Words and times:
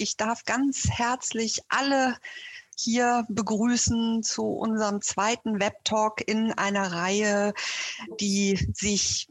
ich 0.00 0.16
darf 0.16 0.44
ganz 0.44 0.88
herzlich 0.90 1.60
alle 1.68 2.16
hier 2.76 3.26
begrüßen 3.28 4.22
zu 4.22 4.44
unserem 4.44 5.02
zweiten 5.02 5.60
Webtalk 5.60 6.26
in 6.26 6.52
einer 6.52 6.92
Reihe, 6.92 7.52
die 8.18 8.56
sich 8.72 9.28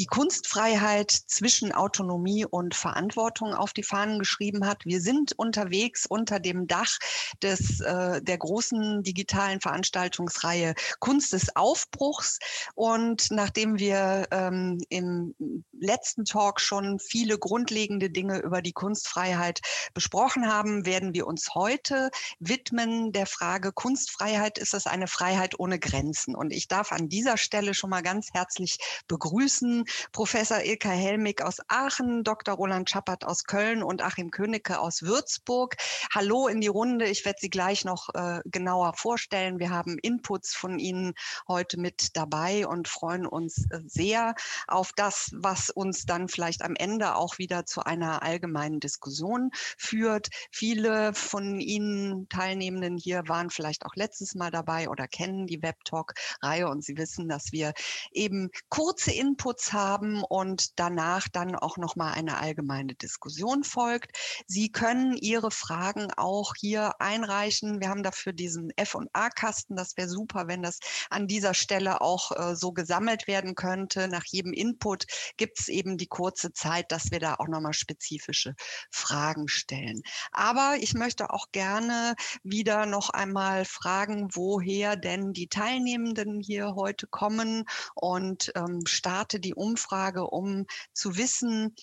die 0.00 0.06
Kunstfreiheit 0.06 1.10
zwischen 1.10 1.72
Autonomie 1.72 2.46
und 2.46 2.74
Verantwortung 2.74 3.52
auf 3.52 3.74
die 3.74 3.82
Fahnen 3.82 4.18
geschrieben 4.18 4.66
hat. 4.66 4.86
Wir 4.86 5.02
sind 5.02 5.38
unterwegs 5.38 6.06
unter 6.06 6.40
dem 6.40 6.66
Dach 6.66 6.96
des, 7.42 7.80
äh, 7.80 8.22
der 8.22 8.38
großen 8.38 9.02
digitalen 9.02 9.60
Veranstaltungsreihe 9.60 10.74
Kunst 11.00 11.34
des 11.34 11.54
Aufbruchs. 11.54 12.38
Und 12.74 13.30
nachdem 13.30 13.78
wir 13.78 14.26
ähm, 14.30 14.82
im 14.88 15.34
letzten 15.78 16.24
Talk 16.24 16.62
schon 16.62 16.98
viele 16.98 17.38
grundlegende 17.38 18.08
Dinge 18.08 18.38
über 18.38 18.62
die 18.62 18.72
Kunstfreiheit 18.72 19.60
besprochen 19.92 20.50
haben, 20.50 20.86
werden 20.86 21.12
wir 21.12 21.26
uns 21.26 21.54
heute 21.54 22.10
widmen 22.38 23.12
der 23.12 23.26
Frage 23.26 23.70
Kunstfreiheit. 23.70 24.56
Ist 24.56 24.72
es 24.72 24.86
eine 24.86 25.08
Freiheit 25.08 25.60
ohne 25.60 25.78
Grenzen? 25.78 26.34
Und 26.34 26.54
ich 26.54 26.68
darf 26.68 26.90
an 26.90 27.10
dieser 27.10 27.36
Stelle 27.36 27.74
schon 27.74 27.90
mal 27.90 28.02
ganz 28.02 28.28
herzlich 28.32 28.78
begrüßen 29.06 29.84
Professor 30.12 30.60
Ilka 30.62 30.90
Helmig 30.90 31.42
aus 31.42 31.58
Aachen, 31.68 32.24
Dr. 32.24 32.54
Roland 32.54 32.88
Schappert 32.88 33.24
aus 33.24 33.44
Köln 33.44 33.82
und 33.82 34.02
Achim 34.02 34.30
Königke 34.30 34.78
aus 34.78 35.02
Würzburg. 35.02 35.76
Hallo 36.14 36.48
in 36.48 36.60
die 36.60 36.68
Runde. 36.68 37.06
Ich 37.06 37.24
werde 37.24 37.38
Sie 37.40 37.50
gleich 37.50 37.84
noch 37.84 38.08
äh, 38.14 38.40
genauer 38.44 38.94
vorstellen. 38.94 39.58
Wir 39.58 39.70
haben 39.70 39.98
Inputs 39.98 40.54
von 40.54 40.78
Ihnen 40.78 41.14
heute 41.48 41.78
mit 41.78 42.16
dabei 42.16 42.66
und 42.66 42.88
freuen 42.88 43.26
uns 43.26 43.66
äh, 43.70 43.80
sehr 43.86 44.34
auf 44.66 44.92
das, 44.94 45.30
was 45.34 45.70
uns 45.70 46.06
dann 46.06 46.28
vielleicht 46.28 46.62
am 46.62 46.76
Ende 46.76 47.16
auch 47.16 47.38
wieder 47.38 47.66
zu 47.66 47.82
einer 47.82 48.22
allgemeinen 48.22 48.80
Diskussion 48.80 49.50
führt. 49.76 50.28
Viele 50.50 51.14
von 51.14 51.60
Ihnen 51.60 52.28
Teilnehmenden 52.28 52.96
hier 52.96 53.24
waren 53.26 53.50
vielleicht 53.50 53.84
auch 53.84 53.94
letztes 53.96 54.34
Mal 54.34 54.50
dabei 54.50 54.88
oder 54.88 55.08
kennen 55.08 55.46
die 55.46 55.62
Webtalk-Reihe 55.62 56.68
und 56.68 56.84
Sie 56.84 56.96
wissen, 56.96 57.28
dass 57.28 57.52
wir 57.52 57.72
eben 58.12 58.50
kurze 58.68 59.12
Inputs 59.12 59.72
haben 59.72 59.79
haben 59.80 60.22
und 60.22 60.78
danach 60.78 61.28
dann 61.28 61.54
auch 61.54 61.76
noch 61.76 61.96
mal 61.96 62.12
eine 62.12 62.38
allgemeine 62.38 62.94
Diskussion 62.94 63.64
folgt. 63.64 64.16
Sie 64.46 64.70
können 64.70 65.16
Ihre 65.16 65.50
Fragen 65.50 66.08
auch 66.16 66.54
hier 66.58 67.00
einreichen. 67.00 67.80
Wir 67.80 67.88
haben 67.88 68.02
dafür 68.02 68.32
diesen 68.32 68.70
F&A-Kasten. 68.76 69.76
Das 69.76 69.96
wäre 69.96 70.08
super, 70.08 70.48
wenn 70.48 70.62
das 70.62 70.78
an 71.08 71.26
dieser 71.26 71.54
Stelle 71.54 72.00
auch 72.00 72.32
äh, 72.32 72.56
so 72.56 72.72
gesammelt 72.72 73.26
werden 73.26 73.54
könnte. 73.54 74.08
Nach 74.08 74.24
jedem 74.26 74.52
Input 74.52 75.06
gibt 75.36 75.60
es 75.60 75.68
eben 75.68 75.96
die 75.96 76.06
kurze 76.06 76.52
Zeit, 76.52 76.92
dass 76.92 77.10
wir 77.10 77.20
da 77.20 77.34
auch 77.34 77.48
noch 77.48 77.60
mal 77.60 77.72
spezifische 77.72 78.54
Fragen 78.90 79.48
stellen. 79.48 80.02
Aber 80.32 80.76
ich 80.80 80.94
möchte 80.94 81.30
auch 81.30 81.46
gerne 81.52 82.14
wieder 82.42 82.86
noch 82.86 83.10
einmal 83.10 83.64
fragen, 83.64 84.28
woher 84.34 84.96
denn 84.96 85.32
die 85.32 85.48
Teilnehmenden 85.48 86.40
hier 86.40 86.74
heute 86.74 87.06
kommen 87.06 87.64
und 87.94 88.52
ähm, 88.54 88.82
starte 88.86 89.40
die 89.40 89.54
Umfrage 89.54 89.69
Umfrage, 89.70 90.24
um 90.24 90.66
zu 90.92 91.16
wissen, 91.16 91.74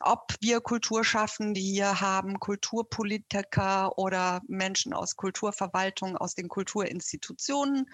ob 0.00 0.34
wir 0.40 0.60
Kulturschaffende 0.60 1.60
hier 1.60 2.00
haben, 2.00 2.38
Kulturpolitiker 2.38 3.96
oder 3.96 4.42
Menschen 4.46 4.92
aus 4.92 5.16
Kulturverwaltung, 5.16 6.16
aus 6.16 6.34
den 6.34 6.48
Kulturinstitutionen, 6.48 7.86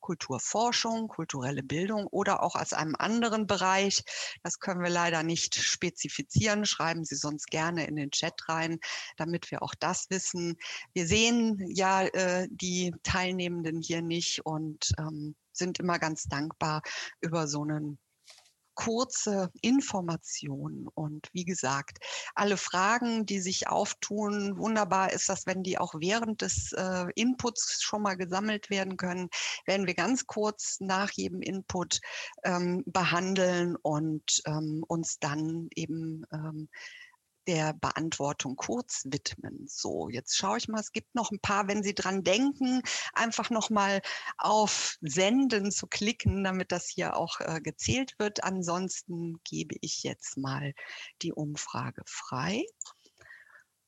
Kulturforschung, 0.00 1.08
kulturelle 1.08 1.64
Bildung 1.64 2.06
oder 2.06 2.42
auch 2.44 2.54
aus 2.54 2.72
einem 2.72 2.94
anderen 2.96 3.48
Bereich. 3.48 4.04
Das 4.44 4.60
können 4.60 4.82
wir 4.82 4.90
leider 4.90 5.24
nicht 5.24 5.56
spezifizieren. 5.56 6.64
Schreiben 6.64 7.04
Sie 7.04 7.16
sonst 7.16 7.46
gerne 7.46 7.86
in 7.86 7.96
den 7.96 8.12
Chat 8.12 8.48
rein, 8.48 8.78
damit 9.16 9.50
wir 9.50 9.62
auch 9.62 9.74
das 9.74 10.08
wissen. 10.10 10.56
Wir 10.92 11.06
sehen 11.06 11.58
ja 11.68 12.02
äh, 12.02 12.46
die 12.50 12.94
Teilnehmenden 13.02 13.80
hier 13.80 14.02
nicht 14.02 14.46
und 14.46 14.92
ähm, 14.98 15.34
sind 15.52 15.80
immer 15.80 15.98
ganz 15.98 16.24
dankbar 16.24 16.82
über 17.20 17.48
so 17.48 17.62
einen 17.62 17.98
kurze 18.78 19.50
Informationen. 19.60 20.86
Und 20.94 21.28
wie 21.32 21.44
gesagt, 21.44 21.98
alle 22.36 22.56
Fragen, 22.56 23.26
die 23.26 23.40
sich 23.40 23.66
auftun, 23.66 24.56
wunderbar 24.56 25.12
ist 25.12 25.28
das, 25.28 25.46
wenn 25.46 25.64
die 25.64 25.78
auch 25.78 25.94
während 25.98 26.42
des 26.42 26.72
äh, 26.74 27.06
Inputs 27.16 27.82
schon 27.82 28.02
mal 28.02 28.16
gesammelt 28.16 28.70
werden 28.70 28.96
können, 28.96 29.30
werden 29.66 29.88
wir 29.88 29.94
ganz 29.94 30.28
kurz 30.28 30.76
nach 30.78 31.10
jedem 31.10 31.42
Input 31.42 32.00
ähm, 32.44 32.84
behandeln 32.86 33.74
und 33.74 34.42
ähm, 34.46 34.84
uns 34.86 35.18
dann 35.18 35.68
eben 35.74 36.24
ähm, 36.32 36.68
der 37.48 37.72
Beantwortung 37.72 38.56
kurz 38.56 39.04
widmen. 39.06 39.66
So, 39.66 40.10
jetzt 40.10 40.36
schaue 40.36 40.58
ich 40.58 40.68
mal, 40.68 40.80
es 40.80 40.92
gibt 40.92 41.14
noch 41.14 41.32
ein 41.32 41.40
paar, 41.40 41.66
wenn 41.66 41.82
Sie 41.82 41.94
dran 41.94 42.22
denken, 42.22 42.82
einfach 43.14 43.48
noch 43.48 43.70
mal 43.70 44.02
auf 44.36 44.96
Senden 45.00 45.72
zu 45.72 45.86
klicken, 45.86 46.44
damit 46.44 46.70
das 46.70 46.88
hier 46.88 47.16
auch 47.16 47.40
äh, 47.40 47.60
gezählt 47.62 48.14
wird. 48.18 48.44
Ansonsten 48.44 49.40
gebe 49.44 49.76
ich 49.80 50.02
jetzt 50.02 50.36
mal 50.36 50.74
die 51.22 51.32
Umfrage 51.32 52.02
frei. 52.06 52.64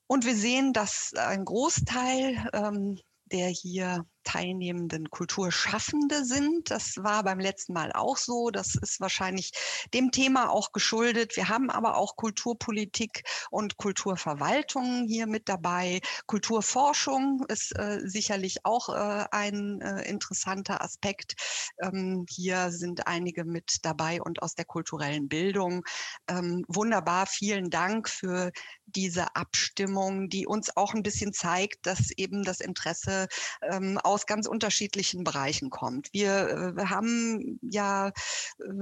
Und 0.06 0.25
wir 0.25 0.34
sehen, 0.34 0.72
dass 0.72 1.12
ein 1.15 1.44
Großteil 1.44 2.49
ähm, 2.54 2.99
der 3.26 3.49
hier 3.49 4.06
teilnehmenden 4.25 5.10
Kulturschaffende 5.10 6.25
sind. 6.25 6.70
Das 6.70 6.97
war 6.98 7.25
beim 7.25 7.41
letzten 7.41 7.72
Mal 7.72 7.92
auch 7.92 8.16
so. 8.16 8.50
Das 8.50 8.75
ist 8.75 9.00
wahrscheinlich 9.00 9.53
dem 9.94 10.10
Thema 10.10 10.50
auch 10.50 10.72
geschuldet. 10.72 11.36
Wir 11.36 11.48
haben 11.48 11.70
aber 11.70 11.97
auch 11.97 12.16
Kulturpolitik 12.16 13.22
und 13.50 13.76
Kulturverwaltung 13.76 15.06
hier 15.08 15.26
mit 15.26 15.48
dabei. 15.48 16.00
Kulturforschung 16.26 17.44
ist 17.48 17.76
äh, 17.78 18.00
sicherlich 18.04 18.64
auch 18.64 18.88
äh, 18.88 19.26
ein 19.31 19.81
äh, 19.81 20.03
interessanter 20.08 20.82
Aspekt. 20.82 21.34
Ähm, 21.82 22.26
hier 22.28 22.70
sind 22.70 23.06
einige 23.06 23.44
mit 23.44 23.78
dabei 23.82 24.20
und 24.22 24.42
aus 24.42 24.54
der 24.54 24.64
kulturellen 24.64 25.28
Bildung. 25.28 25.82
Ähm, 26.28 26.64
wunderbar. 26.69 27.26
Vielen 27.26 27.70
Dank 27.70 28.08
für 28.08 28.50
diese 28.87 29.37
Abstimmung, 29.37 30.28
die 30.28 30.47
uns 30.47 30.76
auch 30.76 30.94
ein 30.94 31.02
bisschen 31.02 31.32
zeigt, 31.32 31.87
dass 31.87 32.10
eben 32.16 32.42
das 32.42 32.60
Interesse 32.60 33.28
ähm, 33.62 33.98
aus 34.10 34.26
ganz 34.26 34.48
unterschiedlichen 34.48 35.22
Bereichen 35.22 35.71
kommt. 35.71 36.09
Wir 36.12 36.75
äh, 36.76 36.84
haben 36.87 37.60
ja 37.62 38.09
äh, 38.09 38.12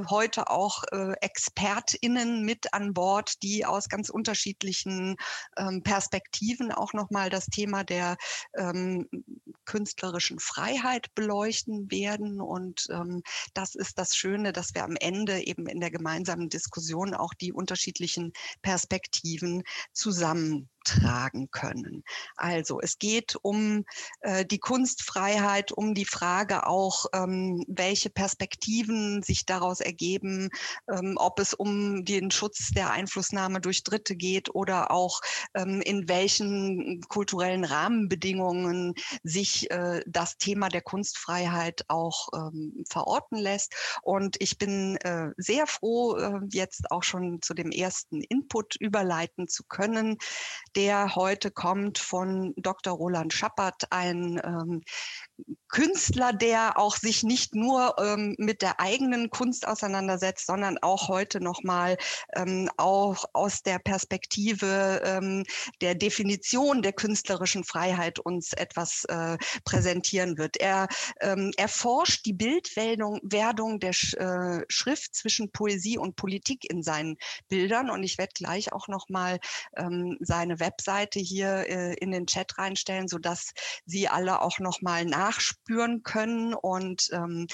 heute 0.09 0.49
auch 0.51 0.85
äh, 0.91 1.13
ExpertInnen 1.21 2.45
mit 2.45 2.73
an 2.73 2.95
Bord, 2.95 3.43
die 3.43 3.67
aus 3.67 3.91
ganz 3.91 4.09
unterschiedlichen 4.09 5.17
ähm, 5.59 5.83
Perspektiven 5.83 6.73
auch 6.73 6.95
nochmal 6.95 7.29
das 7.29 7.47
Thema 7.47 7.85
der 7.85 8.17
ähm, 8.57 9.07
künstlerischen 9.67 10.39
Freiheit 10.39 11.15
beleuchten 11.15 11.91
werden. 11.91 12.41
Und 12.41 12.87
ähm, 12.91 13.23
das 13.53 13.75
ist 13.75 13.99
das 13.99 14.17
Schöne, 14.17 14.55
dass 14.55 14.75
wir 14.75 14.83
am 14.83 14.97
Ende 14.97 15.47
eben 15.47 15.67
in 15.67 15.81
der 15.81 15.91
gemeinsamen 15.91 16.49
Diskussion 16.49 17.13
auch 17.13 17.35
die 17.35 17.53
unterschiedlichen 17.53 18.33
Perspektiven 18.63 19.63
zusammen 19.93 20.71
tragen 20.85 21.51
können. 21.51 22.05
Also 22.37 22.81
es 22.81 22.99
geht 22.99 23.37
um 23.43 23.85
äh, 24.21 24.45
die 24.45 24.59
Kunstfreiheit, 24.59 25.73
um 25.73 25.95
die 25.95 26.05
Frage 26.05 26.67
auch, 26.67 27.07
ähm, 27.13 27.65
welche 27.69 28.11
Perspektiven 28.11 29.23
sich 29.23 29.47
daraus 29.47 29.81
ergeben, 29.81 30.51
ähm, 30.91 31.15
ob 31.17 31.41
es 31.41 31.55
um 31.55 32.05
den 32.05 32.31
Schutz 32.31 32.71
der 32.71 32.91
Einflussnahme 32.91 33.61
durch 33.61 33.85
Dritte 33.85 34.17
geht 34.17 34.55
oder 34.55 34.91
auch 34.91 35.21
ähm, 35.55 35.81
in 35.83 36.09
welchen 36.09 37.01
kulturellen 37.09 37.65
Rahmenbedingungen 37.65 38.95
sich 39.23 39.71
äh, 39.71 40.03
das 40.07 40.39
Thema 40.39 40.69
der 40.69 40.83
Kunstfreiheit 40.83 41.85
auch 41.89 42.29
ähm, 42.35 42.85
verorten 42.89 43.39
lässt. 43.39 43.75
Und 44.03 44.37
ich 44.41 44.59
bin 44.59 44.97
äh, 44.99 45.31
sehr 45.37 45.67
froh, 45.67 46.17
äh, 46.17 46.41
jetzt 46.51 46.91
auch 46.91 47.03
schon 47.03 47.43
zu 47.43 47.55
dem 47.55 47.71
ersten 47.71 48.23
Input 48.23 48.77
überleiten 48.77 49.49
zu 49.49 49.65
können 49.65 50.17
der 50.79 51.17
heute 51.17 51.51
kommt 51.51 51.99
von 51.99 52.55
Dr. 52.57 52.93
Roland 52.93 53.33
Schappert, 53.33 53.91
ein 53.91 54.41
ähm, 54.45 54.85
Künstler, 55.69 56.33
der 56.33 56.79
auch 56.79 56.97
sich 56.97 57.23
nicht 57.23 57.55
nur 57.55 57.97
ähm, 57.99 58.35
mit 58.39 58.63
der 58.63 58.81
eigenen 58.81 59.31
Kunst 59.31 59.67
auseinandersetzt, 59.67 60.47
sondern 60.47 60.79
auch 60.79 61.09
heute 61.09 61.41
nochmal 61.41 61.99
ähm, 62.35 62.71
auch 62.77 63.25
aus 63.35 63.63
der 63.63 63.79
Perspektive 63.79 65.03
ähm, 65.05 65.45
der 65.81 65.95
Definition 65.95 66.83
der 66.83 66.93
künstlerischen 66.93 67.65
Freiheit 67.65 68.19
uns 68.19 68.53
etwas 68.55 69.05
äh, 69.05 69.37
präsentieren 69.65 70.39
wird. 70.39 70.57
Er 70.57 70.89
ähm, 71.21 71.53
erforscht 71.57 72.25
die 72.25 72.33
Bildwerdung 72.33 73.81
der 73.81 73.93
Sch 73.93 74.15
äh, 74.15 74.65
Schrift 74.69 75.15
zwischen 75.15 75.53
Poesie 75.53 75.99
und 75.99 76.17
Politik 76.17 76.71
in 76.71 76.83
seinen 76.83 77.19
Bildern 77.49 77.91
und 77.91 78.03
ich 78.03 78.17
werde 78.17 78.33
gleich 78.35 78.73
auch 78.73 78.89
nochmal 78.89 79.39
ähm, 79.77 80.17
seine 80.21 80.61
Webseite 80.61 81.21
hier 81.21 81.69
äh, 81.69 81.95
in 81.95 82.11
den 82.11 82.27
Chat 82.27 82.57
reinstellen, 82.59 83.09
sodass 83.09 83.53
Sie 83.85 84.09
alle 84.09 84.41
auch 84.41 84.59
nochmal 84.59 85.05
nachschauen 85.05 85.58
spüren 85.69 86.03
können 86.03 86.55
und 86.55 87.11
ähm, 87.13 87.47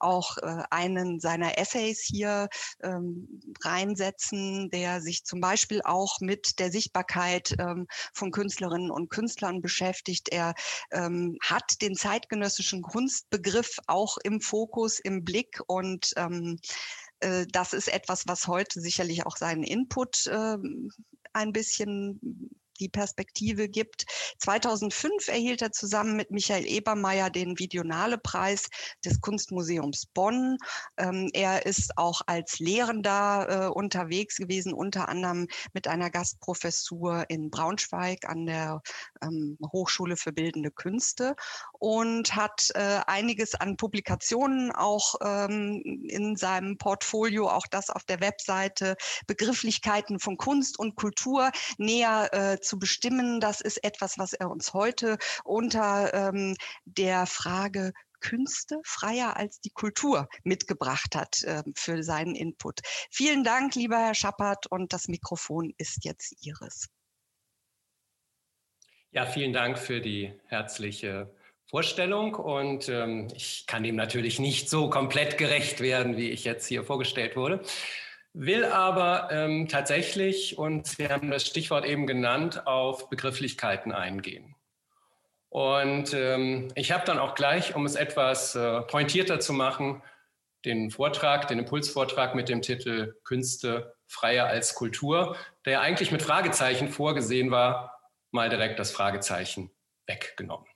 auch 0.00 0.38
äh, 0.38 0.62
einen 0.70 1.20
seiner 1.20 1.56
Essays 1.58 2.00
hier 2.00 2.48
ähm, 2.82 3.40
reinsetzen, 3.62 4.70
der 4.70 5.00
sich 5.00 5.24
zum 5.24 5.40
Beispiel 5.40 5.80
auch 5.84 6.20
mit 6.20 6.58
der 6.58 6.72
Sichtbarkeit 6.72 7.54
ähm, 7.58 7.86
von 8.12 8.32
Künstlerinnen 8.32 8.90
und 8.90 9.08
Künstlern 9.10 9.60
beschäftigt. 9.60 10.30
Er 10.30 10.54
ähm, 10.90 11.38
hat 11.42 11.80
den 11.80 11.94
zeitgenössischen 11.94 12.82
Kunstbegriff 12.82 13.78
auch 13.86 14.16
im 14.24 14.40
Fokus, 14.40 14.98
im 14.98 15.24
Blick 15.24 15.60
und 15.68 16.12
ähm, 16.16 16.58
äh, 17.20 17.46
das 17.52 17.72
ist 17.72 17.88
etwas, 17.88 18.24
was 18.26 18.48
heute 18.48 18.80
sicherlich 18.80 19.26
auch 19.26 19.36
seinen 19.36 19.62
Input 19.62 20.26
äh, 20.26 20.56
ein 21.32 21.52
bisschen 21.52 22.50
die 22.80 22.88
Perspektive 22.88 23.68
gibt. 23.68 24.06
2005 24.38 25.28
erhielt 25.28 25.62
er 25.62 25.72
zusammen 25.72 26.16
mit 26.16 26.30
Michael 26.30 26.66
Ebermeier 26.66 27.30
den 27.30 27.58
Videonale-Preis 27.58 28.68
des 29.04 29.20
Kunstmuseums 29.20 30.06
Bonn. 30.06 30.56
Ähm, 30.96 31.30
er 31.32 31.66
ist 31.66 31.96
auch 31.96 32.22
als 32.26 32.58
Lehrender 32.58 33.46
äh, 33.48 33.68
unterwegs 33.68 34.36
gewesen, 34.36 34.72
unter 34.72 35.08
anderem 35.08 35.46
mit 35.72 35.86
einer 35.86 36.10
Gastprofessur 36.10 37.26
in 37.28 37.50
Braunschweig 37.50 38.28
an 38.28 38.46
der 38.46 38.82
ähm, 39.22 39.58
Hochschule 39.72 40.16
für 40.16 40.32
Bildende 40.32 40.70
Künste 40.70 41.36
und 41.80 42.36
hat 42.36 42.70
äh, 42.74 43.00
einiges 43.06 43.54
an 43.54 43.76
Publikationen 43.76 44.70
auch 44.70 45.14
ähm, 45.24 45.82
in 46.06 46.36
seinem 46.36 46.76
Portfolio, 46.76 47.48
auch 47.48 47.66
das 47.66 47.88
auf 47.90 48.04
der 48.04 48.20
Webseite, 48.20 48.96
Begrifflichkeiten 49.26 50.20
von 50.20 50.36
Kunst 50.36 50.78
und 50.78 50.94
Kultur 50.94 51.50
näher 51.78 52.28
äh, 52.32 52.60
zu 52.60 52.78
bestimmen. 52.78 53.40
Das 53.40 53.62
ist 53.62 53.82
etwas, 53.82 54.18
was 54.18 54.34
er 54.34 54.50
uns 54.50 54.74
heute 54.74 55.16
unter 55.42 56.12
ähm, 56.12 56.54
der 56.84 57.26
Frage 57.26 57.92
Künste 58.20 58.78
freier 58.84 59.38
als 59.38 59.60
die 59.60 59.70
Kultur 59.70 60.28
mitgebracht 60.44 61.16
hat 61.16 61.42
äh, 61.44 61.62
für 61.74 62.02
seinen 62.02 62.34
Input. 62.34 62.80
Vielen 63.10 63.42
Dank, 63.42 63.74
lieber 63.74 63.96
Herr 63.96 64.14
Schappert, 64.14 64.66
und 64.66 64.92
das 64.92 65.08
Mikrofon 65.08 65.72
ist 65.78 66.04
jetzt 66.04 66.44
Ihres. 66.44 66.88
Ja, 69.12 69.24
vielen 69.24 69.54
Dank 69.54 69.78
für 69.78 70.02
die 70.02 70.38
herzliche 70.46 71.34
Vorstellung 71.70 72.34
und 72.34 72.88
ähm, 72.88 73.28
ich 73.34 73.64
kann 73.66 73.82
dem 73.82 73.96
natürlich 73.96 74.38
nicht 74.38 74.68
so 74.68 74.90
komplett 74.90 75.38
gerecht 75.38 75.80
werden, 75.80 76.16
wie 76.16 76.30
ich 76.30 76.44
jetzt 76.44 76.66
hier 76.66 76.84
vorgestellt 76.84 77.36
wurde 77.36 77.62
will 78.32 78.64
aber 78.64 79.28
ähm, 79.30 79.68
tatsächlich, 79.68 80.58
und 80.58 80.86
Sie 80.86 81.08
haben 81.08 81.30
das 81.30 81.46
Stichwort 81.46 81.84
eben 81.84 82.06
genannt, 82.06 82.66
auf 82.66 83.08
Begrifflichkeiten 83.08 83.92
eingehen. 83.92 84.54
Und 85.48 86.14
ähm, 86.14 86.68
ich 86.76 86.92
habe 86.92 87.04
dann 87.04 87.18
auch 87.18 87.34
gleich, 87.34 87.74
um 87.74 87.84
es 87.84 87.96
etwas 87.96 88.54
äh, 88.54 88.82
pointierter 88.82 89.40
zu 89.40 89.52
machen, 89.52 90.02
den 90.64 90.90
Vortrag, 90.90 91.48
den 91.48 91.58
Impulsvortrag 91.58 92.34
mit 92.34 92.48
dem 92.48 92.62
Titel 92.62 93.16
Künste 93.24 93.94
freier 94.06 94.46
als 94.46 94.74
Kultur, 94.74 95.36
der 95.64 95.80
eigentlich 95.80 96.12
mit 96.12 96.22
Fragezeichen 96.22 96.88
vorgesehen 96.88 97.50
war, 97.50 97.98
mal 98.30 98.48
direkt 98.48 98.78
das 98.78 98.92
Fragezeichen 98.92 99.70
weggenommen. 100.06 100.66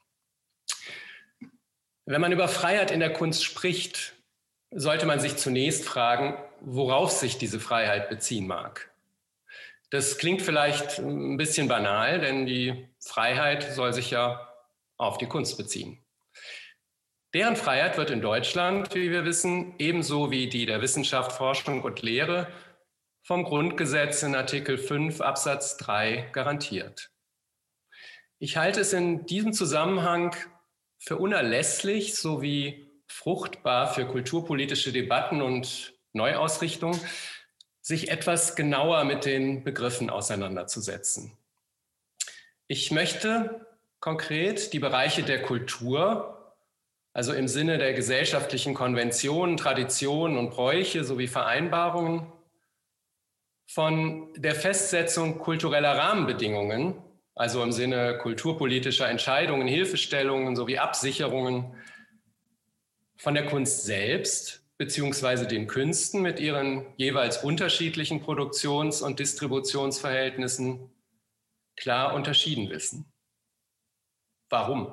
Wenn 2.07 2.21
man 2.21 2.33
über 2.33 2.49
Freiheit 2.49 2.91
in 2.91 3.01
der 3.01 3.13
Kunst 3.13 3.45
spricht, 3.45 4.15
sollte 4.71 5.07
man 5.07 5.21
sich 5.21 5.37
zunächst 5.37 5.85
fragen, 5.85 6.37
worauf 6.61 7.11
sich 7.11 7.39
diese 7.39 7.61
Freiheit 7.61 8.11
beziehen 8.11 8.47
mag. 8.47 8.91
Das 9.91 10.19
klingt 10.19 10.43
vielleicht 10.43 10.99
ein 10.99 11.37
bisschen 11.37 11.69
banal, 11.69 12.21
denn 12.21 12.47
die 12.47 12.89
Freiheit 12.99 13.63
soll 13.63 13.93
sich 13.93 14.11
ja 14.11 14.53
auf 14.99 15.19
die 15.19 15.27
Kunst 15.27 15.57
beziehen. 15.57 16.05
Deren 17.33 17.57
Freiheit 17.57 17.97
wird 17.97 18.11
in 18.11 18.21
Deutschland, 18.21 18.95
wie 18.95 19.11
wir 19.11 19.25
wissen, 19.25 19.75
ebenso 19.79 20.31
wie 20.31 20.49
die 20.49 20.67
der 20.67 20.83
Wissenschaft, 20.83 21.33
Forschung 21.33 21.83
und 21.83 22.03
Lehre 22.03 22.49
vom 23.23 23.45
Grundgesetz 23.45 24.23
in 24.23 24.35
Artikel 24.35 24.77
5 24.77 25.21
Absatz 25.21 25.79
3 25.79 26.29
garantiert. 26.33 27.11
Ich 28.39 28.57
halte 28.57 28.81
es 28.81 28.93
in 28.93 29.27
diesem 29.27 29.53
Zusammenhang 29.53 30.37
für 31.05 31.19
unerlässlich 31.19 32.15
sowie 32.15 32.91
fruchtbar 33.07 33.93
für 33.93 34.07
kulturpolitische 34.07 34.91
Debatten 34.91 35.43
und 35.43 35.93
Neuausrichtung, 36.15 36.99
sich 37.83 38.11
etwas 38.11 38.57
genauer 38.57 39.05
mit 39.05 39.27
den 39.27 39.65
Begriffen 39.65 40.09
auseinanderzusetzen. 40.09 41.37
Ich 42.67 42.91
möchte 42.91 43.67
konkret 44.01 44.73
die 44.73 44.79
Bereiche 44.79 45.23
der 45.23 45.43
Kultur, 45.43 46.55
also 47.13 47.35
im 47.35 47.49
Sinne 47.49 47.77
der 47.77 47.93
gesellschaftlichen 47.93 48.73
Konventionen, 48.73 49.59
Traditionen 49.59 50.39
und 50.39 50.51
Bräuche 50.51 51.05
sowie 51.05 51.29
Vereinbarungen, 51.29 52.33
von 53.67 54.33
der 54.35 54.55
Festsetzung 54.55 55.39
kultureller 55.39 55.97
Rahmenbedingungen, 55.97 57.03
also 57.35 57.63
im 57.63 57.73
Sinne 57.73 58.19
kulturpolitischer 58.19 59.09
Entscheidungen, 59.09 59.67
Hilfestellungen 59.67 60.57
sowie 60.57 60.79
Absicherungen, 60.79 61.75
von 63.17 63.35
der 63.35 63.47
Kunst 63.47 63.85
selbst 63.85 64.63
beziehungsweise 64.77 65.47
den 65.47 65.67
Künsten 65.67 66.21
mit 66.21 66.41
ihren 66.41 66.87
jeweils 66.97 67.43
unterschiedlichen 67.43 68.21
Produktions- 68.21 69.03
und 69.03 69.21
Distributionsverhältnissen 69.21 70.91
klar 71.77 72.15
unterschieden 72.15 72.71
wissen. 72.71 73.11
Warum? 74.51 74.93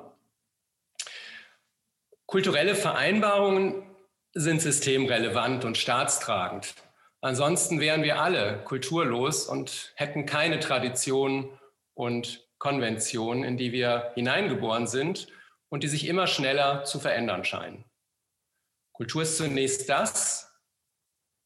Kulturelle 2.26 2.74
Vereinbarungen 2.74 3.84
sind 4.34 4.62
systemrelevant 4.62 5.64
und 5.64 5.76
staatstragend. 5.76 6.74
Ansonsten 7.20 7.78
wären 7.78 8.02
wir 8.02 8.20
alle 8.20 8.64
kulturlos 8.64 9.46
und 9.46 9.92
hätten 9.96 10.26
keine 10.26 10.58
Traditionen 10.58 11.50
und 11.94 12.48
Konventionen, 12.58 13.44
in 13.44 13.56
die 13.56 13.72
wir 13.72 14.12
hineingeboren 14.14 14.86
sind 14.86 15.28
und 15.68 15.82
die 15.82 15.88
sich 15.88 16.06
immer 16.06 16.26
schneller 16.26 16.84
zu 16.84 17.00
verändern 17.00 17.44
scheinen. 17.44 17.84
Kultur 18.92 19.22
ist 19.22 19.36
zunächst 19.36 19.88
das, 19.88 20.54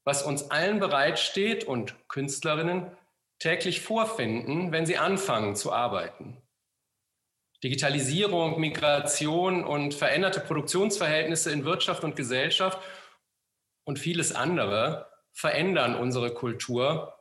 was 0.05 0.23
uns 0.23 0.51
allen 0.51 0.79
bereitsteht 0.79 1.65
und 1.65 1.97
Künstlerinnen 2.09 2.91
täglich 3.39 3.81
vorfinden, 3.81 4.73
wenn 4.73 4.87
sie 4.87 4.99
anfangen 4.99 5.57
zu 5.57 5.73
arbeiten. 5.73 6.43
Digitalisierung, 7.65 8.61
Migration 8.61 9.65
und 9.65 9.95
veränderte 9.95 10.41
Produktionsverhältnisse 10.41 11.51
in 11.51 11.65
Wirtschaft 11.65 12.05
und 12.05 12.15
Gesellschaft 12.15 12.79
und 13.85 13.99
vieles 13.99 14.33
andere 14.35 15.11
verändern 15.33 15.95
unsere 15.95 16.33
Kultur 16.33 17.19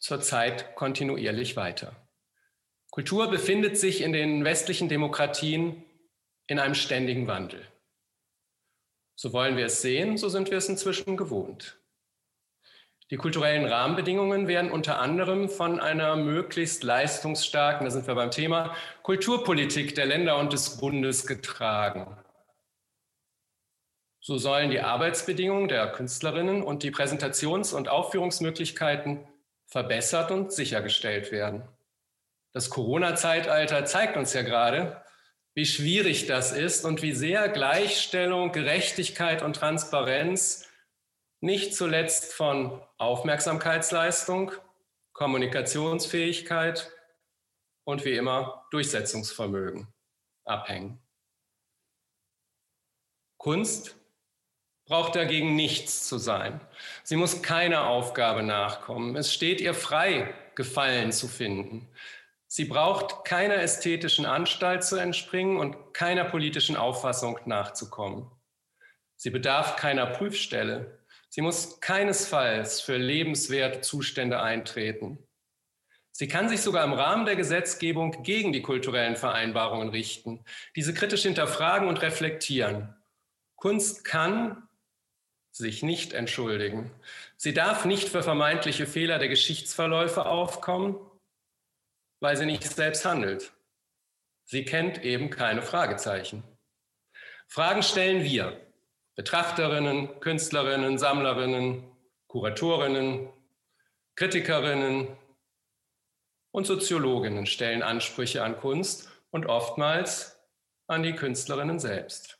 zurzeit 0.00 0.74
kontinuierlich 0.74 1.56
weiter. 1.56 1.94
Kultur 2.90 3.30
befindet 3.30 3.78
sich 3.78 4.00
in 4.00 4.12
den 4.12 4.44
westlichen 4.44 4.88
Demokratien 4.88 5.84
in 6.48 6.58
einem 6.58 6.74
ständigen 6.74 7.28
Wandel. 7.28 7.64
So 9.14 9.32
wollen 9.32 9.56
wir 9.56 9.66
es 9.66 9.82
sehen, 9.82 10.16
so 10.16 10.28
sind 10.28 10.50
wir 10.50 10.58
es 10.58 10.68
inzwischen 10.68 11.16
gewohnt. 11.16 11.78
Die 13.10 13.16
kulturellen 13.16 13.66
Rahmenbedingungen 13.66 14.48
werden 14.48 14.70
unter 14.70 15.00
anderem 15.00 15.48
von 15.48 15.80
einer 15.80 16.16
möglichst 16.16 16.84
leistungsstarken, 16.84 17.84
da 17.84 17.90
sind 17.90 18.06
wir 18.06 18.14
beim 18.14 18.30
Thema, 18.30 18.74
Kulturpolitik 19.02 19.94
der 19.94 20.06
Länder 20.06 20.38
und 20.38 20.52
des 20.52 20.78
Bundes 20.78 21.26
getragen. 21.26 22.16
So 24.20 24.38
sollen 24.38 24.70
die 24.70 24.80
Arbeitsbedingungen 24.80 25.68
der 25.68 25.90
Künstlerinnen 25.92 26.62
und 26.62 26.82
die 26.82 26.90
Präsentations- 26.90 27.74
und 27.74 27.88
Aufführungsmöglichkeiten 27.88 29.26
verbessert 29.70 30.30
und 30.30 30.52
sichergestellt 30.52 31.32
werden. 31.32 31.66
Das 32.52 32.70
Corona-Zeitalter 32.70 33.84
zeigt 33.84 34.16
uns 34.16 34.32
ja 34.34 34.42
gerade, 34.42 35.02
wie 35.54 35.66
schwierig 35.66 36.26
das 36.26 36.52
ist 36.52 36.84
und 36.84 37.02
wie 37.02 37.12
sehr 37.12 37.48
Gleichstellung, 37.48 38.52
Gerechtigkeit 38.52 39.42
und 39.42 39.56
Transparenz 39.56 40.68
nicht 41.40 41.74
zuletzt 41.74 42.32
von 42.32 42.82
Aufmerksamkeitsleistung, 42.98 44.52
Kommunikationsfähigkeit 45.12 46.92
und 47.84 48.04
wie 48.04 48.16
immer 48.16 48.66
Durchsetzungsvermögen 48.70 49.88
abhängen. 50.44 51.00
Kunst 53.38 53.99
braucht 54.90 55.14
dagegen 55.14 55.54
nichts 55.54 56.08
zu 56.08 56.18
sein. 56.18 56.60
Sie 57.04 57.14
muss 57.14 57.42
keiner 57.42 57.86
Aufgabe 57.86 58.42
nachkommen. 58.42 59.14
Es 59.14 59.32
steht 59.32 59.60
ihr 59.60 59.72
frei, 59.72 60.34
Gefallen 60.56 61.12
zu 61.12 61.28
finden. 61.28 61.88
Sie 62.48 62.64
braucht 62.64 63.24
keiner 63.24 63.54
ästhetischen 63.54 64.26
Anstalt 64.26 64.82
zu 64.82 64.96
entspringen 64.96 65.58
und 65.58 65.94
keiner 65.94 66.24
politischen 66.24 66.76
Auffassung 66.76 67.38
nachzukommen. 67.44 68.28
Sie 69.14 69.30
bedarf 69.30 69.76
keiner 69.76 70.06
Prüfstelle. 70.06 70.98
Sie 71.28 71.40
muss 71.40 71.80
keinesfalls 71.80 72.80
für 72.80 72.96
lebenswerte 72.96 73.82
Zustände 73.82 74.42
eintreten. 74.42 75.24
Sie 76.10 76.26
kann 76.26 76.48
sich 76.48 76.62
sogar 76.62 76.84
im 76.84 76.94
Rahmen 76.94 77.26
der 77.26 77.36
Gesetzgebung 77.36 78.24
gegen 78.24 78.52
die 78.52 78.62
kulturellen 78.62 79.14
Vereinbarungen 79.14 79.90
richten, 79.90 80.44
diese 80.74 80.92
kritisch 80.94 81.22
hinterfragen 81.22 81.86
und 81.86 82.02
reflektieren. 82.02 82.96
Kunst 83.54 84.04
kann 84.04 84.66
sich 85.60 85.82
nicht 85.82 86.12
entschuldigen. 86.12 86.90
Sie 87.36 87.54
darf 87.54 87.84
nicht 87.84 88.08
für 88.08 88.22
vermeintliche 88.22 88.86
Fehler 88.86 89.18
der 89.18 89.28
Geschichtsverläufe 89.28 90.26
aufkommen, 90.26 90.98
weil 92.20 92.36
sie 92.36 92.46
nicht 92.46 92.64
selbst 92.64 93.04
handelt. 93.04 93.52
Sie 94.44 94.64
kennt 94.64 95.04
eben 95.04 95.30
keine 95.30 95.62
Fragezeichen. 95.62 96.42
Fragen 97.46 97.82
stellen 97.82 98.24
wir, 98.24 98.60
Betrachterinnen, 99.14 100.18
Künstlerinnen, 100.20 100.98
Sammlerinnen, 100.98 101.84
Kuratorinnen, 102.26 103.28
Kritikerinnen 104.16 105.08
und 106.52 106.66
Soziologinnen 106.66 107.46
stellen 107.46 107.82
Ansprüche 107.82 108.42
an 108.42 108.56
Kunst 108.58 109.08
und 109.30 109.46
oftmals 109.46 110.40
an 110.88 111.02
die 111.02 111.14
Künstlerinnen 111.14 111.78
selbst. 111.78 112.39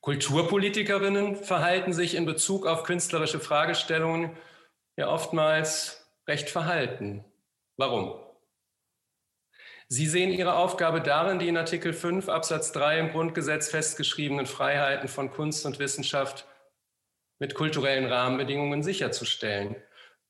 Kulturpolitikerinnen 0.00 1.36
verhalten 1.36 1.92
sich 1.92 2.14
in 2.14 2.24
Bezug 2.24 2.66
auf 2.66 2.84
künstlerische 2.84 3.38
Fragestellungen 3.38 4.36
ja 4.96 5.08
oftmals 5.08 6.10
recht 6.26 6.48
verhalten. 6.48 7.24
Warum? 7.76 8.14
Sie 9.88 10.06
sehen 10.06 10.30
Ihre 10.30 10.54
Aufgabe 10.54 11.00
darin, 11.00 11.38
die 11.38 11.48
in 11.48 11.56
Artikel 11.56 11.92
5 11.92 12.28
Absatz 12.28 12.72
3 12.72 13.00
im 13.00 13.10
Grundgesetz 13.10 13.68
festgeschriebenen 13.68 14.46
Freiheiten 14.46 15.08
von 15.08 15.30
Kunst 15.30 15.66
und 15.66 15.80
Wissenschaft 15.80 16.46
mit 17.40 17.54
kulturellen 17.54 18.06
Rahmenbedingungen 18.06 18.82
sicherzustellen. 18.82 19.76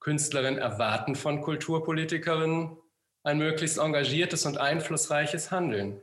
Künstlerinnen 0.00 0.58
erwarten 0.58 1.14
von 1.14 1.42
Kulturpolitikerinnen 1.42 2.78
ein 3.22 3.38
möglichst 3.38 3.78
engagiertes 3.78 4.46
und 4.46 4.56
einflussreiches 4.56 5.50
Handeln. 5.50 6.02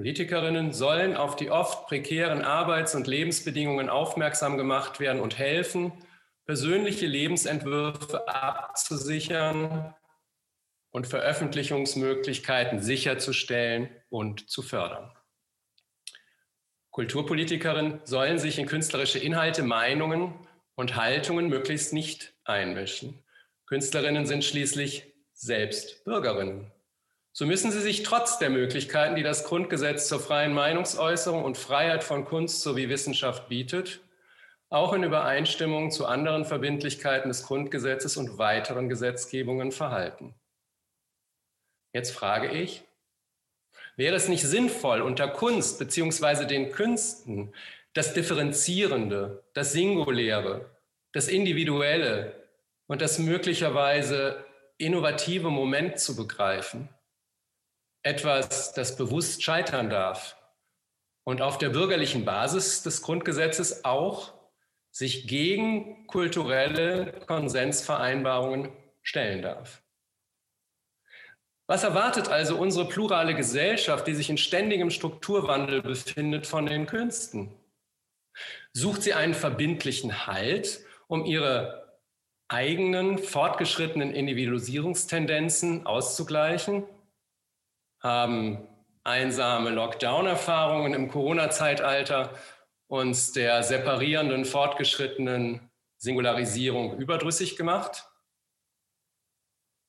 Politikerinnen 0.00 0.72
sollen 0.72 1.14
auf 1.14 1.36
die 1.36 1.50
oft 1.50 1.86
prekären 1.86 2.40
Arbeits- 2.40 2.94
und 2.94 3.06
Lebensbedingungen 3.06 3.90
aufmerksam 3.90 4.56
gemacht 4.56 4.98
werden 4.98 5.20
und 5.20 5.36
helfen, 5.36 5.92
persönliche 6.46 7.04
Lebensentwürfe 7.04 8.26
abzusichern 8.26 9.94
und 10.88 11.06
Veröffentlichungsmöglichkeiten 11.06 12.80
sicherzustellen 12.80 13.90
und 14.08 14.48
zu 14.48 14.62
fördern. 14.62 15.12
Kulturpolitikerinnen 16.88 18.00
sollen 18.04 18.38
sich 18.38 18.58
in 18.58 18.64
künstlerische 18.64 19.18
Inhalte, 19.18 19.62
Meinungen 19.62 20.32
und 20.76 20.96
Haltungen 20.96 21.50
möglichst 21.50 21.92
nicht 21.92 22.32
einmischen. 22.44 23.22
Künstlerinnen 23.66 24.24
sind 24.24 24.46
schließlich 24.46 25.12
selbst 25.34 26.04
Bürgerinnen. 26.04 26.72
So 27.32 27.46
müssen 27.46 27.70
sie 27.70 27.80
sich 27.80 28.02
trotz 28.02 28.38
der 28.38 28.50
Möglichkeiten, 28.50 29.14
die 29.14 29.22
das 29.22 29.44
Grundgesetz 29.44 30.08
zur 30.08 30.20
freien 30.20 30.52
Meinungsäußerung 30.52 31.44
und 31.44 31.56
Freiheit 31.56 32.02
von 32.02 32.24
Kunst 32.24 32.62
sowie 32.62 32.88
Wissenschaft 32.88 33.48
bietet, 33.48 34.00
auch 34.68 34.92
in 34.92 35.02
Übereinstimmung 35.02 35.90
zu 35.90 36.06
anderen 36.06 36.44
Verbindlichkeiten 36.44 37.28
des 37.28 37.44
Grundgesetzes 37.44 38.16
und 38.16 38.38
weiteren 38.38 38.88
Gesetzgebungen 38.88 39.72
verhalten. 39.72 40.34
Jetzt 41.92 42.12
frage 42.12 42.50
ich, 42.50 42.84
wäre 43.96 44.16
es 44.16 44.28
nicht 44.28 44.44
sinnvoll, 44.44 45.00
unter 45.00 45.28
Kunst 45.28 45.78
beziehungsweise 45.78 46.46
den 46.46 46.70
Künsten 46.70 47.52
das 47.92 48.14
Differenzierende, 48.14 49.42
das 49.52 49.72
Singuläre, 49.72 50.70
das 51.12 51.28
Individuelle 51.28 52.48
und 52.86 53.02
das 53.02 53.18
möglicherweise 53.18 54.44
innovative 54.78 55.50
Moment 55.50 55.98
zu 55.98 56.14
begreifen? 56.14 56.88
Etwas, 58.02 58.72
das 58.72 58.96
bewusst 58.96 59.42
scheitern 59.42 59.90
darf 59.90 60.36
und 61.24 61.42
auf 61.42 61.58
der 61.58 61.68
bürgerlichen 61.68 62.24
Basis 62.24 62.82
des 62.82 63.02
Grundgesetzes 63.02 63.84
auch 63.84 64.32
sich 64.90 65.28
gegen 65.28 66.06
kulturelle 66.06 67.12
Konsensvereinbarungen 67.26 68.72
stellen 69.02 69.42
darf. 69.42 69.82
Was 71.66 71.84
erwartet 71.84 72.28
also 72.28 72.56
unsere 72.56 72.88
plurale 72.88 73.36
Gesellschaft, 73.36 74.06
die 74.08 74.14
sich 74.14 74.28
in 74.28 74.38
ständigem 74.38 74.90
Strukturwandel 74.90 75.82
befindet, 75.82 76.46
von 76.48 76.66
den 76.66 76.86
Künsten? 76.86 77.54
Sucht 78.72 79.02
sie 79.02 79.14
einen 79.14 79.34
verbindlichen 79.34 80.26
Halt, 80.26 80.84
um 81.06 81.24
ihre 81.24 81.98
eigenen 82.48 83.18
fortgeschrittenen 83.18 84.12
Individualisierungstendenzen 84.12 85.86
auszugleichen? 85.86 86.84
Haben 88.00 88.66
einsame 89.04 89.70
Lockdown-Erfahrungen 89.70 90.94
im 90.94 91.08
Corona-Zeitalter 91.08 92.34
uns 92.86 93.32
der 93.32 93.62
separierenden, 93.62 94.44
fortgeschrittenen 94.44 95.70
Singularisierung 95.98 96.98
überdrüssig 96.98 97.56
gemacht? 97.56 98.06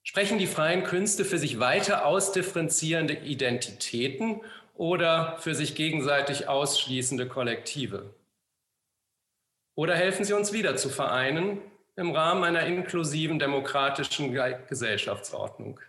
Sprechen 0.03 0.39
die 0.39 0.47
freien 0.47 0.83
Künste 0.83 1.25
für 1.25 1.37
sich 1.37 1.59
weiter 1.59 2.05
ausdifferenzierende 2.05 3.13
Identitäten 3.13 4.41
oder 4.75 5.37
für 5.37 5.55
sich 5.55 5.75
gegenseitig 5.75 6.47
ausschließende 6.47 7.27
Kollektive? 7.27 8.13
Oder 9.75 9.95
helfen 9.95 10.25
sie 10.25 10.33
uns 10.33 10.51
wieder 10.53 10.75
zu 10.75 10.89
vereinen 10.89 11.61
im 11.95 12.11
Rahmen 12.11 12.43
einer 12.43 12.65
inklusiven 12.65 13.39
demokratischen 13.39 14.33
Gesellschaftsordnung? 14.67 15.79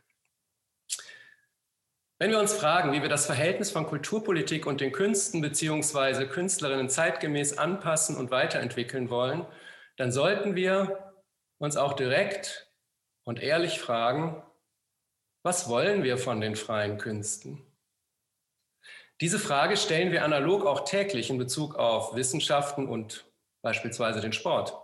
Wenn 2.23 2.31
wir 2.31 2.39
uns 2.39 2.53
fragen, 2.53 2.93
wie 2.93 3.03
wir 3.03 3.09
das 3.09 3.27
Verhältnis 3.27 3.73
von 3.73 3.85
Kulturpolitik 3.85 4.65
und 4.65 4.81
den 4.81 4.93
Künsten 4.93 5.41
bzw. 5.41 6.27
Künstlerinnen 6.27 6.89
zeitgemäß 6.89 7.59
anpassen 7.59 8.17
und 8.17 8.31
weiterentwickeln 8.31 9.11
wollen, 9.11 9.45
dann 9.97 10.13
sollten 10.13 10.55
wir 10.55 11.15
uns 11.59 11.77
auch 11.77 11.95
direkt 11.95 12.71
und 13.25 13.43
ehrlich 13.43 13.81
fragen, 13.81 14.41
was 15.43 15.69
wollen 15.69 16.05
wir 16.05 16.17
von 16.17 16.41
den 16.41 16.55
freien 16.55 16.97
Künsten? 16.97 17.61
Diese 19.21 19.41
Frage 19.41 19.77
stellen 19.77 20.13
wir 20.13 20.25
analog 20.25 20.65
auch 20.65 20.85
täglich 20.85 21.29
in 21.29 21.39
Bezug 21.39 21.75
auf 21.75 22.15
Wissenschaften 22.15 22.87
und 22.87 23.25
beispielsweise 23.63 24.21
den 24.21 24.33
Sport. 24.33 24.81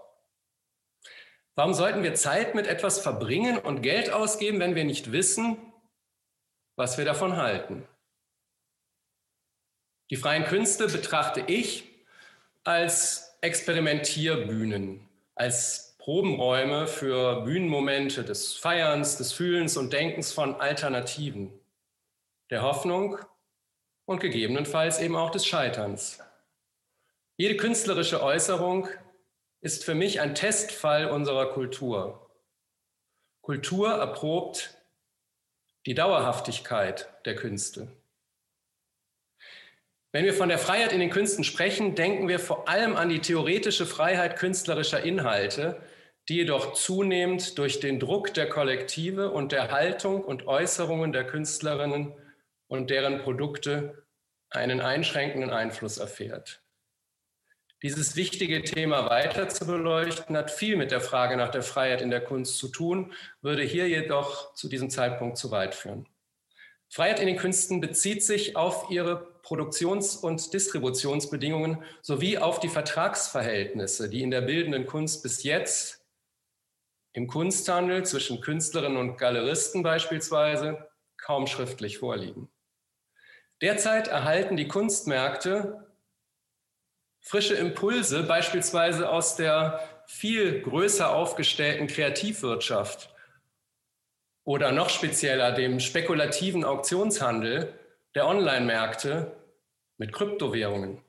Warum 1.54 1.72
sollten 1.72 2.02
wir 2.02 2.14
Zeit 2.14 2.56
mit 2.56 2.66
etwas 2.66 2.98
verbringen 2.98 3.58
und 3.58 3.82
Geld 3.82 4.10
ausgeben, 4.12 4.58
wenn 4.58 4.74
wir 4.74 4.84
nicht 4.84 5.12
wissen, 5.12 5.67
was 6.78 6.96
wir 6.96 7.04
davon 7.04 7.36
halten? 7.36 7.86
Die 10.10 10.16
freien 10.16 10.44
Künste 10.44 10.86
betrachte 10.86 11.42
ich 11.48 11.84
als 12.62 13.36
Experimentierbühnen, 13.40 15.06
als 15.34 15.96
Probenräume 15.98 16.86
für 16.86 17.42
Bühnenmomente 17.42 18.24
des 18.24 18.54
Feierns, 18.54 19.18
des 19.18 19.32
Fühlens 19.32 19.76
und 19.76 19.92
Denkens 19.92 20.32
von 20.32 20.54
Alternativen, 20.60 21.52
der 22.48 22.62
Hoffnung 22.62 23.18
und 24.06 24.20
gegebenenfalls 24.20 25.00
eben 25.00 25.16
auch 25.16 25.30
des 25.30 25.46
Scheiterns. 25.46 26.20
Jede 27.36 27.56
künstlerische 27.56 28.22
Äußerung 28.22 28.88
ist 29.60 29.84
für 29.84 29.96
mich 29.96 30.20
ein 30.20 30.36
Testfall 30.36 31.10
unserer 31.10 31.50
Kultur. 31.50 32.30
Kultur 33.42 33.90
erprobt 33.90 34.77
die 35.86 35.94
Dauerhaftigkeit 35.94 37.08
der 37.24 37.34
Künste. 37.34 37.88
Wenn 40.12 40.24
wir 40.24 40.34
von 40.34 40.48
der 40.48 40.58
Freiheit 40.58 40.92
in 40.92 41.00
den 41.00 41.10
Künsten 41.10 41.44
sprechen, 41.44 41.94
denken 41.94 42.28
wir 42.28 42.38
vor 42.38 42.68
allem 42.68 42.96
an 42.96 43.10
die 43.10 43.20
theoretische 43.20 43.84
Freiheit 43.84 44.36
künstlerischer 44.36 45.02
Inhalte, 45.02 45.82
die 46.28 46.36
jedoch 46.36 46.72
zunehmend 46.72 47.58
durch 47.58 47.80
den 47.80 48.00
Druck 48.00 48.34
der 48.34 48.48
Kollektive 48.48 49.30
und 49.30 49.52
der 49.52 49.70
Haltung 49.70 50.22
und 50.24 50.46
Äußerungen 50.46 51.12
der 51.12 51.26
Künstlerinnen 51.26 52.14
und 52.68 52.90
deren 52.90 53.18
Produkte 53.18 54.06
einen 54.50 54.80
einschränkenden 54.80 55.50
Einfluss 55.50 55.98
erfährt. 55.98 56.62
Dieses 57.82 58.16
wichtige 58.16 58.64
Thema 58.64 59.08
weiter 59.08 59.48
zu 59.48 59.64
beleuchten, 59.64 60.36
hat 60.36 60.50
viel 60.50 60.76
mit 60.76 60.90
der 60.90 61.00
Frage 61.00 61.36
nach 61.36 61.50
der 61.50 61.62
Freiheit 61.62 62.02
in 62.02 62.10
der 62.10 62.20
Kunst 62.20 62.58
zu 62.58 62.68
tun, 62.68 63.12
würde 63.40 63.62
hier 63.62 63.88
jedoch 63.88 64.52
zu 64.54 64.68
diesem 64.68 64.90
Zeitpunkt 64.90 65.38
zu 65.38 65.52
weit 65.52 65.76
führen. 65.76 66.08
Freiheit 66.88 67.20
in 67.20 67.28
den 67.28 67.36
Künsten 67.36 67.80
bezieht 67.80 68.24
sich 68.24 68.56
auf 68.56 68.90
ihre 68.90 69.16
Produktions- 69.42 70.16
und 70.16 70.52
Distributionsbedingungen 70.52 71.84
sowie 72.02 72.38
auf 72.38 72.58
die 72.58 72.68
Vertragsverhältnisse, 72.68 74.10
die 74.10 74.22
in 74.22 74.32
der 74.32 74.40
bildenden 74.40 74.86
Kunst 74.86 75.22
bis 75.22 75.44
jetzt 75.44 76.04
im 77.12 77.28
Kunsthandel 77.28 78.04
zwischen 78.04 78.40
Künstlerinnen 78.40 78.98
und 78.98 79.18
Galeristen 79.18 79.82
beispielsweise 79.82 80.88
kaum 81.16 81.46
schriftlich 81.46 81.98
vorliegen. 81.98 82.48
Derzeit 83.60 84.08
erhalten 84.08 84.56
die 84.56 84.68
Kunstmärkte 84.68 85.87
frische 87.20 87.54
Impulse, 87.54 88.22
beispielsweise 88.22 89.08
aus 89.08 89.36
der 89.36 89.80
viel 90.06 90.62
größer 90.62 91.14
aufgestellten 91.14 91.86
Kreativwirtschaft 91.86 93.14
oder 94.44 94.72
noch 94.72 94.88
spezieller 94.88 95.52
dem 95.52 95.80
spekulativen 95.80 96.64
Auktionshandel 96.64 97.78
der 98.14 98.26
Online-Märkte 98.26 99.36
mit 99.98 100.12
Kryptowährungen. 100.12 101.02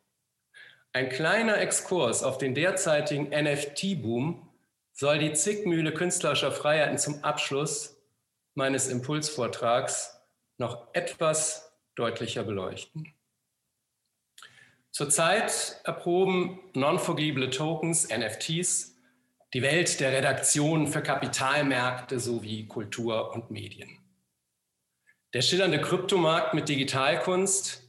Ein 0.91 1.09
kleiner 1.09 1.59
Exkurs 1.59 2.23
auf 2.23 2.37
den 2.37 2.55
derzeitigen 2.55 3.29
NFT-Boom 3.29 4.49
soll 4.91 5.19
die 5.19 5.33
Zickmühle 5.33 5.93
künstlerischer 5.93 6.51
Freiheiten 6.51 6.97
zum 6.97 7.23
Abschluss 7.23 8.01
meines 8.55 8.89
Impulsvortrags 8.89 10.19
noch 10.57 10.87
etwas 10.93 11.71
deutlicher 11.95 12.43
beleuchten. 12.43 13.13
Zurzeit 14.91 15.79
erproben 15.83 16.59
non-forgible 16.73 17.49
Tokens, 17.49 18.07
NFTs, 18.09 18.95
die 19.53 19.61
Welt 19.61 19.99
der 19.99 20.11
Redaktion 20.11 20.87
für 20.87 21.01
Kapitalmärkte 21.01 22.19
sowie 22.19 22.67
Kultur 22.67 23.33
und 23.33 23.51
Medien. 23.51 23.97
Der 25.33 25.41
schillernde 25.41 25.79
Kryptomarkt 25.79 26.53
mit 26.53 26.69
Digitalkunst 26.69 27.83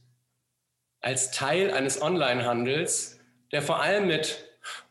als 1.01 1.31
Teil 1.31 1.71
eines 1.71 2.01
Onlinehandels, 2.01 3.19
der 3.51 3.63
vor 3.63 3.81
allem 3.81 4.07
mit 4.07 4.45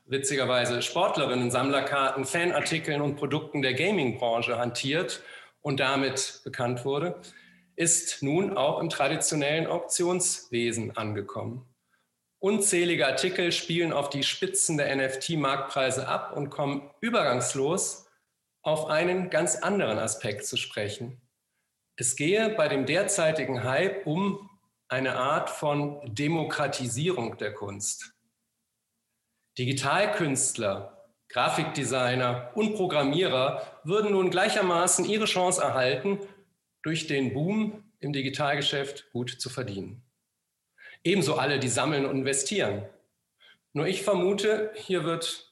witzigerweise 0.06 0.82
Sportlerinnen, 0.82 1.52
Sammlerkarten, 1.52 2.24
Fanartikeln 2.24 3.00
und 3.00 3.14
Produkten 3.14 3.62
der 3.62 3.74
Gaming-Branche 3.74 4.58
hantiert 4.58 5.22
und 5.62 5.78
damit 5.78 6.40
bekannt 6.42 6.84
wurde, 6.84 7.20
ist 7.76 8.22
nun 8.22 8.56
auch 8.56 8.80
im 8.80 8.90
traditionellen 8.90 9.68
Auktionswesen 9.68 10.96
angekommen. 10.96 11.69
Unzählige 12.40 13.06
Artikel 13.06 13.52
spielen 13.52 13.92
auf 13.92 14.08
die 14.08 14.22
Spitzen 14.22 14.78
der 14.78 14.96
NFT-Marktpreise 14.96 16.08
ab 16.08 16.34
und 16.34 16.48
kommen 16.48 16.90
übergangslos 17.02 18.08
auf 18.62 18.86
einen 18.86 19.28
ganz 19.28 19.56
anderen 19.56 19.98
Aspekt 19.98 20.46
zu 20.46 20.56
sprechen. 20.56 21.20
Es 21.96 22.16
gehe 22.16 22.48
bei 22.48 22.68
dem 22.68 22.86
derzeitigen 22.86 23.62
Hype 23.62 24.06
um 24.06 24.48
eine 24.88 25.16
Art 25.16 25.50
von 25.50 26.00
Demokratisierung 26.14 27.36
der 27.36 27.52
Kunst. 27.52 28.14
Digitalkünstler, 29.58 31.10
Grafikdesigner 31.28 32.52
und 32.54 32.74
Programmierer 32.74 33.80
würden 33.84 34.12
nun 34.12 34.30
gleichermaßen 34.30 35.04
ihre 35.04 35.26
Chance 35.26 35.60
erhalten, 35.60 36.18
durch 36.82 37.06
den 37.06 37.34
Boom 37.34 37.84
im 38.00 38.14
Digitalgeschäft 38.14 39.12
gut 39.12 39.30
zu 39.30 39.50
verdienen. 39.50 40.02
Ebenso 41.02 41.36
alle, 41.36 41.58
die 41.58 41.68
sammeln 41.68 42.04
und 42.04 42.16
investieren. 42.18 42.84
Nur 43.72 43.86
ich 43.86 44.02
vermute, 44.02 44.72
hier 44.74 45.04
wird 45.04 45.50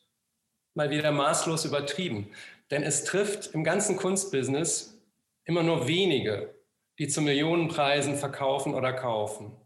mal 0.74 0.90
wieder 0.90 1.12
maßlos 1.12 1.64
übertrieben, 1.64 2.30
denn 2.70 2.82
es 2.82 3.04
trifft 3.04 3.54
im 3.54 3.64
ganzen 3.64 3.96
Kunstbusiness 3.96 4.98
immer 5.44 5.62
nur 5.62 5.88
wenige, 5.88 6.54
die 6.98 7.08
zu 7.08 7.22
Millionenpreisen 7.22 8.16
verkaufen 8.16 8.74
oder 8.74 8.92
kaufen. 8.92 9.56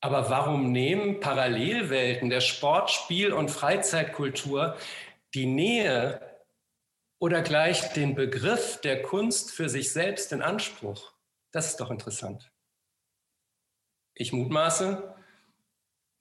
Aber 0.00 0.30
warum 0.30 0.72
nehmen 0.72 1.20
Parallelwelten 1.20 2.30
der 2.30 2.40
Sport, 2.40 2.90
Spiel 2.90 3.32
und 3.32 3.50
Freizeitkultur 3.50 4.76
die 5.34 5.46
Nähe 5.46 6.20
oder 7.18 7.42
gleich 7.42 7.92
den 7.92 8.14
Begriff 8.14 8.80
der 8.80 9.02
Kunst 9.02 9.50
für 9.50 9.68
sich 9.68 9.92
selbst 9.92 10.32
in 10.32 10.40
Anspruch? 10.40 11.12
Das 11.50 11.66
ist 11.66 11.80
doch 11.80 11.90
interessant. 11.90 12.50
Ich 14.20 14.32
mutmaße, 14.32 15.14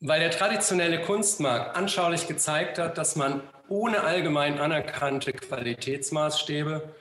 weil 0.02 0.20
der 0.20 0.30
traditionelle 0.30 1.02
Kunstmarkt 1.02 1.76
anschaulich 1.76 2.28
gezeigt 2.28 2.78
hat, 2.78 3.00
dass 3.00 3.16
man 3.16 3.42
ohne 3.68 4.02
allgemein 4.04 4.60
anerkannte 4.60 5.34
Qualitätsmaßstäbe 5.34 6.94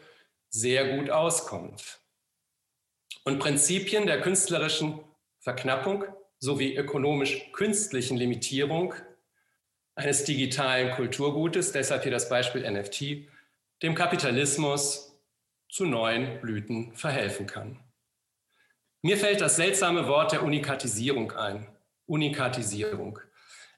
sehr 0.48 0.96
gut 0.96 1.10
auskommt. 1.10 2.00
Und 3.24 3.40
Prinzipien 3.40 4.06
der 4.06 4.22
künstlerischen 4.22 5.00
Verknappung 5.38 6.04
sowie 6.38 6.74
ökonomisch-künstlichen 6.74 8.16
Limitierung 8.16 8.94
eines 9.96 10.24
digitalen 10.24 10.92
Kulturgutes, 10.92 11.72
deshalb 11.72 12.04
hier 12.04 12.12
das 12.12 12.30
Beispiel 12.30 12.68
NFT, 12.70 13.28
dem 13.82 13.94
Kapitalismus 13.94 15.14
zu 15.68 15.84
neuen 15.84 16.40
Blüten 16.40 16.94
verhelfen 16.94 17.46
kann. 17.46 17.85
Mir 19.06 19.16
fällt 19.16 19.40
das 19.40 19.54
seltsame 19.54 20.08
Wort 20.08 20.32
der 20.32 20.42
Unikatisierung 20.42 21.30
ein. 21.30 21.64
Unikatisierung. 22.06 23.20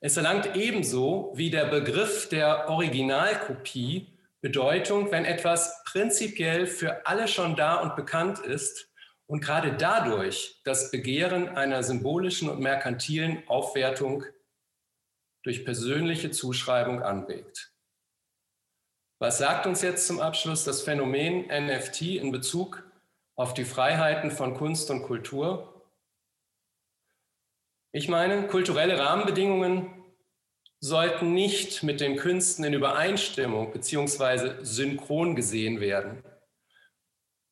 Es 0.00 0.16
erlangt 0.16 0.56
ebenso 0.56 1.34
wie 1.34 1.50
der 1.50 1.66
Begriff 1.66 2.30
der 2.30 2.70
Originalkopie 2.70 4.06
Bedeutung, 4.40 5.12
wenn 5.12 5.26
etwas 5.26 5.84
prinzipiell 5.84 6.66
für 6.66 7.06
alle 7.06 7.28
schon 7.28 7.56
da 7.56 7.74
und 7.74 7.94
bekannt 7.94 8.38
ist 8.38 8.88
und 9.26 9.44
gerade 9.44 9.76
dadurch 9.76 10.62
das 10.64 10.90
Begehren 10.90 11.50
einer 11.50 11.82
symbolischen 11.82 12.48
und 12.48 12.60
merkantilen 12.60 13.46
Aufwertung 13.48 14.24
durch 15.42 15.62
persönliche 15.62 16.30
Zuschreibung 16.30 17.02
anregt. 17.02 17.74
Was 19.18 19.36
sagt 19.36 19.66
uns 19.66 19.82
jetzt 19.82 20.06
zum 20.06 20.20
Abschluss 20.20 20.64
das 20.64 20.80
Phänomen 20.80 21.48
NFT 21.48 22.00
in 22.16 22.32
Bezug 22.32 22.87
auf 23.38 23.54
die 23.54 23.64
Freiheiten 23.64 24.32
von 24.32 24.54
Kunst 24.54 24.90
und 24.90 25.04
Kultur? 25.04 25.84
Ich 27.92 28.08
meine, 28.08 28.48
kulturelle 28.48 28.98
Rahmenbedingungen 28.98 29.90
sollten 30.80 31.34
nicht 31.34 31.84
mit 31.84 32.00
den 32.00 32.16
Künsten 32.16 32.64
in 32.64 32.74
Übereinstimmung 32.74 33.72
bzw. 33.72 34.64
synchron 34.64 35.36
gesehen 35.36 35.80
werden. 35.80 36.24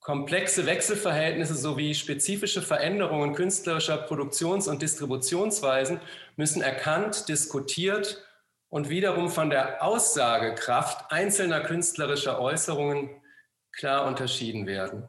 Komplexe 0.01 0.67
Wechselverhältnisse 0.67 1.55
sowie 1.55 1.95
spezifische 1.95 2.63
Veränderungen 2.63 3.35
künstlerischer 3.35 3.99
Produktions- 3.99 4.67
und 4.67 4.83
Distributionsweisen 4.83 6.01
müssen 6.37 6.63
erkannt, 6.63 7.29
diskutiert 7.29 8.25
und 8.69 8.89
wiederum 8.89 9.29
von 9.29 9.51
der 9.51 9.85
Aussagekraft 9.85 11.13
einzelner 11.13 11.61
künstlerischer 11.61 12.41
Äußerungen 12.41 13.23
klar 13.71 14.07
unterschieden 14.07 14.67
werden. 14.67 15.09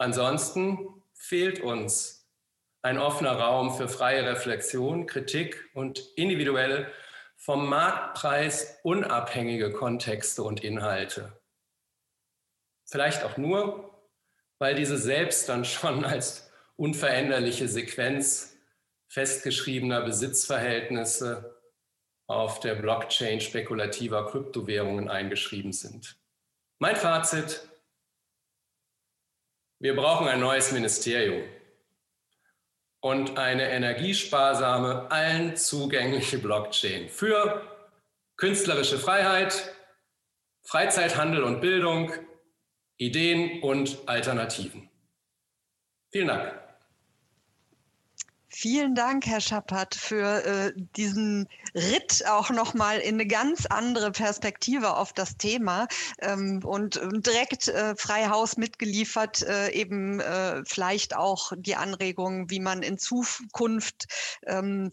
Ansonsten 0.00 1.02
fehlt 1.12 1.60
uns 1.60 2.26
ein 2.80 2.96
offener 2.96 3.32
Raum 3.32 3.76
für 3.76 3.86
freie 3.86 4.24
Reflexion, 4.24 5.06
Kritik 5.06 5.68
und 5.74 5.98
individuelle, 6.16 6.90
vom 7.36 7.68
Marktpreis 7.68 8.78
unabhängige 8.82 9.72
Kontexte 9.72 10.42
und 10.42 10.64
Inhalte. 10.64 11.38
Vielleicht 12.86 13.24
auch 13.24 13.36
nur, 13.36 13.94
weil 14.58 14.74
diese 14.74 14.96
selbst 14.96 15.50
dann 15.50 15.66
schon 15.66 16.04
als 16.06 16.50
unveränderliche 16.76 17.68
Sequenz 17.68 18.56
festgeschriebener 19.08 20.00
Besitzverhältnisse 20.00 21.60
auf 22.26 22.60
der 22.60 22.74
Blockchain 22.76 23.42
spekulativer 23.42 24.30
Kryptowährungen 24.30 25.10
eingeschrieben 25.10 25.74
sind. 25.74 26.16
Mein 26.78 26.96
Fazit, 26.96 27.69
wir 29.80 29.96
brauchen 29.96 30.28
ein 30.28 30.40
neues 30.40 30.72
Ministerium 30.72 31.42
und 33.00 33.38
eine 33.38 33.70
energiesparsame, 33.70 35.10
allen 35.10 35.56
zugängliche 35.56 36.38
Blockchain 36.38 37.08
für 37.08 37.62
künstlerische 38.36 38.98
Freiheit, 38.98 39.74
Freizeithandel 40.62 41.42
und 41.42 41.62
Bildung, 41.62 42.12
Ideen 42.98 43.62
und 43.62 44.06
Alternativen. 44.06 44.90
Vielen 46.10 46.28
Dank. 46.28 46.59
Vielen 48.62 48.94
Dank, 48.94 49.24
Herr 49.24 49.40
Schappert, 49.40 49.94
für 49.94 50.44
äh, 50.44 50.72
diesen 50.94 51.48
Ritt 51.74 52.26
auch 52.28 52.50
nochmal 52.50 52.98
in 52.98 53.14
eine 53.14 53.26
ganz 53.26 53.64
andere 53.64 54.10
Perspektive 54.10 54.98
auf 54.98 55.14
das 55.14 55.38
Thema 55.38 55.88
ähm, 56.18 56.60
und 56.62 57.00
direkt 57.24 57.68
äh, 57.68 57.96
Freihaus 57.96 58.58
mitgeliefert, 58.58 59.40
äh, 59.44 59.70
eben 59.70 60.20
äh, 60.20 60.62
vielleicht 60.66 61.16
auch 61.16 61.52
die 61.56 61.74
Anregung, 61.74 62.50
wie 62.50 62.60
man 62.60 62.82
in 62.82 62.98
Zukunft 62.98 64.08
ähm, 64.46 64.90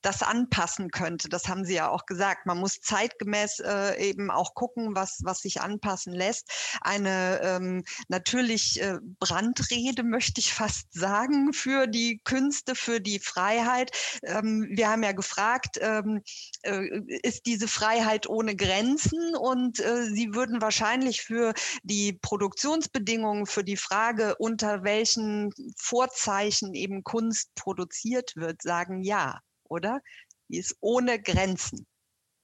das 0.00 0.22
anpassen 0.22 0.90
könnte. 0.90 1.28
Das 1.28 1.46
haben 1.46 1.66
Sie 1.66 1.74
ja 1.74 1.90
auch 1.90 2.06
gesagt. 2.06 2.46
Man 2.46 2.56
muss 2.56 2.80
zeitgemäß 2.80 3.58
äh, 3.58 4.02
eben 4.02 4.30
auch 4.30 4.54
gucken, 4.54 4.96
was, 4.96 5.20
was 5.24 5.40
sich 5.40 5.60
anpassen 5.60 6.14
lässt. 6.14 6.50
Eine 6.80 7.40
ähm, 7.42 7.84
natürlich 8.08 8.80
äh, 8.80 8.96
Brandrede, 9.18 10.04
möchte 10.04 10.40
ich 10.40 10.54
fast 10.54 10.90
sagen, 10.94 11.52
für 11.52 11.86
die 11.86 12.22
Künste, 12.24 12.74
für 12.74 12.98
die 12.98 13.09
Freiheit. 13.18 13.90
Ähm, 14.22 14.68
wir 14.70 14.88
haben 14.88 15.02
ja 15.02 15.12
gefragt, 15.12 15.78
ähm, 15.80 16.22
äh, 16.62 17.00
ist 17.22 17.46
diese 17.46 17.68
Freiheit 17.68 18.28
ohne 18.28 18.56
Grenzen? 18.56 19.34
Und 19.34 19.80
äh, 19.80 20.04
Sie 20.04 20.34
würden 20.34 20.62
wahrscheinlich 20.62 21.22
für 21.22 21.52
die 21.82 22.12
Produktionsbedingungen, 22.12 23.46
für 23.46 23.64
die 23.64 23.76
Frage, 23.76 24.36
unter 24.38 24.84
welchen 24.84 25.52
Vorzeichen 25.76 26.74
eben 26.74 27.04
Kunst 27.04 27.54
produziert 27.54 28.36
wird, 28.36 28.62
sagen 28.62 29.02
ja, 29.02 29.40
oder? 29.64 30.00
Die 30.48 30.58
ist 30.58 30.76
ohne 30.80 31.20
Grenzen. 31.20 31.86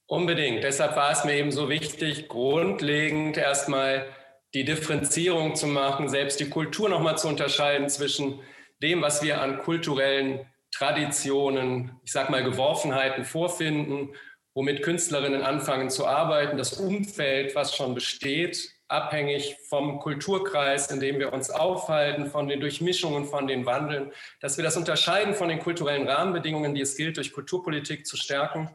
Unbedingt. 0.07 0.63
Deshalb 0.63 0.95
war 0.95 1.11
es 1.11 1.25
mir 1.25 1.33
eben 1.33 1.51
so 1.51 1.69
wichtig, 1.69 2.29
grundlegend 2.29 3.35
erstmal 3.35 4.07
die 4.53 4.63
Differenzierung 4.63 5.55
zu 5.55 5.67
machen, 5.67 6.07
selbst 6.07 6.39
die 6.39 6.49
Kultur 6.49 6.87
nochmal 6.87 7.17
zu 7.17 7.27
unterscheiden 7.27 7.89
zwischen 7.89 8.39
dem, 8.81 9.01
was 9.01 9.21
wir 9.21 9.41
an 9.41 9.59
kulturellen 9.59 10.45
Traditionen, 10.71 11.99
ich 12.03 12.11
sag 12.11 12.29
mal 12.29 12.43
Geworfenheiten 12.43 13.25
vorfinden, 13.25 14.15
womit 14.53 14.81
Künstlerinnen 14.81 15.43
anfangen 15.43 15.89
zu 15.89 16.07
arbeiten, 16.07 16.57
das 16.57 16.73
Umfeld, 16.73 17.55
was 17.55 17.75
schon 17.75 17.93
besteht, 17.93 18.71
abhängig 18.87 19.57
vom 19.67 19.99
Kulturkreis, 19.99 20.89
in 20.91 20.99
dem 20.99 21.19
wir 21.19 21.33
uns 21.33 21.49
aufhalten, 21.49 22.27
von 22.27 22.47
den 22.47 22.59
Durchmischungen, 22.59 23.25
von 23.25 23.47
den 23.47 23.65
Wandeln, 23.65 24.11
dass 24.39 24.57
wir 24.57 24.63
das 24.63 24.77
unterscheiden 24.77 25.35
von 25.35 25.49
den 25.49 25.59
kulturellen 25.59 26.07
Rahmenbedingungen, 26.07 26.73
die 26.73 26.81
es 26.81 26.95
gilt, 26.95 27.17
durch 27.17 27.33
Kulturpolitik 27.33 28.05
zu 28.05 28.17
stärken. 28.17 28.69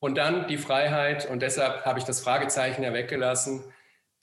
Und 0.00 0.16
dann 0.16 0.48
die 0.48 0.58
Freiheit, 0.58 1.28
und 1.30 1.40
deshalb 1.40 1.84
habe 1.84 1.98
ich 1.98 2.04
das 2.04 2.20
Fragezeichen 2.20 2.82
ja 2.82 2.92
weggelassen, 2.92 3.64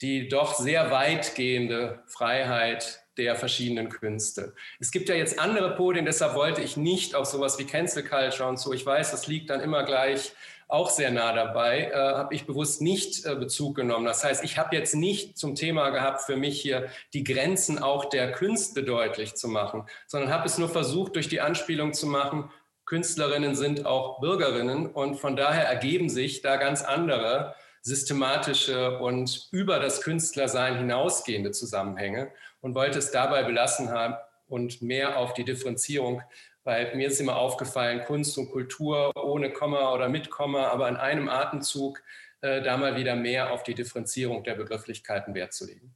die 0.00 0.28
doch 0.28 0.54
sehr 0.54 0.90
weitgehende 0.90 2.02
Freiheit 2.06 3.01
der 3.16 3.36
verschiedenen 3.36 3.88
Künste. 3.88 4.54
Es 4.80 4.90
gibt 4.90 5.08
ja 5.08 5.14
jetzt 5.14 5.38
andere 5.38 5.74
Podien, 5.76 6.04
deshalb 6.04 6.34
wollte 6.34 6.62
ich 6.62 6.76
nicht 6.76 7.14
auf 7.14 7.26
sowas 7.26 7.58
wie 7.58 7.64
Cancel 7.64 8.02
Culture 8.02 8.48
und 8.48 8.58
so. 8.58 8.72
Ich 8.72 8.84
weiß, 8.84 9.10
das 9.10 9.26
liegt 9.26 9.50
dann 9.50 9.60
immer 9.60 9.84
gleich 9.84 10.32
auch 10.72 10.88
sehr 10.88 11.10
nah 11.10 11.34
dabei, 11.34 11.90
äh, 11.92 11.94
habe 11.94 12.34
ich 12.34 12.46
bewusst 12.46 12.80
nicht 12.80 13.26
äh, 13.26 13.34
Bezug 13.34 13.76
genommen. 13.76 14.06
Das 14.06 14.24
heißt, 14.24 14.42
ich 14.42 14.56
habe 14.56 14.74
jetzt 14.74 14.94
nicht 14.94 15.36
zum 15.36 15.54
Thema 15.54 15.90
gehabt, 15.90 16.22
für 16.22 16.36
mich 16.36 16.62
hier 16.62 16.88
die 17.12 17.24
Grenzen 17.24 17.78
auch 17.78 18.06
der 18.06 18.32
Künste 18.32 18.82
deutlich 18.82 19.34
zu 19.34 19.48
machen, 19.48 19.84
sondern 20.06 20.32
habe 20.32 20.46
es 20.46 20.56
nur 20.56 20.70
versucht, 20.70 21.14
durch 21.14 21.28
die 21.28 21.42
Anspielung 21.42 21.92
zu 21.92 22.06
machen, 22.06 22.50
Künstlerinnen 22.86 23.54
sind 23.54 23.84
auch 23.84 24.20
Bürgerinnen 24.20 24.86
und 24.86 25.16
von 25.16 25.36
daher 25.36 25.66
ergeben 25.66 26.08
sich 26.08 26.40
da 26.40 26.56
ganz 26.56 26.82
andere 26.82 27.54
systematische 27.82 28.98
und 28.98 29.48
über 29.50 29.78
das 29.78 30.00
Künstlersein 30.00 30.78
hinausgehende 30.78 31.50
Zusammenhänge 31.50 32.30
und 32.62 32.74
wollte 32.74 32.98
es 32.98 33.10
dabei 33.10 33.42
belassen 33.42 33.90
haben 33.90 34.14
und 34.48 34.80
mehr 34.80 35.18
auf 35.18 35.34
die 35.34 35.44
Differenzierung 35.44 36.22
weil 36.64 36.94
mir 36.94 37.08
ist 37.08 37.20
immer 37.20 37.36
aufgefallen, 37.36 38.04
Kunst 38.04 38.38
und 38.38 38.50
Kultur 38.50 39.12
ohne 39.16 39.52
Komma 39.52 39.92
oder 39.92 40.08
mit 40.08 40.30
Komma, 40.30 40.68
aber 40.68 40.88
in 40.88 40.96
einem 40.96 41.28
Atemzug 41.28 42.02
äh, 42.40 42.62
da 42.62 42.76
mal 42.76 42.96
wieder 42.96 43.16
mehr 43.16 43.52
auf 43.52 43.62
die 43.62 43.74
Differenzierung 43.74 44.44
der 44.44 44.54
Begrifflichkeiten 44.54 45.34
Wert 45.34 45.52
zu 45.52 45.66
legen 45.66 45.94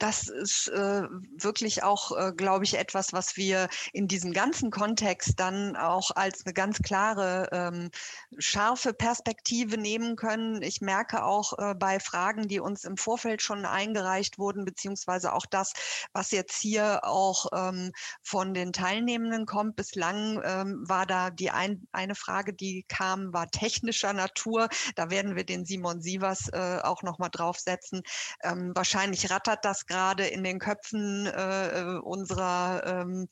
das 0.00 0.28
ist 0.28 0.68
äh, 0.68 1.02
wirklich 1.36 1.82
auch, 1.82 2.16
äh, 2.16 2.32
glaube 2.32 2.64
ich, 2.64 2.78
etwas, 2.78 3.12
was 3.12 3.36
wir 3.36 3.68
in 3.92 4.08
diesem 4.08 4.32
ganzen 4.32 4.70
Kontext 4.70 5.38
dann 5.38 5.76
auch 5.76 6.10
als 6.12 6.44
eine 6.44 6.54
ganz 6.54 6.78
klare, 6.78 7.48
ähm, 7.52 7.90
scharfe 8.38 8.94
Perspektive 8.94 9.76
nehmen 9.76 10.16
können. 10.16 10.62
Ich 10.62 10.80
merke 10.80 11.22
auch 11.22 11.58
äh, 11.58 11.74
bei 11.74 12.00
Fragen, 12.00 12.48
die 12.48 12.60
uns 12.60 12.84
im 12.84 12.96
Vorfeld 12.96 13.42
schon 13.42 13.66
eingereicht 13.66 14.38
wurden, 14.38 14.64
beziehungsweise 14.64 15.34
auch 15.34 15.44
das, 15.44 15.74
was 16.14 16.30
jetzt 16.30 16.58
hier 16.58 17.04
auch 17.04 17.46
ähm, 17.52 17.92
von 18.22 18.54
den 18.54 18.72
Teilnehmenden 18.72 19.44
kommt. 19.44 19.76
Bislang 19.76 20.40
ähm, 20.42 20.82
war 20.88 21.04
da 21.04 21.28
die 21.28 21.50
ein, 21.50 21.86
eine 21.92 22.14
Frage, 22.14 22.54
die 22.54 22.86
kam, 22.88 23.34
war 23.34 23.50
technischer 23.50 24.14
Natur. 24.14 24.70
Da 24.94 25.10
werden 25.10 25.36
wir 25.36 25.44
den 25.44 25.66
Simon 25.66 26.00
Sievers 26.00 26.48
äh, 26.54 26.78
auch 26.82 27.02
nochmal 27.02 27.30
draufsetzen. 27.30 28.02
Ähm, 28.42 28.72
wahrscheinlich 28.74 29.30
rattert 29.30 29.62
das 29.66 29.86
gerade 29.90 30.26
in 30.26 30.44
den 30.44 30.60
Köpfen 30.60 31.26
äh, 31.26 31.80
äh, 31.80 31.98
unserer, 31.98 32.82
ähm, 32.86 33.28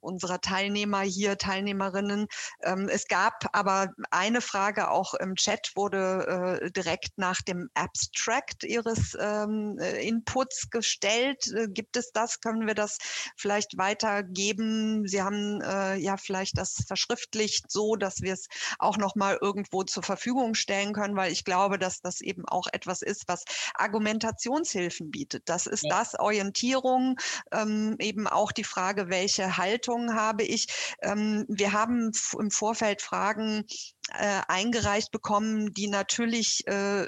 unserer 0.00 0.40
Teilnehmer 0.40 1.00
hier, 1.00 1.36
Teilnehmerinnen. 1.36 2.28
Ähm, 2.62 2.88
es 2.88 3.08
gab 3.08 3.48
aber 3.52 3.88
eine 4.10 4.40
Frage 4.40 4.90
auch 4.90 5.14
im 5.14 5.34
Chat, 5.34 5.72
wurde 5.74 6.60
äh, 6.62 6.70
direkt 6.70 7.18
nach 7.18 7.42
dem 7.42 7.68
Abstract 7.74 8.62
Ihres 8.62 9.16
ähm, 9.20 9.78
äh, 9.80 10.06
Inputs 10.06 10.70
gestellt. 10.70 11.52
Äh, 11.52 11.66
gibt 11.68 11.96
es 11.96 12.12
das? 12.12 12.40
Können 12.40 12.68
wir 12.68 12.74
das 12.74 12.98
vielleicht 13.36 13.76
weitergeben? 13.76 15.08
Sie 15.08 15.22
haben 15.22 15.60
äh, 15.60 15.96
ja 15.96 16.16
vielleicht 16.16 16.56
das 16.56 16.84
verschriftlicht 16.86 17.68
so, 17.68 17.96
dass 17.96 18.20
wir 18.22 18.34
es 18.34 18.46
auch 18.78 18.96
noch 18.96 19.16
mal 19.16 19.36
irgendwo 19.40 19.82
zur 19.82 20.04
Verfügung 20.04 20.54
stellen 20.54 20.92
können, 20.92 21.16
weil 21.16 21.32
ich 21.32 21.44
glaube, 21.44 21.80
dass 21.80 22.00
das 22.00 22.20
eben 22.20 22.44
auch 22.46 22.68
etwas 22.72 23.02
ist, 23.02 23.24
was 23.26 23.44
Argumentationshilfen 23.74 25.10
bietet. 25.10 25.48
Das 25.48 25.66
ist 25.66 25.82
ja 25.82 25.95
das, 25.96 26.18
Orientierung, 26.18 27.18
ähm, 27.52 27.96
eben 27.98 28.26
auch 28.26 28.52
die 28.52 28.64
Frage, 28.64 29.08
welche 29.08 29.56
Haltung 29.56 30.14
habe 30.14 30.42
ich. 30.42 30.66
Ähm, 31.02 31.44
wir 31.48 31.72
haben 31.72 32.12
im 32.38 32.50
Vorfeld 32.50 33.02
Fragen 33.02 33.64
äh, 34.12 34.40
eingereicht 34.48 35.10
bekommen, 35.10 35.72
die 35.72 35.88
natürlich 35.88 36.66
äh, 36.66 37.06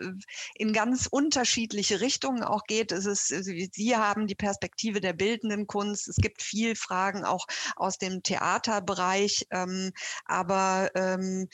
in 0.55 0.73
ganz 0.73 1.07
unterschiedliche 1.07 2.01
Richtungen 2.01 2.43
auch 2.43 2.65
geht. 2.65 2.93
Es 2.93 3.07
ist, 3.07 3.29
Sie 3.29 3.97
haben 3.97 4.27
die 4.27 4.35
Perspektive 4.35 5.01
der 5.01 5.13
bildenden 5.13 5.67
Kunst. 5.67 6.09
Es 6.09 6.17
gibt 6.17 6.43
viel 6.43 6.75
Fragen 6.75 7.25
auch 7.25 7.47
aus 7.77 7.99
dem 7.99 8.23
Theaterbereich, 8.23 9.47
ähm, 9.51 9.93
aber 10.25 10.91
ähm, 10.95 11.49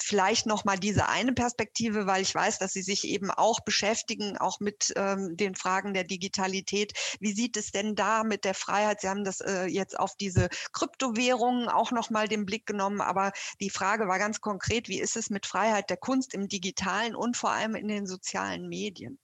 vielleicht 0.00 0.46
noch 0.46 0.64
mal 0.64 0.78
diese 0.78 1.08
eine 1.08 1.32
Perspektive, 1.32 2.06
weil 2.06 2.22
ich 2.22 2.34
weiß, 2.34 2.58
dass 2.58 2.72
Sie 2.72 2.82
sich 2.82 3.04
eben 3.04 3.30
auch 3.30 3.60
beschäftigen, 3.60 4.38
auch 4.38 4.60
mit 4.60 4.92
ähm, 4.96 5.36
den 5.36 5.54
Fragen 5.54 5.94
der 5.94 6.04
Digitalität. 6.04 6.92
Wie 7.20 7.32
sieht 7.32 7.56
es 7.56 7.70
denn 7.70 7.94
da 7.94 8.24
mit 8.24 8.44
der 8.44 8.54
Freiheit? 8.54 9.00
Sie 9.00 9.08
haben 9.08 9.24
das 9.24 9.40
äh, 9.40 9.66
jetzt 9.66 9.98
auf 9.98 10.16
diese 10.16 10.48
Kryptowährungen 10.72 11.68
auch 11.68 11.92
noch 11.92 12.10
mal 12.10 12.28
den 12.28 12.46
Blick 12.46 12.66
genommen, 12.66 13.00
aber 13.00 13.32
die 13.60 13.70
Frage 13.70 14.08
war 14.08 14.18
ganz 14.18 14.40
konkret, 14.40 14.85
wie 14.88 15.00
ist 15.00 15.16
es 15.16 15.30
mit 15.30 15.46
Freiheit 15.46 15.90
der 15.90 15.96
Kunst 15.96 16.34
im 16.34 16.48
digitalen 16.48 17.14
und 17.14 17.36
vor 17.36 17.50
allem 17.50 17.74
in 17.74 17.88
den 17.88 18.06
sozialen 18.06 18.68
Medien? 18.68 19.18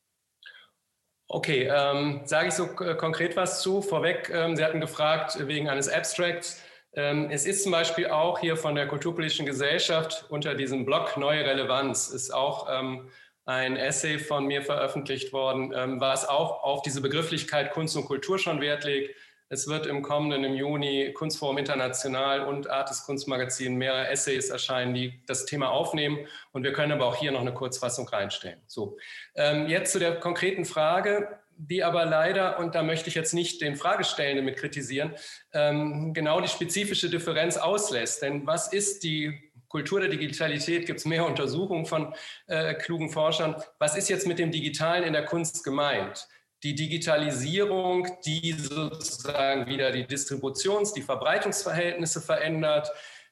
Okay, 1.28 1.66
ähm, 1.72 2.20
sage 2.24 2.48
ich 2.48 2.54
so 2.54 2.66
konkret 2.66 3.36
was 3.36 3.62
zu. 3.62 3.80
Vorweg, 3.80 4.30
ähm, 4.30 4.54
Sie 4.54 4.62
hatten 4.62 4.80
gefragt 4.80 5.36
wegen 5.46 5.68
eines 5.68 5.88
Abstracts. 5.88 6.60
Ähm, 6.94 7.30
es 7.30 7.46
ist 7.46 7.62
zum 7.62 7.72
Beispiel 7.72 8.08
auch 8.08 8.38
hier 8.38 8.56
von 8.56 8.74
der 8.74 8.86
Kulturpolitischen 8.86 9.46
Gesellschaft 9.46 10.26
unter 10.28 10.54
diesem 10.54 10.84
Blog 10.84 11.16
Neue 11.16 11.44
Relevanz 11.44 12.08
ist 12.08 12.34
auch 12.34 12.68
ähm, 12.70 13.08
ein 13.46 13.76
Essay 13.76 14.18
von 14.18 14.44
mir 14.46 14.62
veröffentlicht 14.62 15.32
worden, 15.32 15.72
ähm, 15.74 16.00
was 16.00 16.28
auch 16.28 16.62
auf 16.62 16.82
diese 16.82 17.00
Begrifflichkeit 17.00 17.72
Kunst 17.72 17.96
und 17.96 18.04
Kultur 18.04 18.38
schon 18.38 18.60
Wert 18.60 18.84
legt. 18.84 19.16
Es 19.52 19.68
wird 19.68 19.86
im 19.86 20.00
kommenden, 20.00 20.44
im 20.44 20.54
Juni, 20.54 21.12
Kunstforum 21.12 21.58
International 21.58 22.46
und 22.46 22.70
Artis 22.70 23.04
Kunstmagazin 23.04 23.76
mehrere 23.76 24.08
Essays 24.08 24.48
erscheinen, 24.48 24.94
die 24.94 25.20
das 25.26 25.44
Thema 25.44 25.70
aufnehmen. 25.70 26.26
Und 26.52 26.62
wir 26.62 26.72
können 26.72 26.90
aber 26.90 27.04
auch 27.04 27.16
hier 27.16 27.32
noch 27.32 27.42
eine 27.42 27.52
Kurzfassung 27.52 28.08
reinstellen. 28.08 28.62
So, 28.66 28.96
jetzt 29.36 29.92
zu 29.92 29.98
der 29.98 30.18
konkreten 30.20 30.64
Frage 30.64 31.38
die 31.58 31.84
aber 31.84 32.06
leider, 32.06 32.58
und 32.58 32.74
da 32.74 32.82
möchte 32.82 33.08
ich 33.08 33.14
jetzt 33.14 33.34
nicht 33.34 33.60
den 33.60 33.76
Fragestellenden 33.76 34.44
mit 34.44 34.56
kritisieren, 34.56 35.14
ähm, 35.52 36.12
genau 36.12 36.40
die 36.40 36.48
spezifische 36.48 37.08
Differenz 37.08 37.56
auslässt. 37.56 38.22
Denn 38.22 38.46
was 38.46 38.72
ist 38.72 39.04
die 39.04 39.52
Kultur 39.68 40.00
der 40.00 40.08
Digitalität? 40.08 40.86
Gibt 40.86 40.98
es 40.98 41.04
mehr 41.04 41.24
Untersuchungen 41.26 41.86
von 41.86 42.14
äh, 42.46 42.74
klugen 42.74 43.10
Forschern? 43.10 43.54
Was 43.78 43.96
ist 43.96 44.08
jetzt 44.08 44.26
mit 44.26 44.38
dem 44.38 44.50
Digitalen 44.50 45.04
in 45.04 45.12
der 45.12 45.24
Kunst 45.24 45.62
gemeint? 45.62 46.26
Die 46.62 46.74
Digitalisierung, 46.74 48.06
die 48.24 48.52
sozusagen 48.52 49.66
wieder 49.66 49.90
die 49.90 50.06
Distributions-, 50.06 50.92
die 50.92 51.02
Verbreitungsverhältnisse 51.02 52.20
verändert, 52.20 52.88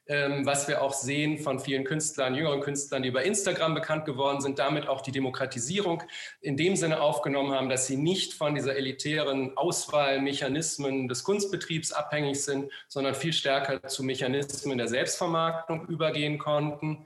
ähm, 0.07 0.45
was 0.45 0.67
wir 0.67 0.81
auch 0.81 0.93
sehen 0.93 1.37
von 1.37 1.59
vielen 1.59 1.85
Künstlern, 1.85 2.35
jüngeren 2.35 2.59
Künstlern, 2.59 3.03
die 3.03 3.09
über 3.09 3.23
Instagram 3.23 3.75
bekannt 3.75 4.03
geworden 4.03 4.41
sind, 4.41 4.59
damit 4.59 4.87
auch 4.89 4.99
die 4.99 5.13
Demokratisierung 5.13 6.03
in 6.41 6.57
dem 6.57 6.75
Sinne 6.75 6.99
aufgenommen 6.99 7.53
haben, 7.53 7.69
dass 7.69 7.87
sie 7.87 7.95
nicht 7.95 8.33
von 8.33 8.55
dieser 8.55 8.75
elitären 8.75 9.55
Auswahlmechanismen 9.55 11.07
des 11.07 11.23
Kunstbetriebs 11.23 11.93
abhängig 11.93 12.43
sind, 12.43 12.69
sondern 12.89 13.15
viel 13.15 13.31
stärker 13.31 13.81
zu 13.83 14.03
Mechanismen 14.03 14.77
der 14.77 14.89
Selbstvermarktung 14.89 15.87
übergehen 15.87 16.39
konnten. 16.39 17.05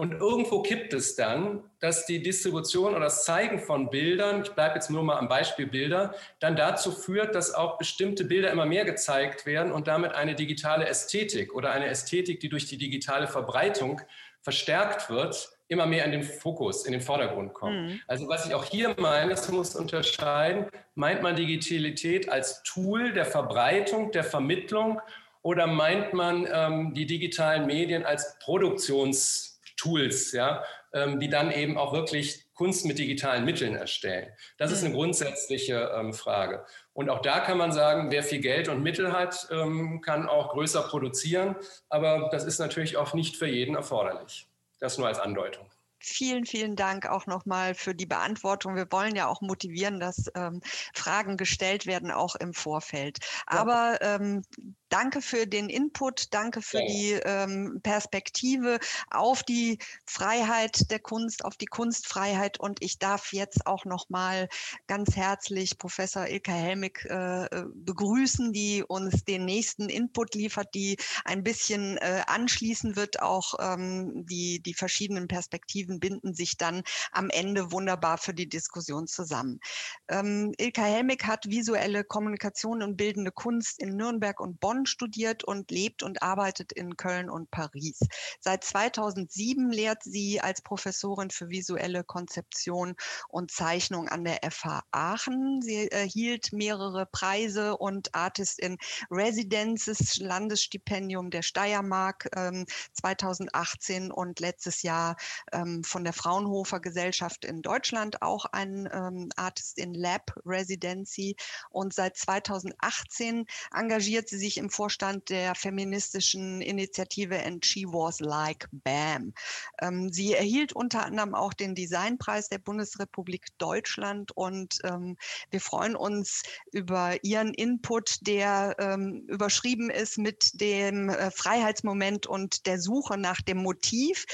Und 0.00 0.12
irgendwo 0.12 0.62
kippt 0.62 0.94
es 0.94 1.14
dann, 1.14 1.62
dass 1.78 2.06
die 2.06 2.22
Distribution 2.22 2.92
oder 2.92 3.00
das 3.04 3.26
Zeigen 3.26 3.58
von 3.58 3.90
Bildern, 3.90 4.40
ich 4.40 4.50
bleibe 4.52 4.76
jetzt 4.76 4.88
nur 4.88 5.02
mal 5.02 5.18
am 5.18 5.28
Beispiel 5.28 5.66
Bilder, 5.66 6.14
dann 6.38 6.56
dazu 6.56 6.90
führt, 6.90 7.34
dass 7.34 7.52
auch 7.52 7.76
bestimmte 7.76 8.24
Bilder 8.24 8.50
immer 8.50 8.64
mehr 8.64 8.86
gezeigt 8.86 9.44
werden 9.44 9.70
und 9.70 9.88
damit 9.88 10.12
eine 10.12 10.34
digitale 10.34 10.88
Ästhetik 10.88 11.54
oder 11.54 11.72
eine 11.72 11.84
Ästhetik, 11.84 12.40
die 12.40 12.48
durch 12.48 12.64
die 12.64 12.78
digitale 12.78 13.28
Verbreitung 13.28 14.00
verstärkt 14.40 15.10
wird, 15.10 15.50
immer 15.68 15.84
mehr 15.84 16.06
in 16.06 16.12
den 16.12 16.22
Fokus, 16.22 16.86
in 16.86 16.92
den 16.92 17.02
Vordergrund 17.02 17.52
kommt. 17.52 17.76
Mhm. 17.76 18.00
Also 18.06 18.26
was 18.26 18.46
ich 18.46 18.54
auch 18.54 18.64
hier 18.64 18.94
meine, 18.96 19.34
es 19.34 19.50
muss 19.50 19.76
unterscheiden, 19.76 20.64
meint 20.94 21.20
man 21.20 21.36
Digitalität 21.36 22.30
als 22.30 22.62
Tool 22.62 23.12
der 23.12 23.26
Verbreitung, 23.26 24.12
der 24.12 24.24
Vermittlung 24.24 24.98
oder 25.42 25.66
meint 25.66 26.14
man 26.14 26.48
ähm, 26.50 26.94
die 26.94 27.04
digitalen 27.04 27.66
Medien 27.66 28.06
als 28.06 28.38
Produktions- 28.38 29.49
Tools, 29.80 30.32
ja, 30.32 30.62
ähm, 30.92 31.20
die 31.20 31.28
dann 31.28 31.50
eben 31.50 31.78
auch 31.78 31.92
wirklich 31.92 32.46
Kunst 32.54 32.84
mit 32.84 32.98
digitalen 32.98 33.44
Mitteln 33.44 33.74
erstellen. 33.74 34.30
Das 34.58 34.70
ist 34.70 34.80
eine 34.80 34.90
mhm. 34.90 34.98
grundsätzliche 34.98 35.90
ähm, 35.96 36.12
Frage. 36.12 36.64
Und 36.92 37.08
auch 37.08 37.22
da 37.22 37.40
kann 37.40 37.56
man 37.56 37.72
sagen, 37.72 38.10
wer 38.10 38.22
viel 38.22 38.40
Geld 38.40 38.68
und 38.68 38.82
Mittel 38.82 39.12
hat, 39.12 39.48
ähm, 39.50 40.02
kann 40.02 40.28
auch 40.28 40.50
größer 40.50 40.82
produzieren. 40.82 41.56
Aber 41.88 42.28
das 42.30 42.44
ist 42.44 42.58
natürlich 42.58 42.98
auch 42.98 43.14
nicht 43.14 43.36
für 43.36 43.46
jeden 43.46 43.74
erforderlich. 43.74 44.46
Das 44.78 44.98
nur 44.98 45.08
als 45.08 45.18
Andeutung. 45.18 45.66
Vielen, 46.02 46.46
vielen 46.46 46.76
Dank 46.76 47.06
auch 47.06 47.26
nochmal 47.26 47.74
für 47.74 47.94
die 47.94 48.06
Beantwortung. 48.06 48.74
Wir 48.74 48.90
wollen 48.90 49.14
ja 49.14 49.26
auch 49.26 49.42
motivieren, 49.42 50.00
dass 50.00 50.30
ähm, 50.34 50.62
Fragen 50.94 51.36
gestellt 51.36 51.86
werden, 51.86 52.10
auch 52.10 52.36
im 52.36 52.54
Vorfeld. 52.54 53.18
Aber 53.46 53.98
ähm, 54.00 54.42
danke 54.90 55.22
für 55.22 55.46
den 55.46 55.68
Input, 55.68 56.32
danke 56.32 56.62
für 56.62 56.80
ja. 56.80 56.86
die 56.86 57.12
ähm, 57.24 57.80
Perspektive 57.82 58.78
auf 59.10 59.42
die 59.42 59.78
Freiheit 60.04 60.90
der 60.90 60.98
Kunst, 60.98 61.44
auf 61.44 61.56
die 61.56 61.66
Kunstfreiheit. 61.66 62.60
Und 62.60 62.82
ich 62.82 62.98
darf 62.98 63.32
jetzt 63.32 63.66
auch 63.66 63.84
nochmal 63.84 64.48
ganz 64.86 65.16
herzlich 65.16 65.78
Professor 65.78 66.26
Ilka 66.26 66.52
Helmig 66.52 67.04
äh, 67.06 67.48
begrüßen, 67.74 68.52
die 68.52 68.84
uns 68.86 69.24
den 69.24 69.44
nächsten 69.44 69.88
Input 69.88 70.34
liefert, 70.34 70.74
die 70.74 70.96
ein 71.24 71.42
bisschen 71.42 71.96
äh, 71.98 72.22
anschließen 72.26 72.96
wird, 72.96 73.22
auch 73.22 73.54
ähm, 73.58 74.26
die, 74.26 74.60
die 74.60 74.74
verschiedenen 74.74 75.26
Perspektiven 75.28 75.70
Perspektiven 75.70 76.00
binden 76.00 76.34
sich 76.34 76.56
dann 76.56 76.82
am 77.12 77.30
Ende 77.30 77.72
wunderbar 77.72 78.18
für 78.18 78.34
die 78.34 78.48
Diskussion 78.48 79.06
zusammen. 79.06 79.60
Ähm, 80.08 80.52
Ilka 80.58 80.82
Helmig 80.82 81.26
hat 81.26 81.46
visuelle 81.48 82.04
Kommunikation 82.04 82.82
und 82.82 82.96
bildende 82.96 83.32
Kunst 83.32 83.80
in 83.80 83.96
Nürnberg 83.96 84.40
und 84.40 84.60
Bonn 84.60 84.79
studiert 84.86 85.44
und 85.44 85.70
lebt 85.70 86.02
und 86.02 86.22
arbeitet 86.22 86.72
in 86.72 86.96
Köln 86.96 87.30
und 87.30 87.50
Paris. 87.50 88.00
Seit 88.40 88.64
2007 88.64 89.70
lehrt 89.70 90.02
sie 90.02 90.40
als 90.40 90.62
Professorin 90.62 91.30
für 91.30 91.50
visuelle 91.50 92.04
Konzeption 92.04 92.94
und 93.28 93.50
Zeichnung 93.50 94.08
an 94.08 94.24
der 94.24 94.40
FH 94.50 94.82
Aachen. 94.90 95.62
Sie 95.62 95.90
erhielt 95.90 96.52
mehrere 96.52 97.06
Preise 97.06 97.76
und 97.76 98.14
Artist 98.14 98.58
in 98.58 98.78
Residences, 99.10 100.18
Landesstipendium 100.18 101.30
der 101.30 101.42
Steiermark 101.42 102.28
ähm, 102.36 102.66
2018 102.94 104.10
und 104.10 104.40
letztes 104.40 104.82
Jahr 104.82 105.16
ähm, 105.52 105.84
von 105.84 106.04
der 106.04 106.12
Fraunhofer 106.12 106.80
Gesellschaft 106.80 107.44
in 107.44 107.62
Deutschland 107.62 108.22
auch 108.22 108.46
ein 108.46 108.88
ähm, 108.92 109.28
Artist 109.36 109.78
in 109.78 109.94
Lab 109.94 110.32
Residency. 110.44 111.36
Und 111.70 111.94
seit 111.94 112.16
2018 112.16 113.46
engagiert 113.74 114.28
sie 114.28 114.38
sich 114.38 114.58
im 114.58 114.69
Vorstand 114.70 115.28
der 115.28 115.54
feministischen 115.54 116.60
Initiative 116.60 117.44
And 117.44 117.64
She 117.64 117.84
Was 117.86 118.20
Like 118.20 118.68
Bam. 118.72 119.34
Ähm, 119.80 120.12
sie 120.12 120.34
erhielt 120.34 120.72
unter 120.72 121.04
anderem 121.04 121.34
auch 121.34 121.52
den 121.52 121.74
Designpreis 121.74 122.48
der 122.48 122.58
Bundesrepublik 122.58 123.46
Deutschland 123.58 124.32
und 124.36 124.78
ähm, 124.84 125.16
wir 125.50 125.60
freuen 125.60 125.96
uns 125.96 126.42
über 126.72 127.22
ihren 127.22 127.54
Input, 127.54 128.18
der 128.22 128.76
ähm, 128.78 129.24
überschrieben 129.28 129.90
ist 129.90 130.18
mit 130.18 130.60
dem 130.60 131.08
äh, 131.08 131.30
Freiheitsmoment 131.30 132.26
und 132.26 132.66
der 132.66 132.80
Suche 132.80 133.18
nach 133.18 133.40
dem 133.42 133.58
Motiv. 133.58 134.26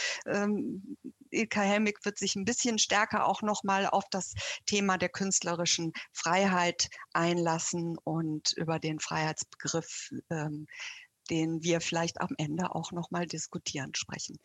Ilka 1.31 1.61
Helmig 1.61 2.05
wird 2.05 2.19
sich 2.19 2.37
ein 2.37 2.45
bisschen 2.45 2.79
stärker 2.79 3.27
auch 3.27 3.43
nochmal 3.43 3.87
auf 3.87 4.05
das 4.11 4.35
Thema 4.67 4.99
der 4.99 5.09
künstlerischen 5.09 5.93
Freiheit 6.13 6.89
einlassen 7.13 7.97
und 8.05 8.53
über 8.57 8.79
den 8.79 9.01
Freiheitsbegriff, 9.01 10.11
ähm, 10.31 10.67
den 11.31 11.63
wir 11.63 11.81
vielleicht 11.81 12.21
am 12.21 12.35
Ende 12.39 12.75
auch 12.75 12.93
nochmal 12.93 13.27
diskutieren, 13.27 13.95
sprechen. 13.95 14.39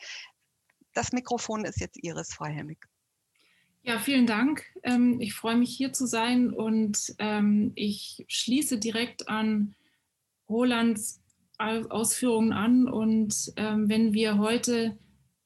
Das 0.94 1.12
Mikrofon 1.12 1.66
ist 1.66 1.80
jetzt 1.80 1.98
Iris, 2.02 2.34
Frau 2.34 2.46
Helmig. 2.46 2.86
Ja, 3.84 3.98
vielen 3.98 4.28
Dank. 4.28 4.64
Ähm, 4.84 5.20
ich 5.22 5.34
freue 5.34 5.56
mich 5.56 5.76
hier 5.76 5.94
zu 5.94 6.06
sein 6.06 6.52
und 6.52 7.16
ähm, 7.18 7.72
ich 7.76 8.26
schließe 8.28 8.78
direkt 8.78 9.28
an 9.28 9.76
Rolands 10.48 11.22
Ausführungen 11.62 12.54
an. 12.54 12.88
Und 12.88 13.54
ähm, 13.56 13.90
wenn 13.90 14.14
wir 14.14 14.38
heute 14.38 14.98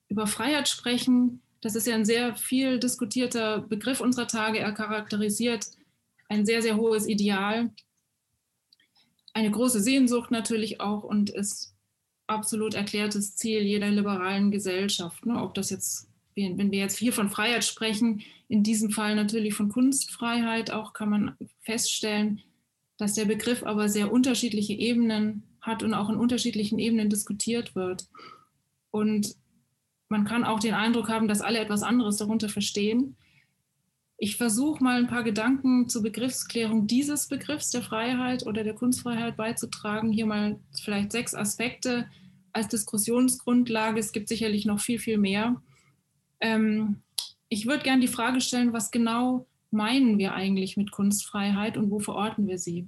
über 0.07 0.27
Freiheit 0.27 0.67
sprechen. 0.67 1.41
Das 1.61 1.75
ist 1.75 1.87
ja 1.87 1.95
ein 1.95 2.05
sehr 2.05 2.35
viel 2.35 2.79
diskutierter 2.79 3.59
Begriff 3.59 4.01
unserer 4.01 4.27
Tage. 4.27 4.59
Er 4.59 4.71
charakterisiert 4.71 5.67
ein 6.29 6.45
sehr, 6.45 6.61
sehr 6.61 6.77
hohes 6.77 7.07
Ideal, 7.07 7.71
eine 9.33 9.51
große 9.51 9.81
Sehnsucht 9.81 10.31
natürlich 10.31 10.79
auch 10.79 11.03
und 11.03 11.29
ist 11.29 11.73
absolut 12.27 12.73
erklärtes 12.73 13.35
Ziel 13.35 13.61
jeder 13.61 13.89
liberalen 13.89 14.49
Gesellschaft. 14.49 15.25
Ne? 15.25 15.41
Ob 15.41 15.53
das 15.53 15.69
jetzt, 15.69 16.07
wenn 16.35 16.71
wir 16.71 16.79
jetzt 16.79 16.97
hier 16.97 17.13
von 17.13 17.29
Freiheit 17.29 17.65
sprechen, 17.65 18.21
in 18.47 18.63
diesem 18.63 18.91
Fall 18.91 19.15
natürlich 19.15 19.53
von 19.53 19.69
Kunstfreiheit, 19.69 20.71
auch 20.71 20.93
kann 20.93 21.09
man 21.09 21.37
feststellen, 21.61 22.41
dass 22.97 23.13
der 23.13 23.25
Begriff 23.25 23.63
aber 23.63 23.89
sehr 23.89 24.11
unterschiedliche 24.11 24.73
Ebenen 24.73 25.43
hat 25.59 25.83
und 25.83 25.93
auch 25.93 26.09
in 26.09 26.15
unterschiedlichen 26.15 26.79
Ebenen 26.79 27.09
diskutiert 27.09 27.75
wird. 27.75 28.07
Und 28.91 29.35
man 30.09 30.25
kann 30.25 30.43
auch 30.43 30.59
den 30.59 30.73
Eindruck 30.73 31.09
haben, 31.09 31.27
dass 31.27 31.41
alle 31.41 31.59
etwas 31.59 31.83
anderes 31.83 32.17
darunter 32.17 32.49
verstehen. 32.49 33.15
Ich 34.17 34.37
versuche 34.37 34.83
mal 34.83 34.97
ein 34.97 35.07
paar 35.07 35.23
Gedanken 35.23 35.89
zur 35.89 36.01
Begriffsklärung 36.01 36.87
dieses 36.87 37.27
Begriffs 37.27 37.71
der 37.71 37.81
Freiheit 37.81 38.45
oder 38.45 38.63
der 38.63 38.73
Kunstfreiheit 38.75 39.35
beizutragen. 39.35 40.11
Hier 40.11 40.25
mal 40.25 40.59
vielleicht 40.81 41.11
sechs 41.11 41.33
Aspekte 41.33 42.09
als 42.53 42.69
Diskussionsgrundlage. 42.69 43.99
Es 43.99 44.13
gibt 44.13 44.29
sicherlich 44.29 44.65
noch 44.65 44.79
viel, 44.79 44.99
viel 44.99 45.17
mehr. 45.17 45.61
Ähm, 46.39 47.01
ich 47.49 47.65
würde 47.65 47.83
gerne 47.83 48.01
die 48.01 48.07
Frage 48.07 48.39
stellen, 48.39 48.73
was 48.73 48.91
genau 48.91 49.47
meinen 49.71 50.17
wir 50.17 50.33
eigentlich 50.33 50.77
mit 50.77 50.91
Kunstfreiheit 50.91 51.77
und 51.77 51.91
wo 51.91 51.99
verorten 51.99 52.47
wir 52.47 52.57
sie? 52.57 52.87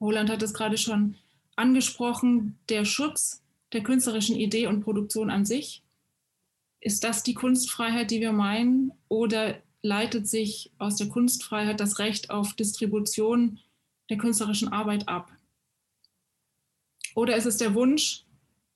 Roland 0.00 0.30
hat 0.30 0.42
es 0.42 0.54
gerade 0.54 0.78
schon 0.78 1.16
angesprochen, 1.56 2.58
der 2.68 2.84
Schutz 2.84 3.41
der 3.72 3.82
künstlerischen 3.82 4.36
Idee 4.36 4.66
und 4.66 4.82
Produktion 4.82 5.30
an 5.30 5.44
sich? 5.44 5.82
Ist 6.80 7.04
das 7.04 7.22
die 7.22 7.34
Kunstfreiheit, 7.34 8.10
die 8.10 8.20
wir 8.20 8.32
meinen? 8.32 8.92
Oder 9.08 9.62
leitet 9.82 10.28
sich 10.28 10.72
aus 10.78 10.96
der 10.96 11.08
Kunstfreiheit 11.08 11.80
das 11.80 11.98
Recht 11.98 12.30
auf 12.30 12.54
Distribution 12.54 13.60
der 14.10 14.18
künstlerischen 14.18 14.68
Arbeit 14.68 15.08
ab? 15.08 15.30
Oder 17.14 17.36
ist 17.36 17.46
es 17.46 17.58
der 17.58 17.74
Wunsch, 17.74 18.24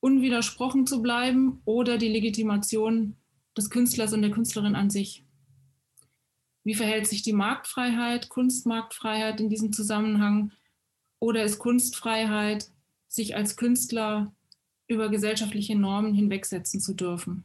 unwidersprochen 0.00 0.86
zu 0.86 1.02
bleiben 1.02 1.62
oder 1.64 1.98
die 1.98 2.08
Legitimation 2.08 3.16
des 3.56 3.70
Künstlers 3.70 4.12
und 4.12 4.22
der 4.22 4.30
Künstlerin 4.30 4.76
an 4.76 4.90
sich? 4.90 5.24
Wie 6.64 6.74
verhält 6.74 7.06
sich 7.06 7.22
die 7.22 7.32
Marktfreiheit, 7.32 8.28
Kunstmarktfreiheit 8.28 9.40
in 9.40 9.48
diesem 9.48 9.72
Zusammenhang? 9.72 10.52
Oder 11.18 11.44
ist 11.44 11.58
Kunstfreiheit, 11.58 12.70
sich 13.08 13.36
als 13.36 13.56
Künstler 13.56 14.34
über 14.88 15.08
gesellschaftliche 15.08 15.76
Normen 15.76 16.14
hinwegsetzen 16.14 16.80
zu 16.80 16.94
dürfen. 16.94 17.44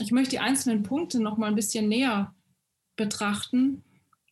Ich 0.00 0.10
möchte 0.10 0.30
die 0.30 0.38
einzelnen 0.38 0.82
Punkte 0.82 1.20
noch 1.20 1.36
mal 1.36 1.48
ein 1.48 1.54
bisschen 1.54 1.88
näher 1.88 2.34
betrachten. 2.96 3.84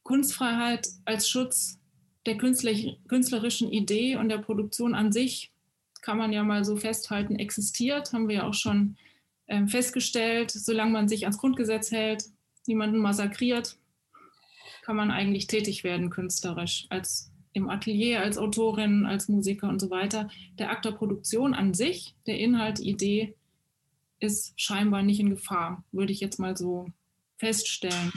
Kunstfreiheit 0.02 0.88
als 1.04 1.28
Schutz 1.28 1.78
der 2.26 2.36
künstlerischen 2.36 3.72
Idee 3.72 4.16
und 4.16 4.28
der 4.28 4.38
Produktion 4.38 4.94
an 4.94 5.12
sich 5.12 5.52
kann 6.02 6.18
man 6.18 6.32
ja 6.32 6.42
mal 6.42 6.64
so 6.64 6.76
festhalten, 6.76 7.36
existiert, 7.36 8.12
haben 8.12 8.28
wir 8.28 8.36
ja 8.36 8.46
auch 8.46 8.54
schon 8.54 8.96
ähm, 9.48 9.68
festgestellt. 9.68 10.50
Solange 10.50 10.92
man 10.92 11.08
sich 11.08 11.24
ans 11.24 11.38
Grundgesetz 11.38 11.90
hält, 11.90 12.24
niemanden 12.66 12.98
massakriert, 12.98 13.76
kann 14.82 14.96
man 14.96 15.10
eigentlich 15.10 15.46
tätig 15.46 15.84
werden 15.84 16.10
künstlerisch 16.10 16.86
als 16.88 17.29
im 17.52 17.68
Atelier 17.68 18.20
als 18.20 18.38
Autorin, 18.38 19.06
als 19.06 19.28
Musiker 19.28 19.68
und 19.68 19.80
so 19.80 19.90
weiter. 19.90 20.28
Der 20.58 20.70
Akt 20.70 20.84
der 20.84 20.92
Produktion 20.92 21.54
an 21.54 21.74
sich, 21.74 22.14
der 22.26 22.38
Inhalt, 22.38 22.78
die 22.78 22.90
Idee, 22.90 23.34
ist 24.20 24.52
scheinbar 24.60 25.02
nicht 25.02 25.20
in 25.20 25.30
Gefahr, 25.30 25.82
würde 25.92 26.12
ich 26.12 26.20
jetzt 26.20 26.38
mal 26.38 26.56
so 26.56 26.86
feststellen. 27.38 28.12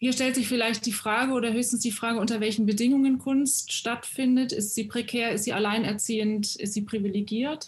Hier 0.00 0.12
stellt 0.12 0.36
sich 0.36 0.46
vielleicht 0.46 0.86
die 0.86 0.92
Frage 0.92 1.32
oder 1.32 1.52
höchstens 1.52 1.80
die 1.80 1.90
Frage, 1.90 2.20
unter 2.20 2.40
welchen 2.40 2.66
Bedingungen 2.66 3.18
Kunst 3.18 3.72
stattfindet. 3.72 4.52
Ist 4.52 4.76
sie 4.76 4.84
prekär, 4.84 5.32
ist 5.32 5.44
sie 5.44 5.52
alleinerziehend, 5.52 6.54
ist 6.54 6.74
sie 6.74 6.82
privilegiert? 6.82 7.66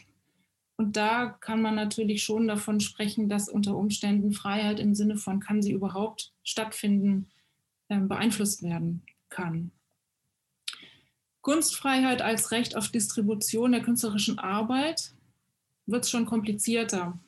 Und 0.77 0.97
da 0.97 1.27
kann 1.27 1.61
man 1.61 1.75
natürlich 1.75 2.23
schon 2.23 2.47
davon 2.47 2.81
sprechen, 2.81 3.29
dass 3.29 3.49
unter 3.49 3.77
Umständen 3.77 4.33
Freiheit 4.33 4.79
im 4.79 4.95
Sinne 4.95 5.17
von, 5.17 5.41
kann 5.41 5.61
sie 5.61 5.73
überhaupt 5.73 6.33
stattfinden, 6.45 7.29
ähm, 7.89 8.09
beeinflusst 8.09 8.63
werden 8.63 9.03
kann. 9.29 9.73
Kunstfreiheit 11.43 12.21
als 12.23 12.51
Recht 12.51 12.77
auf 12.77 12.89
Distribution 12.89 13.73
der 13.73 13.83
künstlerischen 13.83 14.39
Arbeit 14.39 15.13
wird 15.87 16.05
es 16.05 16.11
schon 16.11 16.27
komplizierter. 16.27 17.19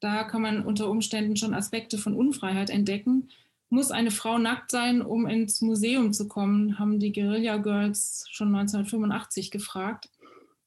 Da 0.00 0.24
kann 0.24 0.42
man 0.42 0.64
unter 0.64 0.88
Umständen 0.88 1.36
schon 1.36 1.54
Aspekte 1.54 1.98
von 1.98 2.14
Unfreiheit 2.14 2.70
entdecken. 2.70 3.28
Muss 3.68 3.92
eine 3.92 4.10
Frau 4.10 4.38
nackt 4.38 4.70
sein, 4.70 5.02
um 5.02 5.26
ins 5.26 5.60
Museum 5.60 6.12
zu 6.12 6.26
kommen, 6.26 6.78
haben 6.78 6.98
die 6.98 7.12
Guerilla 7.12 7.58
Girls 7.58 8.24
schon 8.30 8.48
1985 8.48 9.50
gefragt. 9.50 10.08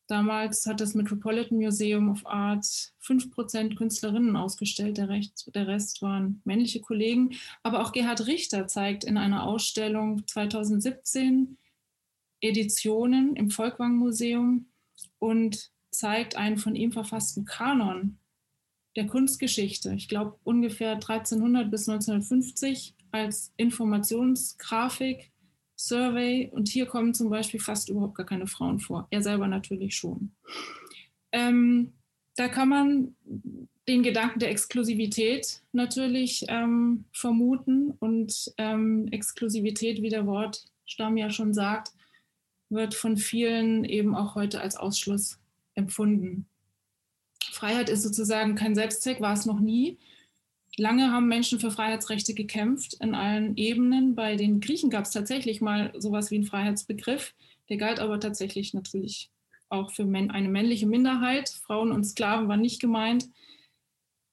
Damals 0.08 0.66
hat 0.66 0.80
das 0.80 0.94
Metropolitan 0.94 1.58
Museum 1.58 2.10
of 2.10 2.26
Art 2.26 2.66
5% 3.02 3.76
Künstlerinnen 3.76 4.36
ausgestellt, 4.36 4.98
der, 4.98 5.10
Rest, 5.10 5.50
der 5.54 5.68
Rest 5.68 6.02
waren 6.02 6.42
männliche 6.46 6.82
Kollegen. 6.82 7.32
Aber 7.64 7.82
auch 7.82 7.92
Gerhard 7.92 8.28
Richter 8.28 8.68
zeigt 8.68 9.04
in 9.04 9.18
einer 9.18 9.44
Ausstellung 9.44 10.26
2017 10.28 11.58
Editionen 12.44 13.36
im 13.36 13.50
Volkwang 13.50 13.96
Museum 13.96 14.66
und 15.18 15.72
zeigt 15.92 16.36
einen 16.36 16.58
von 16.58 16.76
ihm 16.76 16.92
verfassten 16.92 17.46
Kanon 17.46 18.18
der 18.96 19.08
Kunstgeschichte. 19.08 19.94
Ich 19.94 20.08
glaube 20.08 20.38
ungefähr 20.44 20.94
1300 20.94 21.72
bis 21.72 21.88
1950 21.88 22.96
als 23.12 23.54
Informationsgrafik, 23.58 25.32
Survey. 25.76 26.50
Und 26.52 26.68
hier 26.68 26.86
kommen 26.86 27.14
zum 27.14 27.30
Beispiel 27.30 27.60
fast 27.60 27.90
überhaupt 27.90 28.16
gar 28.16 28.26
keine 28.26 28.48
Frauen 28.48 28.80
vor. 28.80 29.08
Er 29.10 29.24
selber 29.24 29.48
natürlich 29.48 29.96
schon. 29.96 30.32
Ähm, 31.32 31.94
da 32.36 32.48
kann 32.48 32.70
man 32.70 33.16
den 33.88 34.04
Gedanken 34.04 34.40
der 34.40 34.50
Exklusivität 34.50 35.62
natürlich 35.72 36.46
ähm, 36.48 37.06
vermuten. 37.12 37.92
Und 38.00 38.54
ähm, 38.58 39.08
Exklusivität, 39.12 40.02
wie 40.02 40.10
der 40.10 40.26
Wortstamm 40.26 41.18
ja 41.18 41.30
schon 41.30 41.54
sagt, 41.54 41.92
wird 42.74 42.94
von 42.94 43.18
vielen 43.18 43.86
eben 43.86 44.16
auch 44.16 44.36
heute 44.36 44.62
als 44.62 44.76
Ausschluss 44.76 45.40
empfunden. 45.76 46.48
Freiheit 47.52 47.90
ist 47.90 48.04
sozusagen 48.04 48.56
kein 48.56 48.76
Selbstzweck, 48.76 49.22
war 49.22 49.34
es 49.34 49.46
noch 49.46 49.60
nie. 49.60 49.98
Lange 50.76 51.12
haben 51.12 51.28
Menschen 51.28 51.60
für 51.60 51.70
Freiheitsrechte 51.70 52.34
gekämpft 52.34 52.96
in 52.96 53.14
allen 53.14 53.56
Ebenen. 53.58 54.16
Bei 54.16 54.36
den 54.36 54.60
Griechen 54.60 54.90
gab 54.90 55.06
es 55.06 55.12
tatsächlich 55.12 55.62
mal 55.62 55.94
sowas 55.98 56.32
wie 56.32 56.36
einen 56.36 56.46
Freiheitsbegriff. 56.46 57.36
Der 57.70 57.78
galt 57.78 58.00
aber 58.00 58.20
tatsächlich 58.20 58.74
natürlich 58.74 59.30
auch 59.70 59.92
für 59.92 60.04
eine 60.04 60.50
männliche 60.50 60.88
Minderheit. 60.88 61.50
Frauen 61.50 61.92
und 61.92 62.04
Sklaven 62.06 62.48
waren 62.48 62.62
nicht 62.62 62.82
gemeint. 62.82 63.30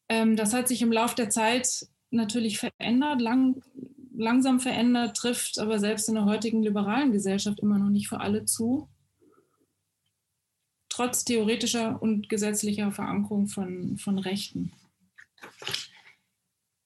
Ähm, 0.09 0.37
das 0.37 0.55
hat 0.55 0.67
sich 0.67 0.83
im 0.83 0.93
Laufe 0.93 1.15
der 1.15 1.31
Zeit 1.31 1.87
natürlich 2.11 2.59
verändert, 2.59 3.21
lang, 3.21 3.63
langsam 4.21 4.61
verändert, 4.61 5.17
trifft 5.17 5.59
aber 5.59 5.79
selbst 5.79 6.09
in 6.09 6.15
der 6.15 6.27
heutigen 6.27 6.63
liberalen 6.63 7.13
Gesellschaft 7.13 7.61
immer 7.61 7.79
noch 7.79 7.91
nicht 7.91 8.09
für 8.09 8.21
alle 8.21 8.45
zu 8.45 8.89
trotz 10.91 11.25
theoretischer 11.25 12.03
und 12.03 12.29
gesetzlicher 12.29 12.93
Verankerung 12.93 13.47
von, 13.47 13.97
von 13.97 14.19
Rechten. 14.19 14.73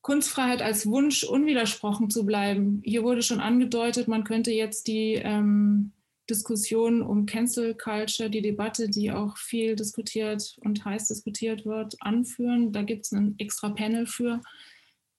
Kunstfreiheit 0.02 0.62
als 0.62 0.86
Wunsch, 0.86 1.24
unwidersprochen 1.24 2.10
zu 2.10 2.24
bleiben. 2.24 2.80
Hier 2.84 3.02
wurde 3.02 3.22
schon 3.22 3.40
angedeutet, 3.40 4.06
man 4.06 4.22
könnte 4.22 4.52
jetzt 4.52 4.86
die 4.86 5.14
ähm, 5.14 5.92
Diskussion 6.28 7.02
um 7.02 7.26
Cancel 7.26 7.74
Culture, 7.74 8.30
die 8.30 8.42
Debatte, 8.42 8.88
die 8.88 9.10
auch 9.10 9.36
viel 9.38 9.74
diskutiert 9.74 10.58
und 10.60 10.84
heiß 10.84 11.08
diskutiert 11.08 11.64
wird, 11.64 11.96
anführen. 12.00 12.70
Da 12.70 12.82
gibt 12.82 13.06
es 13.06 13.12
ein 13.12 13.34
extra 13.38 13.70
Panel 13.70 14.06
für. 14.06 14.42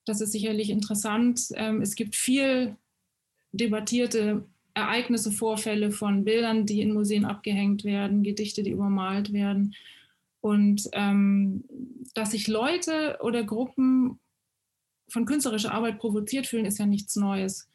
Das 0.06 0.20
ist 0.20 0.32
sicherlich 0.32 0.70
interessant. 0.70 1.48
Ähm, 1.54 1.82
es 1.82 1.94
gibt 1.96 2.16
viel 2.16 2.76
debattierte 3.52 4.46
Ereignisse, 4.72 5.32
Vorfälle 5.32 5.90
von 5.90 6.24
Bildern, 6.24 6.64
die 6.64 6.80
in 6.80 6.92
Museen 6.92 7.24
abgehängt 7.24 7.84
werden, 7.84 8.22
Gedichte, 8.22 8.62
die 8.62 8.70
übermalt 8.70 9.32
werden. 9.32 9.74
Und 10.40 10.88
ähm, 10.92 11.64
dass 12.14 12.30
sich 12.30 12.46
Leute 12.46 13.18
oder 13.20 13.42
Gruppen 13.42 14.20
von 15.08 15.24
künstlerischer 15.24 15.72
Arbeit 15.72 15.98
provoziert 15.98 16.46
fühlen, 16.46 16.66
ist 16.66 16.78
ja 16.78 16.86
nichts 16.86 17.16
Neues. 17.16 17.68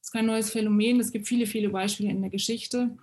Es 0.00 0.08
ist 0.08 0.12
kein 0.12 0.26
neues 0.26 0.50
Phänomen. 0.50 0.98
Es 0.98 1.12
gibt 1.12 1.28
viele, 1.28 1.46
viele 1.46 1.68
Beispiele 1.68 2.10
in 2.10 2.20
der 2.20 2.30
Geschichte, 2.30 2.96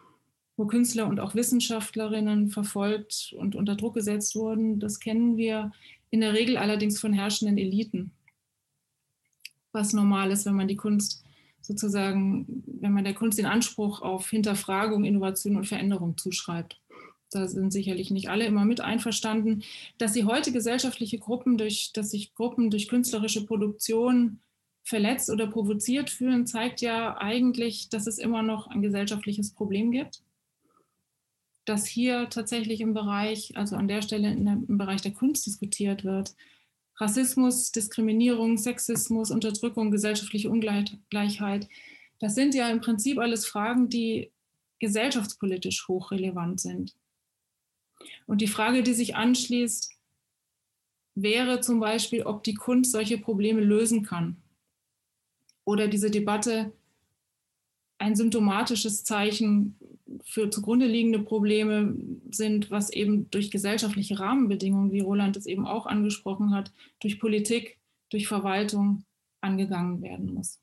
wo 0.57 0.65
Künstler 0.65 1.07
und 1.07 1.19
auch 1.19 1.35
Wissenschaftlerinnen 1.35 2.49
verfolgt 2.49 3.33
und 3.37 3.55
unter 3.55 3.75
Druck 3.75 3.93
gesetzt 3.93 4.35
wurden. 4.35 4.79
Das 4.79 4.99
kennen 4.99 5.37
wir 5.37 5.71
in 6.09 6.21
der 6.21 6.33
Regel 6.33 6.57
allerdings 6.57 6.99
von 6.99 7.13
herrschenden 7.13 7.57
Eliten, 7.57 8.11
was 9.73 9.91
normal 9.93 10.31
ist, 10.31 10.45
wenn 10.45 10.55
man 10.55 10.67
die 10.67 10.77
Kunst 10.77 11.23
sozusagen, 11.61 12.63
wenn 12.65 12.93
man 12.93 13.03
der 13.03 13.13
Kunst 13.13 13.37
den 13.37 13.45
Anspruch 13.45 14.01
auf 14.01 14.29
Hinterfragung, 14.29 15.05
Innovation 15.05 15.55
und 15.55 15.67
Veränderung 15.67 16.17
zuschreibt. 16.17 16.79
Da 17.31 17.47
sind 17.47 17.71
sicherlich 17.71 18.11
nicht 18.11 18.29
alle 18.29 18.45
immer 18.45 18.65
mit 18.65 18.81
einverstanden. 18.81 19.63
Dass 19.97 20.13
sie 20.13 20.25
heute 20.25 20.51
gesellschaftliche 20.51 21.17
Gruppen 21.17 21.57
durch, 21.57 21.91
dass 21.93 22.11
sich 22.11 22.33
Gruppen 22.35 22.69
durch 22.69 22.87
künstlerische 22.87 23.45
Produktion 23.45 24.39
verletzt 24.83 25.29
oder 25.29 25.47
provoziert 25.47 26.09
fühlen, 26.09 26.45
zeigt 26.45 26.81
ja 26.81 27.17
eigentlich, 27.17 27.89
dass 27.89 28.05
es 28.07 28.17
immer 28.17 28.43
noch 28.43 28.67
ein 28.67 28.81
gesellschaftliches 28.81 29.53
Problem 29.53 29.91
gibt. 29.91 30.21
Dass 31.65 31.85
hier 31.85 32.29
tatsächlich 32.29 32.81
im 32.81 32.93
Bereich, 32.93 33.55
also 33.55 33.77
an 33.77 33.87
der 33.87 34.01
Stelle 34.01 34.35
der, 34.35 34.53
im 34.53 34.77
Bereich 34.77 35.01
der 35.01 35.13
Kunst 35.13 35.45
diskutiert 35.45 36.03
wird, 36.03 36.35
Rassismus, 36.97 37.71
Diskriminierung, 37.71 38.57
Sexismus, 38.57 39.31
Unterdrückung, 39.31 39.91
gesellschaftliche 39.91 40.49
Ungleichheit. 40.49 41.67
Das 42.19 42.35
sind 42.35 42.53
ja 42.53 42.69
im 42.69 42.81
Prinzip 42.81 43.17
alles 43.17 43.45
Fragen, 43.45 43.89
die 43.89 44.31
gesellschaftspolitisch 44.79 45.87
hochrelevant 45.87 46.59
sind. 46.59 46.95
Und 48.25 48.41
die 48.41 48.47
Frage, 48.47 48.83
die 48.83 48.93
sich 48.93 49.15
anschließt, 49.15 49.91
wäre 51.15 51.61
zum 51.61 51.79
Beispiel, 51.79 52.23
ob 52.23 52.43
die 52.43 52.53
Kunst 52.53 52.91
solche 52.91 53.17
Probleme 53.17 53.61
lösen 53.61 54.03
kann. 54.03 54.37
Oder 55.65 55.87
diese 55.87 56.11
Debatte 56.11 56.73
ein 57.97 58.15
symptomatisches 58.15 59.03
Zeichen 59.03 59.77
für 60.23 60.49
zugrunde 60.49 60.87
liegende 60.87 61.19
Probleme 61.19 61.95
sind, 62.29 62.71
was 62.71 62.89
eben 62.91 63.29
durch 63.29 63.51
gesellschaftliche 63.51 64.19
Rahmenbedingungen, 64.19 64.91
wie 64.91 65.01
Roland 65.01 65.37
es 65.37 65.45
eben 65.45 65.67
auch 65.67 65.85
angesprochen 65.85 66.53
hat, 66.53 66.71
durch 66.99 67.19
Politik, 67.19 67.77
durch 68.09 68.27
Verwaltung 68.27 69.03
angegangen 69.41 70.01
werden 70.01 70.33
muss. 70.33 70.59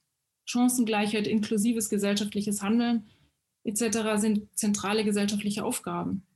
Chancengleichheit, 0.47 1.27
inklusives 1.27 1.89
gesellschaftliches 1.89 2.63
Handeln 2.63 3.07
etc. 3.65 3.99
sind 4.17 4.49
zentrale 4.59 5.05
gesellschaftliche 5.05 5.65
Aufgaben. 5.65 6.27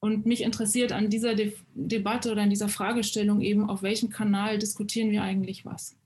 Und 0.00 0.26
mich 0.26 0.42
interessiert 0.42 0.92
an 0.92 1.10
dieser 1.10 1.34
De 1.34 1.54
Debatte 1.74 2.30
oder 2.30 2.42
an 2.42 2.50
dieser 2.50 2.68
Fragestellung 2.68 3.40
eben, 3.40 3.68
auf 3.68 3.82
welchem 3.82 4.10
Kanal 4.10 4.58
diskutieren 4.58 5.10
wir 5.10 5.22
eigentlich 5.22 5.64
was. 5.64 5.96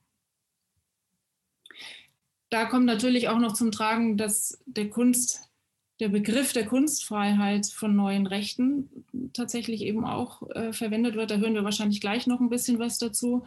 Da 2.49 2.67
kommt 2.67 2.87
natürlich 2.87 3.29
auch 3.29 3.39
noch 3.39 3.55
zum 3.55 3.73
Tragen, 3.73 4.17
dass 4.17 4.63
der 4.67 4.91
Kunst 4.91 5.52
der 6.01 6.09
Begriff 6.09 6.53
der 6.53 6.67
Kunstfreiheit 6.67 7.67
von 7.67 7.95
neuen 7.95 8.27
Rechten 8.27 9.31
tatsächlich 9.33 9.83
eben 9.83 10.05
auch 10.05 10.49
äh, 10.51 10.73
verwendet 10.73 11.15
wird. 11.15 11.31
Da 11.31 11.37
hören 11.37 11.55
wir 11.55 11.65
wahrscheinlich 11.65 12.01
gleich 12.01 12.27
noch 12.27 12.41
ein 12.41 12.49
bisschen 12.49 12.79
was 12.79 12.99
dazu. 12.99 13.45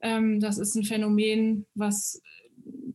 Ähm, 0.00 0.40
das 0.40 0.58
ist 0.58 0.74
ein 0.74 0.84
Phänomen, 0.84 1.66
was 1.74 2.22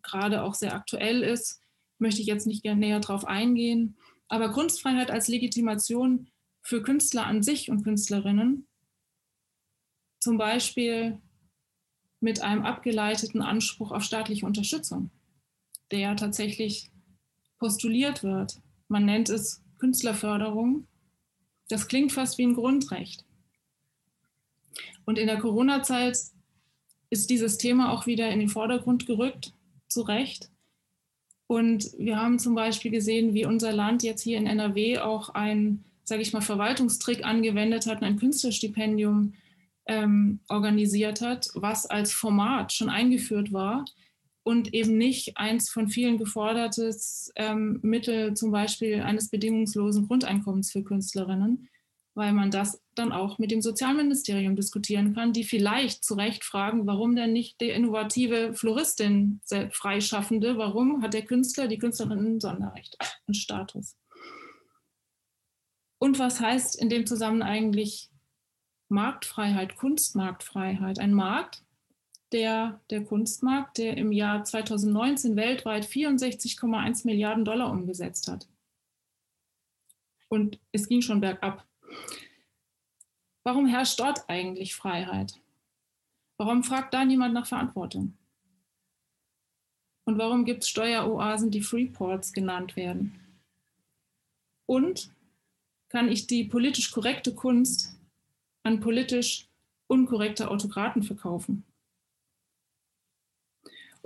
gerade 0.01 0.43
auch 0.43 0.55
sehr 0.55 0.73
aktuell 0.73 1.21
ist. 1.21 1.61
Möchte 1.99 2.21
ich 2.21 2.27
jetzt 2.27 2.47
nicht 2.47 2.63
näher 2.63 2.99
darauf 2.99 3.25
eingehen. 3.25 3.97
Aber 4.29 4.51
Kunstfreiheit 4.51 5.11
als 5.11 5.27
Legitimation 5.27 6.29
für 6.61 6.81
Künstler 6.81 7.25
an 7.25 7.43
sich 7.43 7.69
und 7.69 7.83
Künstlerinnen, 7.83 8.67
zum 10.19 10.37
Beispiel 10.37 11.21
mit 12.19 12.41
einem 12.41 12.65
abgeleiteten 12.65 13.41
Anspruch 13.41 13.91
auf 13.91 14.03
staatliche 14.03 14.45
Unterstützung, 14.45 15.11
der 15.91 16.15
tatsächlich 16.15 16.91
postuliert 17.59 18.23
wird 18.23 18.59
man 18.87 19.05
nennt 19.05 19.29
es 19.29 19.63
Künstlerförderung. 19.79 20.87
Das 21.69 21.87
klingt 21.87 22.11
fast 22.11 22.37
wie 22.37 22.45
ein 22.45 22.53
Grundrecht. 22.53 23.25
Und 25.05 25.17
in 25.17 25.27
der 25.27 25.39
Corona-Zeit 25.39 26.17
ist 27.09 27.29
dieses 27.29 27.57
Thema 27.57 27.91
auch 27.91 28.05
wieder 28.05 28.29
in 28.29 28.39
den 28.39 28.49
Vordergrund 28.49 29.05
gerückt, 29.05 29.53
zu 29.87 30.01
Recht. 30.01 30.49
Und 31.47 31.91
wir 31.97 32.19
haben 32.19 32.39
zum 32.39 32.55
Beispiel 32.55 32.91
gesehen, 32.91 33.33
wie 33.33 33.45
unser 33.45 33.71
Land 33.71 34.03
jetzt 34.03 34.21
hier 34.21 34.37
in 34.37 34.47
NRW 34.47 34.99
auch 34.99 35.29
einen, 35.29 35.85
sage 36.03 36.21
ich 36.21 36.33
mal, 36.33 36.41
Verwaltungstrick 36.41 37.25
angewendet 37.25 37.85
hat, 37.85 38.03
ein 38.03 38.17
Künstlerstipendium 38.17 39.33
ähm, 39.85 40.41
organisiert 40.49 41.21
hat, 41.21 41.49
was 41.53 41.85
als 41.85 42.11
Format 42.11 42.73
schon 42.73 42.89
eingeführt 42.89 43.53
war, 43.53 43.85
und 44.47 44.73
eben 44.73 44.97
nicht 44.97 45.37
eins 45.37 45.69
von 45.69 45.89
vielen 45.89 46.17
gefordertes 46.17 47.33
ähm, 47.35 47.79
Mittel, 47.81 48.33
zum 48.33 48.49
Beispiel 48.51 49.01
eines 49.01 49.29
bedingungslosen 49.29 50.07
Grundeinkommens 50.07 50.71
für 50.71 50.83
Künstlerinnen, 50.83 51.67
weil 52.15 52.31
man 52.31 52.49
das 52.49 52.81
dann 52.95 53.11
auch 53.11 53.39
mit 53.39 53.51
dem 53.51 53.61
Sozialministerium 53.61 54.55
diskutieren 54.55 55.13
kann, 55.13 55.33
die 55.33 55.43
vielleicht 55.43 56.05
zu 56.05 56.13
Recht 56.13 56.45
fragen, 56.45 56.87
warum 56.87 57.13
denn 57.17 57.33
nicht 57.33 57.59
die 57.59 57.71
innovative 57.71 58.53
Floristin 58.53 59.41
Freischaffende, 59.71 60.57
warum 60.57 61.01
hat 61.01 61.13
der 61.13 61.25
Künstler, 61.25 61.67
die 61.67 61.77
Künstlerin 61.77 62.19
ein 62.19 62.39
Sonderrecht, 62.39 62.97
einen 63.27 63.35
Status? 63.35 63.97
Und 65.99 66.19
was 66.19 66.39
heißt 66.39 66.81
in 66.81 66.87
dem 66.87 67.05
Zusammenhang 67.05 67.49
eigentlich 67.49 68.09
Marktfreiheit, 68.87 69.75
Kunstmarktfreiheit? 69.75 70.99
Ein 70.99 71.13
Markt, 71.13 71.65
der, 72.31 72.81
der 72.89 73.03
Kunstmarkt, 73.03 73.77
der 73.77 73.97
im 73.97 74.11
Jahr 74.11 74.43
2019 74.43 75.35
weltweit 75.35 75.85
64,1 75.85 77.05
Milliarden 77.05 77.45
Dollar 77.45 77.71
umgesetzt 77.71 78.27
hat. 78.27 78.47
Und 80.29 80.59
es 80.71 80.87
ging 80.87 81.01
schon 81.01 81.21
bergab. 81.21 81.65
Warum 83.43 83.65
herrscht 83.65 83.99
dort 83.99 84.29
eigentlich 84.29 84.75
Freiheit? 84.75 85.39
Warum 86.37 86.63
fragt 86.63 86.93
da 86.93 87.05
niemand 87.05 87.33
nach 87.33 87.47
Verantwortung? 87.47 88.17
Und 90.05 90.17
warum 90.17 90.45
gibt 90.45 90.63
es 90.63 90.69
Steueroasen, 90.69 91.51
die 91.51 91.61
Freeports 91.61 92.33
genannt 92.33 92.75
werden? 92.75 93.19
Und 94.65 95.11
kann 95.89 96.09
ich 96.09 96.27
die 96.27 96.43
politisch 96.43 96.91
korrekte 96.91 97.33
Kunst 97.33 97.97
an 98.63 98.79
politisch 98.81 99.47
unkorrekte 99.87 100.49
Autokraten 100.51 101.03
verkaufen. 101.03 101.63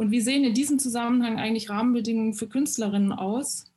Und 0.02 0.10
wie 0.10 0.20
sehen 0.20 0.44
in 0.44 0.56
diesem 0.56 0.80
Zusammenhang 0.80 1.38
eigentlich 1.38 1.70
Rahmenbedingungen 1.70 2.34
für 2.34 2.50
Künstlerinnen 2.50 3.12
aus? 3.12 3.72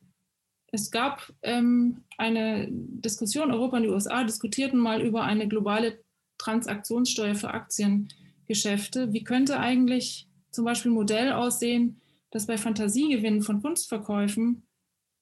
Es 0.71 0.89
gab 0.89 1.31
ähm, 1.43 2.03
eine 2.17 2.67
Diskussion, 2.71 3.51
Europa 3.51 3.77
und 3.77 3.83
die 3.83 3.89
USA 3.89 4.23
diskutierten 4.23 4.79
mal 4.79 5.03
über 5.03 5.23
eine 5.23 5.47
globale 5.47 6.03
Transaktionssteuer 6.39 7.35
für 7.35 7.51
Aktiengeschäfte. 7.51 9.13
Wie 9.13 9.23
könnte 9.23 9.59
eigentlich 9.59 10.27
zum 10.49 10.65
Beispiel 10.65 10.89
ein 10.89 10.95
Modell 10.95 11.31
aussehen, 11.31 12.01
das 12.31 12.47
bei 12.47 12.57
Fantasiegewinnen 12.57 13.43
von 13.43 13.61
Kunstverkäufen 13.61 14.65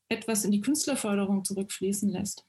etwas 0.07 0.45
in 0.45 0.51
die 0.51 0.61
Künstlerförderung 0.61 1.43
zurückfließen 1.43 2.07
lässt? 2.07 2.45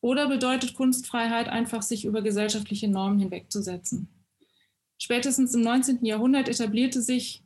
Oder 0.00 0.28
bedeutet 0.28 0.74
Kunstfreiheit 0.74 1.48
einfach, 1.48 1.82
sich 1.82 2.04
über 2.04 2.22
gesellschaftliche 2.22 2.86
Normen 2.86 3.18
hinwegzusetzen? 3.18 4.17
Spätestens 4.98 5.54
im 5.54 5.62
19. 5.62 6.04
Jahrhundert 6.04 6.48
etablierte 6.48 7.00
sich 7.00 7.42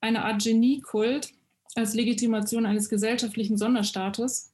eine 0.00 0.24
Art 0.24 0.42
Geniekult 0.42 1.32
als 1.74 1.94
Legitimation 1.94 2.66
eines 2.66 2.88
gesellschaftlichen 2.88 3.56
Sonderstatus, 3.56 4.52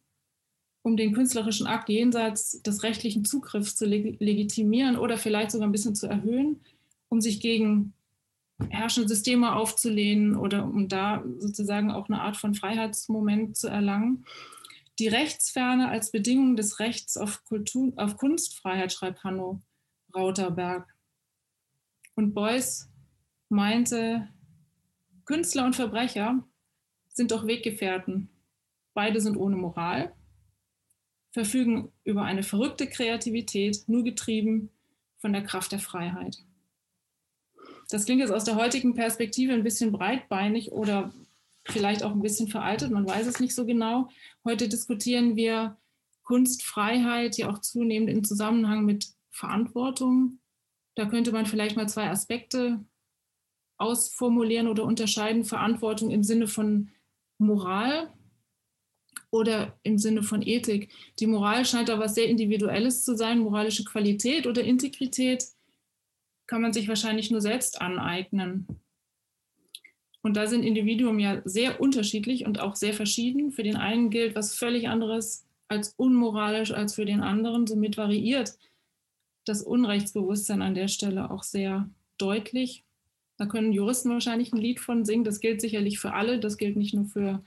um 0.82 0.96
den 0.96 1.12
künstlerischen 1.12 1.66
Akt 1.66 1.88
jenseits 1.88 2.62
des 2.62 2.82
rechtlichen 2.82 3.24
Zugriffs 3.24 3.76
zu 3.76 3.86
leg 3.86 4.20
legitimieren 4.20 4.96
oder 4.96 5.16
vielleicht 5.16 5.52
sogar 5.52 5.68
ein 5.68 5.72
bisschen 5.72 5.94
zu 5.94 6.06
erhöhen, 6.06 6.60
um 7.08 7.20
sich 7.20 7.40
gegen 7.40 7.94
herrschende 8.70 9.08
Systeme 9.08 9.54
aufzulehnen 9.54 10.36
oder 10.36 10.64
um 10.64 10.88
da 10.88 11.24
sozusagen 11.38 11.90
auch 11.90 12.08
eine 12.08 12.20
Art 12.20 12.36
von 12.36 12.54
Freiheitsmoment 12.54 13.56
zu 13.56 13.68
erlangen. 13.68 14.24
Die 14.98 15.08
Rechtsferne 15.08 15.88
als 15.88 16.10
Bedingung 16.10 16.56
des 16.56 16.78
Rechts 16.78 17.16
auf, 17.16 17.44
Kultur, 17.44 17.92
auf 17.96 18.16
Kunstfreiheit, 18.16 18.92
schreibt 18.92 19.24
Hanno 19.24 19.62
Rauterberg. 20.14 20.91
Und 22.14 22.34
Beuys 22.34 22.90
meinte, 23.48 24.28
Künstler 25.24 25.64
und 25.64 25.76
Verbrecher 25.76 26.42
sind 27.08 27.30
doch 27.30 27.46
Weggefährten. 27.46 28.28
Beide 28.94 29.20
sind 29.20 29.36
ohne 29.36 29.56
Moral, 29.56 30.14
verfügen 31.32 31.92
über 32.04 32.24
eine 32.24 32.42
verrückte 32.42 32.86
Kreativität, 32.86 33.84
nur 33.86 34.04
getrieben 34.04 34.70
von 35.18 35.32
der 35.32 35.42
Kraft 35.42 35.72
der 35.72 35.78
Freiheit. 35.78 36.38
Das 37.88 38.04
klingt 38.04 38.20
jetzt 38.20 38.32
aus 38.32 38.44
der 38.44 38.56
heutigen 38.56 38.94
Perspektive 38.94 39.52
ein 39.52 39.62
bisschen 39.62 39.92
breitbeinig 39.92 40.72
oder 40.72 41.12
vielleicht 41.64 42.02
auch 42.02 42.12
ein 42.12 42.22
bisschen 42.22 42.48
veraltet, 42.48 42.90
man 42.90 43.06
weiß 43.06 43.26
es 43.26 43.40
nicht 43.40 43.54
so 43.54 43.64
genau. 43.64 44.08
Heute 44.44 44.68
diskutieren 44.68 45.36
wir 45.36 45.76
Kunstfreiheit 46.22 47.36
ja 47.36 47.50
auch 47.50 47.60
zunehmend 47.60 48.10
im 48.10 48.24
Zusammenhang 48.24 48.84
mit 48.84 49.08
Verantwortung. 49.30 50.38
Da 50.94 51.06
könnte 51.06 51.32
man 51.32 51.46
vielleicht 51.46 51.76
mal 51.76 51.88
zwei 51.88 52.08
Aspekte 52.08 52.84
ausformulieren 53.78 54.68
oder 54.68 54.84
unterscheiden. 54.84 55.44
Verantwortung 55.44 56.10
im 56.10 56.22
Sinne 56.22 56.46
von 56.46 56.90
Moral 57.38 58.12
oder 59.30 59.78
im 59.82 59.98
Sinne 59.98 60.22
von 60.22 60.42
Ethik. 60.42 60.92
Die 61.18 61.26
Moral 61.26 61.64
scheint 61.64 61.88
da 61.88 61.98
was 61.98 62.14
sehr 62.14 62.28
Individuelles 62.28 63.04
zu 63.04 63.16
sein. 63.16 63.40
Moralische 63.40 63.84
Qualität 63.84 64.46
oder 64.46 64.62
Integrität 64.62 65.44
kann 66.46 66.62
man 66.62 66.72
sich 66.72 66.88
wahrscheinlich 66.88 67.30
nur 67.30 67.40
selbst 67.40 67.80
aneignen. 67.80 68.66
Und 70.22 70.36
da 70.36 70.46
sind 70.46 70.62
Individuen 70.62 71.18
ja 71.18 71.42
sehr 71.44 71.80
unterschiedlich 71.80 72.46
und 72.46 72.60
auch 72.60 72.76
sehr 72.76 72.94
verschieden. 72.94 73.50
Für 73.50 73.64
den 73.64 73.76
einen 73.76 74.10
gilt 74.10 74.36
was 74.36 74.54
völlig 74.54 74.88
anderes 74.88 75.46
als 75.66 75.94
unmoralisch 75.96 76.70
als 76.70 76.94
für 76.94 77.04
den 77.04 77.22
anderen. 77.22 77.66
Somit 77.66 77.96
variiert 77.96 78.56
das 79.44 79.62
Unrechtsbewusstsein 79.62 80.62
an 80.62 80.74
der 80.74 80.88
Stelle 80.88 81.30
auch 81.30 81.42
sehr 81.42 81.88
deutlich. 82.18 82.84
Da 83.36 83.46
können 83.46 83.72
Juristen 83.72 84.10
wahrscheinlich 84.10 84.52
ein 84.52 84.60
Lied 84.60 84.80
von 84.80 85.04
singen. 85.04 85.24
Das 85.24 85.40
gilt 85.40 85.60
sicherlich 85.60 85.98
für 85.98 86.12
alle. 86.12 86.38
Das 86.38 86.56
gilt 86.56 86.76
nicht 86.76 86.94
nur 86.94 87.06
für 87.06 87.42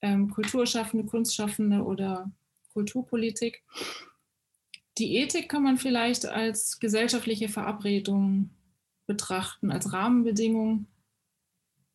ähm, 0.00 0.30
Kulturschaffende, 0.30 1.06
Kunstschaffende 1.06 1.82
oder 1.82 2.30
Kulturpolitik. 2.72 3.62
Die 4.98 5.16
Ethik 5.16 5.48
kann 5.48 5.62
man 5.62 5.78
vielleicht 5.78 6.26
als 6.26 6.78
gesellschaftliche 6.80 7.48
Verabredung 7.48 8.50
betrachten, 9.06 9.70
als 9.70 9.92
Rahmenbedingung 9.92 10.86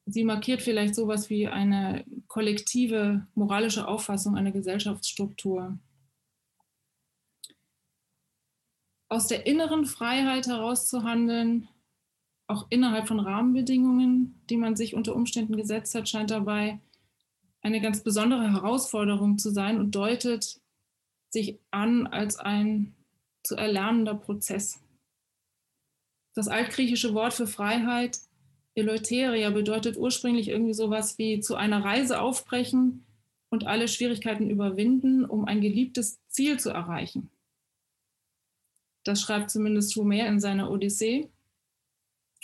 sie 0.08 0.24
markiert 0.24 0.62
vielleicht 0.62 0.96
sowas 0.96 1.30
wie 1.30 1.48
eine 1.48 2.06
kollektive 2.28 3.28
moralische 3.36 3.88
Auffassung 3.88 4.36
einer 4.36 4.52
Gesellschaftsstruktur. 4.52 5.78
Aus 9.10 9.28
der 9.28 9.46
inneren 9.46 9.86
Freiheit 9.86 10.48
heraus 10.48 10.88
zu 10.90 11.04
handeln, 11.04 11.70
auch 12.48 12.68
innerhalb 12.70 13.08
von 13.08 13.20
Rahmenbedingungen, 13.20 14.42
die 14.50 14.58
man 14.58 14.76
sich 14.76 14.96
unter 14.96 15.16
Umständen 15.16 15.56
gesetzt 15.56 15.96
hat, 15.96 16.08
scheint 16.10 16.32
dabei 16.32 16.80
eine 17.62 17.82
ganz 17.82 18.04
besondere 18.04 18.52
Herausforderung 18.52 19.38
zu 19.38 19.50
sein 19.50 19.80
und 19.80 19.96
deutet 19.96 20.60
sich 21.30 21.60
an 21.72 22.08
als 22.08 22.38
ein 22.38 22.96
zu 23.44 23.56
erlernender 23.56 24.16
Prozess. 24.16 24.80
Das 26.34 26.48
altgriechische 26.48 27.14
Wort 27.14 27.34
für 27.34 27.48
Freiheit 27.48 28.20
Eleuteria 28.76 29.50
bedeutet 29.50 29.98
ursprünglich 29.98 30.50
irgendwie 30.50 30.74
sowas 30.74 31.18
wie 31.18 31.40
zu 31.40 31.56
einer 31.56 31.84
Reise 31.84 32.22
aufbrechen 32.22 33.06
und 33.50 33.66
alle 33.66 33.88
Schwierigkeiten 33.88 34.50
überwinden, 34.50 35.26
um 35.26 35.46
ein 35.46 35.62
geliebtes 35.62 36.20
Ziel 36.28 36.60
zu 36.60 36.70
erreichen. 36.70 37.32
Das 39.08 39.22
schreibt 39.22 39.50
zumindest 39.52 39.96
Homer 39.96 40.28
in 40.28 40.42
seiner 40.42 40.70
Odyssee. 40.70 41.30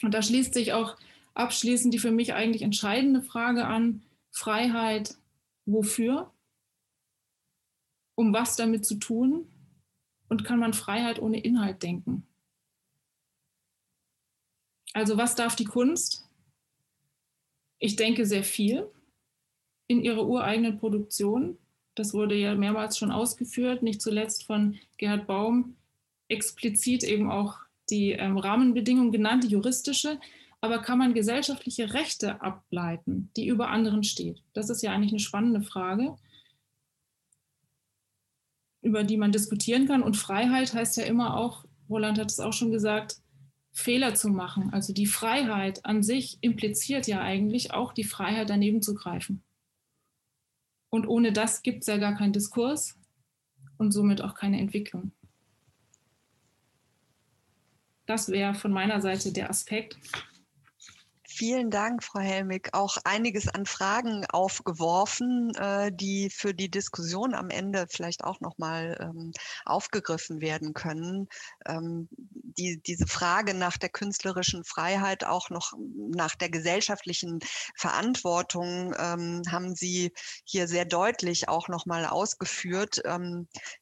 Und 0.01 0.13
da 0.13 0.21
schließt 0.21 0.53
sich 0.53 0.71
auch 0.71 0.95
abschließend 1.33 1.93
die 1.93 1.99
für 1.99 2.11
mich 2.11 2.33
eigentlich 2.33 2.61
entscheidende 2.61 3.21
Frage 3.21 3.65
an, 3.65 4.03
Freiheit 4.31 5.17
wofür? 5.65 6.31
Um 8.15 8.33
was 8.33 8.55
damit 8.55 8.85
zu 8.85 8.95
tun? 8.95 9.49
Und 10.29 10.45
kann 10.45 10.57
man 10.57 10.73
Freiheit 10.73 11.19
ohne 11.19 11.41
Inhalt 11.41 11.83
denken? 11.83 12.25
Also 14.93 15.17
was 15.17 15.35
darf 15.35 15.57
die 15.57 15.65
Kunst? 15.65 16.29
Ich 17.79 17.97
denke 17.97 18.25
sehr 18.25 18.43
viel 18.45 18.89
in 19.87 20.01
ihrer 20.01 20.25
ureigenen 20.25 20.79
Produktion. 20.79 21.57
Das 21.95 22.13
wurde 22.13 22.35
ja 22.35 22.55
mehrmals 22.55 22.97
schon 22.97 23.11
ausgeführt, 23.11 23.83
nicht 23.83 24.01
zuletzt 24.01 24.45
von 24.45 24.79
Gerhard 24.97 25.27
Baum 25.27 25.75
explizit 26.27 27.03
eben 27.03 27.29
auch 27.29 27.57
die 27.89 28.11
ähm, 28.11 28.37
Rahmenbedingungen 28.37 29.11
genannt, 29.11 29.43
die 29.43 29.49
juristische. 29.49 30.19
Aber 30.61 30.79
kann 30.79 30.97
man 30.97 31.13
gesellschaftliche 31.13 31.93
Rechte 31.93 32.41
ableiten, 32.41 33.29
die 33.35 33.47
über 33.47 33.69
anderen 33.69 34.03
steht? 34.03 34.41
Das 34.53 34.69
ist 34.69 34.81
ja 34.81 34.93
eigentlich 34.93 35.11
eine 35.11 35.19
spannende 35.19 35.61
Frage, 35.61 36.15
über 38.81 39.03
die 39.03 39.17
man 39.17 39.31
diskutieren 39.31 39.87
kann. 39.87 40.01
Und 40.01 40.15
Freiheit 40.15 40.73
heißt 40.73 40.97
ja 40.97 41.03
immer 41.03 41.37
auch, 41.37 41.65
Roland 41.89 42.17
hat 42.17 42.31
es 42.31 42.39
auch 42.39 42.53
schon 42.53 42.71
gesagt, 42.71 43.17
Fehler 43.73 44.13
zu 44.15 44.29
machen. 44.29 44.71
Also 44.71 44.93
die 44.93 45.07
Freiheit 45.07 45.83
an 45.85 46.03
sich 46.03 46.37
impliziert 46.41 47.07
ja 47.07 47.19
eigentlich 47.21 47.73
auch 47.73 47.91
die 47.91 48.03
Freiheit, 48.03 48.49
daneben 48.49 48.81
zu 48.81 48.93
greifen. 48.93 49.43
Und 50.89 51.07
ohne 51.07 51.33
das 51.33 51.63
gibt 51.63 51.81
es 51.81 51.87
ja 51.87 51.97
gar 51.97 52.15
keinen 52.15 52.33
Diskurs 52.33 52.95
und 53.77 53.91
somit 53.91 54.21
auch 54.21 54.35
keine 54.35 54.59
Entwicklung. 54.59 55.11
Das 58.05 58.29
wäre 58.29 58.53
von 58.53 58.71
meiner 58.71 59.01
Seite 59.01 59.31
der 59.31 59.49
Aspekt. 59.49 59.97
Vielen 61.35 61.71
Dank, 61.71 62.03
Frau 62.03 62.19
Helmig. 62.19 62.69
Auch 62.73 62.97
einiges 63.05 63.47
an 63.47 63.65
Fragen 63.65 64.23
aufgeworfen, 64.27 65.51
äh, 65.55 65.91
die 65.91 66.29
für 66.29 66.53
die 66.53 66.69
Diskussion 66.69 67.33
am 67.33 67.49
Ende 67.49 67.87
vielleicht 67.89 68.23
auch 68.23 68.39
nochmal 68.39 68.95
ähm, 69.01 69.31
aufgegriffen 69.65 70.41
werden 70.41 70.75
können. 70.75 71.27
Ähm, 71.65 72.07
die, 72.11 72.79
diese 72.85 73.07
Frage 73.07 73.55
nach 73.55 73.77
der 73.77 73.89
künstlerischen 73.89 74.63
Freiheit, 74.63 75.25
auch 75.25 75.49
noch 75.49 75.73
nach 75.97 76.35
der 76.35 76.51
gesellschaftlichen 76.51 77.39
Verantwortung, 77.75 78.93
ähm, 78.99 79.41
haben 79.49 79.73
Sie 79.73 80.13
hier 80.45 80.67
sehr 80.67 80.85
deutlich 80.85 81.49
auch 81.49 81.67
nochmal 81.67 82.05
ausgeführt. 82.05 83.01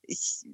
Ich 0.04 0.46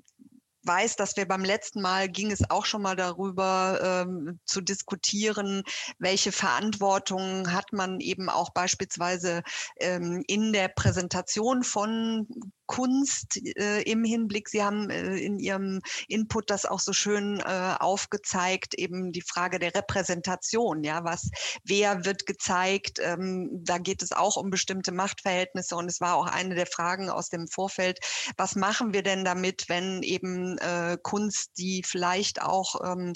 weiß, 0.67 0.97
dass 0.97 1.15
wir 1.15 1.27
beim 1.27 1.43
letzten 1.43 1.81
Mal 1.81 2.09
ging 2.09 2.31
es 2.31 2.49
auch 2.49 2.65
schon 2.65 2.81
mal 2.81 2.95
darüber 2.95 3.79
ähm, 3.81 4.39
zu 4.45 4.61
diskutieren, 4.61 5.63
welche 5.97 6.31
Verantwortung 6.31 7.51
hat 7.51 7.73
man 7.73 7.99
eben 7.99 8.29
auch 8.29 8.51
beispielsweise 8.51 9.43
ähm, 9.79 10.23
in 10.27 10.53
der 10.53 10.67
Präsentation 10.67 11.63
von 11.63 12.27
Kunst 12.67 13.37
äh, 13.57 13.81
im 13.81 14.03
Hinblick, 14.03 14.49
Sie 14.49 14.63
haben 14.63 14.89
äh, 14.89 15.17
in 15.17 15.39
Ihrem 15.39 15.81
Input 16.07 16.49
das 16.49 16.65
auch 16.65 16.79
so 16.79 16.93
schön 16.93 17.39
äh, 17.39 17.75
aufgezeigt, 17.79 18.75
eben 18.75 19.11
die 19.11 19.21
Frage 19.21 19.59
der 19.59 19.73
Repräsentation, 19.73 20.83
ja, 20.83 21.03
was, 21.03 21.29
wer 21.63 22.05
wird 22.05 22.25
gezeigt, 22.25 22.99
ähm, 23.01 23.49
da 23.63 23.77
geht 23.77 24.03
es 24.03 24.11
auch 24.11 24.37
um 24.37 24.49
bestimmte 24.49 24.91
Machtverhältnisse 24.91 25.75
und 25.75 25.89
es 25.89 25.99
war 26.01 26.15
auch 26.15 26.27
eine 26.27 26.55
der 26.55 26.67
Fragen 26.67 27.09
aus 27.09 27.29
dem 27.29 27.47
Vorfeld, 27.47 27.99
was 28.37 28.55
machen 28.55 28.93
wir 28.93 29.01
denn 29.01 29.25
damit, 29.25 29.69
wenn 29.69 30.03
eben 30.03 30.57
äh, 30.59 30.97
Kunst, 31.01 31.51
die 31.57 31.83
vielleicht 31.83 32.41
auch 32.41 32.75
ähm, 32.83 33.13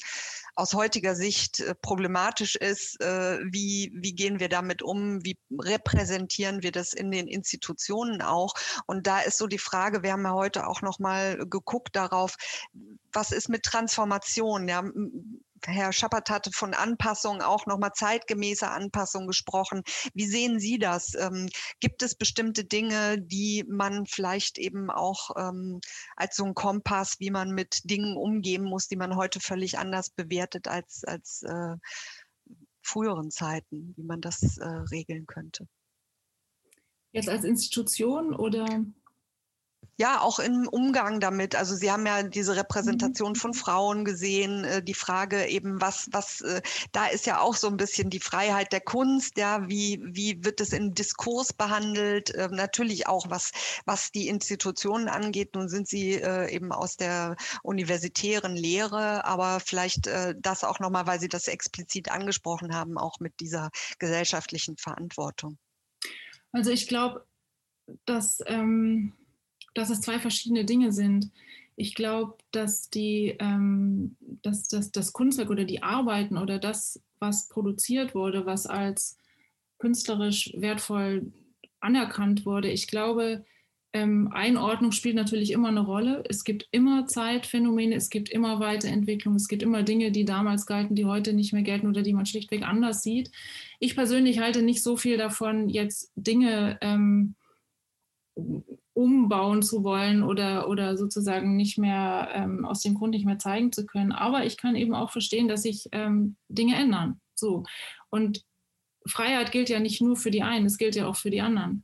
aus 0.56 0.74
heutiger 0.74 1.16
Sicht 1.16 1.60
äh, 1.60 1.76
problematisch 1.76 2.56
ist. 2.56 3.00
Äh, 3.02 3.40
wie, 3.52 3.92
wie 3.96 4.14
gehen 4.14 4.40
wir 4.40 4.50
damit 4.50 4.82
um? 4.82 5.24
Wie 5.24 5.38
repräsentieren 5.60 6.64
wir 6.64 6.72
das 6.72 6.94
in 6.94 7.12
den 7.12 7.28
Institutionen 7.28 8.22
auch? 8.22 8.54
Und 8.86 9.08
da 9.08 9.20
ist 9.20 9.38
so 9.38 9.48
die 9.48 9.58
Frage, 9.58 10.04
wir 10.04 10.14
haben 10.14 10.24
ja 10.24 10.34
heute 10.34 10.68
auch 10.68 10.82
noch 10.82 11.00
mal 11.00 11.38
geguckt 11.48 11.96
darauf, 11.96 12.36
was 13.12 13.32
ist 13.32 13.50
mit 13.50 13.64
Transformation? 13.64 14.68
Ja, 14.68 14.84
Herr 15.66 15.94
Schappert 15.94 16.30
hatte 16.30 16.52
von 16.52 16.74
Anpassung 16.74 17.42
auch 17.42 17.66
nochmal 17.66 17.92
zeitgemäßer 17.94 18.72
Anpassung 18.72 19.28
gesprochen. 19.28 19.84
Wie 20.14 20.26
sehen 20.26 20.60
Sie 20.60 20.80
das? 20.80 21.14
Ähm, 21.16 21.50
gibt 21.80 22.02
es 22.02 22.16
bestimmte 22.16 22.66
Dinge, 22.66 23.22
die 23.22 23.64
man 23.68 24.06
vielleicht 24.06 24.58
eben 24.58 24.90
auch 24.90 25.32
ähm, 25.38 25.80
als 26.16 26.36
so 26.36 26.46
ein 26.46 26.56
Kompass, 26.56 27.20
wie 27.20 27.32
man 27.32 27.52
mit 27.52 27.82
Dingen 27.84 28.18
umgehen 28.18 28.64
muss, 28.64 28.88
die 28.88 28.96
man 28.96 29.16
heute 29.16 29.40
völlig 29.40 29.78
anders 29.78 30.10
bewertet 30.10 30.68
als, 30.68 31.04
als 31.04 31.44
äh, 31.44 31.76
früheren 32.82 33.32
Zeiten, 33.32 33.94
wie 33.96 34.04
man 34.04 34.22
das 34.22 34.58
äh, 34.58 34.66
regeln 34.66 35.28
könnte? 35.28 35.68
Jetzt 37.12 37.30
als 37.30 37.44
Institution 37.44 38.34
oder? 38.34 38.66
Ja, 39.98 40.20
auch 40.22 40.40
im 40.40 40.68
Umgang 40.68 41.20
damit. 41.20 41.56
Also 41.56 41.76
Sie 41.76 41.92
haben 41.92 42.06
ja 42.06 42.24
diese 42.24 42.56
Repräsentation 42.56 43.34
mhm. 43.34 43.36
von 43.36 43.54
Frauen 43.54 44.04
gesehen, 44.04 44.64
äh, 44.64 44.84
die 44.84 44.94
Frage 44.94 45.46
eben, 45.46 45.80
was, 45.80 46.08
was, 46.12 46.42
äh, 46.42 46.62
da 46.92 47.08
ist 47.08 47.26
ja 47.26 47.40
auch 47.40 47.56
so 47.56 47.68
ein 47.68 47.78
bisschen 47.78 48.10
die 48.10 48.20
Freiheit 48.20 48.72
der 48.72 48.82
Kunst, 48.82 49.38
ja, 49.38 49.68
wie, 49.70 50.00
wie 50.04 50.44
wird 50.44 50.60
es 50.60 50.74
im 50.74 50.96
Diskurs 50.96 51.54
behandelt? 51.54 52.32
Äh, 52.32 52.48
natürlich 52.50 53.08
auch, 53.08 53.30
was, 53.30 53.52
was 53.86 54.12
die 54.12 54.28
Institutionen 54.28 55.08
angeht. 55.08 55.54
Nun 55.54 55.70
sind 55.70 55.88
Sie 55.88 56.14
äh, 56.14 56.52
eben 56.52 56.72
aus 56.72 56.98
der 56.98 57.36
universitären 57.62 58.56
Lehre, 58.56 59.26
aber 59.26 59.60
vielleicht 59.60 60.08
äh, 60.08 60.34
das 60.40 60.64
auch 60.64 60.80
nochmal, 60.80 61.06
weil 61.06 61.20
Sie 61.20 61.30
das 61.30 61.48
explizit 61.48 62.10
angesprochen 62.10 62.74
haben, 62.74 62.98
auch 62.98 63.20
mit 63.20 63.40
dieser 63.40 63.70
gesellschaftlichen 64.00 64.78
Verantwortung. 64.78 65.60
Also 66.54 66.72
ich 66.72 66.88
glaube, 66.88 67.26
dass 68.06 68.40
ähm 68.48 69.14
dass 69.74 69.90
es 69.90 70.02
zwei 70.02 70.20
verschiedene 70.20 70.66
Dinge 70.66 70.92
sind. 70.92 71.32
Ich 71.76 71.96
glaube, 71.96 72.36
dass, 72.52 72.90
die, 72.90 73.36
ähm, 73.40 74.16
dass, 74.42 74.68
dass 74.68 74.92
das 74.92 75.14
Kunstwerk 75.14 75.50
oder 75.50 75.66
die 75.66 75.84
Arbeiten 75.84 76.38
oder 76.38 76.60
das, 76.60 77.02
was 77.20 77.48
produziert 77.48 78.14
wurde, 78.14 78.46
was 78.46 78.68
als 78.68 79.18
künstlerisch 79.80 80.54
wertvoll 80.56 81.32
anerkannt 81.80 82.46
wurde, 82.46 82.70
ich 82.70 82.88
glaube, 82.88 83.46
ähm, 83.94 84.30
Einordnung 84.32 84.94
spielt 84.94 85.16
natürlich 85.16 85.52
immer 85.52 85.68
eine 85.68 85.82
Rolle. 85.82 86.24
Es 86.30 86.46
gibt 86.46 86.68
immer 86.72 87.08
Zeitphänomene, 87.08 87.96
es 87.96 88.10
gibt 88.10 88.30
immer 88.30 88.60
Weiterentwicklung, 88.60 89.36
es 89.36 89.50
gibt 89.50 89.64
immer 89.64 89.84
Dinge, 89.84 90.12
die 90.12 90.24
damals 90.24 90.66
galten, 90.66 90.96
die 90.96 91.06
heute 91.06 91.34
nicht 91.34 91.52
mehr 91.52 91.64
gelten 91.64 91.88
oder 91.88 92.02
die 92.02 92.14
man 92.14 92.26
schlichtweg 92.26 92.64
anders 92.64 93.04
sieht. 93.04 93.32
Ich 93.80 93.96
persönlich 93.96 94.40
halte 94.40 94.62
nicht 94.62 94.82
so 94.82 94.96
viel 94.96 95.18
davon, 95.18 95.68
jetzt 95.68 96.12
Dinge 96.16 96.78
ähm, 96.82 97.36
umbauen 99.02 99.64
zu 99.64 99.84
wollen 99.84 100.22
oder, 100.22 100.70
oder 100.70 100.98
sozusagen 100.98 101.56
nicht 101.56 101.78
mehr 101.78 102.30
ähm, 102.34 102.66
aus 102.66 102.82
dem 102.82 102.94
Grund 102.94 103.12
nicht 103.12 103.26
mehr 103.26 103.40
zeigen 103.40 103.72
zu 103.72 103.86
können. 103.86 104.12
Aber 104.12 104.46
ich 104.46 104.58
kann 104.58 104.76
eben 104.76 104.94
auch 104.94 105.12
verstehen, 105.12 105.48
dass 105.48 105.64
sich 105.64 105.90
ähm, 105.92 106.36
Dinge 106.50 106.76
ändern. 106.76 107.20
So. 107.34 107.64
Und 108.10 108.46
Freiheit 109.08 109.52
gilt 109.52 109.70
ja 109.70 109.80
nicht 109.80 110.02
nur 110.02 110.16
für 110.16 110.30
die 110.30 110.44
einen, 110.44 110.68
es 110.68 110.78
gilt 110.78 110.96
ja 110.96 111.08
auch 111.08 111.16
für 111.16 111.32
die 111.32 111.42
anderen. 111.42 111.84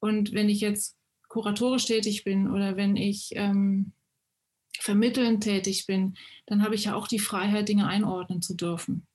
Und 0.00 0.32
wenn 0.32 0.48
ich 0.48 0.60
jetzt 0.60 0.96
kuratorisch 1.28 1.86
tätig 1.86 2.24
bin 2.24 2.50
oder 2.50 2.76
wenn 2.76 2.96
ich 2.96 3.30
ähm, 3.34 3.92
vermittelnd 4.78 5.44
tätig 5.44 5.86
bin, 5.86 6.16
dann 6.46 6.62
habe 6.62 6.74
ich 6.74 6.84
ja 6.84 6.94
auch 6.94 7.06
die 7.06 7.18
Freiheit, 7.18 7.68
Dinge 7.68 7.86
einordnen 7.86 8.42
zu 8.42 8.54
dürfen. 8.54 9.06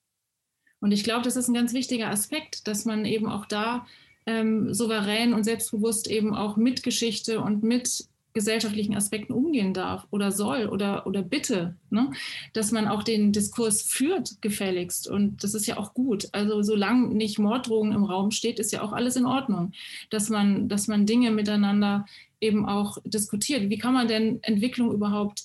Und 0.80 0.92
ich 0.92 1.04
glaube, 1.04 1.24
das 1.24 1.36
ist 1.36 1.48
ein 1.48 1.54
ganz 1.54 1.74
wichtiger 1.74 2.10
Aspekt, 2.10 2.68
dass 2.68 2.86
man 2.86 3.06
eben 3.06 3.28
auch 3.28 3.46
da 3.46 3.86
ähm, 4.26 4.74
souverän 4.74 5.34
und 5.34 5.44
selbstbewusst 5.44 6.10
eben 6.10 6.36
auch 6.36 6.58
mit 6.58 6.84
Geschichte 6.84 7.42
und 7.42 7.64
mit 7.64 8.06
gesellschaftlichen 8.34 8.96
Aspekten 8.96 9.34
umgehen 9.34 9.74
darf 9.74 10.08
oder 10.10 10.32
soll 10.32 10.68
oder, 10.68 11.06
oder 11.06 11.22
bitte, 11.22 11.76
ne? 11.90 12.12
dass 12.54 12.72
man 12.72 12.88
auch 12.88 13.04
den 13.04 13.34
Diskurs 13.34 13.82
führt, 13.82 14.42
gefälligst. 14.42 15.10
Und 15.10 15.44
das 15.44 15.54
ist 15.54 15.66
ja 15.66 15.78
auch 15.78 15.94
gut. 15.94 16.30
Also 16.32 16.62
solange 16.62 17.14
nicht 17.14 17.40
Morddrohungen 17.40 17.94
im 17.94 18.06
Raum 18.06 18.32
steht, 18.32 18.60
ist 18.60 18.72
ja 18.72 18.82
auch 18.84 18.94
alles 18.94 19.16
in 19.16 19.26
Ordnung, 19.26 19.74
dass 20.10 20.30
man, 20.30 20.70
dass 20.70 20.88
man 20.88 21.06
Dinge 21.06 21.32
miteinander 21.32 22.06
eben 22.40 22.66
auch 22.66 22.98
diskutiert. 23.04 23.70
Wie 23.70 23.78
kann 23.78 23.94
man 23.94 24.08
denn 24.08 24.40
Entwicklung 24.44 24.94
überhaupt 24.94 25.44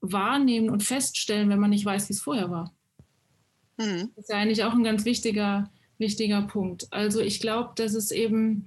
wahrnehmen 0.00 0.70
und 0.70 0.82
feststellen, 0.82 1.48
wenn 1.48 1.58
man 1.58 1.70
nicht 1.70 1.84
weiß, 1.84 2.08
wie 2.08 2.12
es 2.12 2.20
vorher 2.20 2.50
war? 2.50 2.72
Hm. 3.78 4.10
Das 4.14 4.24
ist 4.24 4.30
ja 4.30 4.36
eigentlich 4.36 4.64
auch 4.64 4.74
ein 4.74 4.84
ganz 4.84 5.04
wichtiger 5.04 5.70
wichtiger 5.98 6.42
Punkt. 6.42 6.86
Also 6.90 7.20
ich 7.20 7.40
glaube, 7.40 7.72
dass 7.76 7.94
es 7.94 8.10
eben 8.10 8.66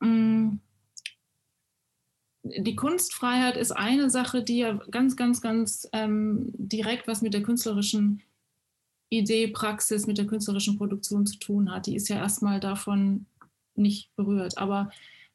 mh, 0.00 0.08
mm, 0.08 0.60
die 2.44 2.74
Kunstfreiheit 2.76 3.56
ist 3.56 3.70
eine 3.70 4.10
Sache, 4.10 4.42
die 4.42 4.58
ja 4.58 4.72
ganz, 4.90 5.16
ganz, 5.16 5.40
ganz 5.40 5.88
ähm, 5.92 6.50
direkt 6.54 7.06
was 7.06 7.22
mit 7.22 7.34
der 7.34 7.42
künstlerischen 7.42 8.22
Idee, 9.10 9.48
Praxis, 9.48 10.06
mit 10.06 10.18
der 10.18 10.26
künstlerischen 10.26 10.76
Produktion 10.76 11.24
zu 11.26 11.38
tun 11.38 11.70
hat. 11.70 11.86
Die 11.86 11.94
ist 11.94 12.08
ja 12.08 12.16
erstmal 12.16 12.58
davon 12.58 13.26
nicht 13.74 14.14
berührt. 14.16 14.58
Aber 14.58 14.90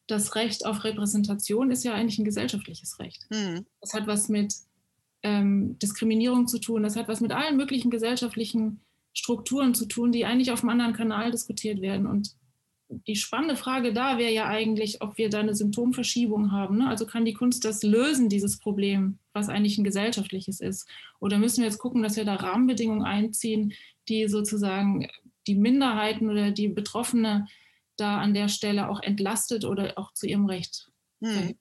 das 0.08 0.36
Recht 0.36 0.66
auf 0.66 0.84
Repräsentation 0.84 1.72
ist 1.72 1.84
ja 1.84 1.94
eigentlich 1.94 2.20
ein 2.20 2.26
gesellschaftliches 2.26 3.00
Recht. 3.00 3.26
Mhm. 3.30 3.66
Das 3.82 3.94
hat 3.94 4.08
was 4.08 4.30
mit 4.30 4.54
ähm, 5.24 5.78
Diskriminierung 5.80 6.48
zu 6.48 6.60
tun, 6.60 6.84
das 6.84 6.96
hat 6.96 7.08
was 7.08 7.22
mit 7.22 7.32
allen 7.32 7.58
möglichen 7.58 7.90
gesellschaftlichen 7.90 8.82
Strukturen 9.18 9.74
zu 9.74 9.88
tun, 9.88 10.12
die 10.12 10.26
eigentlich 10.26 10.52
auf 10.52 10.62
einem 10.62 10.70
anderen 10.70 10.94
Kanal 10.94 11.32
diskutiert 11.32 11.82
werden. 11.82 12.06
Und 12.06 12.36
die 13.08 13.16
spannende 13.16 13.56
Frage 13.56 13.92
da 13.92 14.20
wäre 14.20 14.32
ja 14.32 14.46
eigentlich, 14.46 15.02
ob 15.02 15.18
wir 15.18 15.30
da 15.30 15.40
eine 15.40 15.56
Symptomverschiebung 15.56 16.52
haben. 16.52 16.78
Ne? 16.78 16.88
Also 16.88 17.08
kann 17.08 17.26
die 17.26 17.34
Kunst 17.34 17.66
das 17.66 17.82
lösen, 17.82 18.30
dieses 18.30 18.60
Problem, 18.60 19.18
was 19.34 19.50
eigentlich 19.50 19.80
ein 19.80 19.84
gesellschaftliches 19.84 20.60
ist? 20.60 20.88
Oder 21.20 21.40
müssen 21.40 21.62
wir 21.62 21.66
jetzt 21.66 21.80
gucken, 21.80 22.04
dass 22.04 22.16
wir 22.16 22.26
da 22.26 22.36
Rahmenbedingungen 22.36 23.04
einziehen, 23.04 23.74
die 24.08 24.28
sozusagen 24.28 25.08
die 25.48 25.56
Minderheiten 25.56 26.30
oder 26.30 26.52
die 26.52 26.68
Betroffene 26.68 27.48
da 27.96 28.20
an 28.20 28.36
der 28.36 28.50
Stelle 28.50 28.88
auch 28.88 29.02
entlastet 29.02 29.66
oder 29.66 29.98
auch 29.98 30.14
zu 30.14 30.28
ihrem 30.28 30.46
Recht 30.46 30.92
hm 31.22 31.56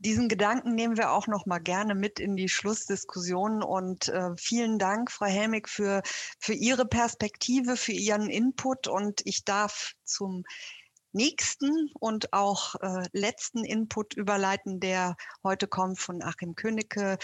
diesen 0.00 0.28
Gedanken 0.28 0.74
nehmen 0.74 0.96
wir 0.96 1.10
auch 1.10 1.26
noch 1.26 1.46
mal 1.46 1.58
gerne 1.58 1.94
mit 1.94 2.20
in 2.20 2.36
die 2.36 2.48
Schlussdiskussion. 2.48 3.62
Und 3.62 4.08
äh, 4.08 4.30
vielen 4.36 4.78
Dank, 4.78 5.10
Frau 5.10 5.26
Helmig, 5.26 5.68
für, 5.68 6.02
für 6.38 6.54
Ihre 6.54 6.86
Perspektive, 6.86 7.76
für 7.76 7.92
Ihren 7.92 8.28
Input. 8.28 8.86
Und 8.88 9.22
ich 9.24 9.44
darf 9.44 9.92
zum 10.04 10.44
nächsten 11.12 11.90
und 11.98 12.32
auch 12.32 12.74
äh, 12.76 13.08
letzten 13.12 13.64
Input 13.64 14.14
überleiten, 14.14 14.80
der 14.80 15.16
heute 15.42 15.66
kommt 15.66 15.98
von 15.98 16.22
Achim 16.22 16.54
Königke. 16.54 17.18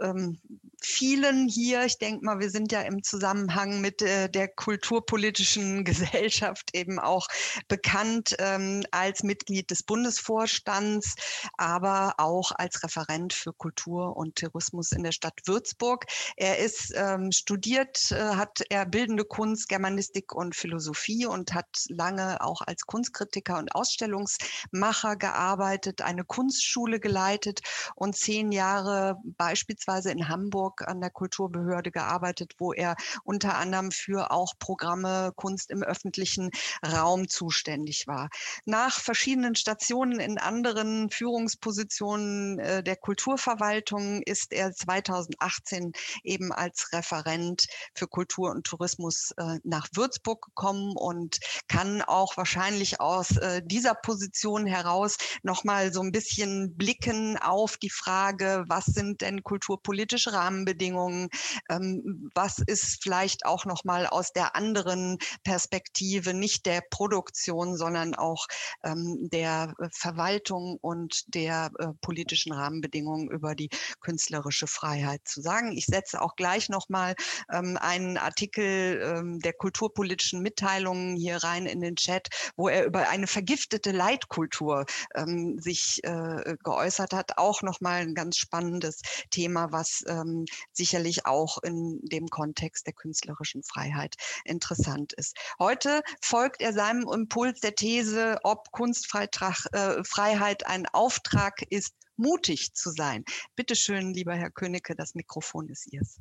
Ähm, 0.00 0.38
vielen 0.82 1.48
hier, 1.48 1.84
ich 1.84 1.98
denke 1.98 2.24
mal, 2.24 2.38
wir 2.38 2.50
sind 2.50 2.70
ja 2.72 2.82
im 2.82 3.02
Zusammenhang 3.02 3.80
mit 3.80 4.02
äh, 4.02 4.28
der 4.28 4.48
kulturpolitischen 4.48 5.84
Gesellschaft 5.90 6.70
eben 6.74 6.98
auch 6.98 7.28
bekannt 7.68 8.36
ähm, 8.38 8.82
als 8.90 9.22
Mitglied 9.22 9.70
des 9.70 9.82
Bundesvorstands, 9.82 11.14
aber 11.56 12.14
auch 12.18 12.52
als 12.52 12.82
Referent 12.82 13.32
für 13.32 13.52
Kultur 13.52 14.16
und 14.16 14.36
Tourismus 14.36 14.92
in 14.92 15.02
der 15.02 15.12
Stadt 15.12 15.40
Würzburg. 15.46 16.06
Er 16.36 16.58
ist 16.58 16.92
ähm, 16.94 17.32
studiert, 17.32 18.12
äh, 18.12 18.20
hat 18.36 18.60
er 18.68 18.84
bildende 18.84 19.24
Kunst, 19.24 19.68
Germanistik 19.68 20.34
und 20.34 20.54
Philosophie 20.54 21.26
und 21.26 21.54
hat 21.54 21.68
lange 21.88 22.40
auch 22.42 22.60
als 22.62 22.86
Kunstkritiker 22.86 23.29
Kunstkritiker 23.30 23.58
und 23.58 23.74
Ausstellungsmacher 23.74 25.16
gearbeitet, 25.16 26.02
eine 26.02 26.24
Kunstschule 26.24 27.00
geleitet 27.00 27.60
und 27.94 28.16
zehn 28.16 28.52
Jahre 28.52 29.16
beispielsweise 29.24 30.10
in 30.10 30.28
Hamburg 30.28 30.86
an 30.86 31.00
der 31.00 31.10
Kulturbehörde 31.10 31.90
gearbeitet, 31.90 32.54
wo 32.58 32.72
er 32.72 32.96
unter 33.24 33.56
anderem 33.56 33.92
für 33.92 34.30
auch 34.30 34.54
Programme 34.58 35.32
Kunst 35.36 35.70
im 35.70 35.82
öffentlichen 35.82 36.50
Raum 36.84 37.28
zuständig 37.28 38.06
war. 38.06 38.28
Nach 38.64 38.98
verschiedenen 38.98 39.54
Stationen 39.54 40.18
in 40.18 40.38
anderen 40.38 41.10
Führungspositionen 41.10 42.58
äh, 42.58 42.82
der 42.82 42.96
Kulturverwaltung 42.96 44.22
ist 44.22 44.52
er 44.52 44.72
2018 44.72 45.92
eben 46.24 46.52
als 46.52 46.92
Referent 46.92 47.66
für 47.94 48.08
Kultur 48.08 48.50
und 48.50 48.64
Tourismus 48.64 49.32
äh, 49.36 49.58
nach 49.62 49.88
Würzburg 49.94 50.42
gekommen 50.46 50.96
und 50.96 51.38
kann 51.68 52.02
auch 52.02 52.36
wahrscheinlich 52.36 53.00
auch 53.00 53.19
aus 53.20 53.36
äh, 53.36 53.60
dieser 53.62 53.94
Position 53.94 54.64
heraus 54.64 55.16
nochmal 55.42 55.92
so 55.92 56.00
ein 56.00 56.10
bisschen 56.10 56.74
blicken 56.76 57.36
auf 57.36 57.76
die 57.76 57.90
Frage, 57.90 58.64
was 58.66 58.86
sind 58.86 59.20
denn 59.20 59.42
kulturpolitische 59.42 60.32
Rahmenbedingungen? 60.32 61.28
Ähm, 61.68 62.30
was 62.34 62.60
ist 62.66 63.02
vielleicht 63.02 63.44
auch 63.44 63.66
nochmal 63.66 64.06
aus 64.06 64.32
der 64.32 64.56
anderen 64.56 65.18
Perspektive, 65.44 66.32
nicht 66.32 66.64
der 66.64 66.82
Produktion, 66.90 67.76
sondern 67.76 68.14
auch 68.14 68.46
ähm, 68.84 69.28
der 69.30 69.74
äh, 69.78 69.88
Verwaltung 69.92 70.78
und 70.80 71.34
der 71.34 71.70
äh, 71.78 71.88
politischen 72.00 72.52
Rahmenbedingungen 72.54 73.30
über 73.30 73.54
die 73.54 73.68
künstlerische 74.00 74.66
Freiheit 74.66 75.20
zu 75.24 75.42
sagen. 75.42 75.72
Ich 75.76 75.84
setze 75.84 76.22
auch 76.22 76.36
gleich 76.36 76.70
nochmal 76.70 77.14
ähm, 77.52 77.76
einen 77.78 78.16
Artikel 78.16 79.02
ähm, 79.02 79.40
der 79.40 79.52
kulturpolitischen 79.52 80.40
Mitteilungen 80.40 81.16
hier 81.16 81.36
rein 81.36 81.66
in 81.66 81.82
den 81.82 81.96
Chat, 81.96 82.28
wo 82.56 82.68
er 82.68 82.86
über 82.86 83.09
eine 83.10 83.26
vergiftete 83.26 83.92
Leitkultur 83.92 84.86
ähm, 85.14 85.58
sich 85.58 86.02
äh, 86.04 86.56
geäußert 86.62 87.12
hat. 87.12 87.38
Auch 87.38 87.62
nochmal 87.62 88.00
ein 88.00 88.14
ganz 88.14 88.38
spannendes 88.38 89.02
Thema, 89.30 89.72
was 89.72 90.02
ähm, 90.06 90.46
sicherlich 90.72 91.26
auch 91.26 91.58
in 91.62 92.00
dem 92.02 92.28
Kontext 92.28 92.86
der 92.86 92.94
künstlerischen 92.94 93.62
Freiheit 93.62 94.16
interessant 94.44 95.12
ist. 95.12 95.36
Heute 95.58 96.02
folgt 96.22 96.62
er 96.62 96.72
seinem 96.72 97.08
Impuls 97.12 97.60
der 97.60 97.74
These, 97.74 98.38
ob 98.44 98.70
Kunstfreiheit 98.72 100.62
äh, 100.62 100.66
ein 100.66 100.86
Auftrag 100.86 101.62
ist, 101.70 101.94
mutig 102.16 102.74
zu 102.74 102.90
sein. 102.90 103.24
Bitte 103.56 103.74
schön, 103.74 104.14
lieber 104.14 104.34
Herr 104.34 104.50
Königke, 104.50 104.94
das 104.94 105.14
Mikrofon 105.14 105.68
ist 105.68 105.92
Ihres. 105.92 106.20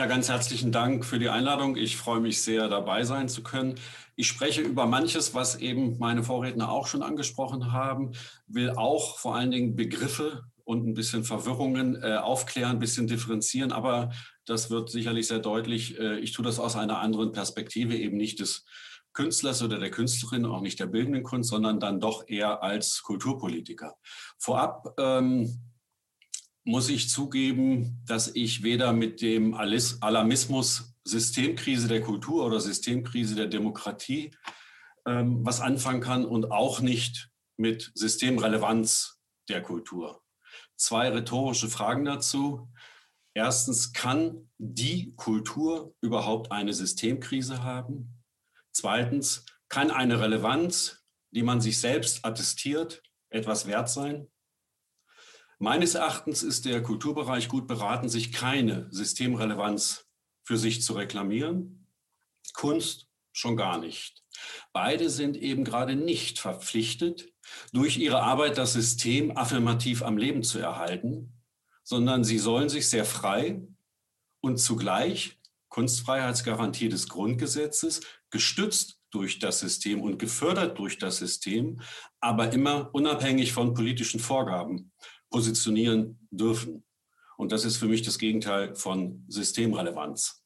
Ja, 0.00 0.06
ganz 0.06 0.30
herzlichen 0.30 0.72
Dank 0.72 1.04
für 1.04 1.18
die 1.18 1.28
Einladung. 1.28 1.76
Ich 1.76 1.98
freue 1.98 2.20
mich 2.20 2.40
sehr, 2.40 2.70
dabei 2.70 3.04
sein 3.04 3.28
zu 3.28 3.42
können. 3.42 3.74
Ich 4.16 4.28
spreche 4.28 4.62
über 4.62 4.86
manches, 4.86 5.34
was 5.34 5.56
eben 5.56 5.98
meine 5.98 6.22
Vorredner 6.22 6.72
auch 6.72 6.86
schon 6.86 7.02
angesprochen 7.02 7.70
haben, 7.70 8.12
will 8.46 8.70
auch 8.70 9.18
vor 9.18 9.36
allen 9.36 9.50
Dingen 9.50 9.76
Begriffe 9.76 10.44
und 10.64 10.86
ein 10.86 10.94
bisschen 10.94 11.22
Verwirrungen 11.22 12.02
äh, 12.02 12.16
aufklären, 12.16 12.76
ein 12.76 12.78
bisschen 12.78 13.08
differenzieren, 13.08 13.72
aber 13.72 14.10
das 14.46 14.70
wird 14.70 14.88
sicherlich 14.88 15.26
sehr 15.26 15.38
deutlich. 15.38 15.98
Äh, 15.98 16.20
ich 16.20 16.32
tue 16.32 16.46
das 16.46 16.58
aus 16.58 16.76
einer 16.76 17.00
anderen 17.00 17.32
Perspektive, 17.32 17.94
eben 17.94 18.16
nicht 18.16 18.40
des 18.40 18.64
Künstlers 19.12 19.62
oder 19.62 19.78
der 19.78 19.90
Künstlerin, 19.90 20.46
auch 20.46 20.62
nicht 20.62 20.80
der 20.80 20.86
bildenden 20.86 21.24
Kunst, 21.24 21.50
sondern 21.50 21.78
dann 21.78 22.00
doch 22.00 22.26
eher 22.26 22.62
als 22.62 23.02
Kulturpolitiker. 23.02 23.96
Vorab 24.38 24.94
ähm, 24.98 25.69
muss 26.64 26.88
ich 26.88 27.08
zugeben, 27.08 28.02
dass 28.06 28.34
ich 28.34 28.62
weder 28.62 28.92
mit 28.92 29.20
dem 29.22 29.54
Alarmismus 29.54 30.94
Systemkrise 31.04 31.88
der 31.88 32.02
Kultur 32.02 32.44
oder 32.44 32.60
Systemkrise 32.60 33.34
der 33.34 33.46
Demokratie 33.46 34.30
ähm, 35.06 35.44
was 35.44 35.60
anfangen 35.60 36.00
kann 36.00 36.24
und 36.24 36.50
auch 36.50 36.80
nicht 36.80 37.30
mit 37.56 37.90
Systemrelevanz 37.94 39.18
der 39.48 39.62
Kultur. 39.62 40.22
Zwei 40.76 41.08
rhetorische 41.08 41.68
Fragen 41.68 42.04
dazu. 42.04 42.70
Erstens, 43.34 43.92
kann 43.92 44.50
die 44.58 45.14
Kultur 45.16 45.94
überhaupt 46.00 46.52
eine 46.52 46.72
Systemkrise 46.72 47.62
haben? 47.62 48.22
Zweitens, 48.72 49.46
kann 49.68 49.90
eine 49.90 50.20
Relevanz, 50.20 51.04
die 51.30 51.42
man 51.42 51.60
sich 51.60 51.78
selbst 51.78 52.24
attestiert, 52.24 53.02
etwas 53.30 53.66
wert 53.66 53.88
sein? 53.88 54.26
Meines 55.62 55.94
Erachtens 55.94 56.42
ist 56.42 56.64
der 56.64 56.82
Kulturbereich 56.82 57.48
gut 57.48 57.66
beraten, 57.66 58.08
sich 58.08 58.32
keine 58.32 58.88
Systemrelevanz 58.90 60.06
für 60.42 60.56
sich 60.56 60.82
zu 60.82 60.94
reklamieren. 60.94 61.86
Kunst 62.54 63.08
schon 63.30 63.58
gar 63.58 63.78
nicht. 63.78 64.24
Beide 64.72 65.10
sind 65.10 65.36
eben 65.36 65.64
gerade 65.64 65.96
nicht 65.96 66.38
verpflichtet, 66.38 67.30
durch 67.74 67.98
ihre 67.98 68.22
Arbeit 68.22 68.56
das 68.56 68.72
System 68.72 69.36
affirmativ 69.36 70.02
am 70.02 70.16
Leben 70.16 70.42
zu 70.42 70.58
erhalten, 70.58 71.34
sondern 71.82 72.24
sie 72.24 72.38
sollen 72.38 72.70
sich 72.70 72.88
sehr 72.88 73.04
frei 73.04 73.60
und 74.40 74.56
zugleich 74.56 75.38
Kunstfreiheitsgarantie 75.68 76.88
des 76.88 77.06
Grundgesetzes, 77.10 78.00
gestützt 78.30 78.98
durch 79.10 79.40
das 79.40 79.60
System 79.60 80.00
und 80.00 80.18
gefördert 80.18 80.78
durch 80.78 80.96
das 80.96 81.18
System, 81.18 81.82
aber 82.18 82.50
immer 82.54 82.88
unabhängig 82.94 83.52
von 83.52 83.74
politischen 83.74 84.20
Vorgaben 84.20 84.90
positionieren 85.30 86.18
dürfen. 86.30 86.84
Und 87.36 87.52
das 87.52 87.64
ist 87.64 87.78
für 87.78 87.86
mich 87.86 88.02
das 88.02 88.18
Gegenteil 88.18 88.74
von 88.74 89.24
Systemrelevanz. 89.28 90.44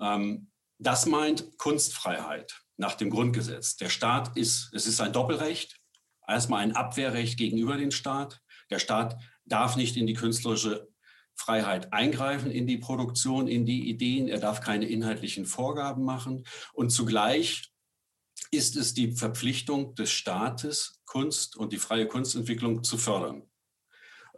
Ähm, 0.00 0.50
das 0.78 1.06
meint 1.06 1.58
Kunstfreiheit 1.58 2.62
nach 2.76 2.94
dem 2.94 3.10
Grundgesetz. 3.10 3.76
Der 3.76 3.90
Staat 3.90 4.36
ist, 4.36 4.70
es 4.72 4.86
ist 4.86 5.00
ein 5.00 5.12
Doppelrecht, 5.12 5.78
erstmal 6.26 6.62
ein 6.62 6.74
Abwehrrecht 6.74 7.38
gegenüber 7.38 7.76
dem 7.76 7.90
Staat. 7.90 8.40
Der 8.70 8.78
Staat 8.78 9.16
darf 9.44 9.76
nicht 9.76 9.96
in 9.96 10.06
die 10.06 10.14
künstlerische 10.14 10.88
Freiheit 11.34 11.92
eingreifen, 11.92 12.50
in 12.50 12.66
die 12.66 12.78
Produktion, 12.78 13.48
in 13.48 13.66
die 13.66 13.88
Ideen. 13.88 14.28
Er 14.28 14.38
darf 14.38 14.60
keine 14.60 14.86
inhaltlichen 14.86 15.46
Vorgaben 15.46 16.04
machen. 16.04 16.44
Und 16.72 16.90
zugleich 16.90 17.72
ist 18.50 18.76
es 18.76 18.94
die 18.94 19.12
Verpflichtung 19.12 19.94
des 19.94 20.10
Staates, 20.10 21.00
Kunst 21.04 21.56
und 21.56 21.72
die 21.72 21.78
freie 21.78 22.06
Kunstentwicklung 22.06 22.82
zu 22.84 22.98
fördern. 22.98 23.42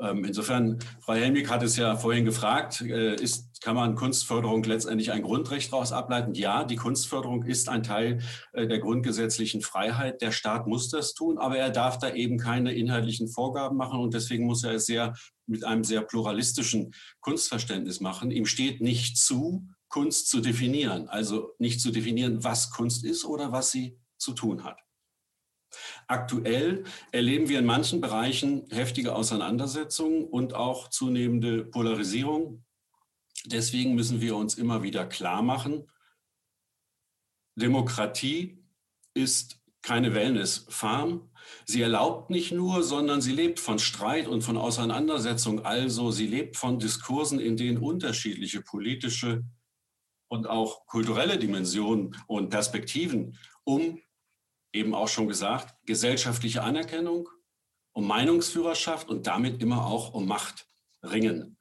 Ähm, 0.01 0.25
insofern, 0.25 0.79
Frau 1.01 1.15
Helmig 1.15 1.49
hat 1.49 1.63
es 1.63 1.77
ja 1.77 1.97
vorhin 1.97 2.25
gefragt, 2.25 2.81
äh, 2.81 3.15
ist, 3.15 3.63
kann 3.63 3.77
man 3.77 3.95
Kunstförderung 3.95 4.65
letztendlich 4.65 5.13
ein 5.13 5.23
Grundrecht 5.23 5.73
daraus 5.73 5.93
ableiten? 5.93 6.35
Ja, 6.35 6.65
die 6.65 6.77
Kunstförderung 6.77 7.45
ist 7.45 7.69
ein 7.69 7.85
Teil 7.85 8.21
äh, 8.53 8.67
der 8.67 8.81
grundgesetzlichen 8.81 9.61
Freiheit. 9.61 10.21
Der 10.21 10.33
Staat 10.33 10.67
muss 10.67 10.89
das 10.89 11.15
tun, 11.15 11.39
aber 11.39 11.59
er 11.59 11.71
darf 11.71 11.99
da 11.99 12.13
eben 12.13 12.39
keine 12.39 12.73
inhaltlichen 12.73 13.29
Vorgaben 13.29 13.77
machen 13.77 14.01
und 14.01 14.15
deswegen 14.15 14.47
muss 14.47 14.65
er 14.65 14.73
es 14.73 14.87
sehr 14.87 15.15
mit 15.47 15.65
einem 15.65 15.85
sehr 15.85 16.03
pluralistischen 16.03 16.93
Kunstverständnis 17.21 18.01
machen. 18.01 18.31
Ihm 18.31 18.47
steht 18.47 18.81
nicht 18.81 19.17
zu, 19.17 19.69
Kunst 19.89 20.29
zu 20.29 20.41
definieren, 20.41 21.09
also 21.09 21.53
nicht 21.59 21.81
zu 21.81 21.93
definieren, 21.93 22.43
was 22.43 22.71
Kunst 22.71 23.05
ist 23.05 23.25
oder 23.25 23.53
was 23.53 23.71
sie 23.71 23.97
zu 24.19 24.33
tun 24.33 24.65
hat. 24.65 24.84
Aktuell 26.07 26.85
erleben 27.13 27.49
wir 27.49 27.59
in 27.59 27.67
manchen 27.67 28.01
Bereichen 28.01 28.67
heftige 28.71 29.15
Auseinandersetzungen 29.15 30.25
und 30.25 30.55
auch 30.55 30.89
zunehmende 30.89 31.65
Polarisierung. 31.65 32.65
Deswegen 33.47 33.95
müssen 33.95 34.21
wir 34.21 34.37
uns 34.37 34.55
immer 34.55 34.83
wieder 34.83 35.07
klar 35.07 35.43
machen, 35.43 35.87
Demokratie 37.57 38.59
ist 39.15 39.61
keine 39.83 40.15
Wellness-Farm. 40.15 41.31
Sie 41.67 41.83
erlaubt 41.83 42.31
nicht 42.31 42.53
nur, 42.53 42.83
sondern 42.83 43.21
sie 43.21 43.33
lebt 43.33 43.61
von 43.61 43.79
Streit 43.79 44.27
und 44.27 44.43
von 44.43 44.57
Auseinandersetzung. 44.57 45.65
Also 45.65 46.11
sie 46.11 46.27
lebt 46.27 46.57
von 46.57 46.79
Diskursen, 46.79 47.39
in 47.39 47.57
denen 47.57 47.79
unterschiedliche 47.79 48.63
politische 48.63 49.45
und 50.29 50.49
auch 50.49 50.87
kulturelle 50.87 51.39
Dimensionen 51.39 52.17
und 52.27 52.49
Perspektiven 52.49 53.39
um 53.63 54.01
eben 54.75 54.95
auch 54.95 55.09
schon 55.09 55.29
gesagt, 55.29 55.75
gesellschaftliche 55.87 56.63
Anerkennung, 56.63 57.29
um 57.93 58.07
Meinungsführerschaft 58.07 59.09
und 59.09 59.27
damit 59.27 59.63
immer 59.63 59.87
auch 59.87 60.13
um 60.13 60.27
Macht 60.27 60.67
ringen. 61.03 61.57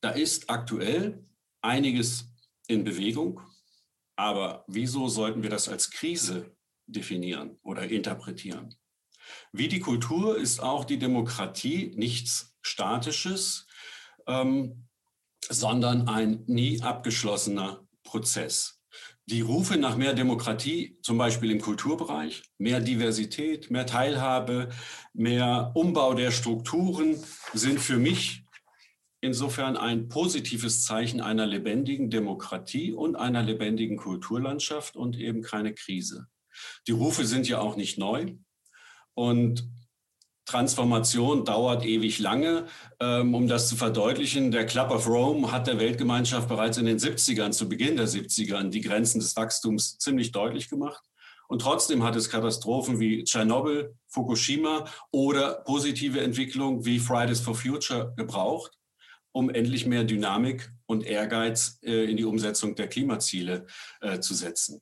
Da 0.00 0.10
ist 0.10 0.50
aktuell 0.50 1.24
einiges 1.60 2.30
in 2.66 2.84
Bewegung, 2.84 3.40
aber 4.16 4.64
wieso 4.66 5.08
sollten 5.08 5.42
wir 5.42 5.50
das 5.50 5.68
als 5.68 5.90
Krise 5.90 6.56
definieren 6.86 7.58
oder 7.62 7.88
interpretieren? 7.88 8.74
Wie 9.52 9.68
die 9.68 9.80
Kultur 9.80 10.36
ist 10.38 10.60
auch 10.60 10.84
die 10.84 10.98
Demokratie 10.98 11.92
nichts 11.96 12.54
Statisches, 12.62 13.66
ähm, 14.26 14.88
sondern 15.48 16.08
ein 16.08 16.44
nie 16.46 16.80
abgeschlossener 16.80 17.86
Prozess. 18.02 18.73
Die 19.26 19.40
Rufe 19.40 19.78
nach 19.78 19.96
mehr 19.96 20.12
Demokratie, 20.12 20.98
zum 21.00 21.16
Beispiel 21.16 21.50
im 21.50 21.60
Kulturbereich, 21.60 22.42
mehr 22.58 22.80
Diversität, 22.80 23.70
mehr 23.70 23.86
Teilhabe, 23.86 24.68
mehr 25.14 25.72
Umbau 25.74 26.12
der 26.12 26.30
Strukturen, 26.30 27.16
sind 27.54 27.80
für 27.80 27.96
mich 27.96 28.44
insofern 29.22 29.78
ein 29.78 30.10
positives 30.10 30.84
Zeichen 30.84 31.22
einer 31.22 31.46
lebendigen 31.46 32.10
Demokratie 32.10 32.92
und 32.92 33.16
einer 33.16 33.42
lebendigen 33.42 33.96
Kulturlandschaft 33.96 34.94
und 34.94 35.18
eben 35.18 35.40
keine 35.40 35.72
Krise. 35.72 36.26
Die 36.86 36.92
Rufe 36.92 37.24
sind 37.24 37.48
ja 37.48 37.60
auch 37.60 37.76
nicht 37.76 37.98
neu. 37.98 38.34
Und 39.14 39.66
Transformation 40.44 41.44
dauert 41.44 41.84
ewig 41.84 42.18
lange. 42.18 42.66
Ähm, 43.00 43.34
um 43.34 43.48
das 43.48 43.68
zu 43.68 43.76
verdeutlichen, 43.76 44.50
der 44.50 44.66
Club 44.66 44.90
of 44.90 45.08
Rome 45.08 45.50
hat 45.50 45.66
der 45.66 45.78
Weltgemeinschaft 45.78 46.48
bereits 46.48 46.78
in 46.78 46.86
den 46.86 46.98
70ern, 46.98 47.52
zu 47.52 47.68
Beginn 47.68 47.96
der 47.96 48.08
70ern, 48.08 48.68
die 48.68 48.80
Grenzen 48.80 49.20
des 49.20 49.36
Wachstums 49.36 49.98
ziemlich 49.98 50.32
deutlich 50.32 50.68
gemacht. 50.68 51.02
Und 51.48 51.60
trotzdem 51.60 52.02
hat 52.02 52.16
es 52.16 52.30
Katastrophen 52.30 53.00
wie 53.00 53.24
Tschernobyl, 53.24 53.94
Fukushima 54.08 54.86
oder 55.10 55.62
positive 55.64 56.20
Entwicklungen 56.20 56.84
wie 56.84 56.98
Fridays 56.98 57.40
for 57.40 57.54
Future 57.54 58.14
gebraucht, 58.16 58.72
um 59.32 59.50
endlich 59.50 59.86
mehr 59.86 60.04
Dynamik 60.04 60.72
und 60.86 61.04
Ehrgeiz 61.04 61.78
äh, 61.82 62.10
in 62.10 62.16
die 62.16 62.24
Umsetzung 62.24 62.74
der 62.74 62.88
Klimaziele 62.88 63.66
äh, 64.00 64.20
zu 64.20 64.34
setzen. 64.34 64.80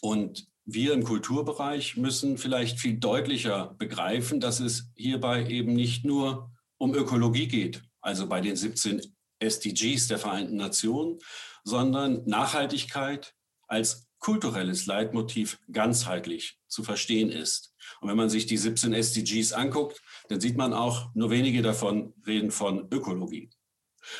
Und 0.00 0.51
wir 0.64 0.92
im 0.92 1.02
Kulturbereich 1.02 1.96
müssen 1.96 2.38
vielleicht 2.38 2.78
viel 2.78 2.98
deutlicher 2.98 3.74
begreifen, 3.78 4.40
dass 4.40 4.60
es 4.60 4.90
hierbei 4.94 5.46
eben 5.46 5.72
nicht 5.74 6.04
nur 6.04 6.50
um 6.78 6.94
Ökologie 6.94 7.48
geht, 7.48 7.82
also 8.00 8.28
bei 8.28 8.40
den 8.40 8.56
17 8.56 9.00
SDGs 9.40 10.08
der 10.08 10.18
Vereinten 10.18 10.56
Nationen, 10.56 11.18
sondern 11.64 12.24
Nachhaltigkeit 12.26 13.34
als 13.66 14.08
kulturelles 14.18 14.86
Leitmotiv 14.86 15.58
ganzheitlich 15.70 16.58
zu 16.68 16.84
verstehen 16.84 17.30
ist. 17.30 17.74
Und 18.00 18.08
wenn 18.08 18.16
man 18.16 18.30
sich 18.30 18.46
die 18.46 18.56
17 18.56 18.92
SDGs 18.92 19.52
anguckt, 19.52 20.00
dann 20.28 20.40
sieht 20.40 20.56
man 20.56 20.72
auch, 20.72 21.12
nur 21.14 21.30
wenige 21.30 21.60
davon 21.60 22.14
reden 22.24 22.52
von 22.52 22.88
Ökologie. 22.92 23.50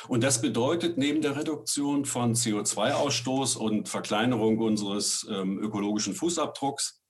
Und 0.07 0.23
das 0.23 0.41
bedeutet 0.41 0.97
neben 0.97 1.21
der 1.21 1.35
Reduktion 1.35 2.05
von 2.05 2.35
CO2-Ausstoß 2.35 3.57
und 3.57 3.89
Verkleinerung 3.89 4.57
unseres 4.59 5.27
ähm, 5.29 5.59
ökologischen 5.59 6.13
Fußabdrucks 6.13 7.01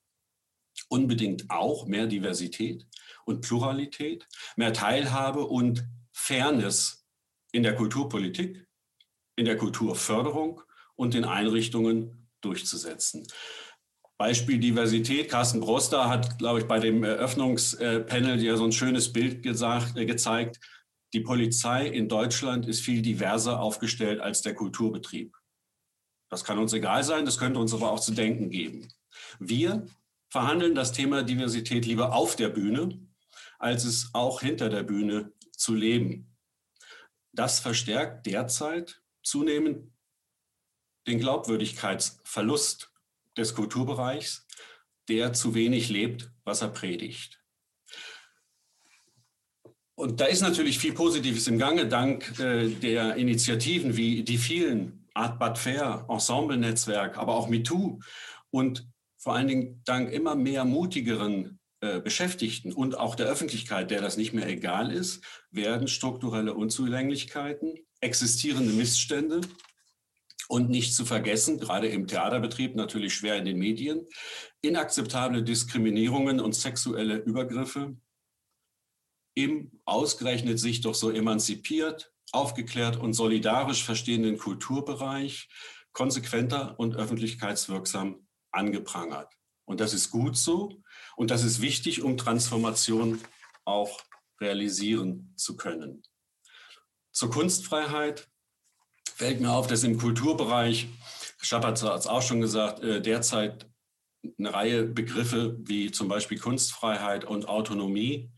unbedingt 0.90 1.50
auch 1.50 1.86
mehr 1.86 2.08
Diversität 2.08 2.86
und 3.26 3.42
Pluralität, 3.42 4.28
mehr 4.56 4.74
Teilhabe 4.74 5.46
und 5.46 5.86
Fairness 6.12 7.06
in 7.52 7.64
der 7.64 7.76
Kulturpolitik, 7.76 8.66
in 9.36 9.46
der 9.46 9.58
Kulturförderung 9.58 10.62
und 10.96 11.16
in 11.16 11.26
Einrichtungen 11.26 12.30
durchzusetzen. 12.42 13.26
Beispiel 14.18 14.60
Diversität. 14.60 15.30
Carsten 15.30 15.60
Broster 15.60 16.08
hat, 16.08 16.38
glaube 16.38 16.60
ich, 16.60 16.68
bei 16.68 16.80
dem 16.80 17.04
Eröffnungspanel 17.04 18.42
ja 18.42 18.56
so 18.58 18.64
ein 18.64 18.72
schönes 18.72 19.12
Bild 19.12 19.44
gesagt, 19.44 19.98
äh, 19.98 20.06
gezeigt 20.06 20.60
die 21.14 21.22
Polizei 21.22 21.88
in 21.88 22.10
Deutschland 22.10 22.68
ist 22.68 22.82
viel 22.82 23.02
diverser 23.02 23.60
aufgestellt 23.60 24.20
als 24.20 24.42
der 24.42 24.56
Kulturbetrieb. 24.56 25.36
Das 26.30 26.44
kann 26.44 26.58
uns 26.58 26.74
egal 26.74 27.04
sein, 27.04 27.26
das 27.26 27.38
könnte 27.38 27.60
uns 27.60 27.74
aber 27.74 27.92
auch 27.92 28.00
zu 28.00 28.14
denken 28.14 28.50
geben. 28.50 28.88
Wir 29.40 29.86
verhandeln 30.30 30.74
das 30.74 30.92
Thema 30.92 31.22
Diversität 31.22 31.86
lieber 31.86 32.14
auf 32.14 32.36
der 32.36 32.50
Bühne, 32.50 33.00
als 33.60 33.86
es 33.86 34.10
auch 34.14 34.42
hinter 34.42 34.70
der 34.70 34.82
Bühne 34.82 35.32
zu 35.56 35.76
leben. 35.76 36.36
Das 37.32 37.60
verstärkt 37.60 38.26
derzeit 38.26 39.04
zunehmend 39.22 39.92
den 41.06 41.20
Glaubwürdigkeitsverlust 41.20 42.92
des 43.38 43.54
Kulturbereichs, 43.54 44.48
der 45.10 45.34
zu 45.34 45.54
wenig 45.54 45.90
lebt, 45.90 46.32
was 46.44 46.62
er 46.62 46.70
predigt. 46.70 47.43
Und 49.96 50.20
da 50.20 50.26
ist 50.26 50.42
natürlich 50.42 50.80
viel 50.80 50.94
Positives 50.94 51.48
im 51.48 51.60
Gange, 51.60 51.88
dank 51.88 52.40
äh, 52.40 52.70
der 52.70 53.16
Initiativen 53.16 53.96
wie 53.96 54.24
die 54.24 54.38
vielen 54.38 55.08
Art 55.14 55.38
Bad 55.38 55.58
Fair, 55.58 56.06
Ensemble-Netzwerk, 56.10 57.18
aber 57.18 57.36
auch 57.36 57.48
MeToo 57.48 58.00
und 58.50 58.88
vor 59.18 59.36
allen 59.36 59.48
Dingen 59.48 59.82
dank 59.86 60.12
immer 60.12 60.36
mehr 60.36 60.66
mutigeren 60.66 61.60
äh, 61.82 62.00
Beschäftigten 62.00 62.74
und 62.74 62.98
auch 62.98 63.16
der 63.16 63.28
Öffentlichkeit, 63.28 63.92
der 63.92 64.02
das 64.02 64.18
nicht 64.18 64.34
mehr 64.34 64.48
egal 64.48 64.92
ist, 64.92 65.24
werden 65.52 65.88
strukturelle 65.88 66.54
Unzulänglichkeiten, 66.56 67.76
existierende 68.02 68.74
Missstände 68.74 69.42
und 70.48 70.70
nicht 70.70 70.96
zu 70.96 71.06
vergessen, 71.06 71.60
gerade 71.60 71.88
im 71.88 72.08
Theaterbetrieb 72.08 72.76
natürlich 72.76 73.14
schwer 73.14 73.38
in 73.38 73.46
den 73.46 73.60
Medien, 73.60 74.08
inakzeptable 74.62 75.44
Diskriminierungen 75.44 76.40
und 76.40 76.56
sexuelle 76.56 77.18
Übergriffe 77.18 77.96
im 79.36 79.72
ausgerechnet 79.86 80.60
sich 80.60 80.82
doch 80.82 80.96
so 80.96 81.10
emanzipiert, 81.10 82.14
aufgeklärt 82.32 82.98
und 82.98 83.14
solidarisch 83.14 83.84
verstehenden 83.84 84.38
Kulturbereich 84.38 85.50
konsequenter 85.92 86.80
und 86.80 86.96
öffentlichkeitswirksam 86.96 88.28
angeprangert. 88.52 89.32
Und 89.66 89.80
das 89.80 89.94
ist 89.94 90.10
gut 90.10 90.36
so 90.36 90.82
und 91.16 91.32
das 91.32 91.44
ist 91.44 91.62
wichtig, 91.62 92.02
um 92.02 92.18
Transformation 92.18 93.22
auch 93.66 94.02
realisieren 94.42 95.34
zu 95.38 95.56
können. 95.56 96.04
Zur 97.12 97.30
Kunstfreiheit 97.30 98.28
fällt 99.16 99.40
mir 99.40 99.52
auf, 99.52 99.68
dass 99.68 99.84
im 99.84 99.98
Kulturbereich, 99.98 100.88
Schappert 101.40 101.82
hat 101.84 102.00
es 102.00 102.08
auch 102.08 102.22
schon 102.22 102.42
gesagt, 102.42 102.82
äh, 102.84 103.02
derzeit 103.02 103.70
eine 104.40 104.54
Reihe 104.54 104.84
Begriffe 104.86 105.58
wie 105.60 105.92
zum 105.92 106.08
Beispiel 106.08 106.40
Kunstfreiheit 106.40 107.26
und 107.26 107.48
Autonomie 107.48 108.32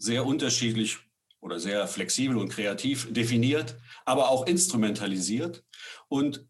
sehr 0.00 0.24
unterschiedlich 0.24 0.98
oder 1.40 1.60
sehr 1.60 1.86
flexibel 1.86 2.36
und 2.38 2.48
kreativ 2.48 3.12
definiert, 3.12 3.76
aber 4.04 4.30
auch 4.30 4.46
instrumentalisiert 4.46 5.64
und 6.08 6.46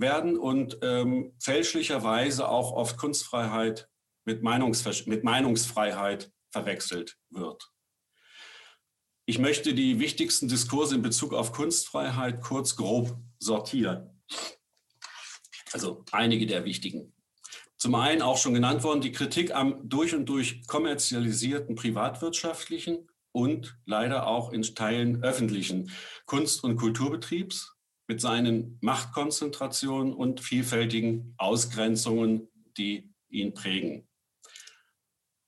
werden 0.00 0.36
und 0.36 0.78
ähm, 0.82 1.32
fälschlicherweise 1.38 2.48
auch 2.48 2.72
oft 2.72 2.96
Kunstfreiheit 2.96 3.88
mit, 4.24 4.42
mit 4.42 5.24
Meinungsfreiheit 5.24 6.32
verwechselt 6.50 7.16
wird. 7.30 7.70
Ich 9.26 9.38
möchte 9.38 9.74
die 9.74 10.00
wichtigsten 10.00 10.48
Diskurse 10.48 10.96
in 10.96 11.02
Bezug 11.02 11.32
auf 11.32 11.52
Kunstfreiheit 11.52 12.42
kurz 12.42 12.74
grob 12.74 13.16
sortieren. 13.38 14.22
Also 15.72 16.04
einige 16.10 16.46
der 16.46 16.64
wichtigen. 16.64 17.13
Zum 17.84 17.96
einen 17.96 18.22
auch 18.22 18.38
schon 18.38 18.54
genannt 18.54 18.82
worden, 18.82 19.02
die 19.02 19.12
Kritik 19.12 19.54
am 19.54 19.86
durch 19.86 20.14
und 20.14 20.24
durch 20.24 20.66
kommerzialisierten 20.66 21.74
privatwirtschaftlichen 21.74 23.10
und 23.30 23.76
leider 23.84 24.26
auch 24.26 24.54
in 24.54 24.62
Teilen 24.62 25.22
öffentlichen 25.22 25.90
Kunst- 26.24 26.64
und 26.64 26.76
Kulturbetriebs 26.76 27.76
mit 28.06 28.22
seinen 28.22 28.78
Machtkonzentrationen 28.80 30.14
und 30.14 30.40
vielfältigen 30.40 31.34
Ausgrenzungen, 31.36 32.48
die 32.78 33.12
ihn 33.28 33.52
prägen. 33.52 34.08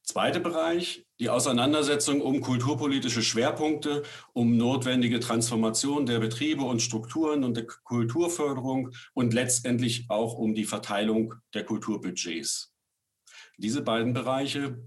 Zweiter 0.03 0.41
Bereich, 0.41 1.06
die 1.19 1.31
Auseinandersetzung 1.31 2.21
um 2.21 2.41
kulturpolitische 2.41 3.23
Schwerpunkte, 3.23 4.03
um 4.33 4.57
notwendige 4.57 5.21
Transformation 5.21 6.05
der 6.05 6.19
Betriebe 6.19 6.62
und 6.62 6.83
Strukturen 6.83 7.43
und 7.43 7.57
der 7.57 7.67
Kulturförderung 7.67 8.91
und 9.14 9.33
letztendlich 9.33 10.07
auch 10.09 10.35
um 10.35 10.55
die 10.55 10.64
Verteilung 10.64 11.35
der 11.55 11.64
Kulturbudgets. 11.64 12.75
Diese 13.57 13.81
beiden 13.81 14.12
Bereiche 14.12 14.79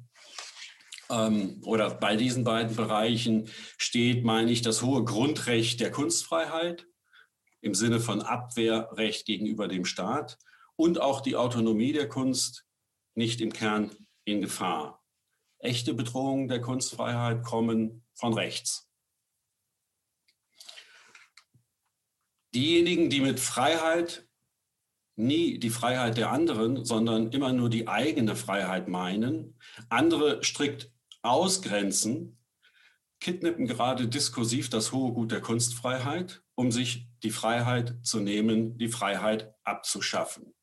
ähm, 1.09 1.61
oder 1.63 1.89
bei 1.95 2.15
diesen 2.15 2.43
beiden 2.43 2.75
Bereichen 2.75 3.49
steht, 3.77 4.23
meine 4.23 4.51
ich, 4.51 4.61
das 4.61 4.83
hohe 4.83 5.03
Grundrecht 5.03 5.79
der 5.79 5.89
Kunstfreiheit 5.89 6.85
im 7.61 7.73
Sinne 7.73 7.99
von 7.99 8.21
Abwehrrecht 8.21 9.25
gegenüber 9.25 9.67
dem 9.67 9.85
Staat 9.85 10.37
und 10.75 11.01
auch 11.01 11.21
die 11.21 11.35
Autonomie 11.35 11.91
der 11.91 12.07
Kunst 12.07 12.65
nicht 13.15 13.41
im 13.41 13.51
Kern 13.51 13.91
in 14.23 14.41
Gefahr 14.41 14.98
echte 15.59 15.93
Bedrohungen 15.93 16.47
der 16.47 16.61
Kunstfreiheit 16.61 17.43
kommen 17.43 18.03
von 18.13 18.33
rechts. 18.33 18.89
Diejenigen, 22.53 23.09
die 23.09 23.21
mit 23.21 23.39
Freiheit 23.39 24.27
nie 25.19 25.59
die 25.59 25.69
Freiheit 25.69 26.17
der 26.17 26.31
anderen, 26.31 26.85
sondern 26.85 27.31
immer 27.31 27.51
nur 27.51 27.69
die 27.69 27.87
eigene 27.87 28.35
Freiheit 28.35 28.87
meinen, 28.87 29.59
andere 29.89 30.43
strikt 30.43 30.91
ausgrenzen, 31.21 32.37
kidnappen 33.19 33.67
gerade 33.67 34.07
diskursiv 34.07 34.69
das 34.69 34.91
hohe 34.93 35.13
Gut 35.13 35.31
der 35.31 35.41
Kunstfreiheit, 35.41 36.41
um 36.55 36.71
sich 36.71 37.07
die 37.21 37.31
Freiheit 37.31 37.97
zu 38.01 38.21
nehmen, 38.21 38.77
die 38.77 38.87
Freiheit 38.87 39.53
abzuschaffen. 39.63 40.55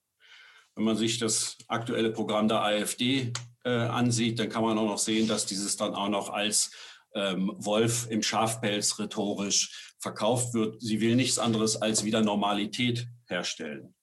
Wenn 0.75 0.85
man 0.85 0.97
sich 0.97 1.19
das 1.19 1.59
aktuelle 1.69 2.11
Programm 2.11 2.49
der 2.49 2.63
AfD 2.63 3.33
äh, 3.67 3.71
ansieht, 3.71 4.39
dann 4.39 4.49
kann 4.49 4.63
man 4.63 4.79
auch 4.79 4.87
noch 4.87 4.99
sehen, 4.99 5.27
dass 5.27 5.45
dieses 5.45 5.77
dann 5.77 5.95
auch 5.95 6.09
noch 6.09 6.31
als 6.31 6.71
ähm, 7.15 7.53
Wolf 7.57 8.07
im 8.09 8.23
Schafpelz 8.23 8.99
rhetorisch 9.01 9.95
verkauft 9.99 10.55
wird. 10.55 10.81
Sie 10.81 11.01
will 11.01 11.17
nichts 11.17 11.39
anderes 11.39 11.83
als 11.83 12.05
wieder 12.05 12.23
Normalität 12.23 13.09
herstellen. 13.27 13.95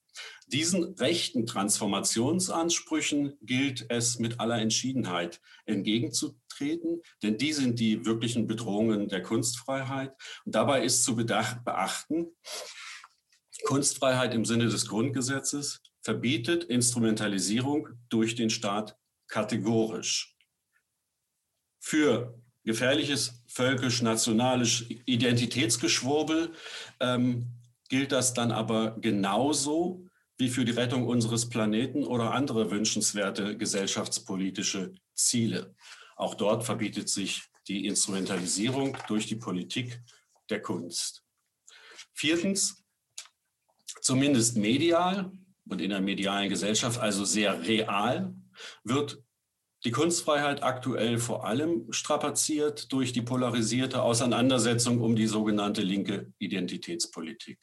Diesen 0.48 0.84
rechten 0.94 1.46
Transformationsansprüchen 1.46 3.38
gilt 3.40 3.86
es 3.88 4.18
mit 4.18 4.38
aller 4.38 4.58
Entschiedenheit 4.58 5.40
entgegenzutreten, 5.64 7.00
denn 7.22 7.38
die 7.38 7.54
sind 7.54 7.80
die 7.80 8.04
wirklichen 8.04 8.46
Bedrohungen 8.46 9.08
der 9.08 9.22
Kunstfreiheit. 9.22 10.12
Und 10.44 10.54
dabei 10.54 10.84
ist 10.84 11.04
zu 11.04 11.16
beachten, 11.16 12.26
Kunstfreiheit 13.64 14.34
im 14.34 14.44
Sinne 14.44 14.66
des 14.66 14.86
Grundgesetzes 14.86 15.80
verbietet 16.02 16.64
Instrumentalisierung 16.64 17.88
durch 18.10 18.34
den 18.34 18.50
Staat 18.50 18.98
kategorisch. 19.28 20.36
Für 21.80 22.38
gefährliches 22.64 23.42
völkisch-nationales 23.46 24.84
Identitätsgeschwurbel 25.04 26.52
ähm, 27.00 27.46
gilt 27.88 28.12
das 28.12 28.34
dann 28.34 28.50
aber 28.50 28.98
genauso 28.98 30.06
wie 30.38 30.48
für 30.48 30.64
die 30.64 30.72
Rettung 30.72 31.06
unseres 31.06 31.48
Planeten 31.48 32.04
oder 32.04 32.32
andere 32.32 32.70
wünschenswerte 32.70 33.56
gesellschaftspolitische 33.56 34.94
Ziele. 35.14 35.74
Auch 36.16 36.34
dort 36.34 36.64
verbietet 36.64 37.08
sich 37.08 37.42
die 37.68 37.86
Instrumentalisierung 37.86 38.96
durch 39.06 39.26
die 39.26 39.36
Politik 39.36 40.00
der 40.50 40.60
Kunst. 40.60 41.24
Viertens, 42.12 42.84
zumindest 44.00 44.56
medial 44.56 45.32
und 45.68 45.80
in 45.80 45.90
der 45.90 46.00
medialen 46.00 46.48
Gesellschaft, 46.48 47.00
also 47.00 47.24
sehr 47.24 47.66
real, 47.66 48.34
wird 48.84 49.22
die 49.84 49.90
Kunstfreiheit 49.90 50.62
aktuell 50.62 51.18
vor 51.18 51.44
allem 51.44 51.92
strapaziert 51.92 52.90
durch 52.92 53.12
die 53.12 53.22
polarisierte 53.22 54.02
Auseinandersetzung 54.02 55.00
um 55.00 55.14
die 55.14 55.26
sogenannte 55.26 55.82
linke 55.82 56.32
Identitätspolitik. 56.38 57.58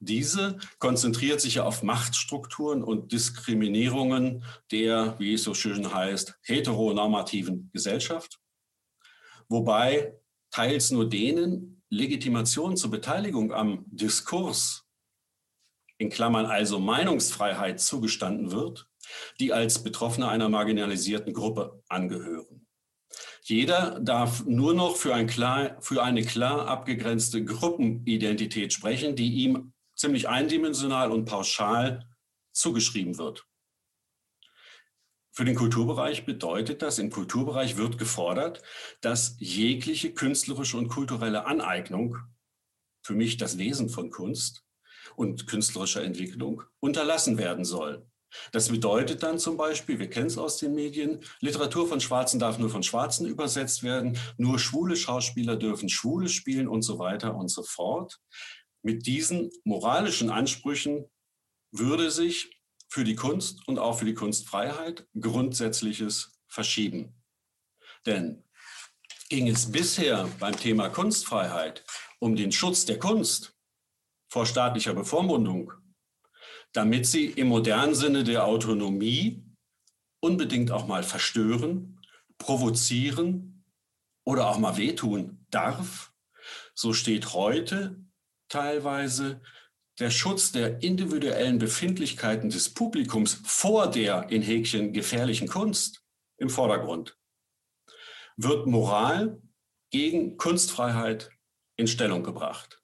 Diese 0.00 0.58
konzentriert 0.78 1.40
sich 1.40 1.56
ja 1.56 1.64
auf 1.64 1.82
Machtstrukturen 1.82 2.82
und 2.82 3.12
Diskriminierungen 3.12 4.44
der, 4.72 5.14
wie 5.18 5.34
es 5.34 5.44
so 5.44 5.54
schön 5.54 5.92
heißt, 5.92 6.38
heteronormativen 6.42 7.70
Gesellschaft, 7.72 8.40
wobei 9.48 10.14
teils 10.50 10.90
nur 10.90 11.08
denen 11.08 11.82
Legitimation 11.90 12.76
zur 12.76 12.90
Beteiligung 12.90 13.52
am 13.52 13.84
Diskurs, 13.88 14.86
in 15.98 16.08
Klammern 16.08 16.46
also 16.46 16.78
Meinungsfreiheit, 16.78 17.78
zugestanden 17.78 18.52
wird, 18.52 18.89
die 19.38 19.52
als 19.52 19.82
Betroffene 19.82 20.28
einer 20.28 20.48
marginalisierten 20.48 21.32
Gruppe 21.32 21.82
angehören. 21.88 22.66
Jeder 23.42 23.98
darf 24.00 24.44
nur 24.44 24.74
noch 24.74 24.96
für, 24.96 25.14
ein 25.14 25.26
klar, 25.26 25.76
für 25.80 26.02
eine 26.02 26.22
klar 26.22 26.68
abgegrenzte 26.68 27.44
Gruppenidentität 27.44 28.72
sprechen, 28.72 29.16
die 29.16 29.44
ihm 29.44 29.72
ziemlich 29.96 30.28
eindimensional 30.28 31.10
und 31.10 31.24
pauschal 31.24 32.08
zugeschrieben 32.52 33.18
wird. 33.18 33.46
Für 35.32 35.44
den 35.44 35.54
Kulturbereich 35.54 36.26
bedeutet 36.26 36.82
das, 36.82 36.98
im 36.98 37.10
Kulturbereich 37.10 37.76
wird 37.76 37.98
gefordert, 37.98 38.62
dass 39.00 39.36
jegliche 39.38 40.12
künstlerische 40.12 40.76
und 40.76 40.88
kulturelle 40.88 41.46
Aneignung, 41.46 42.18
für 43.02 43.14
mich 43.14 43.36
das 43.36 43.56
Wesen 43.56 43.88
von 43.88 44.10
Kunst 44.10 44.64
und 45.16 45.46
künstlerischer 45.46 46.02
Entwicklung, 46.02 46.64
unterlassen 46.80 47.38
werden 47.38 47.64
soll. 47.64 48.09
Das 48.52 48.68
bedeutet 48.68 49.22
dann 49.22 49.38
zum 49.38 49.56
Beispiel, 49.56 49.98
wir 49.98 50.10
kennen 50.10 50.26
es 50.26 50.38
aus 50.38 50.58
den 50.58 50.74
Medien, 50.74 51.20
Literatur 51.40 51.88
von 51.88 52.00
Schwarzen 52.00 52.38
darf 52.40 52.58
nur 52.58 52.70
von 52.70 52.82
Schwarzen 52.82 53.26
übersetzt 53.26 53.82
werden, 53.82 54.18
nur 54.36 54.58
schwule 54.58 54.96
Schauspieler 54.96 55.56
dürfen 55.56 55.88
Schwule 55.88 56.28
spielen 56.28 56.68
und 56.68 56.82
so 56.82 56.98
weiter 56.98 57.34
und 57.34 57.48
so 57.48 57.62
fort. 57.62 58.20
Mit 58.82 59.06
diesen 59.06 59.50
moralischen 59.64 60.30
Ansprüchen 60.30 61.04
würde 61.72 62.10
sich 62.10 62.60
für 62.88 63.04
die 63.04 63.14
Kunst 63.14 63.66
und 63.68 63.78
auch 63.78 63.98
für 63.98 64.04
die 64.04 64.14
Kunstfreiheit 64.14 65.06
Grundsätzliches 65.18 66.32
verschieben. 66.48 67.14
Denn 68.06 68.42
ging 69.28 69.48
es 69.48 69.70
bisher 69.70 70.28
beim 70.40 70.56
Thema 70.56 70.88
Kunstfreiheit 70.88 71.84
um 72.18 72.34
den 72.34 72.52
Schutz 72.52 72.84
der 72.84 72.98
Kunst 72.98 73.54
vor 74.28 74.46
staatlicher 74.46 74.94
Bevormundung, 74.94 75.72
damit 76.72 77.06
sie 77.06 77.26
im 77.26 77.48
modernen 77.48 77.94
Sinne 77.94 78.24
der 78.24 78.44
Autonomie 78.44 79.44
unbedingt 80.20 80.70
auch 80.70 80.86
mal 80.86 81.02
verstören, 81.02 82.00
provozieren 82.38 83.64
oder 84.24 84.48
auch 84.48 84.58
mal 84.58 84.76
wehtun 84.76 85.46
darf, 85.50 86.12
so 86.74 86.92
steht 86.92 87.32
heute 87.32 87.96
teilweise 88.48 89.40
der 89.98 90.10
Schutz 90.10 90.52
der 90.52 90.82
individuellen 90.82 91.58
Befindlichkeiten 91.58 92.48
des 92.48 92.72
Publikums 92.72 93.40
vor 93.44 93.90
der 93.90 94.30
in 94.30 94.42
Häkchen 94.42 94.92
gefährlichen 94.92 95.48
Kunst 95.48 96.02
im 96.38 96.48
Vordergrund. 96.48 97.18
Wird 98.36 98.66
Moral 98.66 99.42
gegen 99.90 100.38
Kunstfreiheit 100.38 101.30
in 101.76 101.86
Stellung 101.86 102.22
gebracht. 102.22 102.79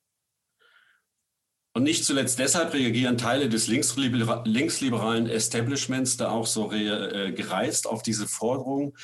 Und 1.77 1.83
nicht 1.83 2.07
zuletzt 2.07 2.39
deshalb 2.39 2.73
reagieren 2.73 3.19
Teile 3.19 3.51
des 3.51 3.67
linksliberalen 3.67 5.27
Establishments 5.29 6.17
da 6.17 6.31
auch 6.31 6.47
so 6.47 6.73
äh, 6.73 7.33
gereizt 7.33 7.87
auf 7.87 8.03
diese 8.03 8.27
Forderung, 8.27 8.97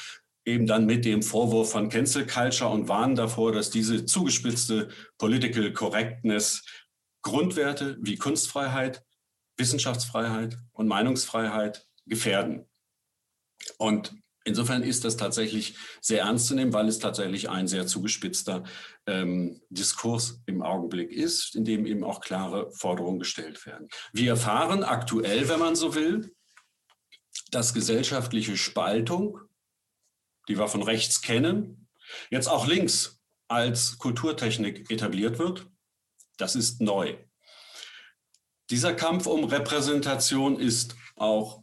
eben 0.47 0.66
dann 0.66 0.87
mit 0.87 1.05
dem 1.05 1.23
Vorwurf 1.23 1.73
von 1.73 1.91
Cancel 1.91 2.27
Culture 2.27 2.70
und 2.70 2.89
warnen 2.89 3.14
davor, 3.14 3.53
dass 3.53 3.68
diese 3.68 4.07
zugespitzte 4.07 4.89
Political 5.18 5.75
Correctness 5.75 6.64
Grundwerte 7.20 7.99
wie 8.01 8.16
Kunstfreiheit, 8.16 9.05
Wissenschaftsfreiheit 9.59 10.57
und 10.73 10.89
Meinungsfreiheit 10.89 11.87
gefährden. 12.07 12.64
Und 13.77 14.14
Insofern 14.45 14.82
ist 14.82 15.05
das 15.05 15.16
tatsächlich 15.16 15.76
sehr 16.01 16.22
ernst 16.22 16.49
zu 16.49 16.55
nehmen, 16.55 16.72
weil 16.72 16.88
es 16.88 16.99
tatsächlich 16.99 17.49
ein 17.49 17.68
sehr 17.68 17.86
zugespitzter 17.86 18.64
ähm, 19.07 19.61
Diskurs 19.70 20.43
im 20.47 20.62
Augenblick 20.62 21.12
ist, 21.12 21.55
in 21.55 21.64
dem 21.64 21.86
eben 21.86 22.03
auch 22.03 22.20
klare 22.20 22.70
Forderungen 22.72 23.20
gestellt 23.20 23.64
werden. 23.66 23.88
Wir 24.12 24.30
erfahren 24.30 24.82
aktuell, 24.82 25.49
wenn 25.49 25.61
man 25.61 25.76
so 25.76 25.95
will, 25.95 26.34
dass 27.51 27.74
gesellschaftliche 27.74 28.57
Spaltung, 28.57 29.38
die 30.49 30.59
wir 30.59 30.68
von 30.68 30.82
rechts 30.82 31.22
kennen, 31.22 31.88
jetzt 32.30 32.49
auch 32.49 32.66
links 32.66 33.20
als 33.49 33.99
Kulturtechnik 33.99 34.90
etabliert 34.90 35.38
wird. 35.38 35.66
Das 36.36 36.57
ist 36.57 36.80
neu. 36.80 37.16
Dieser 38.70 38.95
Kampf 38.95 39.26
um 39.26 39.45
Repräsentation 39.45 40.59
ist 40.59 40.97
auch 41.16 41.62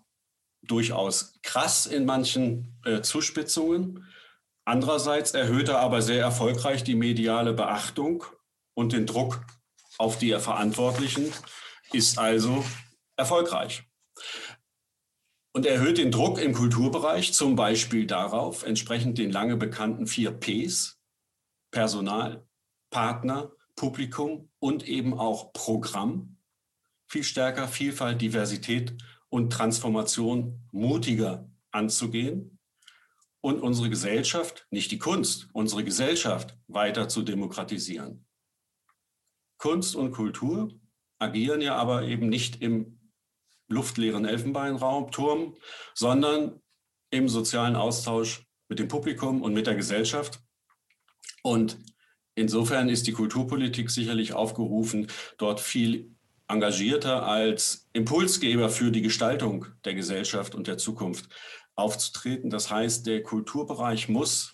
durchaus 0.70 1.39
krass 1.41 1.86
in 1.86 2.05
manchen 2.05 2.80
äh, 2.86 3.01
Zuspitzungen. 3.01 4.05
Andererseits 4.65 5.32
erhöht 5.32 5.70
er 5.70 5.80
aber 5.80 6.01
sehr 6.01 6.22
erfolgreich 6.22 6.84
die 6.84 6.95
mediale 6.95 7.53
Beachtung 7.53 8.24
und 8.76 8.93
den 8.93 9.05
Druck 9.05 9.41
auf 9.97 10.17
die 10.17 10.32
Verantwortlichen, 10.39 11.34
ist 11.91 12.20
also 12.20 12.63
erfolgreich. 13.17 13.84
Und 15.51 15.65
erhöht 15.65 15.97
den 15.97 16.11
Druck 16.11 16.39
im 16.39 16.53
Kulturbereich 16.53 17.34
zum 17.34 17.55
Beispiel 17.55 18.05
darauf, 18.05 18.63
entsprechend 18.63 19.17
den 19.17 19.32
lange 19.32 19.57
bekannten 19.57 20.05
vier 20.05 20.32
Ps, 20.32 20.99
Personal, 21.72 22.47
Partner, 22.91 23.51
Publikum 23.76 24.51
und 24.59 24.88
eben 24.88 25.17
auch 25.17 25.51
Programm, 25.51 26.38
viel 27.07 27.24
stärker 27.24 27.67
Vielfalt, 27.67 28.22
Diversität 28.22 28.95
und 29.30 29.51
Transformation 29.51 30.61
mutiger 30.71 31.49
anzugehen 31.71 32.59
und 33.41 33.61
unsere 33.61 33.89
Gesellschaft, 33.89 34.67
nicht 34.71 34.91
die 34.91 34.97
Kunst, 34.97 35.49
unsere 35.53 35.84
Gesellschaft 35.84 36.57
weiter 36.67 37.07
zu 37.07 37.21
demokratisieren. 37.21 38.25
Kunst 39.57 39.95
und 39.95 40.11
Kultur 40.11 40.69
agieren 41.19 41.61
ja 41.61 41.75
aber 41.75 42.03
eben 42.03 42.30
nicht 42.30 42.61
im 42.61 42.99
luftleeren 43.67 44.25
Elfenbeinraum, 44.25 45.11
Turm, 45.11 45.55
sondern 45.93 46.61
im 47.11 47.30
sozialen 47.30 47.75
Austausch 47.75 48.45
mit 48.67 48.80
dem 48.80 48.88
Publikum 48.88 49.41
und 49.41 49.53
mit 49.53 49.67
der 49.67 49.75
Gesellschaft. 49.75 50.41
Und 51.43 51.77
insofern 52.36 52.89
ist 52.89 53.07
die 53.07 53.13
Kulturpolitik 53.13 53.89
sicherlich 53.89 54.34
aufgerufen, 54.34 55.07
dort 55.38 55.59
viel 55.59 56.15
engagierter 56.50 57.26
als 57.26 57.88
Impulsgeber 57.93 58.70
für 58.70 58.91
die 58.91 59.02
Gestaltung 59.02 59.68
der 59.86 59.93
Gesellschaft 59.93 60.56
und 60.56 60.68
der 60.68 60.78
Zukunft 60.78 61.30
aufzutreten. 61.76 62.50
Das 62.50 62.70
heißt, 62.70 63.06
der 63.08 63.24
Kulturbereich 63.24 64.10
muss, 64.10 64.54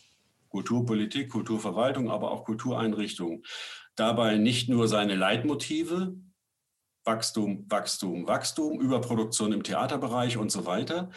Kulturpolitik, 0.49 1.29
Kulturverwaltung, 1.31 2.11
aber 2.11 2.31
auch 2.31 2.43
Kultureinrichtungen, 2.43 3.43
dabei 3.95 4.37
nicht 4.37 4.69
nur 4.69 4.87
seine 4.87 5.15
Leitmotive, 5.15 6.15
Wachstum, 7.05 7.65
Wachstum, 7.69 8.27
Wachstum, 8.27 8.81
Überproduktion 8.81 9.53
im 9.53 9.63
Theaterbereich 9.63 10.37
und 10.37 10.51
so 10.51 10.65
weiter, 10.65 11.09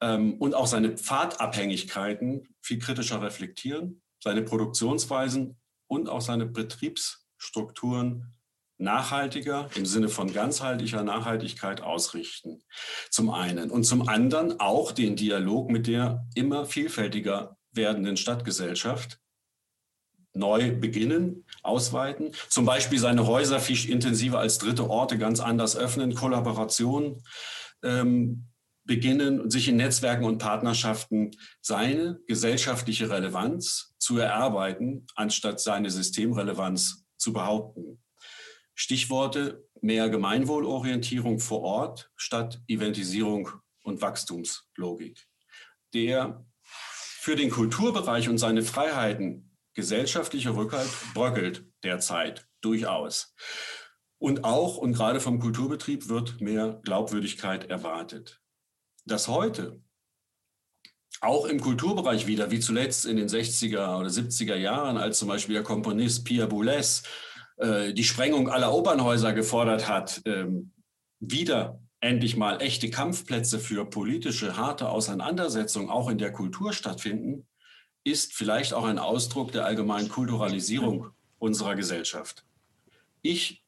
ähm, 0.00 0.34
und 0.34 0.54
auch 0.54 0.66
seine 0.66 0.96
Pfadabhängigkeiten 0.96 2.48
viel 2.60 2.78
kritischer 2.78 3.22
reflektieren, 3.22 4.02
seine 4.22 4.42
Produktionsweisen 4.42 5.56
und 5.86 6.08
auch 6.08 6.20
seine 6.20 6.46
Betriebsstrukturen 6.46 8.35
nachhaltiger 8.78 9.70
im 9.74 9.86
Sinne 9.86 10.08
von 10.08 10.32
ganzheitlicher 10.32 11.02
Nachhaltigkeit 11.02 11.80
ausrichten. 11.80 12.62
Zum 13.10 13.30
einen. 13.30 13.70
Und 13.70 13.84
zum 13.84 14.08
anderen 14.08 14.60
auch 14.60 14.92
den 14.92 15.16
Dialog 15.16 15.70
mit 15.70 15.86
der 15.86 16.26
immer 16.34 16.66
vielfältiger 16.66 17.56
werdenden 17.72 18.16
Stadtgesellschaft 18.16 19.18
neu 20.34 20.78
beginnen, 20.78 21.44
ausweiten. 21.62 22.32
Zum 22.48 22.66
Beispiel 22.66 22.98
seine 22.98 23.26
Häuser 23.26 23.58
viel 23.58 23.90
intensiver 23.90 24.38
als 24.38 24.58
dritte 24.58 24.88
Orte 24.88 25.18
ganz 25.18 25.40
anders 25.40 25.76
öffnen, 25.76 26.14
Kollaborationen 26.14 27.22
ähm, 27.82 28.46
beginnen 28.84 29.50
sich 29.50 29.68
in 29.68 29.76
Netzwerken 29.76 30.24
und 30.24 30.38
Partnerschaften 30.38 31.32
seine 31.60 32.20
gesellschaftliche 32.26 33.10
Relevanz 33.10 33.94
zu 33.98 34.18
erarbeiten, 34.18 35.06
anstatt 35.16 35.60
seine 35.60 35.90
Systemrelevanz 35.90 37.04
zu 37.16 37.32
behaupten. 37.32 38.00
Stichworte 38.76 39.66
mehr 39.80 40.10
Gemeinwohlorientierung 40.10 41.40
vor 41.40 41.62
Ort 41.62 42.12
statt 42.14 42.60
Eventisierung 42.68 43.50
und 43.82 44.02
Wachstumslogik. 44.02 45.26
Der 45.94 46.46
für 46.62 47.36
den 47.36 47.50
Kulturbereich 47.50 48.28
und 48.28 48.38
seine 48.38 48.62
Freiheiten 48.62 49.56
gesellschaftliche 49.74 50.54
Rückhalt 50.54 50.90
bröckelt 51.14 51.64
derzeit 51.82 52.46
durchaus. 52.60 53.34
Und 54.18 54.44
auch 54.44 54.76
und 54.76 54.92
gerade 54.92 55.20
vom 55.20 55.40
Kulturbetrieb 55.40 56.08
wird 56.08 56.40
mehr 56.40 56.80
Glaubwürdigkeit 56.84 57.70
erwartet. 57.70 58.40
Dass 59.06 59.26
heute 59.26 59.80
auch 61.20 61.46
im 61.46 61.60
Kulturbereich 61.60 62.26
wieder, 62.26 62.50
wie 62.50 62.60
zuletzt 62.60 63.06
in 63.06 63.16
den 63.16 63.28
60er 63.28 63.98
oder 63.98 64.08
70er 64.08 64.56
Jahren, 64.56 64.98
als 64.98 65.18
zum 65.18 65.28
Beispiel 65.28 65.54
der 65.54 65.64
Komponist 65.64 66.24
Pierre 66.24 66.48
Boulez 66.48 67.02
äh, 67.56 67.92
die 67.92 68.04
Sprengung 68.04 68.48
aller 68.48 68.72
Opernhäuser 68.72 69.32
gefordert 69.32 69.88
hat, 69.88 70.22
ähm, 70.24 70.72
wieder 71.20 71.80
endlich 72.00 72.36
mal 72.36 72.60
echte 72.60 72.90
Kampfplätze 72.90 73.58
für 73.58 73.84
politische, 73.84 74.56
harte 74.56 74.88
Auseinandersetzungen 74.88 75.90
auch 75.90 76.10
in 76.10 76.18
der 76.18 76.32
Kultur 76.32 76.72
stattfinden, 76.72 77.46
ist 78.04 78.34
vielleicht 78.34 78.74
auch 78.74 78.84
ein 78.84 78.98
Ausdruck 78.98 79.52
der 79.52 79.64
allgemeinen 79.64 80.08
Kulturalisierung 80.08 81.10
unserer 81.38 81.74
Gesellschaft. 81.74 82.44
Ich 83.22 83.64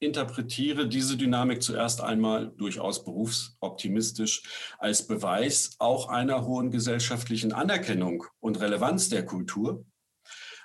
interpretiere 0.00 0.88
diese 0.88 1.16
Dynamik 1.16 1.62
zuerst 1.62 2.00
einmal 2.00 2.50
durchaus 2.56 3.04
berufsoptimistisch 3.04 4.42
als 4.78 5.06
Beweis 5.06 5.76
auch 5.78 6.08
einer 6.08 6.46
hohen 6.46 6.70
gesellschaftlichen 6.70 7.52
Anerkennung 7.52 8.24
und 8.40 8.58
Relevanz 8.60 9.10
der 9.10 9.26
Kultur, 9.26 9.84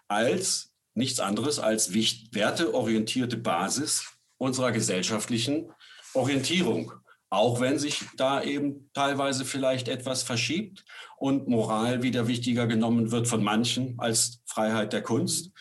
als 0.08 0.75
nichts 0.96 1.20
anderes 1.20 1.60
als 1.60 1.94
werteorientierte 1.94 3.38
Basis 3.38 4.06
unserer 4.38 4.72
gesellschaftlichen 4.72 5.72
Orientierung, 6.14 6.94
auch 7.30 7.60
wenn 7.60 7.78
sich 7.78 8.06
da 8.16 8.42
eben 8.42 8.90
teilweise 8.94 9.46
vielleicht 9.46 9.88
etwas 9.88 10.24
verschiebt 10.24 10.86
und 11.18 11.48
Moral 11.48 12.02
wieder 12.02 12.28
wichtiger 12.28 12.66
genommen 12.66 13.12
wird 13.12 13.28
von 13.28 13.44
manchen 13.44 14.00
als 14.00 14.42
Freiheit 14.46 14.94
der 14.94 15.04
Kunst. 15.04 15.52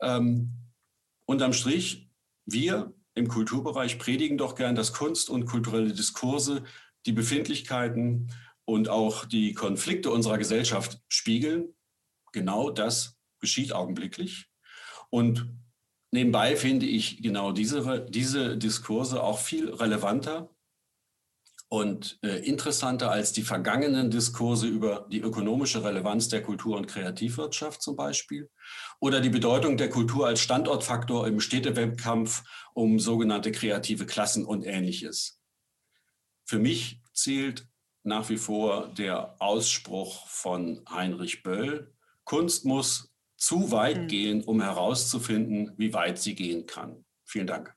Ähm, 0.00 0.52
unterm 1.26 1.52
Strich, 1.52 2.08
wir 2.46 2.92
im 3.14 3.28
Kulturbereich 3.28 3.98
predigen 3.98 4.38
doch 4.38 4.54
gern, 4.54 4.74
dass 4.74 4.92
Kunst 4.92 5.30
und 5.30 5.46
kulturelle 5.46 5.92
Diskurse 5.92 6.64
die 7.06 7.12
Befindlichkeiten 7.12 8.32
und 8.64 8.88
auch 8.88 9.24
die 9.24 9.54
Konflikte 9.54 10.10
unserer 10.10 10.38
Gesellschaft 10.38 11.00
spiegeln. 11.08 11.74
Genau 12.32 12.70
das 12.70 13.16
geschieht 13.40 13.72
augenblicklich. 13.72 14.48
Und 15.14 15.46
nebenbei 16.10 16.56
finde 16.56 16.86
ich 16.86 17.22
genau 17.22 17.52
diese, 17.52 18.04
diese 18.10 18.58
Diskurse 18.58 19.22
auch 19.22 19.38
viel 19.38 19.72
relevanter 19.72 20.52
und 21.68 22.18
äh, 22.22 22.44
interessanter 22.44 23.12
als 23.12 23.32
die 23.32 23.42
vergangenen 23.42 24.10
Diskurse 24.10 24.66
über 24.66 25.06
die 25.12 25.20
ökonomische 25.20 25.84
Relevanz 25.84 26.30
der 26.30 26.42
Kultur- 26.42 26.76
und 26.76 26.88
Kreativwirtschaft 26.88 27.80
zum 27.80 27.94
Beispiel 27.94 28.50
oder 28.98 29.20
die 29.20 29.30
Bedeutung 29.30 29.76
der 29.76 29.88
Kultur 29.88 30.26
als 30.26 30.40
Standortfaktor 30.40 31.28
im 31.28 31.38
Städtewettkampf 31.38 32.42
um 32.74 32.98
sogenannte 32.98 33.52
kreative 33.52 34.06
Klassen 34.06 34.44
und 34.44 34.64
ähnliches. 34.64 35.40
Für 36.44 36.58
mich 36.58 37.00
zählt 37.12 37.68
nach 38.02 38.30
wie 38.30 38.36
vor 38.36 38.88
der 38.88 39.40
Ausspruch 39.40 40.26
von 40.26 40.82
Heinrich 40.90 41.44
Böll, 41.44 41.94
Kunst 42.24 42.64
muss 42.64 43.13
zu 43.44 43.70
weit 43.70 43.98
hm. 43.98 44.08
gehen, 44.08 44.44
um 44.44 44.62
herauszufinden, 44.62 45.72
wie 45.76 45.92
weit 45.92 46.18
sie 46.18 46.34
gehen 46.34 46.64
kann. 46.64 47.04
Vielen 47.26 47.46
Dank. 47.46 47.73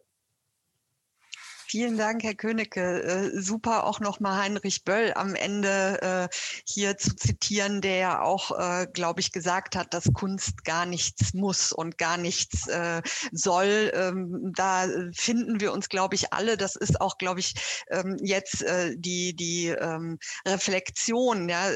Vielen 1.70 1.97
Dank, 1.97 2.24
Herr 2.24 2.34
Königke. 2.34 3.03
Äh, 3.03 3.41
super 3.41 3.84
auch 3.84 3.99
nochmal 3.99 4.41
Heinrich 4.41 4.86
Böll 4.86 5.11
am 5.13 5.36
Ende 5.36 6.30
äh, 6.32 6.36
hier 6.65 6.97
zu 6.97 7.13
zitieren, 7.13 7.82
der 7.82 7.97
ja 7.97 8.22
auch, 8.22 8.57
äh, 8.57 8.88
glaube 8.93 9.20
ich, 9.20 9.34
gesagt 9.34 9.76
hat, 9.76 9.93
dass 9.93 10.05
Kunst 10.13 10.63
gar 10.63 10.86
nichts 10.86 11.34
muss 11.34 11.74
und 11.74 11.97
gar 11.97 12.15
nichts 12.15 12.68
äh, 12.70 13.01
soll. 13.34 13.91
Ähm, 13.93 14.53
da 14.55 14.88
finden 15.13 15.59
wir 15.59 15.74
uns, 15.74 15.89
glaube 15.89 16.15
ich, 16.15 16.32
alle. 16.32 16.55
Das 16.55 16.78
ist 16.78 17.01
auch, 17.01 17.18
glaube 17.18 17.41
ich, 17.41 17.53
ähm, 17.89 18.15
jetzt 18.24 18.61
äh, 18.61 18.95
die, 18.95 19.36
die 19.36 19.68
ähm, 19.68 20.20
Reflexion. 20.47 21.49
Ja? 21.49 21.70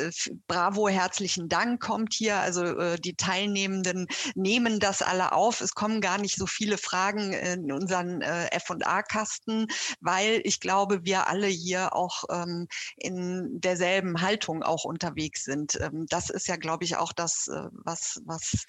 Bravo, 0.47 0.87
herzlichen 0.87 1.49
Dank 1.49 1.81
kommt 1.81 2.13
hier. 2.13 2.37
Also 2.37 2.63
äh, 2.63 2.97
die 2.97 3.15
Teilnehmenden 3.15 4.07
nehmen 4.35 4.79
das 4.79 5.01
alle 5.01 5.33
auf. 5.33 5.59
Es 5.59 5.73
kommen 5.73 5.99
gar 5.99 6.17
nicht 6.17 6.37
so 6.37 6.47
viele 6.47 6.77
Fragen 6.77 7.33
in 7.33 7.73
unseren 7.73 8.21
F&A-Kasten 8.21 9.67
weil 9.99 10.41
ich 10.43 10.59
glaube, 10.59 11.05
wir 11.05 11.27
alle 11.27 11.47
hier 11.47 11.95
auch 11.95 12.23
ähm, 12.29 12.67
in 12.97 13.59
derselben 13.61 14.21
Haltung 14.21 14.63
auch 14.63 14.83
unterwegs 14.83 15.43
sind. 15.43 15.79
Ähm, 15.81 16.05
das 16.09 16.29
ist 16.29 16.47
ja, 16.47 16.55
glaube 16.55 16.83
ich, 16.83 16.95
auch 16.97 17.13
das, 17.13 17.47
äh, 17.47 17.69
was, 17.71 18.21
was 18.25 18.65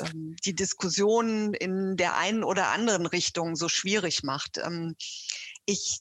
ähm, 0.00 0.36
die 0.44 0.54
Diskussion 0.54 1.54
in 1.54 1.96
der 1.96 2.16
einen 2.16 2.44
oder 2.44 2.68
anderen 2.68 3.06
Richtung 3.06 3.56
so 3.56 3.68
schwierig 3.68 4.22
macht. 4.22 4.58
Ähm, 4.58 4.96
ich 5.64 6.00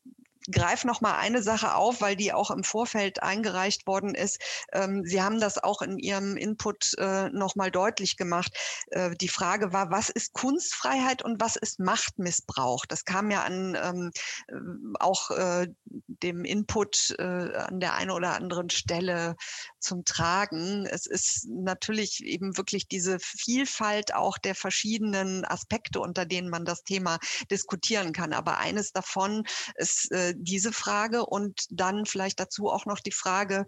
greife 0.51 0.87
noch 0.87 1.01
mal 1.01 1.17
eine 1.17 1.41
Sache 1.41 1.75
auf, 1.75 2.01
weil 2.01 2.15
die 2.15 2.33
auch 2.33 2.51
im 2.51 2.63
Vorfeld 2.63 3.23
eingereicht 3.23 3.87
worden 3.87 4.15
ist. 4.15 4.39
Ähm, 4.71 5.03
Sie 5.05 5.21
haben 5.21 5.39
das 5.39 5.57
auch 5.57 5.81
in 5.81 5.97
Ihrem 5.97 6.37
Input 6.37 6.93
äh, 6.97 7.29
noch 7.29 7.55
mal 7.55 7.71
deutlich 7.71 8.17
gemacht. 8.17 8.55
Äh, 8.87 9.15
die 9.15 9.27
Frage 9.27 9.73
war, 9.73 9.91
was 9.91 10.09
ist 10.09 10.33
Kunstfreiheit 10.33 11.23
und 11.23 11.41
was 11.41 11.55
ist 11.55 11.79
Machtmissbrauch? 11.79 12.85
Das 12.85 13.05
kam 13.05 13.31
ja 13.31 13.43
an 13.43 13.77
ähm, 13.81 14.11
äh, 14.47 14.99
auch 14.99 15.31
äh, 15.31 15.67
dem 15.85 16.45
Input 16.45 17.15
an 17.17 17.79
der 17.79 17.93
einen 17.95 18.11
oder 18.11 18.33
anderen 18.33 18.69
Stelle 18.69 19.35
zum 19.79 20.05
Tragen. 20.05 20.85
Es 20.85 21.05
ist 21.05 21.47
natürlich 21.47 22.23
eben 22.23 22.57
wirklich 22.57 22.87
diese 22.87 23.19
Vielfalt 23.19 24.13
auch 24.13 24.37
der 24.37 24.55
verschiedenen 24.55 25.45
Aspekte, 25.45 25.99
unter 25.99 26.25
denen 26.25 26.49
man 26.49 26.65
das 26.65 26.83
Thema 26.83 27.19
diskutieren 27.51 28.13
kann. 28.13 28.33
Aber 28.33 28.57
eines 28.57 28.91
davon 28.91 29.45
ist 29.75 30.11
äh, 30.11 30.34
diese 30.37 30.71
Frage 30.71 31.25
und 31.25 31.65
dann 31.69 32.05
vielleicht 32.05 32.39
dazu 32.39 32.69
auch 32.69 32.85
noch 32.85 32.99
die 32.99 33.11
Frage, 33.11 33.65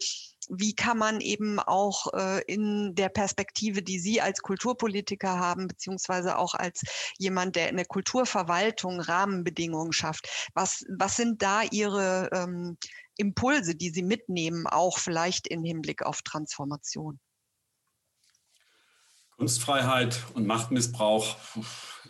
wie 0.49 0.73
kann 0.73 0.97
man 0.97 1.19
eben 1.21 1.59
auch 1.59 2.13
äh, 2.13 2.41
in 2.43 2.95
der 2.95 3.09
Perspektive, 3.09 3.83
die 3.83 3.99
Sie 3.99 4.21
als 4.21 4.41
Kulturpolitiker 4.41 5.39
haben, 5.39 5.67
beziehungsweise 5.67 6.37
auch 6.37 6.53
als 6.53 6.83
jemand, 7.17 7.55
der 7.55 7.69
in 7.69 7.77
der 7.77 7.85
Kulturverwaltung 7.85 9.01
Rahmenbedingungen 9.01 9.91
schafft, 9.91 10.49
was, 10.53 10.85
was 10.97 11.15
sind 11.17 11.41
da 11.41 11.63
Ihre 11.63 12.29
ähm, 12.31 12.77
Impulse, 13.17 13.75
die 13.75 13.89
Sie 13.89 14.03
mitnehmen, 14.03 14.67
auch 14.67 14.99
vielleicht 14.99 15.47
im 15.47 15.63
Hinblick 15.63 16.03
auf 16.03 16.21
Transformation? 16.21 17.19
Kunstfreiheit 19.35 20.23
und 20.33 20.47
Machtmissbrauch 20.47 21.35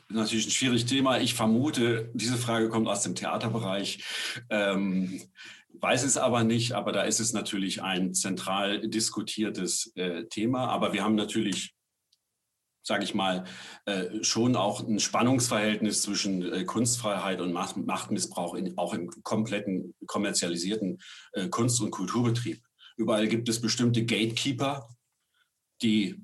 natürlich 0.10 0.48
ein 0.48 0.52
schwieriges 0.52 0.86
Thema. 0.86 1.20
Ich 1.20 1.34
vermute, 1.34 2.10
diese 2.14 2.38
Frage 2.38 2.70
kommt 2.70 2.88
aus 2.88 3.04
dem 3.04 3.16
Theaterbereich. 3.16 4.04
Ähm, 4.50 5.22
weiß 5.82 6.04
es 6.04 6.18
aber 6.18 6.44
nicht, 6.44 6.74
aber 6.74 6.92
da 6.92 7.04
ist 7.04 7.20
es 7.20 7.34
natürlich 7.34 7.84
ein 7.84 8.14
zentral 8.14 8.88
diskutiertes 8.88 9.92
äh, 9.96 10.26
Thema. 10.26 10.68
Aber 10.68 10.94
wir 10.94 11.04
haben 11.04 11.16
natürlich, 11.16 11.76
sage 12.84 13.04
ich 13.04 13.14
mal, 13.14 13.44
äh, 13.86 14.24
schon 14.24 14.56
auch 14.56 14.88
ein 14.88 15.00
Spannungsverhältnis 15.00 16.02
zwischen 16.02 16.42
äh, 16.52 16.64
Kunstfreiheit 16.64 17.42
und 17.42 17.52
Macht, 17.52 17.78
Machtmissbrauch, 17.78 18.56
in, 18.56 18.78
auch 18.78 18.94
im 18.94 19.10
kompletten 19.24 19.94
kommerzialisierten 20.06 21.00
äh, 21.34 21.50
Kunst- 21.50 21.82
und 21.82 21.92
Kulturbetrieb. 21.92 22.62
Überall 22.96 23.28
gibt 23.28 23.48
es 23.50 23.62
bestimmte 23.62 24.06
Gatekeeper, 24.06 24.90
die 25.84 26.20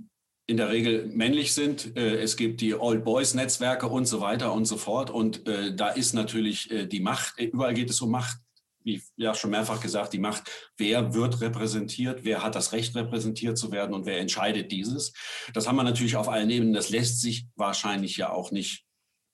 in 0.45 0.57
der 0.57 0.69
Regel 0.69 1.07
männlich 1.07 1.53
sind. 1.53 1.95
Äh, 1.95 2.17
es 2.17 2.35
gibt 2.35 2.61
die 2.61 2.75
Old 2.75 3.03
Boys 3.03 3.33
Netzwerke 3.33 3.87
und 3.87 4.05
so 4.05 4.21
weiter 4.21 4.53
und 4.53 4.65
so 4.65 4.77
fort. 4.77 5.09
Und 5.09 5.47
äh, 5.47 5.75
da 5.75 5.89
ist 5.89 6.13
natürlich 6.13 6.69
äh, 6.71 6.85
die 6.85 6.99
Macht, 6.99 7.39
überall 7.39 7.73
geht 7.73 7.89
es 7.89 8.01
um 8.01 8.11
Macht. 8.11 8.37
Wie 8.85 9.01
ja 9.15 9.33
schon 9.33 9.51
mehrfach 9.51 9.79
gesagt, 9.79 10.11
die 10.11 10.19
Macht, 10.19 10.51
wer 10.75 11.13
wird 11.13 11.39
repräsentiert, 11.39 12.25
wer 12.25 12.43
hat 12.43 12.55
das 12.55 12.73
Recht, 12.73 12.93
repräsentiert 12.95 13.57
zu 13.57 13.71
werden 13.71 13.93
und 13.93 14.05
wer 14.05 14.19
entscheidet 14.19 14.73
dieses. 14.73 15.13
Das 15.53 15.69
haben 15.69 15.77
wir 15.77 15.83
natürlich 15.83 16.17
auf 16.17 16.27
allen 16.27 16.49
Ebenen. 16.49 16.73
Das 16.73 16.89
lässt 16.89 17.21
sich 17.21 17.45
wahrscheinlich 17.55 18.17
ja 18.17 18.29
auch 18.29 18.51
nicht 18.51 18.83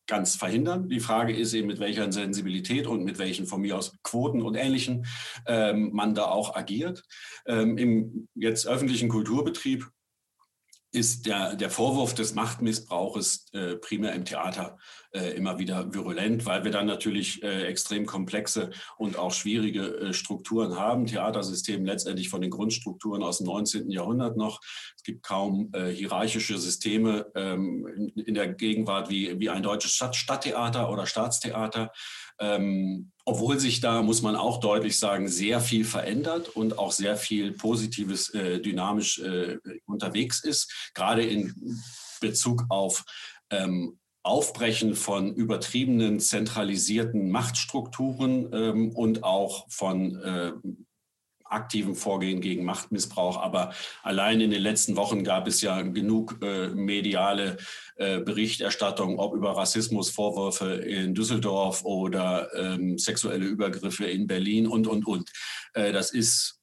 ganz 0.05 0.35
verhindern. 0.35 0.87
Die 0.89 0.99
Frage 0.99 1.35
ist 1.35 1.53
eben, 1.53 1.67
mit 1.67 1.79
welcher 1.79 2.11
Sensibilität 2.11 2.85
und 2.85 3.03
mit 3.03 3.17
welchen 3.17 3.47
von 3.47 3.61
mir 3.61 3.75
aus 3.75 3.93
Quoten 4.03 4.43
und 4.43 4.55
Ähnlichen 4.55 5.07
ähm, 5.47 5.91
man 5.93 6.13
da 6.13 6.25
auch 6.25 6.55
agiert. 6.55 7.03
Ähm, 7.47 7.77
Im 7.79 8.27
jetzt 8.35 8.67
öffentlichen 8.67 9.09
Kulturbetrieb 9.09 9.87
ist 10.91 11.27
der, 11.27 11.55
der 11.55 11.69
Vorwurf 11.69 12.15
des 12.15 12.33
Machtmissbrauches 12.33 13.45
äh, 13.53 13.75
primär 13.75 14.13
im 14.13 14.25
Theater 14.25 14.77
äh, 15.11 15.35
immer 15.35 15.59
wieder 15.59 15.93
virulent, 15.93 16.45
weil 16.45 16.63
wir 16.63 16.71
dann 16.71 16.87
natürlich 16.87 17.43
äh, 17.43 17.65
extrem 17.67 18.05
komplexe 18.05 18.71
und 18.97 19.17
auch 19.17 19.31
schwierige 19.31 19.81
äh, 19.97 20.13
Strukturen 20.13 20.77
haben. 20.77 21.05
Theatersystem 21.05 21.85
letztendlich 21.85 22.29
von 22.29 22.41
den 22.41 22.49
Grundstrukturen 22.49 23.21
aus 23.21 23.37
dem 23.37 23.47
19. 23.47 23.91
Jahrhundert 23.91 24.35
noch. 24.35 24.61
Es 24.95 25.03
gibt 25.03 25.23
kaum 25.23 25.69
äh, 25.73 25.89
hierarchische 25.89 26.57
Systeme 26.57 27.27
ähm, 27.35 27.87
in, 27.95 28.25
in, 28.25 28.33
der 28.33 28.47
Gegenwart 28.47 29.09
wie, 29.09 29.39
wie 29.39 29.49
ein 29.49 29.63
deutsches 29.63 29.91
Stadt, 29.91 30.15
Stadttheater 30.15 30.91
oder 30.91 31.05
Staatstheater. 31.05 31.91
Ähm, 32.39 33.11
obwohl 33.25 33.59
sich 33.59 33.79
da, 33.79 34.01
muss 34.01 34.21
man 34.21 34.35
auch 34.35 34.59
deutlich 34.59 34.97
sagen, 34.97 35.27
sehr 35.27 35.59
viel 35.59 35.85
verändert 35.85 36.49
und 36.49 36.79
auch 36.79 36.91
sehr 36.91 37.15
viel 37.15 37.51
Positives 37.51 38.33
äh, 38.33 38.59
dynamisch 38.59 39.19
äh, 39.19 39.57
unterwegs 39.85 40.43
ist, 40.43 40.91
gerade 40.93 41.23
in 41.23 41.53
Bezug 42.21 42.65
auf 42.69 43.03
ähm, 43.51 43.99
Aufbrechen 44.23 44.95
von 44.95 45.33
übertriebenen 45.33 46.19
zentralisierten 46.19 47.31
Machtstrukturen 47.31 48.49
ähm, 48.53 48.91
und 48.91 49.23
auch 49.23 49.65
von 49.69 50.21
äh, 50.21 50.51
aktiven 51.49 51.95
Vorgehen 51.95 52.41
gegen 52.41 52.65
Machtmissbrauch. 52.65 53.37
Aber 53.37 53.73
allein 54.03 54.41
in 54.41 54.51
den 54.51 54.61
letzten 54.61 54.95
Wochen 54.95 55.23
gab 55.23 55.47
es 55.47 55.61
ja 55.61 55.81
genug 55.81 56.37
äh, 56.41 56.69
mediale 56.69 57.57
äh, 57.95 58.19
Berichterstattung, 58.19 59.19
ob 59.19 59.33
über 59.33 59.57
Rassismusvorwürfe 59.57 60.73
in 60.73 61.13
Düsseldorf 61.13 61.83
oder 61.83 62.49
ähm, 62.55 62.97
sexuelle 62.97 63.45
Übergriffe 63.45 64.05
in 64.05 64.27
Berlin 64.27 64.67
und, 64.67 64.87
und, 64.87 65.05
und. 65.07 65.31
Äh, 65.73 65.91
das 65.91 66.11
ist 66.11 66.58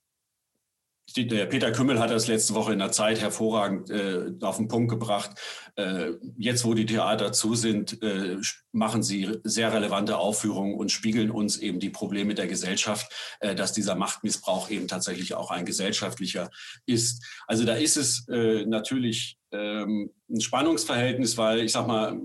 der 1.16 1.46
Peter 1.46 1.72
Kümmel 1.72 1.98
hat 1.98 2.10
das 2.10 2.26
letzte 2.26 2.54
Woche 2.54 2.74
in 2.74 2.78
der 2.78 2.92
Zeit 2.92 3.20
hervorragend 3.20 3.90
äh, 3.90 4.32
auf 4.42 4.58
den 4.58 4.68
Punkt 4.68 4.90
gebracht. 4.90 5.30
Äh, 5.76 6.12
jetzt, 6.36 6.64
wo 6.64 6.74
die 6.74 6.84
Theater 6.84 7.32
zu 7.32 7.54
sind, 7.54 8.02
äh, 8.02 8.36
machen 8.72 9.02
sie 9.02 9.38
sehr 9.42 9.72
relevante 9.72 10.18
Aufführungen 10.18 10.74
und 10.74 10.92
spiegeln 10.92 11.30
uns 11.30 11.56
eben 11.56 11.80
die 11.80 11.90
Probleme 11.90 12.34
der 12.34 12.46
Gesellschaft, 12.46 13.10
äh, 13.40 13.54
dass 13.54 13.72
dieser 13.72 13.94
Machtmissbrauch 13.94 14.70
eben 14.70 14.88
tatsächlich 14.88 15.34
auch 15.34 15.50
ein 15.50 15.64
gesellschaftlicher 15.64 16.50
ist. 16.84 17.24
Also 17.46 17.64
da 17.64 17.74
ist 17.74 17.96
es 17.96 18.28
äh, 18.28 18.66
natürlich 18.66 19.38
ähm, 19.52 20.10
ein 20.28 20.40
Spannungsverhältnis, 20.40 21.38
weil 21.38 21.60
ich 21.60 21.72
sag 21.72 21.86
mal, 21.86 22.20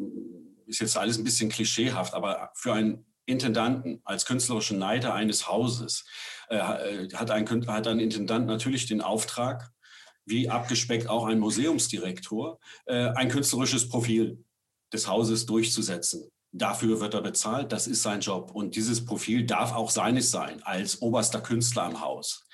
ist 0.68 0.80
jetzt 0.80 0.98
alles 0.98 1.18
ein 1.18 1.24
bisschen 1.24 1.50
klischeehaft, 1.50 2.14
aber 2.14 2.52
für 2.56 2.74
einen 2.74 3.06
Intendanten 3.32 4.02
als 4.04 4.26
künstlerischen 4.26 4.78
Leiter 4.78 5.14
eines 5.14 5.48
Hauses 5.48 6.06
äh, 6.50 6.60
hat, 6.60 7.32
ein, 7.32 7.48
hat 7.68 7.88
ein 7.88 8.00
Intendant 8.00 8.46
natürlich 8.46 8.86
den 8.86 9.02
Auftrag, 9.02 9.72
wie 10.26 10.50
abgespeckt 10.50 11.08
auch 11.08 11.26
ein 11.26 11.40
Museumsdirektor, 11.40 12.60
äh, 12.86 13.10
ein 13.16 13.30
künstlerisches 13.30 13.90
Profil 13.90 14.44
des 14.94 15.08
Hauses 15.08 15.46
durchzusetzen. 15.46 16.30
Dafür 16.52 17.00
wird 17.00 17.14
er 17.14 17.22
bezahlt, 17.22 17.72
das 17.72 17.88
ist 17.88 18.04
sein 18.04 18.20
Job. 18.20 18.52
Und 18.54 18.76
dieses 18.76 19.06
Profil 19.06 19.46
darf 19.46 19.74
auch 19.74 19.90
seines 19.90 20.32
sein, 20.32 20.62
als 20.64 21.02
oberster 21.02 21.40
Künstler 21.40 21.90
im 21.90 22.02
Haus. 22.02 22.46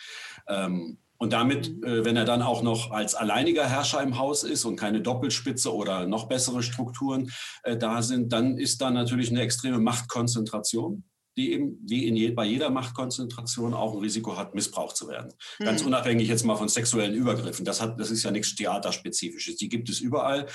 Ähm, 0.48 1.00
und 1.18 1.34
damit, 1.34 1.78
mhm. 1.78 1.84
äh, 1.84 2.06
wenn 2.06 2.16
er 2.16 2.26
dann 2.26 2.42
auch 2.42 2.62
noch 2.62 2.92
als 2.92 3.16
alleiniger 3.16 3.68
Herrscher 3.68 4.02
im 4.02 4.18
Haus 4.18 4.44
ist 4.44 4.66
und 4.66 4.76
keine 4.76 5.02
Doppelspitze 5.02 5.74
oder 5.74 6.06
noch 6.06 6.28
bessere 6.28 6.64
Strukturen 6.64 7.32
äh, 7.64 7.78
da 7.78 8.02
sind, 8.02 8.34
dann 8.34 8.58
ist 8.58 8.82
da 8.82 8.92
natürlich 8.92 9.30
eine 9.30 9.42
extreme 9.42 9.80
Machtkonzentration 9.80 11.04
die 11.38 11.54
eben 11.54 11.80
wie 11.86 12.08
in 12.08 12.16
je, 12.16 12.32
bei 12.32 12.46
jeder 12.46 12.72
Machtkonzentration 12.72 13.74
auch 13.74 13.94
ein 13.94 14.00
Risiko 14.00 14.36
hat, 14.36 14.56
missbraucht 14.56 14.98
zu 14.98 15.08
werden. 15.08 15.32
Mhm. 15.60 15.66
Ganz 15.66 15.84
unabhängig 15.84 16.28
jetzt 16.28 16.44
mal 16.44 16.56
von 16.56 16.68
sexuellen 16.68 17.14
Übergriffen. 17.14 17.64
Das, 17.64 17.80
hat, 17.80 18.00
das 18.00 18.10
ist 18.10 18.24
ja 18.24 18.32
nichts 18.32 18.56
Theaterspezifisches. 18.56 19.56
Die 19.58 19.70
gibt 19.70 19.88
es 19.88 20.00
überall. 20.00 20.48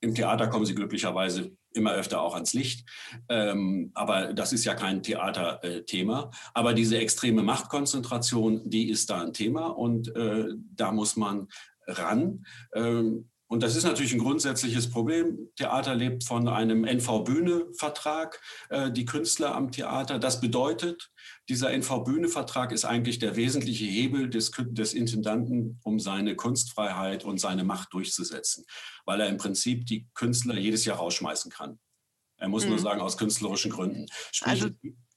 Im 0.00 0.14
Theater 0.14 0.46
kommen 0.46 0.64
sie 0.64 0.76
glücklicherweise 0.76 1.56
immer 1.74 1.92
öfter 1.92 2.20
auch 2.20 2.34
ans 2.34 2.52
Licht. 2.52 2.88
Ähm, 3.28 3.90
aber 3.94 4.32
das 4.32 4.52
ist 4.52 4.64
ja 4.64 4.74
kein 4.74 5.02
Theaterthema. 5.02 6.30
Äh, 6.32 6.36
aber 6.54 6.74
diese 6.74 6.98
extreme 6.98 7.42
Machtkonzentration, 7.42 8.68
die 8.68 8.88
ist 8.88 9.10
da 9.10 9.22
ein 9.22 9.32
Thema 9.32 9.66
und 9.66 10.14
äh, 10.16 10.46
da 10.74 10.92
muss 10.92 11.16
man 11.16 11.48
ran. 11.86 12.44
Ähm, 12.74 13.28
und 13.52 13.62
das 13.62 13.76
ist 13.76 13.84
natürlich 13.84 14.14
ein 14.14 14.18
grundsätzliches 14.18 14.88
Problem. 14.88 15.50
Theater 15.56 15.94
lebt 15.94 16.24
von 16.24 16.48
einem 16.48 16.84
NV-Bühne-Vertrag, 16.84 18.40
äh, 18.70 18.90
die 18.90 19.04
Künstler 19.04 19.54
am 19.54 19.70
Theater. 19.70 20.18
Das 20.18 20.40
bedeutet, 20.40 21.10
dieser 21.48 21.72
NV-Bühne-Vertrag 21.72 22.72
ist 22.72 22.84
eigentlich 22.84 23.18
der 23.18 23.36
wesentliche 23.36 23.84
Hebel 23.84 24.30
des, 24.30 24.52
des 24.56 24.94
Intendanten, 24.94 25.80
um 25.82 25.98
seine 25.98 26.36
Kunstfreiheit 26.36 27.24
und 27.24 27.38
seine 27.38 27.64
Macht 27.64 27.92
durchzusetzen, 27.92 28.64
weil 29.04 29.20
er 29.20 29.28
im 29.28 29.38
Prinzip 29.38 29.86
die 29.86 30.06
Künstler 30.14 30.56
jedes 30.56 30.84
Jahr 30.84 30.98
rausschmeißen 30.98 31.50
kann. 31.50 31.78
Er 32.36 32.48
muss 32.48 32.64
mhm. 32.64 32.70
nur 32.70 32.78
sagen, 32.78 33.00
aus 33.00 33.16
künstlerischen 33.16 33.70
Gründen. 33.70 34.06
Sprich, 34.30 34.62
also, 34.62 34.68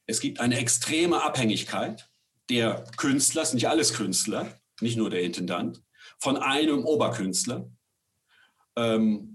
es 0.07 0.19
gibt 0.19 0.39
eine 0.39 0.57
extreme 0.57 1.23
Abhängigkeit 1.23 2.09
der 2.49 2.83
Künstler, 2.97 3.45
nicht 3.53 3.67
alles 3.67 3.93
Künstler, 3.93 4.59
nicht 4.81 4.97
nur 4.97 5.09
der 5.09 5.23
Intendant, 5.23 5.83
von 6.19 6.37
einem 6.37 6.85
Oberkünstler, 6.85 7.69
ähm, 8.75 9.34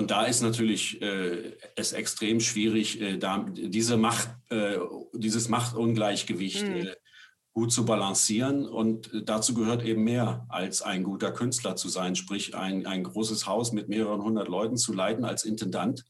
und 0.00 0.10
da 0.10 0.24
ist 0.24 0.40
natürlich 0.40 1.02
äh, 1.02 1.58
es 1.76 1.92
extrem 1.92 2.40
schwierig, 2.40 3.02
äh, 3.02 3.18
da 3.18 3.44
diese 3.50 3.98
Macht, 3.98 4.30
äh, 4.48 4.78
dieses 5.12 5.50
Machtungleichgewicht 5.50 6.66
mhm. 6.66 6.76
äh, 6.76 6.96
gut 7.52 7.70
zu 7.70 7.84
balancieren. 7.84 8.66
Und 8.66 9.10
dazu 9.26 9.52
gehört 9.52 9.84
eben 9.84 10.02
mehr 10.02 10.46
als 10.48 10.80
ein 10.80 11.02
guter 11.02 11.32
Künstler 11.32 11.76
zu 11.76 11.90
sein, 11.90 12.16
sprich 12.16 12.54
ein, 12.54 12.86
ein 12.86 13.04
großes 13.04 13.46
Haus 13.46 13.72
mit 13.72 13.90
mehreren 13.90 14.22
hundert 14.22 14.48
Leuten 14.48 14.78
zu 14.78 14.94
leiten 14.94 15.26
als 15.26 15.44
Intendant. 15.44 16.06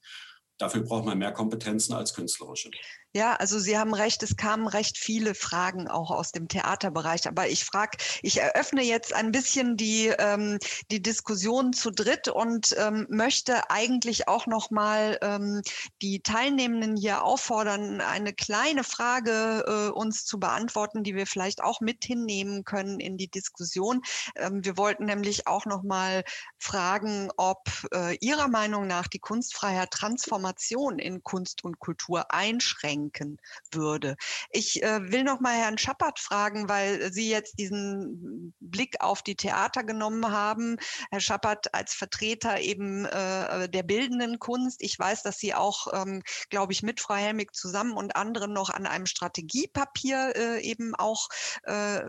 Dafür 0.57 0.83
braucht 0.83 1.05
man 1.05 1.19
mehr 1.19 1.33
Kompetenzen 1.33 1.93
als 1.93 2.15
künstlerische. 2.15 2.71
Ja, 3.13 3.35
also 3.35 3.59
Sie 3.59 3.77
haben 3.77 3.93
recht, 3.93 4.23
es 4.23 4.37
kamen 4.37 4.69
recht 4.69 4.97
viele 4.97 5.35
Fragen 5.35 5.89
auch 5.89 6.13
aus 6.13 6.31
dem 6.31 6.47
Theaterbereich. 6.47 7.27
Aber 7.27 7.49
ich 7.49 7.65
frage, 7.65 7.99
ich 8.23 8.41
eröffne 8.41 8.85
jetzt 8.85 9.13
ein 9.13 9.33
bisschen 9.33 9.77
die, 9.77 10.13
ähm, 10.17 10.61
die 10.93 11.03
Diskussion 11.03 11.73
zu 11.73 11.91
dritt 11.91 12.29
und 12.29 12.73
ähm, 12.79 13.09
möchte 13.11 13.69
eigentlich 13.69 14.29
auch 14.29 14.47
nochmal 14.47 15.19
ähm, 15.23 15.61
die 16.03 16.21
Teilnehmenden 16.23 16.97
hier 16.97 17.25
auffordern, 17.25 18.01
eine 18.01 18.33
kleine 18.33 18.85
Frage 18.85 19.65
äh, 19.67 19.91
uns 19.91 20.25
zu 20.25 20.39
beantworten, 20.39 21.03
die 21.03 21.17
wir 21.17 21.27
vielleicht 21.27 21.65
auch 21.65 21.81
mit 21.81 22.05
hinnehmen 22.05 22.63
können 22.63 23.01
in 23.01 23.17
die 23.17 23.29
Diskussion. 23.29 24.03
Ähm, 24.37 24.65
wir 24.65 24.77
wollten 24.77 25.07
nämlich 25.07 25.49
auch 25.49 25.67
nochmal 25.67 26.23
fragen, 26.61 27.29
ob 27.37 27.69
äh, 27.93 28.17
Ihrer 28.21 28.47
Meinung 28.47 28.87
nach 28.87 29.09
die 29.09 29.19
Kunstfreiheit 29.19 29.91
Transformation 29.91 31.01
in 31.01 31.25
Kunst 31.25 31.65
und 31.65 31.81
Kultur 31.81 32.33
einschränkt 32.33 33.00
denken 33.01 33.39
würde. 33.73 34.17
Ich 34.51 34.83
äh, 34.83 35.11
will 35.11 35.25
noch 35.25 35.41
mal 35.41 35.55
Herrn 35.55 35.79
Schappert 35.79 36.19
fragen, 36.19 36.69
weil 36.69 37.13
Sie 37.13 37.31
jetzt 37.31 37.59
diesen 37.59 38.55
Blick 38.61 39.01
auf 39.01 39.23
die 39.23 39.37
Theater 39.37 39.85
genommen 39.85 40.31
haben. 40.31 40.77
Herr 41.11 41.21
Schappert 41.21 41.75
als 41.75 41.95
Vertreter 41.95 42.61
eben 42.61 43.05
äh, 43.07 43.69
der 43.69 43.83
bildenden 43.83 44.39
Kunst. 44.39 44.83
Ich 44.83 44.99
weiß, 44.99 45.23
dass 45.23 45.39
Sie 45.39 45.55
auch, 45.55 45.87
ähm, 45.93 46.23
glaube 46.51 46.73
ich, 46.73 46.83
mit 46.83 47.01
Frau 47.01 47.15
Helmig 47.15 47.55
zusammen 47.55 47.93
und 47.93 48.17
anderen 48.17 48.53
noch 48.53 48.71
an 48.71 48.87
einem 48.87 49.07
Strategiepapier 49.07 50.33
äh, 50.37 50.61
eben 50.61 50.95
auch 50.95 51.29
äh, 51.65 52.01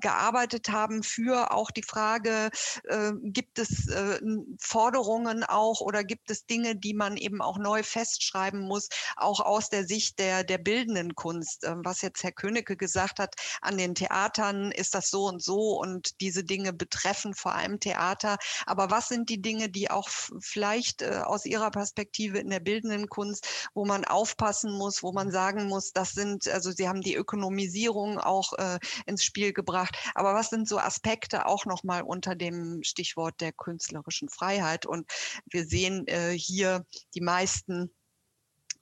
gearbeitet 0.00 0.70
haben 0.70 1.02
für 1.02 1.52
auch 1.52 1.70
die 1.70 1.82
Frage, 1.82 2.50
äh, 2.84 3.12
gibt 3.22 3.58
es 3.58 3.88
äh, 3.88 4.20
Forderungen 4.60 5.44
auch 5.44 5.80
oder 5.80 6.04
gibt 6.04 6.30
es 6.30 6.46
Dinge, 6.46 6.76
die 6.76 6.94
man 6.94 7.16
eben 7.16 7.42
auch 7.42 7.58
neu 7.58 7.82
festschreiben 7.82 8.60
muss, 8.60 8.88
auch 9.16 9.40
aus 9.40 9.70
der 9.70 9.84
Sicht 9.84 10.18
der 10.18 10.37
der, 10.44 10.58
bildenden 10.58 11.14
Kunst. 11.14 11.64
Ähm, 11.64 11.82
was 11.84 12.02
jetzt 12.02 12.22
Herr 12.22 12.32
Königke 12.32 12.76
gesagt 12.76 13.18
hat, 13.18 13.34
an 13.60 13.78
den 13.78 13.94
Theatern 13.94 14.72
ist 14.72 14.94
das 14.94 15.10
so 15.10 15.26
und 15.26 15.42
so 15.42 15.80
und 15.80 16.20
diese 16.20 16.44
Dinge 16.44 16.72
betreffen 16.72 17.34
vor 17.34 17.54
allem 17.54 17.80
Theater. 17.80 18.36
Aber 18.66 18.90
was 18.90 19.08
sind 19.08 19.28
die 19.28 19.40
Dinge, 19.40 19.68
die 19.68 19.90
auch 19.90 20.08
vielleicht 20.40 21.02
äh, 21.02 21.22
aus 21.24 21.44
Ihrer 21.44 21.70
Perspektive 21.70 22.38
in 22.38 22.50
der 22.50 22.60
bildenden 22.60 23.08
Kunst, 23.08 23.48
wo 23.74 23.84
man 23.84 24.04
aufpassen 24.04 24.72
muss, 24.72 25.02
wo 25.02 25.12
man 25.12 25.30
sagen 25.30 25.68
muss, 25.68 25.92
das 25.92 26.12
sind, 26.12 26.48
also 26.48 26.70
Sie 26.70 26.88
haben 26.88 27.00
die 27.00 27.14
Ökonomisierung 27.14 28.18
auch 28.18 28.52
äh, 28.54 28.78
ins 29.06 29.24
Spiel 29.24 29.52
gebracht. 29.52 29.96
Aber 30.14 30.34
was 30.34 30.50
sind 30.50 30.68
so 30.68 30.78
Aspekte 30.78 31.46
auch 31.46 31.64
nochmal 31.66 32.02
unter 32.02 32.34
dem 32.34 32.82
Stichwort 32.82 33.40
der 33.40 33.52
künstlerischen 33.52 34.28
Freiheit? 34.28 34.86
Und 34.86 35.10
wir 35.46 35.64
sehen 35.66 36.06
äh, 36.08 36.32
hier, 36.32 36.84
die 37.14 37.20
meisten 37.20 37.90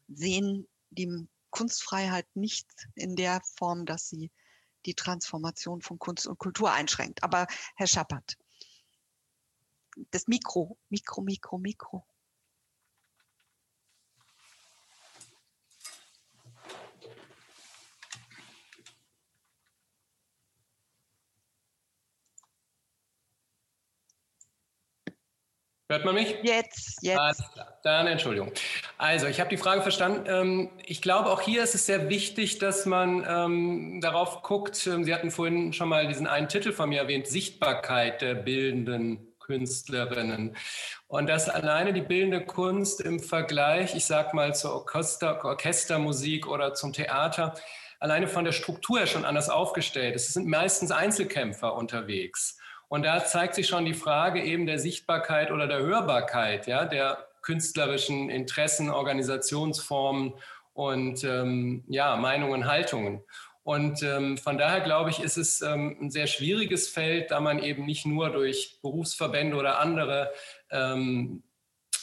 sehen 0.08 0.66
die 0.90 1.28
Kunstfreiheit 1.50 2.26
nicht 2.34 2.68
in 2.94 3.16
der 3.16 3.40
Form, 3.56 3.86
dass 3.86 4.08
sie 4.08 4.30
die 4.84 4.94
Transformation 4.94 5.82
von 5.82 5.98
Kunst 5.98 6.26
und 6.26 6.38
Kultur 6.38 6.72
einschränkt. 6.72 7.22
Aber 7.22 7.46
Herr 7.74 7.86
Schappert, 7.86 8.36
das 10.10 10.26
Mikro, 10.26 10.78
Mikro, 10.88 11.22
Mikro, 11.22 11.58
Mikro. 11.58 12.06
Hört 25.88 26.04
man 26.04 26.14
mich? 26.14 26.36
Jetzt, 26.42 26.98
jetzt. 27.02 27.16
Dann 27.84 28.08
Entschuldigung. 28.08 28.50
Also, 28.98 29.28
ich 29.28 29.38
habe 29.38 29.50
die 29.50 29.56
Frage 29.56 29.82
verstanden. 29.82 30.24
Ähm, 30.26 30.70
ich 30.84 31.00
glaube, 31.00 31.30
auch 31.30 31.40
hier 31.40 31.62
ist 31.62 31.76
es 31.76 31.86
sehr 31.86 32.08
wichtig, 32.08 32.58
dass 32.58 32.86
man 32.86 33.24
ähm, 33.28 34.00
darauf 34.00 34.42
guckt. 34.42 34.84
Ähm, 34.88 35.04
Sie 35.04 35.14
hatten 35.14 35.30
vorhin 35.30 35.72
schon 35.72 35.88
mal 35.88 36.08
diesen 36.08 36.26
einen 36.26 36.48
Titel 36.48 36.72
von 36.72 36.88
mir 36.88 37.02
erwähnt, 37.02 37.28
Sichtbarkeit 37.28 38.20
der 38.20 38.34
bildenden 38.34 39.36
Künstlerinnen. 39.38 40.56
Und 41.06 41.28
dass 41.28 41.48
alleine 41.48 41.92
die 41.92 42.02
bildende 42.02 42.44
Kunst 42.44 43.00
im 43.00 43.20
Vergleich, 43.20 43.94
ich 43.94 44.06
sag 44.06 44.34
mal, 44.34 44.56
zur 44.56 44.72
Orchester, 44.72 45.44
Orchestermusik 45.44 46.48
oder 46.48 46.74
zum 46.74 46.92
Theater, 46.92 47.54
alleine 48.00 48.26
von 48.26 48.44
der 48.44 48.52
Struktur 48.52 48.98
her 48.98 49.06
schon 49.06 49.24
anders 49.24 49.48
aufgestellt 49.48 50.16
ist. 50.16 50.26
Es 50.26 50.34
sind 50.34 50.48
meistens 50.48 50.90
Einzelkämpfer 50.90 51.74
unterwegs. 51.74 52.55
Und 52.88 53.04
da 53.04 53.24
zeigt 53.24 53.54
sich 53.54 53.66
schon 53.66 53.84
die 53.84 53.94
Frage 53.94 54.42
eben 54.42 54.66
der 54.66 54.78
Sichtbarkeit 54.78 55.50
oder 55.50 55.66
der 55.66 55.80
Hörbarkeit 55.80 56.66
ja, 56.66 56.84
der 56.84 57.26
künstlerischen 57.42 58.30
Interessen, 58.30 58.90
Organisationsformen 58.90 60.34
und 60.72 61.24
ähm, 61.24 61.84
ja, 61.88 62.16
Meinungen, 62.16 62.66
Haltungen. 62.66 63.22
Und 63.62 64.02
ähm, 64.04 64.38
von 64.38 64.58
daher 64.58 64.80
glaube 64.80 65.10
ich, 65.10 65.20
ist 65.20 65.36
es 65.36 65.60
ähm, 65.60 65.96
ein 66.00 66.10
sehr 66.10 66.28
schwieriges 66.28 66.88
Feld, 66.88 67.32
da 67.32 67.40
man 67.40 67.58
eben 67.58 67.84
nicht 67.84 68.06
nur 68.06 68.30
durch 68.30 68.78
Berufsverbände 68.80 69.56
oder 69.56 69.80
andere 69.80 70.32
ähm, 70.70 71.42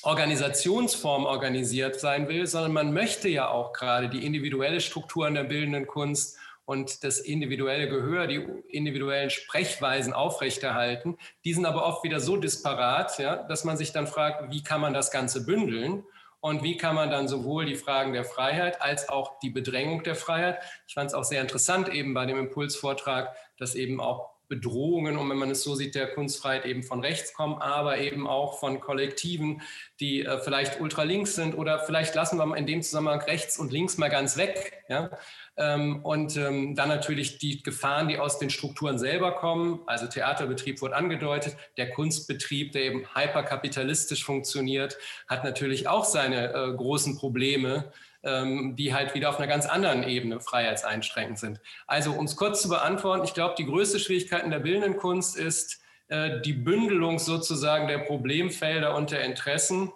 Organisationsformen 0.01 1.26
organisiert 1.26 1.99
sein 2.01 2.27
will, 2.27 2.45
sondern 2.47 2.73
man 2.73 2.93
möchte 2.93 3.30
ja 3.30 3.47
auch 3.47 3.72
gerade 3.72 4.10
die 4.10 4.26
individuelle 4.26 4.81
Struktur 4.81 5.26
in 5.26 5.35
der 5.35 5.45
bildenden 5.45 5.88
Kunst 5.88 6.38
und 6.65 7.03
das 7.03 7.19
individuelle 7.19 7.90
Gehör, 7.90 8.27
die 8.27 8.45
individuellen 8.69 9.30
Sprechweisen 9.30 10.14
aufrechterhalten. 10.14 11.18
Die 11.44 11.53
sind 11.53 11.65
aber 11.65 11.85
oft 11.85 12.03
wieder 12.03 12.19
so 12.19 12.38
disparat, 12.38 13.19
ja, 13.19 13.35
dass 13.35 13.64
man 13.64 13.77
sich 13.77 13.91
dann 13.91 14.07
fragt, 14.07 14.52
wie 14.52 14.64
kann 14.64 14.81
man 14.81 14.94
das 14.94 15.11
Ganze 15.11 15.45
bündeln? 15.45 16.03
und 16.44 16.61
wie 16.61 16.76
kann 16.76 16.95
man 16.95 17.10
dann 17.10 17.30
sowohl 17.30 17.65
die 17.65 17.77
Fragen 17.77 18.11
der 18.11 18.26
Freiheit 18.26 18.81
als 18.81 19.07
auch 19.07 19.40
die 19.40 19.49
Bedrängung 19.49 20.03
der 20.03 20.14
Freiheit. 20.14 20.60
Ich 20.85 20.94
fand 20.94 21.07
es 21.07 21.14
auch 21.14 21.23
sehr 21.23 21.40
interessant 21.40 21.88
eben 21.88 22.14
bei 22.14 22.26
dem 22.26 22.38
Impulsvortrag, 22.38 23.34
dass 23.57 23.76
eben 23.76 24.02
auch 24.02 24.34
Bedrohungen, 24.49 25.15
und 25.18 25.30
wenn 25.30 25.38
man 25.38 25.49
es 25.52 25.64
so 25.64 25.73
sieht, 25.73 25.95
der 25.95 26.14
Kunstfreiheit 26.14 26.65
eben 26.65 26.84
von 26.84 26.99
rechts 26.99 27.34
kommen, 27.34 27.60
aber 27.60 27.99
eben 27.99 28.27
auch 28.27 28.60
von 28.60 28.81
Kollektiven, 28.81 29.61
die 30.02 30.26
äh, 30.26 30.38
vielleicht 30.38 30.81
ultralinks 30.81 31.34
sind 31.34 31.56
oder 31.57 31.80
vielleicht 31.80 32.14
lassen 32.14 32.38
wir 32.38 32.57
in 32.57 32.68
dem 32.68 32.81
Zusammenhang 32.81 33.22
rechts 33.22 33.57
und 33.57 33.72
links 33.72 33.98
mal 33.98 34.10
ganz 34.10 34.35
weg. 34.35 34.84
Ja? 34.90 35.11
Ähm, 35.56 36.04
und 36.04 36.36
ähm, 36.36 36.76
dann 36.76 36.90
natürlich 36.90 37.38
die 37.38 37.62
Gefahren, 37.62 38.08
die 38.08 38.18
aus 38.18 38.40
den 38.40 38.50
Strukturen 38.50 38.98
selber 38.98 39.34
kommen. 39.34 39.82
Also 39.86 40.08
Theaterbetrieb 40.08 40.82
wurde 40.82 40.96
angedeutet. 40.96 41.56
Der 41.78 41.92
Kunstbetrieb, 41.92 42.72
der 42.72 42.84
eben 42.84 43.06
hyperkapitalistisch 43.14 44.24
funktioniert, 44.24 44.98
hat 45.28 45.44
natürlich 45.44 45.88
auch 45.88 46.06
seine 46.06 46.54
äh, 46.54 46.74
großen 46.76 47.18
Probleme, 47.18 47.92
ähm, 48.24 48.76
die 48.76 48.96
halt 48.96 49.14
wieder 49.14 49.30
auf 49.30 49.38
einer 49.38 49.48
ganz 49.48 49.68
anderen 49.68 50.04
Ebene 50.04 50.40
freiheitseinschränkend 50.40 51.38
sind. 51.38 51.62
Also 51.86 52.14
um 52.14 52.26
es 52.26 52.36
kurz 52.36 52.62
zu 52.64 52.70
beantworten, 52.70 53.24
ich 53.24 53.36
glaube, 53.36 53.54
die 53.58 53.66
größte 53.66 54.00
Schwierigkeit 54.00 54.44
in 54.44 54.52
der 54.52 54.60
bildenden 54.60 54.98
Kunst 54.98 55.38
ist 55.38 55.82
äh, 56.08 56.42
die 56.42 56.54
Bündelung 56.54 57.20
sozusagen 57.20 57.88
der 57.88 58.00
Problemfelder 58.00 58.96
und 58.96 59.12
der 59.12 59.24
Interessen, 59.24 59.92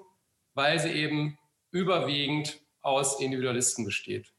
weil 0.54 0.78
sie 0.80 0.90
eben 0.90 1.40
überwiegend 1.72 2.60
aus 2.82 3.20
Individualisten 3.20 3.86
besteht. 3.86 4.32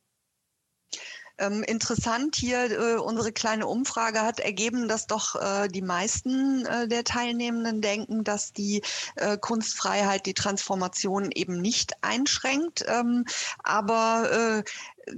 Ähm, 1.38 1.62
interessant 1.62 2.36
hier, 2.36 2.70
äh, 2.70 2.96
unsere 2.96 3.32
kleine 3.32 3.66
Umfrage 3.66 4.22
hat 4.22 4.40
ergeben, 4.40 4.88
dass 4.88 5.06
doch 5.06 5.36
äh, 5.36 5.68
die 5.68 5.82
meisten 5.82 6.66
äh, 6.66 6.88
der 6.88 7.04
Teilnehmenden 7.04 7.80
denken, 7.80 8.24
dass 8.24 8.52
die 8.52 8.82
äh, 9.16 9.38
Kunstfreiheit 9.38 10.26
die 10.26 10.34
Transformation 10.34 11.30
eben 11.32 11.60
nicht 11.60 11.92
einschränkt. 12.02 12.84
Ähm, 12.88 13.24
aber 13.62 14.64
äh, 15.06 15.12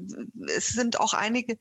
es 0.54 0.68
sind 0.68 1.00
auch 1.00 1.14
einige 1.14 1.58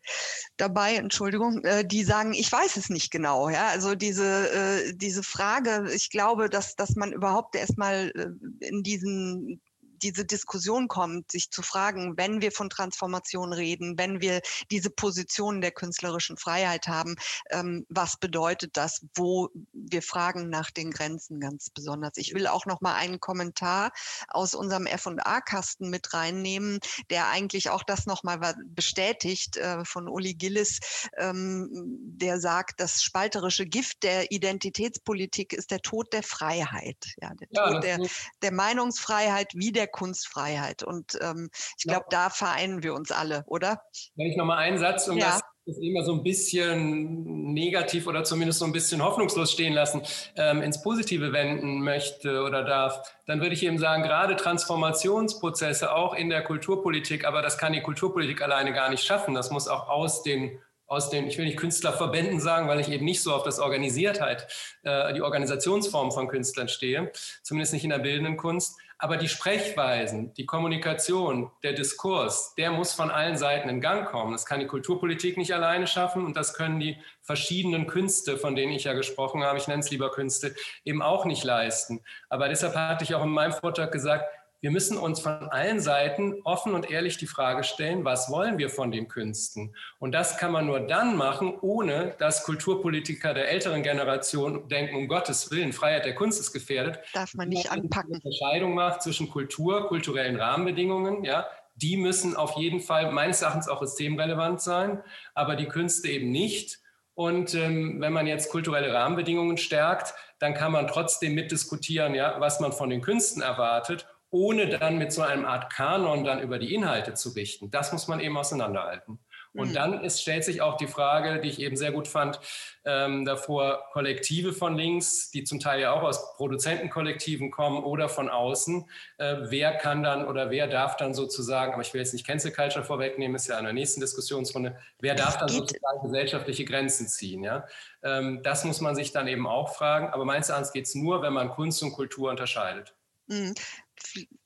dabei, 0.58 0.96
Entschuldigung, 0.96 1.64
äh, 1.64 1.86
die 1.86 2.04
sagen, 2.04 2.34
ich 2.34 2.52
weiß 2.52 2.78
es 2.78 2.90
nicht 2.90 3.12
genau. 3.12 3.50
Ja, 3.50 3.68
also 3.68 3.96
diese, 3.96 4.94
diese 4.94 5.24
Frage, 5.24 5.90
ich 5.94 6.10
glaube, 6.10 6.50
dass, 6.50 6.76
dass 6.76 6.96
man 6.96 7.12
überhaupt 7.12 7.56
erstmal 7.56 8.12
in 8.60 8.84
diesen 8.84 9.62
diese 10.02 10.26
Diskussion 10.26 10.88
kommt, 10.88 11.32
sich 11.32 11.52
zu 11.52 11.62
fragen, 11.62 12.18
wenn 12.18 12.42
wir 12.42 12.52
von 12.52 12.70
Transformation 12.70 13.54
reden, 13.54 13.98
wenn 13.98 14.22
wir 14.22 14.42
diese 14.72 14.90
Position 14.90 15.62
der 15.62 15.72
künstlerischen 15.72 16.38
Freiheit 16.38 16.88
haben, 16.88 17.16
ähm, 17.52 17.86
was 17.90 18.18
bedeutet 18.18 18.78
das, 18.78 19.06
wo 19.16 19.50
wir 19.74 20.02
fragen 20.02 20.50
nach 20.50 20.72
den 20.72 20.92
Grenzen 20.92 21.40
ganz 21.40 21.70
besonders. 21.70 22.14
Ich 22.16 22.34
will 22.34 22.48
auch 22.48 22.66
noch 22.66 22.82
mal 22.82 22.96
einen 22.96 23.20
Kommentar 23.20 23.92
aus 24.28 24.56
unserem 24.56 24.86
F&A-Kasten 24.86 25.90
mit 25.90 26.14
reinnehmen, 26.14 26.80
der 27.10 27.28
eigentlich 27.28 27.70
auch 27.70 27.84
das 27.84 28.06
noch 28.06 28.24
mal 28.24 28.40
bestätigt 28.66 29.58
äh, 29.58 29.84
von 29.86 30.08
Uli 30.08 30.34
Gillis, 30.34 30.80
ähm, 31.18 31.70
der 31.72 32.40
sagt, 32.40 32.80
das 32.80 33.04
spalterische 33.04 33.66
Gift 33.66 34.04
der 34.04 34.32
Identitätspolitik 34.32 35.54
ist 35.54 35.72
der 35.72 35.82
Tod 35.82 36.14
der 36.14 36.24
Freiheit, 36.24 37.16
ja, 37.22 37.34
der 37.34 37.48
ja, 37.52 37.72
Tod 37.72 37.84
der, 37.84 38.00
der 38.42 38.52
Meinungsfreiheit 38.52 39.54
wie 39.56 39.72
der 39.72 39.88
Kunstfreiheit. 39.90 40.84
Und 40.84 41.18
ähm, 41.22 41.50
ich 41.78 41.86
glaube, 41.86 42.06
ja. 42.12 42.28
da 42.28 42.30
vereinen 42.30 42.84
wir 42.84 42.94
uns 42.94 43.12
alle, 43.12 43.44
oder? 43.48 43.82
Wenn 44.16 44.28
ich 44.28 44.38
nochmal 44.38 44.60
einen 44.60 44.80
Satz, 44.80 45.08
um 45.08 45.18
ja. 45.18 45.32
das 45.32 45.42
das 45.70 45.78
immer 45.78 46.04
so 46.04 46.14
ein 46.14 46.24
bisschen 46.24 47.54
negativ 47.54 48.08
oder 48.08 48.24
zumindest 48.24 48.60
so 48.60 48.66
ein 48.66 48.72
bisschen 48.72 49.04
hoffnungslos 49.04 49.52
stehen 49.52 49.74
lassen, 49.74 50.02
ähm, 50.36 50.62
ins 50.62 50.82
Positive 50.82 51.32
wenden 51.32 51.82
möchte 51.82 52.44
oder 52.44 52.64
darf, 52.64 53.02
dann 53.28 53.40
würde 53.42 53.54
ich 53.54 53.64
eben 53.64 53.78
sagen, 53.78 54.04
gerade 54.04 54.36
Transformationsprozesse 54.36 55.94
auch 55.94 56.14
in 56.14 56.30
der 56.30 56.44
Kulturpolitik, 56.44 57.26
aber 57.26 57.42
das 57.42 57.58
kann 57.58 57.74
die 57.74 57.82
Kulturpolitik 57.82 58.42
alleine 58.42 58.74
gar 58.74 58.90
nicht 58.90 59.04
schaffen. 59.04 59.34
Das 59.34 59.52
muss 59.52 59.68
auch 59.68 59.90
aus 59.90 60.24
den 60.24 60.60
aus 60.90 61.12
den, 61.12 61.28
ich 61.28 61.38
will 61.38 61.46
nicht 61.46 61.58
Künstlerverbänden 61.58 62.40
sagen, 62.40 62.68
weil 62.68 62.80
ich 62.80 62.90
eben 62.90 63.06
nicht 63.06 63.22
so 63.22 63.32
auf 63.32 63.44
das 63.44 63.60
Organisiertheit, 63.60 64.48
äh, 64.82 65.14
die 65.14 65.22
Organisationsform 65.22 66.12
von 66.12 66.28
Künstlern 66.28 66.68
stehe, 66.68 67.12
zumindest 67.44 67.74
nicht 67.74 67.84
in 67.84 67.92
der 67.92 68.00
bildenden 68.00 68.38
Kunst. 68.38 68.76
Aber 69.02 69.16
die 69.16 69.30
Sprechweisen, 69.30 70.34
die 70.34 70.46
Kommunikation, 70.46 71.50
der 71.64 71.72
Diskurs, 71.72 72.54
der 72.56 72.72
muss 72.72 72.92
von 72.92 73.10
allen 73.10 73.38
Seiten 73.38 73.70
in 73.70 73.80
Gang 73.80 74.06
kommen. 74.06 74.34
Das 74.34 74.46
kann 74.46 74.60
die 74.60 74.68
Kulturpolitik 74.68 75.38
nicht 75.38 75.54
alleine 75.54 75.88
schaffen 75.88 76.26
und 76.26 76.36
das 76.36 76.54
können 76.54 76.82
die 76.82 76.98
verschiedenen 77.22 77.88
Künste, 77.88 78.38
von 78.38 78.58
denen 78.58 78.74
ich 78.74 78.84
ja 78.84 78.94
gesprochen 78.94 79.42
habe, 79.44 79.58
ich 79.58 79.70
nenne 79.70 79.80
es 79.80 79.90
lieber 79.90 80.12
Künste, 80.12 80.54
eben 80.84 81.02
auch 81.02 81.24
nicht 81.24 81.46
leisten. 81.46 82.02
Aber 82.28 82.50
deshalb 82.50 82.76
hatte 82.76 83.06
ich 83.06 83.16
auch 83.16 83.24
in 83.24 83.30
meinem 83.30 83.54
Vortrag 83.54 83.92
gesagt, 83.92 84.26
wir 84.62 84.72
müssen 84.72 84.98
uns 84.98 85.22
von 85.22 85.50
allen 85.50 85.80
Seiten 85.80 86.36
offen 86.44 86.74
und 86.74 86.92
ehrlich 86.92 87.18
die 87.18 87.28
Frage 87.28 87.64
stellen, 87.64 88.04
was 88.04 88.30
wollen 88.30 88.58
wir 88.58 88.70
von 88.70 88.92
den 88.92 89.08
Künsten? 89.08 89.74
Und 90.00 90.12
das 90.12 90.38
kann 90.38 90.52
man 90.52 90.66
nur 90.66 90.82
dann 90.82 91.16
machen, 91.16 91.58
ohne 91.62 92.16
dass 92.20 92.44
Kulturpolitiker 92.44 93.34
der 93.34 93.50
älteren 93.50 93.84
Generation 93.84 94.68
denken, 94.68 94.96
um 94.96 95.08
Gottes 95.08 95.50
Willen, 95.52 95.72
Freiheit 95.72 96.06
der 96.06 96.16
Kunst 96.16 96.40
ist 96.42 96.52
gefährdet. 96.52 97.00
Darf 97.14 97.34
man 97.36 97.48
nicht 97.48 97.72
anpacken. 97.72 98.14
Eine 98.14 98.22
Unterscheidung 98.24 98.74
macht 98.74 99.02
zwischen 99.02 99.30
Kultur, 99.30 99.88
kulturellen 99.88 100.36
Rahmenbedingungen, 100.36 101.24
ja, 101.24 101.48
die 101.76 101.96
müssen 101.96 102.36
auf 102.36 102.58
jeden 102.58 102.82
Fall 102.82 103.12
meines 103.14 103.42
Erachtens 103.42 103.70
auch 103.70 103.82
systemrelevant 103.82 104.60
sein, 104.60 105.02
aber 105.34 105.56
die 105.56 105.68
Künste 105.68 106.10
eben 106.10 106.32
nicht. 106.32 106.80
Und 107.14 107.54
ähm, 107.54 108.02
wenn 108.02 108.12
man 108.12 108.28
jetzt 108.28 108.50
kulturelle 108.50 108.94
Rahmenbedingungen 108.94 109.58
stärkt, 109.58 110.14
dann 110.40 110.54
kann 110.54 110.74
man 110.74 110.88
trotzdem 110.88 111.36
mitdiskutieren, 111.36 112.16
ja, 112.16 112.40
was 112.40 112.60
man 112.60 112.74
von 112.74 112.90
den 112.90 113.02
Künsten 113.02 113.42
erwartet 113.42 114.08
ohne 114.32 114.68
dann 114.68 114.98
mit 114.98 115.12
so 115.12 115.22
einem 115.22 115.46
Art 115.46 115.72
Kanon 115.74 116.24
dann 116.24 116.42
über 116.42 116.60
die 116.60 116.74
Inhalte 116.74 117.14
zu 117.14 117.30
richten. 117.30 117.72
Das 117.72 117.92
muss 117.92 118.08
man 118.08 118.20
eben 118.20 118.38
auseinanderhalten. 118.38 119.20
Und 119.54 119.70
mhm. 119.70 119.74
dann 119.74 120.04
ist, 120.04 120.22
stellt 120.22 120.44
sich 120.44 120.62
auch 120.62 120.78
die 120.78 120.88
Frage, 120.88 121.42
die 121.42 121.50
ich 121.50 121.60
eben 121.60 121.76
sehr 121.76 121.92
gut 121.92 122.08
fand, 122.08 122.40
ähm, 122.86 123.26
davor 123.26 123.84
Kollektive 123.94 124.54
von 124.54 124.78
links, 124.78 125.32
die 125.32 125.44
zum 125.44 125.60
Teil 125.60 125.82
ja 125.82 125.92
auch 125.92 126.04
aus 126.04 126.36
Produzentenkollektiven 126.36 127.50
kommen 127.50 127.84
oder 127.84 128.10
von 128.10 128.30
außen. 128.30 128.88
Äh, 129.18 129.38
wer 129.46 129.76
kann 129.76 130.04
dann 130.04 130.28
oder 130.28 130.52
wer 130.52 130.68
darf 130.68 130.98
dann 130.98 131.16
sozusagen, 131.16 131.74
aber 131.74 131.82
ich 131.82 131.94
will 131.94 132.02
jetzt 132.02 132.14
nicht 132.14 132.28
Cancel 132.28 132.52
Culture 132.52 132.86
vorwegnehmen, 132.86 133.36
ist 133.36 133.48
ja 133.48 133.58
in 133.58 133.66
der 133.66 133.74
nächsten 133.74 134.02
Diskussionsrunde, 134.02 134.78
wer 135.00 135.16
darf 135.16 135.38
dann 135.38 135.50
sozusagen 135.50 136.04
gesellschaftliche 136.04 136.66
Grenzen 136.66 137.08
ziehen? 137.08 137.44
Ja? 137.44 137.66
Ähm, 138.04 138.42
das 138.44 138.66
muss 138.66 138.82
man 138.82 138.94
sich 138.96 139.12
dann 139.12 139.28
eben 139.28 139.48
auch 139.48 139.74
fragen. 139.74 140.10
Aber 140.10 140.26
meines 140.26 140.50
Erachtens 140.50 140.74
geht 140.74 140.86
es 140.86 140.94
nur, 140.94 141.24
wenn 141.24 141.34
man 141.34 141.50
Kunst 141.50 141.82
und 141.82 141.94
Kultur 141.94 142.30
unterscheidet. 142.30 142.94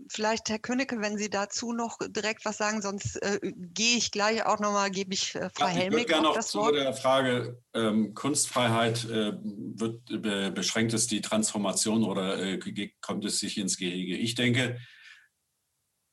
Vielleicht, 0.10 0.50
Herr 0.50 0.60
Königke, 0.60 1.00
wenn 1.00 1.18
Sie 1.18 1.30
dazu 1.30 1.74
noch 1.74 1.98
direkt 2.08 2.46
was 2.46 2.58
sagen, 2.58 2.82
sonst 2.82 3.16
äh, 3.18 3.40
gehe 3.44 3.98
ich 3.98 4.12
gleich 4.12 4.46
auch 4.46 4.60
nochmal, 4.60 4.92
gebe 4.92 5.14
ich 5.14 5.36
äh, 5.36 5.50
Frau 5.54 5.66
ja, 5.66 5.72
Helmig 5.72 6.02
ich 6.02 6.08
gerne 6.08 6.24
noch 6.24 6.36
das 6.36 6.48
zu 6.50 6.60
Wort. 6.60 6.76
der 6.76 6.94
Frage, 6.94 7.62
ähm, 7.74 8.14
Kunstfreiheit, 8.14 9.06
äh, 9.06 9.34
wird, 9.42 10.06
be, 10.22 10.52
beschränkt 10.52 10.94
es 10.94 11.08
die 11.08 11.22
Transformation 11.22 12.04
oder 12.04 12.38
äh, 12.40 12.90
kommt 13.02 13.26
es 13.26 13.40
sich 13.40 13.58
ins 13.58 13.78
Gehege? 13.78 14.18
Ich 14.18 14.36
denke, 14.36 14.78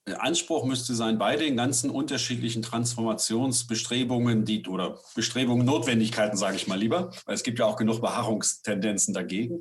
der 0.06 0.22
Anspruch 0.22 0.64
müsste 0.64 0.94
sein, 0.94 1.18
bei 1.18 1.36
den 1.36 1.56
ganzen 1.56 1.90
unterschiedlichen 1.90 2.62
Transformationsbestrebungen, 2.62 4.44
die 4.44 4.66
oder 4.66 4.98
Bestrebungen, 5.14 5.66
Notwendigkeiten, 5.66 6.36
sage 6.36 6.56
ich 6.56 6.66
mal 6.66 6.78
lieber, 6.78 7.12
weil 7.26 7.34
es 7.34 7.42
gibt 7.42 7.58
ja 7.58 7.66
auch 7.66 7.76
genug 7.76 8.00
Beharrungstendenzen 8.00 9.14
dagegen. 9.14 9.60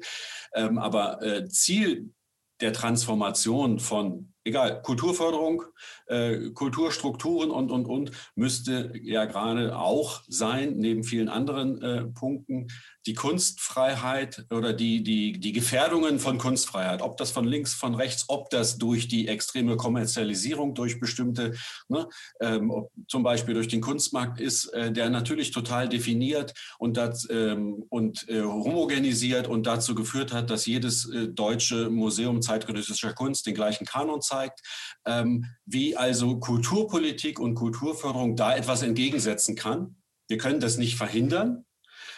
Ähm, 0.53 0.79
aber 0.79 1.21
äh, 1.21 1.47
Ziel 1.49 2.13
der 2.61 2.73
Transformation 2.73 3.79
von 3.79 4.33
egal, 4.43 4.81
Kulturförderung, 4.81 5.63
äh, 6.07 6.49
Kulturstrukturen 6.51 7.51
und, 7.51 7.71
und, 7.71 7.85
und, 7.85 8.11
müsste 8.35 8.93
ja 9.01 9.25
gerade 9.25 9.77
auch 9.77 10.21
sein, 10.27 10.77
neben 10.77 11.03
vielen 11.03 11.29
anderen 11.29 11.81
äh, 11.81 12.05
Punkten, 12.05 12.67
die 13.09 13.15
Kunstfreiheit 13.15 14.45
oder 14.51 14.71
die, 14.71 15.01
die, 15.01 15.39
die 15.39 15.51
Gefährdungen 15.51 16.19
von 16.19 16.37
Kunstfreiheit, 16.37 17.01
ob 17.01 17.17
das 17.17 17.31
von 17.31 17.43
links, 17.43 17.73
von 17.73 17.95
rechts, 17.95 18.25
ob 18.27 18.51
das 18.51 18.77
durch 18.77 19.07
die 19.07 19.27
extreme 19.27 19.77
Kommerzialisierung, 19.77 20.75
durch 20.75 20.99
bestimmte, 20.99 21.55
ne, 21.87 22.07
ähm, 22.39 22.71
zum 23.07 23.23
Beispiel 23.23 23.55
durch 23.55 23.67
den 23.67 23.81
Kunstmarkt 23.81 24.39
ist, 24.39 24.67
äh, 24.75 24.91
der 24.91 25.09
natürlich 25.09 25.49
total 25.49 25.89
definiert 25.89 26.53
und, 26.77 26.97
das, 26.97 27.27
ähm, 27.31 27.83
und 27.89 28.29
äh, 28.29 28.43
homogenisiert 28.43 29.47
und 29.47 29.65
dazu 29.65 29.95
geführt 29.95 30.31
hat, 30.31 30.51
dass 30.51 30.67
jedes 30.67 31.09
äh, 31.09 31.29
deutsche 31.29 31.89
Museum 31.89 32.43
zeitgenössischer 32.43 33.13
Kunst 33.13 33.47
den 33.47 33.55
gleichen 33.55 33.87
Kanon 33.87 34.21
zeigt, 34.21 34.59
ähm, 35.07 35.45
wie 35.65 35.97
also 35.97 36.37
Kulturpolitik 36.37 37.39
und 37.39 37.55
Kulturförderung 37.55 38.35
da 38.35 38.55
etwas 38.55 38.83
entgegensetzen 38.83 39.55
kann. 39.55 39.95
Wir 40.27 40.37
können 40.37 40.59
das 40.59 40.77
nicht 40.77 40.95
verhindern, 40.95 41.65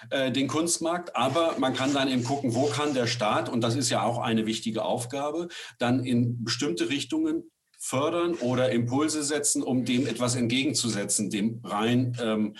äh, 0.09 0.31
den 0.31 0.47
Kunstmarkt. 0.47 1.15
Aber 1.15 1.55
man 1.59 1.73
kann 1.73 1.93
dann 1.93 2.07
eben 2.07 2.23
gucken, 2.23 2.55
wo 2.55 2.65
kann 2.65 2.93
der 2.93 3.07
Staat, 3.07 3.49
und 3.49 3.61
das 3.61 3.75
ist 3.75 3.89
ja 3.89 4.03
auch 4.03 4.19
eine 4.19 4.45
wichtige 4.45 4.83
Aufgabe, 4.83 5.47
dann 5.79 6.03
in 6.03 6.43
bestimmte 6.43 6.89
Richtungen 6.89 7.51
fördern 7.79 8.35
oder 8.35 8.71
Impulse 8.71 9.23
setzen, 9.23 9.63
um 9.63 9.85
dem 9.85 10.05
etwas 10.05 10.35
entgegenzusetzen, 10.35 11.29
dem 11.29 11.61
rein 11.63 12.15
ähm, 12.21 12.55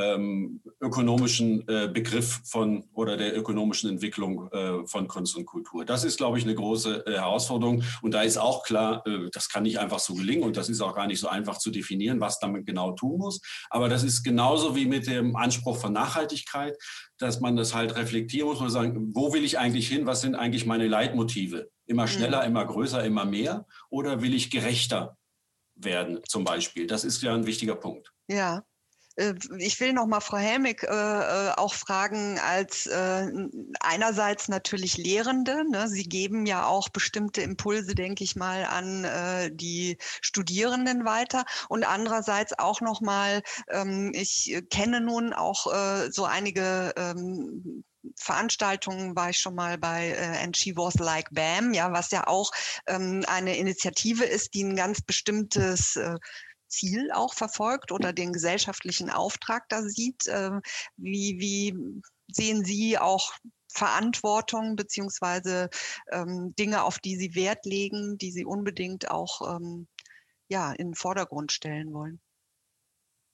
ähm, 0.00 0.60
ökonomischen 0.80 1.66
äh, 1.68 1.88
Begriff 1.88 2.40
von 2.44 2.84
oder 2.94 3.16
der 3.16 3.36
ökonomischen 3.36 3.90
Entwicklung 3.90 4.50
äh, 4.52 4.86
von 4.86 5.08
Kunst 5.08 5.36
und 5.36 5.46
Kultur. 5.46 5.84
Das 5.84 6.04
ist, 6.04 6.16
glaube 6.16 6.38
ich, 6.38 6.44
eine 6.44 6.54
große 6.54 7.06
äh, 7.06 7.12
Herausforderung. 7.12 7.82
Und 8.02 8.12
da 8.12 8.22
ist 8.22 8.38
auch 8.38 8.62
klar, 8.62 9.06
äh, 9.06 9.28
das 9.32 9.48
kann 9.48 9.64
nicht 9.64 9.78
einfach 9.78 9.98
so 9.98 10.14
gelingen 10.14 10.44
und 10.44 10.56
das 10.56 10.68
ist 10.68 10.80
auch 10.80 10.94
gar 10.94 11.06
nicht 11.06 11.20
so 11.20 11.28
einfach 11.28 11.58
zu 11.58 11.70
definieren, 11.70 12.20
was 12.20 12.38
damit 12.38 12.66
genau 12.66 12.92
tun 12.92 13.18
muss. 13.18 13.40
Aber 13.68 13.88
das 13.88 14.02
ist 14.02 14.22
genauso 14.22 14.76
wie 14.76 14.86
mit 14.86 15.06
dem 15.06 15.36
Anspruch 15.36 15.76
von 15.76 15.92
Nachhaltigkeit, 15.92 16.76
dass 17.18 17.40
man 17.40 17.56
das 17.56 17.74
halt 17.74 17.96
reflektieren 17.96 18.48
muss 18.48 18.60
und 18.60 18.70
sagen, 18.70 19.14
wo 19.14 19.32
will 19.32 19.44
ich 19.44 19.58
eigentlich 19.58 19.88
hin? 19.88 20.06
Was 20.06 20.22
sind 20.22 20.34
eigentlich 20.34 20.66
meine 20.66 20.88
Leitmotive? 20.88 21.70
Immer 21.86 22.04
mhm. 22.04 22.08
schneller, 22.08 22.44
immer 22.44 22.64
größer, 22.64 23.04
immer 23.04 23.24
mehr? 23.24 23.66
Oder 23.90 24.22
will 24.22 24.34
ich 24.34 24.50
gerechter 24.50 25.16
werden 25.74 26.20
zum 26.26 26.44
Beispiel? 26.44 26.86
Das 26.86 27.04
ist 27.04 27.22
ja 27.22 27.34
ein 27.34 27.46
wichtiger 27.46 27.74
Punkt. 27.74 28.12
Ja, 28.28 28.62
ich 29.58 29.78
will 29.80 29.92
noch 29.92 30.06
mal 30.06 30.20
Frau 30.20 30.38
Helmig 30.38 30.82
äh, 30.82 30.86
äh, 30.88 31.52
auch 31.56 31.74
fragen, 31.74 32.38
als 32.38 32.86
äh, 32.86 33.30
einerseits 33.80 34.48
natürlich 34.48 34.96
Lehrende, 34.96 35.68
ne? 35.70 35.88
Sie 35.88 36.04
geben 36.04 36.46
ja 36.46 36.66
auch 36.66 36.88
bestimmte 36.88 37.42
Impulse, 37.42 37.94
denke 37.94 38.24
ich 38.24 38.36
mal, 38.36 38.64
an 38.64 39.04
äh, 39.04 39.50
die 39.52 39.98
Studierenden 40.22 41.04
weiter 41.04 41.44
und 41.68 41.84
andererseits 41.84 42.58
auch 42.58 42.80
noch 42.80 43.00
mal, 43.00 43.42
ähm, 43.68 44.12
ich 44.14 44.62
kenne 44.70 45.00
nun 45.00 45.32
auch 45.32 45.72
äh, 45.72 46.10
so 46.10 46.24
einige 46.24 46.92
ähm, 46.96 47.84
Veranstaltungen 48.16 49.14
war 49.14 49.30
ich 49.30 49.38
schon 49.38 49.54
mal 49.54 49.76
bei 49.78 50.08
äh, 50.08 50.42
And 50.42 50.56
She 50.56 50.76
Was 50.76 50.94
Like 50.94 51.28
Bam, 51.32 51.74
ja, 51.74 51.92
was 51.92 52.10
ja 52.10 52.26
auch 52.26 52.50
ähm, 52.86 53.24
eine 53.26 53.56
Initiative 53.56 54.24
ist, 54.24 54.54
die 54.54 54.64
ein 54.64 54.76
ganz 54.76 55.02
bestimmtes 55.02 55.96
äh, 55.96 56.16
Ziel 56.70 57.10
auch 57.12 57.34
verfolgt 57.34 57.92
oder 57.92 58.12
den 58.12 58.32
gesellschaftlichen 58.32 59.10
Auftrag 59.10 59.68
da 59.68 59.82
sieht. 59.82 60.24
Ähm, 60.28 60.62
wie, 60.96 61.38
wie 61.38 62.02
sehen 62.32 62.64
Sie 62.64 62.98
auch 62.98 63.32
Verantwortung 63.72 64.76
beziehungsweise 64.76 65.68
ähm, 66.10 66.54
Dinge, 66.58 66.82
auf 66.82 66.98
die 66.98 67.16
Sie 67.16 67.34
Wert 67.34 67.66
legen, 67.66 68.18
die 68.18 68.32
Sie 68.32 68.44
unbedingt 68.44 69.10
auch 69.10 69.56
ähm, 69.56 69.86
ja, 70.48 70.72
in 70.72 70.88
den 70.88 70.94
Vordergrund 70.94 71.52
stellen 71.52 71.92
wollen? 71.92 72.20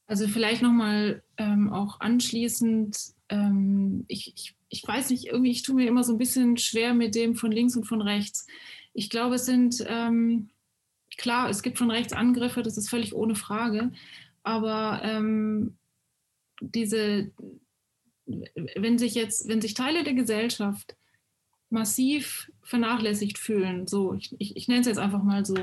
Also 0.07 0.29
vielleicht 0.29 0.63
nochmal 0.63 1.23
ähm, 1.37 1.73
auch 1.73 2.01
anschließend, 2.01 2.97
ähm, 3.29 4.05
ich, 4.07 4.33
ich, 4.35 4.55
ich 4.69 4.87
weiß 4.87 5.11
nicht, 5.11 5.27
irgendwie, 5.27 5.51
ich 5.51 5.63
tue 5.63 5.75
mir 5.75 5.89
immer 5.89 6.05
so 6.05 6.13
ein 6.13 6.19
bisschen 6.19 6.57
schwer 6.59 6.95
mit 6.95 7.15
dem 7.15 7.35
von 7.35 7.51
links 7.51 7.77
und 7.77 7.85
von 7.85 8.03
rechts. 8.03 8.47
Ich 8.93 9.11
glaube, 9.11 9.35
es 9.35 9.47
sind 9.47 9.85
ähm, 9.87 10.51
klar, 11.17 11.49
es 11.49 11.63
gibt 11.63 11.79
von 11.79 11.91
rechts 11.91 12.13
Angriffe, 12.13 12.63
das 12.63 12.77
ist 12.77 12.89
völlig 12.89 13.15
ohne 13.15 13.35
Frage. 13.35 13.93
Aber 14.43 15.01
ähm, 15.03 15.77
diese, 16.61 17.31
wenn 18.27 18.99
sich 18.99 19.15
jetzt, 19.15 19.49
wenn 19.49 19.61
sich 19.61 19.75
Teile 19.75 20.05
der 20.05 20.15
Gesellschaft 20.15 20.97
massiv 21.69 22.51
vernachlässigt 22.63 23.39
fühlen, 23.39 23.87
so, 23.87 24.15
ich, 24.15 24.35
ich, 24.39 24.57
ich 24.57 24.69
nenne 24.69 24.81
es 24.81 24.87
jetzt 24.87 24.99
einfach 24.99 25.23
mal 25.23 25.45
so, 25.45 25.57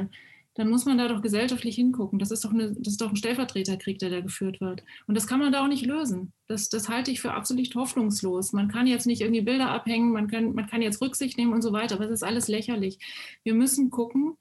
dann 0.55 0.69
muss 0.69 0.85
man 0.85 0.97
da 0.97 1.07
doch 1.07 1.21
gesellschaftlich 1.21 1.75
hingucken. 1.75 2.19
Das 2.19 2.30
ist 2.30 2.45
doch, 2.45 2.51
eine, 2.51 2.73
das 2.73 2.93
ist 2.93 3.01
doch 3.01 3.09
ein 3.09 3.15
Stellvertreterkrieg, 3.15 3.97
der 3.97 4.11
da 4.11 4.21
geführt 4.21 4.61
wird. 4.61 4.84
Und 5.07 5.15
das 5.15 5.25
kann 5.25 5.39
man 5.39 5.51
da 5.51 5.63
auch 5.63 5.67
nicht 5.67 5.85
lösen. 5.85 6.31
Das, 6.47 6.69
das 6.69 6.89
halte 6.89 7.09
ich 7.09 7.21
für 7.21 7.34
absolut 7.34 7.73
hoffnungslos. 7.73 8.53
Man 8.53 8.67
kann 8.67 8.85
jetzt 8.85 9.07
nicht 9.07 9.21
irgendwie 9.21 9.41
Bilder 9.41 9.71
abhängen, 9.71 10.11
man 10.11 10.27
kann, 10.27 10.53
man 10.53 10.67
kann 10.67 10.84
jetzt 10.84 11.01
Rücksicht 11.01 11.38
nehmen 11.38 11.53
und 11.53 11.63
so 11.63 11.73
weiter, 11.73 11.95
aber 11.95 12.05
es 12.05 12.11
ist 12.11 12.23
alles 12.23 12.47
lächerlich. 12.47 12.99
Wir 13.43 13.55
müssen 13.55 13.89
gucken, 13.89 14.38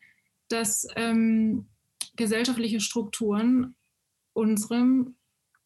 dass 0.53 0.87
ähm, 0.97 1.66
gesellschaftliche 2.16 2.81
Strukturen 2.81 3.74
unserem 4.33 5.16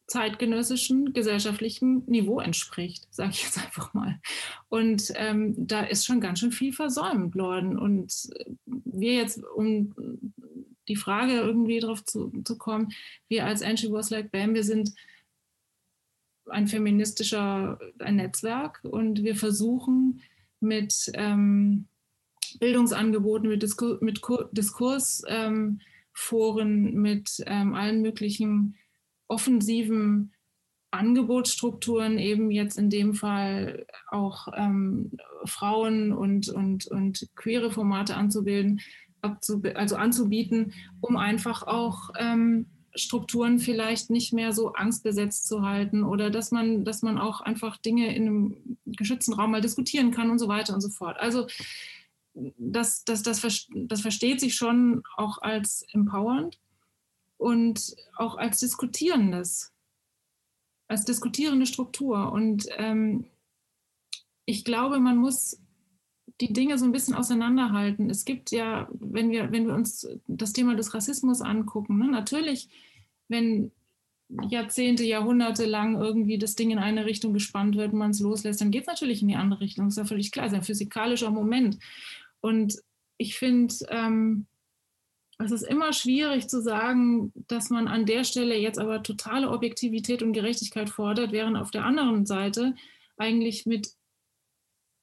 zeitgenössischen 0.06 1.12
gesellschaftlichen 1.12 2.04
Niveau 2.06 2.38
entspricht, 2.38 3.06
sage 3.10 3.30
ich 3.30 3.42
jetzt 3.42 3.58
einfach 3.58 3.92
mal. 3.92 4.20
Und 4.68 5.12
ähm, 5.16 5.54
da 5.56 5.82
ist 5.82 6.06
schon 6.06 6.20
ganz 6.20 6.38
schön 6.38 6.52
viel 6.52 6.72
versäumt 6.72 7.34
worden. 7.34 7.76
Und 7.76 8.28
wir 8.66 9.14
jetzt, 9.14 9.42
um 9.56 9.94
die 10.88 10.96
Frage 10.96 11.32
irgendwie 11.32 11.80
drauf 11.80 12.04
zu, 12.04 12.30
zu 12.44 12.56
kommen, 12.56 12.92
wir 13.28 13.46
als 13.46 13.62
Angie 13.62 13.90
Was 13.90 14.10
Like 14.10 14.30
Bam, 14.30 14.54
wir 14.54 14.62
sind 14.62 14.92
ein 16.48 16.68
feministischer 16.68 17.80
ein 17.98 18.16
Netzwerk 18.16 18.80
und 18.84 19.24
wir 19.24 19.34
versuchen 19.34 20.22
mit 20.60 21.10
ähm, 21.14 21.88
Bildungsangeboten, 22.58 23.48
mit, 23.48 23.62
Diskur 23.62 23.98
mit 24.00 24.20
Diskursforen, 24.52 25.78
ähm, 26.58 26.94
mit 26.94 27.42
ähm, 27.46 27.74
allen 27.74 28.02
möglichen 28.02 28.76
offensiven 29.28 30.32
Angebotsstrukturen, 30.90 32.18
eben 32.18 32.50
jetzt 32.50 32.78
in 32.78 32.90
dem 32.90 33.14
Fall 33.14 33.86
auch 34.10 34.48
ähm, 34.56 35.10
Frauen 35.44 36.12
und, 36.12 36.48
und, 36.48 36.86
und 36.86 37.28
queere 37.36 37.70
Formate 37.70 38.16
anzubilden, 38.16 38.80
also 39.74 39.96
anzubieten, 39.96 40.72
um 41.00 41.16
einfach 41.16 41.64
auch 41.64 42.10
ähm, 42.18 42.66
Strukturen 42.94 43.58
vielleicht 43.58 44.10
nicht 44.10 44.32
mehr 44.32 44.52
so 44.52 44.72
angstbesetzt 44.72 45.46
zu 45.46 45.62
halten 45.62 46.02
oder 46.02 46.30
dass 46.30 46.50
man, 46.50 46.84
dass 46.84 47.02
man 47.02 47.18
auch 47.18 47.40
einfach 47.42 47.76
Dinge 47.76 48.14
in 48.14 48.26
einem 48.26 48.56
geschützten 48.86 49.34
Raum 49.34 49.50
mal 49.50 49.60
diskutieren 49.60 50.12
kann 50.12 50.30
und 50.30 50.38
so 50.38 50.48
weiter 50.48 50.74
und 50.74 50.80
so 50.80 50.88
fort. 50.88 51.18
Also 51.18 51.46
das, 52.58 53.04
das, 53.04 53.22
das, 53.22 53.66
das 53.74 54.00
versteht 54.00 54.40
sich 54.40 54.54
schon 54.54 55.02
auch 55.16 55.38
als 55.38 55.84
empowernd 55.92 56.58
und 57.38 57.96
auch 58.16 58.36
als 58.36 58.60
diskutierendes, 58.60 59.72
als 60.88 61.04
diskutierende 61.04 61.66
Struktur. 61.66 62.32
Und 62.32 62.66
ähm, 62.76 63.26
ich 64.44 64.64
glaube, 64.64 65.00
man 65.00 65.16
muss 65.16 65.60
die 66.40 66.52
Dinge 66.52 66.78
so 66.78 66.84
ein 66.84 66.92
bisschen 66.92 67.14
auseinanderhalten. 67.14 68.10
Es 68.10 68.24
gibt 68.24 68.50
ja, 68.50 68.88
wenn 68.92 69.30
wir, 69.30 69.52
wenn 69.52 69.66
wir 69.66 69.74
uns 69.74 70.06
das 70.26 70.52
Thema 70.52 70.74
des 70.74 70.92
Rassismus 70.92 71.40
angucken, 71.40 71.98
ne, 71.98 72.08
natürlich, 72.08 72.68
wenn 73.28 73.72
Jahrzehnte, 74.48 75.04
Jahrhunderte 75.04 75.66
lang 75.66 76.00
irgendwie 76.00 76.38
das 76.38 76.56
Ding 76.56 76.70
in 76.70 76.78
eine 76.78 77.06
Richtung 77.06 77.32
gespannt 77.32 77.76
wird 77.76 77.92
und 77.92 77.98
man 77.98 78.10
es 78.10 78.20
loslässt, 78.20 78.60
dann 78.60 78.72
geht 78.72 78.82
es 78.82 78.88
natürlich 78.88 79.22
in 79.22 79.28
die 79.28 79.36
andere 79.36 79.60
Richtung. 79.60 79.86
Das 79.86 79.94
ist 79.94 79.98
ja 79.98 80.04
völlig 80.04 80.32
klar, 80.32 80.46
das 80.46 80.52
ist 80.52 80.58
ein 80.58 80.64
physikalischer 80.64 81.30
Moment. 81.30 81.78
Und 82.40 82.76
ich 83.18 83.36
finde, 83.36 83.74
ähm, 83.88 84.46
es 85.38 85.50
ist 85.50 85.62
immer 85.62 85.92
schwierig 85.92 86.48
zu 86.48 86.62
sagen, 86.62 87.32
dass 87.48 87.68
man 87.68 87.88
an 87.88 88.06
der 88.06 88.24
Stelle 88.24 88.56
jetzt 88.56 88.78
aber 88.78 89.02
totale 89.02 89.50
Objektivität 89.50 90.22
und 90.22 90.32
Gerechtigkeit 90.32 90.88
fordert, 90.88 91.32
während 91.32 91.56
auf 91.56 91.70
der 91.70 91.84
anderen 91.84 92.24
Seite 92.24 92.74
eigentlich 93.18 93.66
mit, 93.66 93.90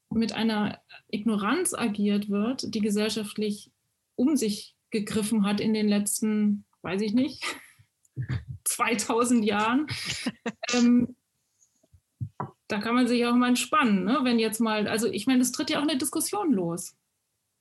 mit 0.09 0.33
einer 0.33 0.79
Ignoranz 1.09 1.73
agiert 1.73 2.29
wird, 2.29 2.73
die 2.73 2.81
gesellschaftlich 2.81 3.71
um 4.15 4.35
sich 4.35 4.75
gegriffen 4.89 5.45
hat 5.45 5.59
in 5.59 5.73
den 5.73 5.87
letzten, 5.87 6.65
weiß 6.81 7.01
ich 7.01 7.13
nicht, 7.13 7.43
2000 8.63 9.45
Jahren. 9.45 9.87
ähm, 10.73 11.15
da 12.67 12.79
kann 12.79 12.95
man 12.95 13.07
sich 13.07 13.23
auch 13.25 13.35
mal 13.35 13.49
entspannen, 13.49 14.03
ne? 14.03 14.21
wenn 14.23 14.39
jetzt 14.39 14.59
mal, 14.59 14.87
also 14.87 15.07
ich 15.07 15.27
meine, 15.27 15.41
es 15.41 15.51
tritt 15.51 15.69
ja 15.69 15.77
auch 15.77 15.83
eine 15.83 15.97
Diskussion 15.97 16.53
los. 16.53 16.95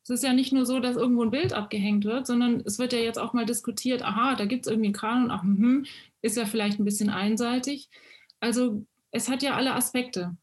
Es 0.03 0.11
ist 0.11 0.25
ja 0.25 0.33
nicht 0.33 0.53
nur 0.53 0.67
so, 0.67 0.81
dass 0.81 0.97
irgendwo 0.97 1.23
ein 1.23 1.31
Bild 1.31 1.53
abgehängt 1.53 2.05
wird, 2.05 2.27
sondern 2.27 2.61
es 2.67 2.79
wird 2.79 2.93
ja 2.93 2.99
jetzt 2.99 3.19
auch 3.19 3.35
mal 3.35 3.47
diskutiert, 3.47 4.03
aha, 4.03 4.35
da 4.35 4.47
gibt 4.47 4.67
es 4.67 4.71
irgendwie 4.71 4.89
einen 4.89 4.95
Kanon, 4.95 5.31
ach, 5.31 5.43
hm, 5.43 5.87
ist 6.23 6.37
ja 6.37 6.45
vielleicht 6.45 6.81
ein 6.81 6.85
bisschen 6.85 7.11
einseitig. 7.11 7.89
Also 8.41 8.85
es 9.13 9.29
hat 9.29 9.43
ja 9.43 9.55
alle 9.55 9.75
Aspekte. 9.75 10.37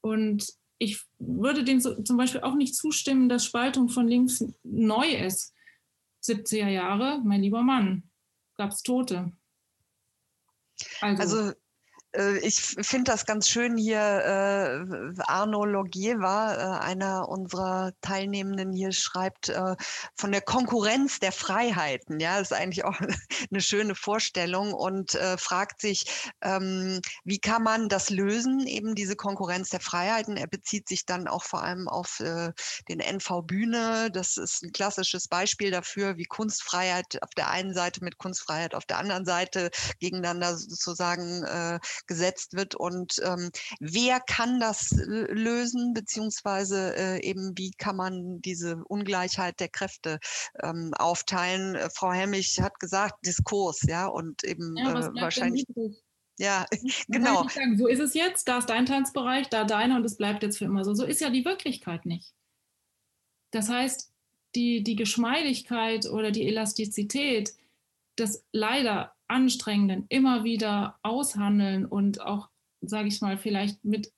Und 0.00 0.46
ich 0.78 1.02
würde 1.18 1.64
dem 1.64 1.80
so, 1.80 2.00
zum 2.02 2.16
Beispiel 2.16 2.42
auch 2.42 2.54
nicht 2.54 2.76
zustimmen, 2.76 3.28
dass 3.28 3.44
Spaltung 3.44 3.88
von 3.88 4.06
links 4.06 4.44
neu 4.62 5.08
ist. 5.08 5.54
70er 6.22 6.68
Jahre, 6.68 7.20
mein 7.24 7.42
lieber 7.42 7.62
Mann, 7.62 8.04
gab 8.56 8.70
es 8.70 8.82
Tote. 8.82 9.32
Also, 11.00 11.38
also 11.38 11.52
ich 12.42 12.60
finde 12.60 13.10
das 13.10 13.26
ganz 13.26 13.48
schön 13.48 13.76
hier. 13.76 13.98
Äh, 13.98 15.20
Arno 15.22 15.64
Logieva, 15.64 16.54
äh, 16.54 16.84
einer 16.84 17.28
unserer 17.28 17.92
Teilnehmenden 18.02 18.72
hier, 18.72 18.92
schreibt 18.92 19.52
von 20.16 20.32
der 20.32 20.40
Konkurrenz 20.40 21.18
der 21.18 21.32
Freiheiten. 21.32 22.20
Ja, 22.20 22.38
ist 22.38 22.52
eigentlich 22.52 22.84
auch 22.84 22.98
eine 23.50 23.60
schöne 23.60 23.94
Vorstellung 23.94 24.72
und 24.72 25.18
fragt 25.38 25.80
sich, 25.80 26.32
ähm, 26.40 27.00
wie 27.24 27.38
kann 27.38 27.62
man 27.62 27.88
das 27.88 28.10
lösen, 28.10 28.66
eben 28.66 28.94
diese 28.94 29.16
Konkurrenz 29.16 29.70
der 29.70 29.80
Freiheiten. 29.80 30.36
Er 30.36 30.46
bezieht 30.46 30.88
sich 30.88 31.06
dann 31.06 31.26
auch 31.28 31.44
vor 31.44 31.62
allem 31.62 31.88
auf 31.88 32.18
den 32.18 33.00
NV 33.00 33.42
Bühne. 33.42 34.10
Das 34.12 34.36
ist 34.36 34.62
ein 34.62 34.72
klassisches 34.72 35.28
Beispiel 35.28 35.70
dafür, 35.70 36.16
wie 36.16 36.24
Kunstfreiheit 36.24 37.22
auf 37.22 37.30
der 37.36 37.50
einen 37.50 37.74
Seite 37.74 38.04
mit 38.04 38.18
Kunstfreiheit 38.18 38.74
auf 38.74 38.84
der 38.84 38.98
anderen 38.98 39.24
Seite 39.24 39.70
gegeneinander 39.98 40.56
sozusagen 40.56 41.44
gesetzt 42.06 42.54
wird 42.54 42.74
und 42.74 43.20
ähm, 43.24 43.50
wer 43.80 44.20
kann 44.20 44.60
das 44.60 44.90
lösen, 44.90 45.94
beziehungsweise 45.94 46.96
äh, 46.96 47.22
eben 47.22 47.52
wie 47.56 47.70
kann 47.72 47.96
man 47.96 48.40
diese 48.40 48.82
Ungleichheit 48.84 49.60
der 49.60 49.68
Kräfte 49.68 50.18
ähm, 50.62 50.92
aufteilen. 50.94 51.74
Äh, 51.74 51.90
Frau 51.90 52.12
Helmich 52.12 52.60
hat 52.60 52.78
gesagt, 52.80 53.26
Diskurs, 53.26 53.82
ja, 53.82 54.06
und 54.06 54.44
eben 54.44 54.76
ja, 54.76 54.90
äh, 54.90 55.20
wahrscheinlich. 55.20 55.64
Ja, 56.38 56.66
genau. 57.08 57.48
Sagen, 57.48 57.78
so 57.78 57.86
ist 57.86 58.00
es 58.00 58.14
jetzt, 58.14 58.48
da 58.48 58.58
ist 58.58 58.68
dein 58.68 58.86
Tanzbereich, 58.86 59.48
da 59.48 59.64
deiner 59.64 59.96
und 59.96 60.04
es 60.04 60.16
bleibt 60.16 60.42
jetzt 60.42 60.58
für 60.58 60.64
immer 60.64 60.84
so. 60.84 60.94
So 60.94 61.04
ist 61.04 61.20
ja 61.20 61.30
die 61.30 61.44
Wirklichkeit 61.44 62.06
nicht. 62.06 62.32
Das 63.50 63.68
heißt, 63.68 64.10
die, 64.54 64.82
die 64.82 64.96
Geschmeidigkeit 64.96 66.06
oder 66.06 66.30
die 66.30 66.46
Elastizität 66.46 67.54
des 68.18 68.44
leider 68.52 69.13
Anstrengenden 69.28 70.06
immer 70.08 70.44
wieder 70.44 70.98
aushandeln 71.02 71.86
und 71.86 72.20
auch, 72.20 72.48
sage 72.80 73.08
ich 73.08 73.20
mal, 73.20 73.38
vielleicht 73.38 73.84
mit 73.84 74.12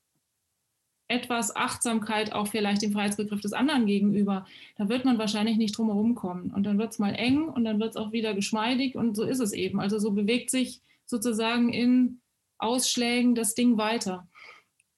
etwas 1.08 1.54
Achtsamkeit 1.54 2.32
auch 2.32 2.48
vielleicht 2.48 2.82
dem 2.82 2.92
Freiheitsbegriff 2.92 3.40
des 3.40 3.52
anderen 3.52 3.86
gegenüber, 3.86 4.44
da 4.76 4.88
wird 4.88 5.04
man 5.04 5.18
wahrscheinlich 5.18 5.56
nicht 5.56 5.76
drum 5.76 5.86
herum 5.86 6.14
kommen. 6.14 6.50
Und 6.50 6.64
dann 6.64 6.78
wird 6.78 6.92
es 6.92 6.98
mal 6.98 7.14
eng 7.14 7.48
und 7.48 7.64
dann 7.64 7.78
wird 7.78 7.90
es 7.90 7.96
auch 7.96 8.12
wieder 8.12 8.34
geschmeidig 8.34 8.96
und 8.96 9.14
so 9.14 9.22
ist 9.22 9.40
es 9.40 9.52
eben. 9.52 9.80
Also 9.80 9.98
so 9.98 10.12
bewegt 10.12 10.50
sich 10.50 10.80
sozusagen 11.04 11.72
in 11.72 12.20
Ausschlägen 12.58 13.34
das 13.34 13.54
Ding 13.54 13.76
weiter. 13.76 14.26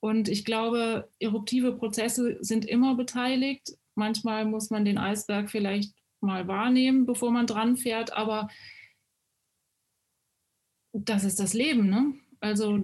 Und 0.00 0.28
ich 0.28 0.44
glaube, 0.44 1.08
eruptive 1.18 1.72
Prozesse 1.72 2.38
sind 2.40 2.64
immer 2.64 2.94
beteiligt. 2.94 3.76
Manchmal 3.94 4.44
muss 4.44 4.70
man 4.70 4.84
den 4.84 4.96
Eisberg 4.96 5.50
vielleicht 5.50 5.92
mal 6.20 6.48
wahrnehmen, 6.48 7.04
bevor 7.04 7.30
man 7.30 7.46
dran 7.46 7.76
fährt, 7.76 8.12
aber 8.16 8.48
das 10.92 11.24
ist 11.24 11.40
das 11.40 11.54
Leben, 11.54 11.88
ne? 11.88 12.14
Also 12.40 12.80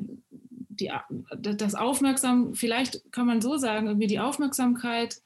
die, 0.78 0.90
das 1.38 1.74
Aufmerksam, 1.74 2.54
vielleicht 2.54 3.12
kann 3.12 3.26
man 3.26 3.40
so 3.40 3.56
sagen, 3.56 3.86
irgendwie 3.86 4.06
die 4.06 4.18
Aufmerksamkeit 4.18 5.20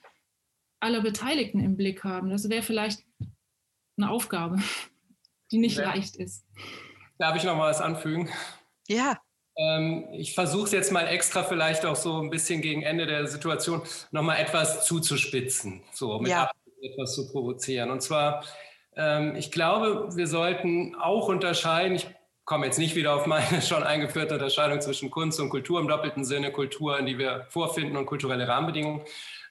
aller 0.81 1.01
Beteiligten 1.01 1.61
im 1.61 1.77
Blick 1.77 2.05
haben. 2.05 2.31
Das 2.31 2.49
wäre 2.49 2.63
vielleicht 2.63 3.05
eine 3.97 4.11
Aufgabe, 4.11 4.59
die 5.51 5.59
nicht 5.59 5.79
ja. 5.79 5.85
leicht 5.85 6.17
ist. 6.17 6.45
Darf 7.19 7.37
ich 7.37 7.45
noch 7.45 7.57
mal 7.57 7.71
was 7.71 7.81
anfügen? 7.81 8.29
Ja. 8.87 9.19
Ähm, 9.57 10.07
ich 10.13 10.35
versuche 10.35 10.67
es 10.67 10.73
jetzt 10.73 10.93
mal 10.93 11.09
extra 11.09 11.43
vielleicht 11.43 11.85
auch 11.85 11.97
so 11.97 12.21
ein 12.21 12.31
bisschen 12.31 12.63
gegen 12.63 12.83
Ende 12.83 13.07
der 13.07 13.27
Situation 13.27 13.83
noch 14.13 14.23
mal 14.23 14.37
etwas 14.37 14.87
zuzuspitzen, 14.87 15.83
so 15.93 16.21
mit 16.21 16.31
ja. 16.31 16.49
etwas 16.81 17.15
zu 17.15 17.33
provozieren. 17.33 17.91
Und 17.91 18.01
zwar, 18.01 18.45
ähm, 18.95 19.35
ich 19.35 19.51
glaube, 19.51 20.15
wir 20.15 20.29
sollten 20.29 20.95
auch 20.95 21.27
unterscheiden, 21.27 21.97
ich 21.97 22.07
komme 22.49 22.65
jetzt 22.65 22.79
nicht 22.79 22.97
wieder 22.97 23.15
auf 23.15 23.27
meine 23.27 23.61
schon 23.63 23.83
eingeführte 23.83 24.35
Unterscheidung 24.35 24.81
zwischen 24.81 25.11
Kunst 25.11 25.39
und 25.39 25.51
Kultur 25.51 25.81
im 25.81 25.87
doppelten 25.87 26.25
Sinne, 26.25 26.51
Kultur, 26.51 26.99
in 26.99 27.05
die 27.05 27.19
wir 27.19 27.47
vorfinden 27.51 27.97
und 27.97 28.07
kulturelle 28.07 28.49
Rahmenbedingungen, 28.49 29.03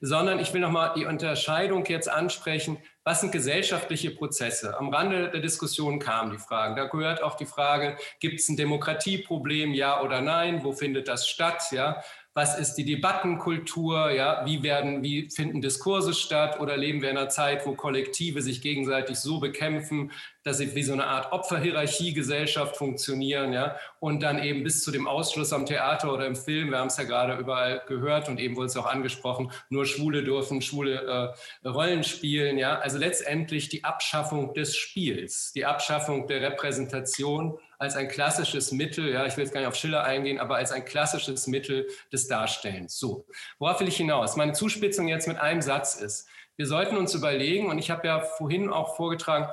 sondern 0.01 0.39
ich 0.39 0.51
will 0.51 0.61
nochmal 0.61 0.93
die 0.95 1.05
Unterscheidung 1.05 1.85
jetzt 1.85 2.09
ansprechen, 2.09 2.79
was 3.07 3.21
sind 3.21 3.31
gesellschaftliche 3.31 4.11
Prozesse? 4.11 4.77
Am 4.77 4.89
Rande 4.89 5.29
der 5.29 5.39
Diskussion 5.39 5.97
kamen 5.97 6.29
die 6.29 6.37
Fragen. 6.37 6.75
Da 6.75 6.87
gehört 6.87 7.23
auch 7.23 7.37
die 7.37 7.45
Frage, 7.45 7.95
gibt 8.19 8.41
es 8.41 8.49
ein 8.49 8.57
Demokratieproblem, 8.57 9.73
ja 9.73 10.01
oder 10.01 10.19
nein? 10.19 10.65
Wo 10.65 10.73
findet 10.73 11.07
das 11.07 11.25
statt? 11.25 11.63
Ja? 11.71 12.03
was 12.37 12.59
ist 12.59 12.75
die 12.75 12.85
Debattenkultur, 12.85 14.11
ja, 14.11 14.45
wie 14.45 14.61
werden, 14.61 15.01
wie 15.01 15.27
finden 15.31 15.59
Diskurse 15.59 16.13
statt 16.13 16.59
oder 16.59 16.77
leben 16.77 17.01
wir 17.01 17.09
in 17.09 17.17
einer 17.17 17.29
Zeit, 17.29 17.65
wo 17.65 17.73
Kollektive 17.73 18.43
sich 18.43 18.61
gegenseitig 18.61 19.17
so 19.17 19.39
bekämpfen, 19.39 20.11
dass 20.43 20.59
sie 20.59 20.75
wie 20.75 20.83
so 20.83 20.93
eine 20.93 21.07
Art 21.07 21.31
Opferhierarchie-Gesellschaft 21.31 22.77
funktionieren, 22.77 23.53
ja, 23.53 23.75
und 23.99 24.21
dann 24.21 24.37
eben 24.37 24.63
bis 24.63 24.83
zu 24.83 24.91
dem 24.91 25.07
Ausschluss 25.07 25.51
am 25.51 25.65
Theater 25.65 26.13
oder 26.13 26.27
im 26.27 26.35
Film, 26.35 26.69
wir 26.69 26.77
haben 26.77 26.89
es 26.89 26.97
ja 26.97 27.05
gerade 27.05 27.37
überall 27.37 27.81
gehört 27.87 28.29
und 28.29 28.39
eben 28.39 28.55
wurde 28.55 28.67
es 28.67 28.77
auch 28.77 28.85
angesprochen, 28.85 29.51
nur 29.69 29.87
Schwule 29.87 30.23
dürfen 30.23 30.61
schwule 30.61 31.33
äh, 31.63 31.67
Rollen 31.67 32.03
spielen, 32.03 32.59
ja, 32.59 32.77
also 32.77 32.96
letztendlich 32.97 33.69
die 33.69 33.83
Abschaffung 33.83 34.53
des 34.53 34.75
Spiels, 34.75 35.51
die 35.53 35.65
Abschaffung 35.65 36.27
der 36.27 36.41
Repräsentation 36.41 37.57
als 37.79 37.95
ein 37.95 38.07
klassisches 38.07 38.71
Mittel, 38.71 39.11
ja, 39.11 39.25
ich 39.25 39.37
will 39.37 39.43
jetzt 39.43 39.53
gar 39.53 39.61
nicht 39.61 39.67
auf 39.67 39.75
Schiller 39.75 40.03
eingehen, 40.03 40.39
aber 40.39 40.55
als 40.55 40.71
ein 40.71 40.83
klassisches 40.83 41.47
Mittel 41.47 41.87
des 42.11 42.27
Darstellens. 42.27 42.97
So, 42.97 43.25
worauf 43.59 43.79
will 43.79 43.87
ich 43.87 43.97
hinaus? 43.97 44.35
Meine 44.35 44.53
Zuspitzung 44.53 45.07
jetzt 45.07 45.27
mit 45.27 45.37
einem 45.37 45.61
Satz 45.61 45.95
ist, 45.95 46.27
wir 46.57 46.65
sollten 46.65 46.97
uns 46.97 47.13
überlegen, 47.13 47.69
und 47.69 47.77
ich 47.77 47.91
habe 47.91 48.07
ja 48.07 48.19
vorhin 48.19 48.71
auch 48.71 48.95
vorgetragen, 48.95 49.47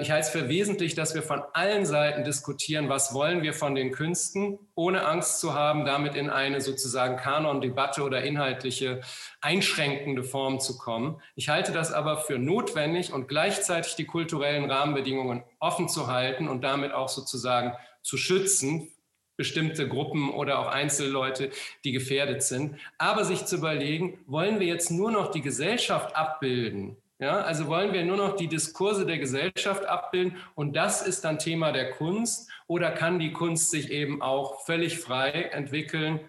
ich 0.00 0.10
halte 0.10 0.26
es 0.26 0.30
für 0.30 0.48
wesentlich, 0.48 0.94
dass 0.94 1.14
wir 1.14 1.22
von 1.22 1.42
allen 1.52 1.84
Seiten 1.84 2.24
diskutieren, 2.24 2.88
was 2.88 3.12
wollen 3.12 3.42
wir 3.42 3.52
von 3.52 3.74
den 3.74 3.92
Künsten, 3.92 4.58
ohne 4.74 5.06
Angst 5.06 5.38
zu 5.38 5.52
haben, 5.52 5.84
damit 5.84 6.14
in 6.14 6.30
eine 6.30 6.62
sozusagen 6.62 7.16
Kanon-Debatte 7.16 8.02
oder 8.02 8.22
inhaltliche 8.22 9.02
einschränkende 9.42 10.24
Form 10.24 10.60
zu 10.60 10.78
kommen. 10.78 11.20
Ich 11.34 11.50
halte 11.50 11.72
das 11.72 11.92
aber 11.92 12.16
für 12.16 12.38
notwendig 12.38 13.12
und 13.12 13.28
gleichzeitig 13.28 13.96
die 13.96 14.06
kulturellen 14.06 14.70
Rahmenbedingungen 14.70 15.42
offen 15.58 15.90
zu 15.90 16.06
halten 16.06 16.48
und 16.48 16.64
damit 16.64 16.92
auch 16.92 17.10
sozusagen 17.10 17.74
zu 18.02 18.16
schützen 18.16 18.90
bestimmte 19.36 19.86
Gruppen 19.86 20.30
oder 20.30 20.58
auch 20.58 20.68
Einzelleute, 20.68 21.50
die 21.84 21.92
gefährdet 21.92 22.42
sind. 22.42 22.76
Aber 22.96 23.24
sich 23.24 23.44
zu 23.44 23.56
überlegen, 23.56 24.18
wollen 24.26 24.60
wir 24.60 24.66
jetzt 24.66 24.90
nur 24.90 25.10
noch 25.10 25.30
die 25.30 25.42
Gesellschaft 25.42 26.16
abbilden, 26.16 26.96
ja, 27.18 27.40
also 27.40 27.66
wollen 27.66 27.92
wir 27.92 28.04
nur 28.04 28.16
noch 28.16 28.36
die 28.36 28.48
Diskurse 28.48 29.06
der 29.06 29.18
Gesellschaft 29.18 29.86
abbilden 29.86 30.36
und 30.54 30.76
das 30.76 31.06
ist 31.06 31.24
dann 31.24 31.38
Thema 31.38 31.72
der 31.72 31.90
Kunst 31.92 32.50
oder 32.66 32.90
kann 32.90 33.18
die 33.18 33.32
Kunst 33.32 33.70
sich 33.70 33.90
eben 33.90 34.20
auch 34.22 34.64
völlig 34.64 34.98
frei 34.98 35.30
entwickeln 35.52 36.20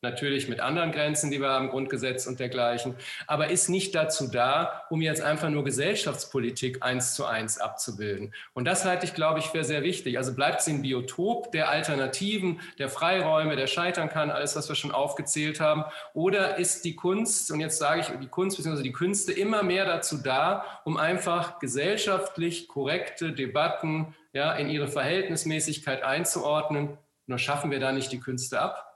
Natürlich 0.00 0.48
mit 0.48 0.60
anderen 0.60 0.92
Grenzen, 0.92 1.32
die 1.32 1.40
wir 1.40 1.48
haben, 1.48 1.70
Grundgesetz 1.70 2.28
und 2.28 2.38
dergleichen, 2.38 2.94
aber 3.26 3.48
ist 3.48 3.68
nicht 3.68 3.96
dazu 3.96 4.28
da, 4.28 4.84
um 4.90 5.02
jetzt 5.02 5.20
einfach 5.20 5.48
nur 5.48 5.64
Gesellschaftspolitik 5.64 6.84
eins 6.84 7.16
zu 7.16 7.24
eins 7.24 7.58
abzubilden. 7.58 8.32
Und 8.54 8.64
das 8.64 8.84
halte 8.84 9.06
ich, 9.06 9.14
glaube 9.14 9.40
ich, 9.40 9.46
für 9.46 9.64
sehr 9.64 9.82
wichtig. 9.82 10.16
Also 10.16 10.36
bleibt 10.36 10.62
sie 10.62 10.70
ein 10.70 10.82
Biotop 10.82 11.50
der 11.50 11.68
Alternativen, 11.68 12.60
der 12.78 12.88
Freiräume, 12.88 13.56
der 13.56 13.66
scheitern 13.66 14.08
kann, 14.08 14.30
alles, 14.30 14.54
was 14.54 14.68
wir 14.68 14.76
schon 14.76 14.92
aufgezählt 14.92 15.58
haben, 15.58 15.84
oder 16.14 16.58
ist 16.58 16.84
die 16.84 16.94
Kunst, 16.94 17.50
und 17.50 17.58
jetzt 17.58 17.78
sage 17.78 18.02
ich 18.02 18.06
die 18.06 18.28
Kunst 18.28 18.56
bzw. 18.56 18.84
die 18.84 18.92
Künste 18.92 19.32
immer 19.32 19.64
mehr 19.64 19.84
dazu 19.84 20.18
da, 20.18 20.64
um 20.84 20.96
einfach 20.96 21.58
gesellschaftlich 21.58 22.68
korrekte 22.68 23.32
Debatten 23.32 24.14
ja, 24.32 24.52
in 24.52 24.70
ihre 24.70 24.86
Verhältnismäßigkeit 24.86 26.04
einzuordnen? 26.04 26.98
Nur 27.26 27.38
schaffen 27.38 27.72
wir 27.72 27.80
da 27.80 27.90
nicht 27.90 28.12
die 28.12 28.20
Künste 28.20 28.60
ab? 28.60 28.87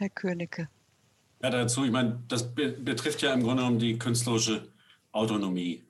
Herr 0.00 0.08
Königke. 0.08 0.68
Ja, 1.42 1.50
dazu, 1.50 1.84
ich 1.84 1.90
meine, 1.90 2.22
das 2.28 2.54
betrifft 2.54 3.20
ja 3.22 3.32
im 3.34 3.42
Grunde 3.42 3.62
genommen 3.62 3.78
die 3.78 3.98
künstlerische 3.98 4.72
Autonomie. 5.12 5.84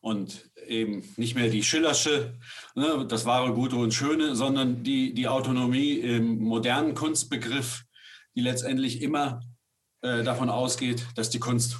Und 0.00 0.50
eben 0.66 1.02
nicht 1.16 1.34
mehr 1.34 1.48
die 1.48 1.62
Schillersche, 1.62 2.34
ne, 2.74 3.06
das 3.08 3.24
wahre, 3.24 3.54
Gute 3.54 3.76
und 3.76 3.94
Schöne, 3.94 4.36
sondern 4.36 4.84
die, 4.84 5.14
die 5.14 5.26
Autonomie 5.26 5.94
im 5.94 6.38
modernen 6.38 6.94
Kunstbegriff, 6.94 7.84
die 8.34 8.42
letztendlich 8.42 9.00
immer 9.02 9.40
äh, 10.02 10.22
davon 10.22 10.50
ausgeht, 10.50 11.06
dass 11.14 11.30
die 11.30 11.40
Kunst 11.40 11.78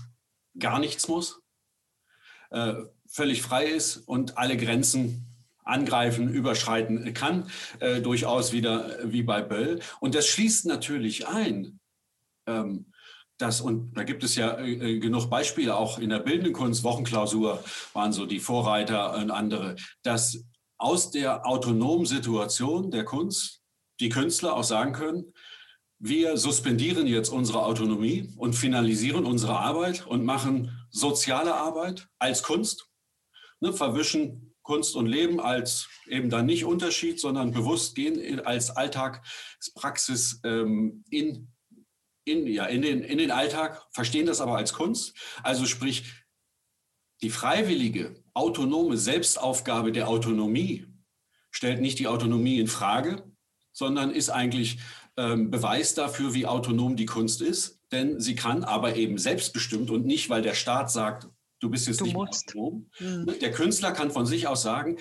gar 0.58 0.78
nichts 0.78 1.08
muss, 1.08 1.42
äh, 2.50 2.74
völlig 3.06 3.42
frei 3.42 3.66
ist 3.66 3.98
und 3.98 4.38
alle 4.38 4.56
Grenzen 4.56 5.26
angreifen, 5.66 6.28
überschreiten 6.32 7.12
kann, 7.12 7.50
äh, 7.80 8.00
durchaus 8.00 8.52
wieder 8.52 8.98
wie 9.04 9.22
bei 9.22 9.42
Böll. 9.42 9.80
Und 10.00 10.14
das 10.14 10.26
schließt 10.28 10.66
natürlich 10.66 11.26
ein, 11.28 11.80
ähm, 12.46 12.86
das, 13.38 13.60
und 13.60 13.92
da 13.94 14.04
gibt 14.04 14.24
es 14.24 14.34
ja 14.36 14.52
äh, 14.52 14.72
äh, 14.72 14.98
genug 14.98 15.28
Beispiele, 15.28 15.76
auch 15.76 15.98
in 15.98 16.08
der 16.08 16.20
bildenden 16.20 16.54
Kunst, 16.54 16.84
Wochenklausur 16.84 17.62
waren 17.92 18.12
so 18.12 18.24
die 18.24 18.40
Vorreiter 18.40 19.14
und 19.16 19.30
andere, 19.30 19.76
dass 20.02 20.44
aus 20.78 21.10
der 21.10 21.46
autonomen 21.46 22.06
Situation 22.06 22.90
der 22.90 23.04
Kunst 23.04 23.60
die 24.00 24.08
Künstler 24.08 24.54
auch 24.54 24.64
sagen 24.64 24.92
können, 24.92 25.32
wir 25.98 26.36
suspendieren 26.36 27.06
jetzt 27.06 27.30
unsere 27.30 27.62
Autonomie 27.62 28.34
und 28.36 28.52
finalisieren 28.54 29.24
unsere 29.24 29.58
Arbeit 29.58 30.06
und 30.06 30.24
machen 30.24 30.86
soziale 30.90 31.54
Arbeit 31.54 32.08
als 32.18 32.42
Kunst 32.42 32.90
ne, 33.60 33.72
verwischen 33.72 34.54
Kunst 34.66 34.96
und 34.96 35.06
Leben 35.06 35.38
als 35.38 35.88
eben 36.08 36.28
dann 36.28 36.44
nicht 36.44 36.64
Unterschied, 36.64 37.20
sondern 37.20 37.52
bewusst 37.52 37.94
gehen 37.94 38.40
als 38.44 38.70
Alltagspraxis 38.70 40.40
ähm, 40.42 41.04
in, 41.08 41.52
in, 42.24 42.48
ja, 42.48 42.66
in, 42.66 42.82
den, 42.82 43.02
in 43.02 43.18
den 43.18 43.30
Alltag, 43.30 43.86
verstehen 43.92 44.26
das 44.26 44.40
aber 44.40 44.56
als 44.56 44.72
Kunst. 44.72 45.16
Also 45.44 45.66
sprich, 45.66 46.12
die 47.22 47.30
freiwillige, 47.30 48.24
autonome 48.34 48.96
Selbstaufgabe 48.96 49.92
der 49.92 50.08
Autonomie 50.08 50.86
stellt 51.52 51.80
nicht 51.80 52.00
die 52.00 52.08
Autonomie 52.08 52.58
in 52.58 52.66
Frage, 52.66 53.22
sondern 53.72 54.10
ist 54.10 54.30
eigentlich 54.30 54.80
ähm, 55.16 55.52
Beweis 55.52 55.94
dafür, 55.94 56.34
wie 56.34 56.46
autonom 56.46 56.96
die 56.96 57.06
Kunst 57.06 57.40
ist. 57.40 57.80
Denn 57.92 58.18
sie 58.18 58.34
kann 58.34 58.64
aber 58.64 58.96
eben 58.96 59.16
selbstbestimmt 59.16 59.90
und 59.90 60.06
nicht, 60.06 60.28
weil 60.28 60.42
der 60.42 60.54
Staat 60.54 60.90
sagt, 60.90 61.28
du 61.66 61.70
bist 61.70 61.86
jetzt 61.86 62.00
du 62.00 62.04
nicht 62.04 62.14
musst. 62.14 62.48
autonom. 62.48 62.90
Mhm. 62.98 63.38
Der 63.40 63.52
Künstler 63.52 63.92
kann 63.92 64.10
von 64.10 64.26
sich 64.26 64.46
aus 64.46 64.62
sagen, 64.62 64.98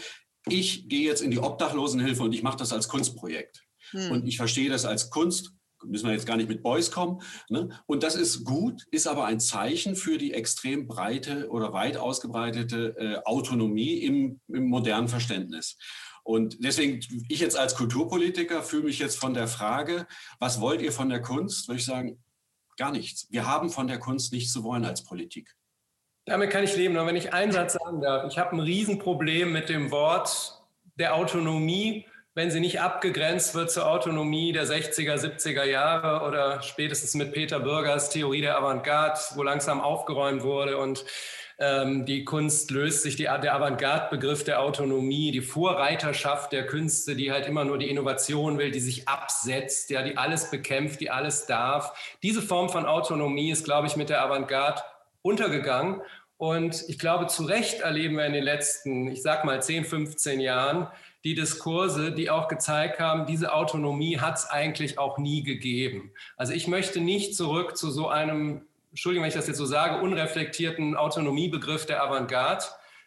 ich 0.47 0.87
gehe 0.89 1.05
jetzt 1.05 1.21
in 1.21 1.31
die 1.31 1.39
Obdachlosenhilfe 1.39 2.23
und 2.23 2.33
ich 2.33 2.43
mache 2.43 2.57
das 2.57 2.73
als 2.73 2.87
Kunstprojekt. 2.87 3.63
Mhm. 3.93 4.11
Und 4.11 4.27
ich 4.27 4.37
verstehe 4.37 4.69
das 4.69 4.85
als 4.85 5.09
Kunst 5.09 5.53
müssen 5.83 6.07
wir 6.07 6.13
jetzt 6.13 6.25
gar 6.25 6.37
nicht 6.37 6.49
mit 6.49 6.63
Boys 6.63 6.89
kommen. 6.89 7.21
Ne? 7.47 7.69
Und 7.85 8.01
das 8.01 8.15
ist 8.15 8.43
gut, 8.43 8.83
ist 8.89 9.07
aber 9.07 9.25
ein 9.25 9.39
Zeichen 9.39 9.95
für 9.95 10.17
die 10.17 10.33
extrem 10.33 10.87
breite 10.87 11.49
oder 11.49 11.73
weit 11.73 11.97
ausgebreitete 11.97 12.95
äh, 12.97 13.17
Autonomie 13.25 13.99
im, 13.99 14.39
im 14.47 14.67
modernen 14.67 15.07
Verständnis. 15.07 15.77
Und 16.23 16.57
deswegen, 16.63 17.01
ich 17.29 17.39
jetzt 17.39 17.57
als 17.57 17.75
Kulturpolitiker 17.75 18.63
fühle 18.63 18.85
mich 18.85 18.97
jetzt 18.97 19.19
von 19.19 19.35
der 19.35 19.47
Frage, 19.47 20.07
was 20.39 20.59
wollt 20.59 20.81
ihr 20.81 20.91
von 20.91 21.09
der 21.09 21.21
Kunst, 21.21 21.67
würde 21.67 21.79
ich 21.79 21.85
sagen, 21.85 22.23
gar 22.77 22.91
nichts. 22.91 23.27
Wir 23.29 23.45
haben 23.45 23.69
von 23.69 23.87
der 23.87 23.99
Kunst 23.99 24.33
nichts 24.33 24.51
zu 24.51 24.63
wollen 24.63 24.85
als 24.85 25.03
Politik. 25.03 25.55
Damit 26.26 26.49
kann 26.49 26.64
ich 26.64 26.76
leben. 26.76 26.97
Und 26.97 27.06
wenn 27.06 27.15
ich 27.15 27.34
einen 27.34 27.52
Satz 27.52 27.73
sagen 27.73 28.02
darf, 28.02 28.26
ich 28.27 28.38
habe 28.38 28.56
ein 28.56 28.60
Riesenproblem 28.60 29.52
mit 29.52 29.69
dem 29.69 29.91
Wort 29.91 30.60
der 30.95 31.15
Autonomie, 31.15 32.06
wenn 32.34 32.52
sie 32.52 32.60
nicht 32.60 32.81
abgegrenzt 32.81 33.56
wird 33.56 33.72
zur 33.72 33.88
Autonomie 33.89 34.52
der 34.52 34.65
60er, 34.65 35.15
70er 35.15 35.64
Jahre 35.64 36.26
oder 36.27 36.61
spätestens 36.64 37.14
mit 37.14 37.31
Peter 37.31 37.60
Bürgers 37.60 38.10
Theorie 38.10 38.41
der 38.41 38.57
Avantgarde, 38.57 39.19
wo 39.35 39.43
langsam 39.43 39.80
aufgeräumt 39.80 40.43
wurde 40.43 40.77
und 40.77 41.06
ähm, 41.57 42.06
die 42.06 42.26
Kunst 42.26 42.72
löst 42.72 43.03
sich, 43.03 43.15
die, 43.15 43.23
der 43.23 43.56
Avantgarde-Begriff 43.56 44.43
der 44.43 44.61
Autonomie, 44.61 45.31
die 45.31 45.41
Vorreiterschaft 45.41 46.52
der 46.52 46.68
Künste, 46.68 47.15
die 47.15 47.31
halt 47.31 47.47
immer 47.47 47.64
nur 47.64 47.77
die 47.77 47.89
Innovation 47.89 48.57
will, 48.57 48.72
die 48.72 48.81
sich 48.81 49.07
absetzt, 49.07 49.89
ja, 49.89 50.02
die 50.02 50.18
alles 50.18 50.52
bekämpft, 50.52 50.99
die 50.99 51.10
alles 51.10 51.45
darf. 51.45 52.18
Diese 52.23 52.41
Form 52.41 52.68
von 52.68 52.85
Autonomie 52.85 53.52
ist, 53.52 53.64
glaube 53.64 53.88
ich, 53.88 53.95
mit 53.95 54.10
der 54.10 54.22
Avantgarde 54.22 54.81
untergegangen. 55.26 56.02
Und 56.38 56.85
ich 56.88 56.99
glaube, 56.99 57.27
zu 57.27 57.43
Recht 57.43 57.81
erleben 57.81 58.18
wir 58.18 58.26
in 58.26 58.34
den 58.34 58.43
letzten, 58.43 59.07
ich 59.07 59.22
sag 59.22 59.45
mal, 59.45 59.61
10, 59.61 59.85
15 59.85 60.39
Jahren 60.39 60.88
die 61.23 61.34
Diskurse, 61.34 62.11
die 62.11 62.30
auch 62.30 62.47
gezeigt 62.47 62.99
haben, 62.99 63.26
diese 63.26 63.53
Autonomie 63.53 64.19
hat 64.19 64.38
es 64.38 64.45
eigentlich 64.45 64.99
auch 64.99 65.18
nie 65.18 65.43
gegeben. 65.43 66.11
Also 66.38 66.53
ich 66.53 66.68
möchte 66.68 66.99
nicht 66.99 67.35
zurück 67.35 67.76
zu 67.76 67.89
so 67.89 68.10
einem 68.10 68.61
Entschuldigung, 68.91 69.23
wenn 69.23 69.30
ich 69.30 69.35
das 69.35 69.47
jetzt 69.47 69.57
so 69.57 69.65
sage, 69.65 70.02
unreflektierten 70.02 70.95
Autonomiebegriff 70.95 71.85
der 71.85 72.02
Avantgarde, 72.02 72.64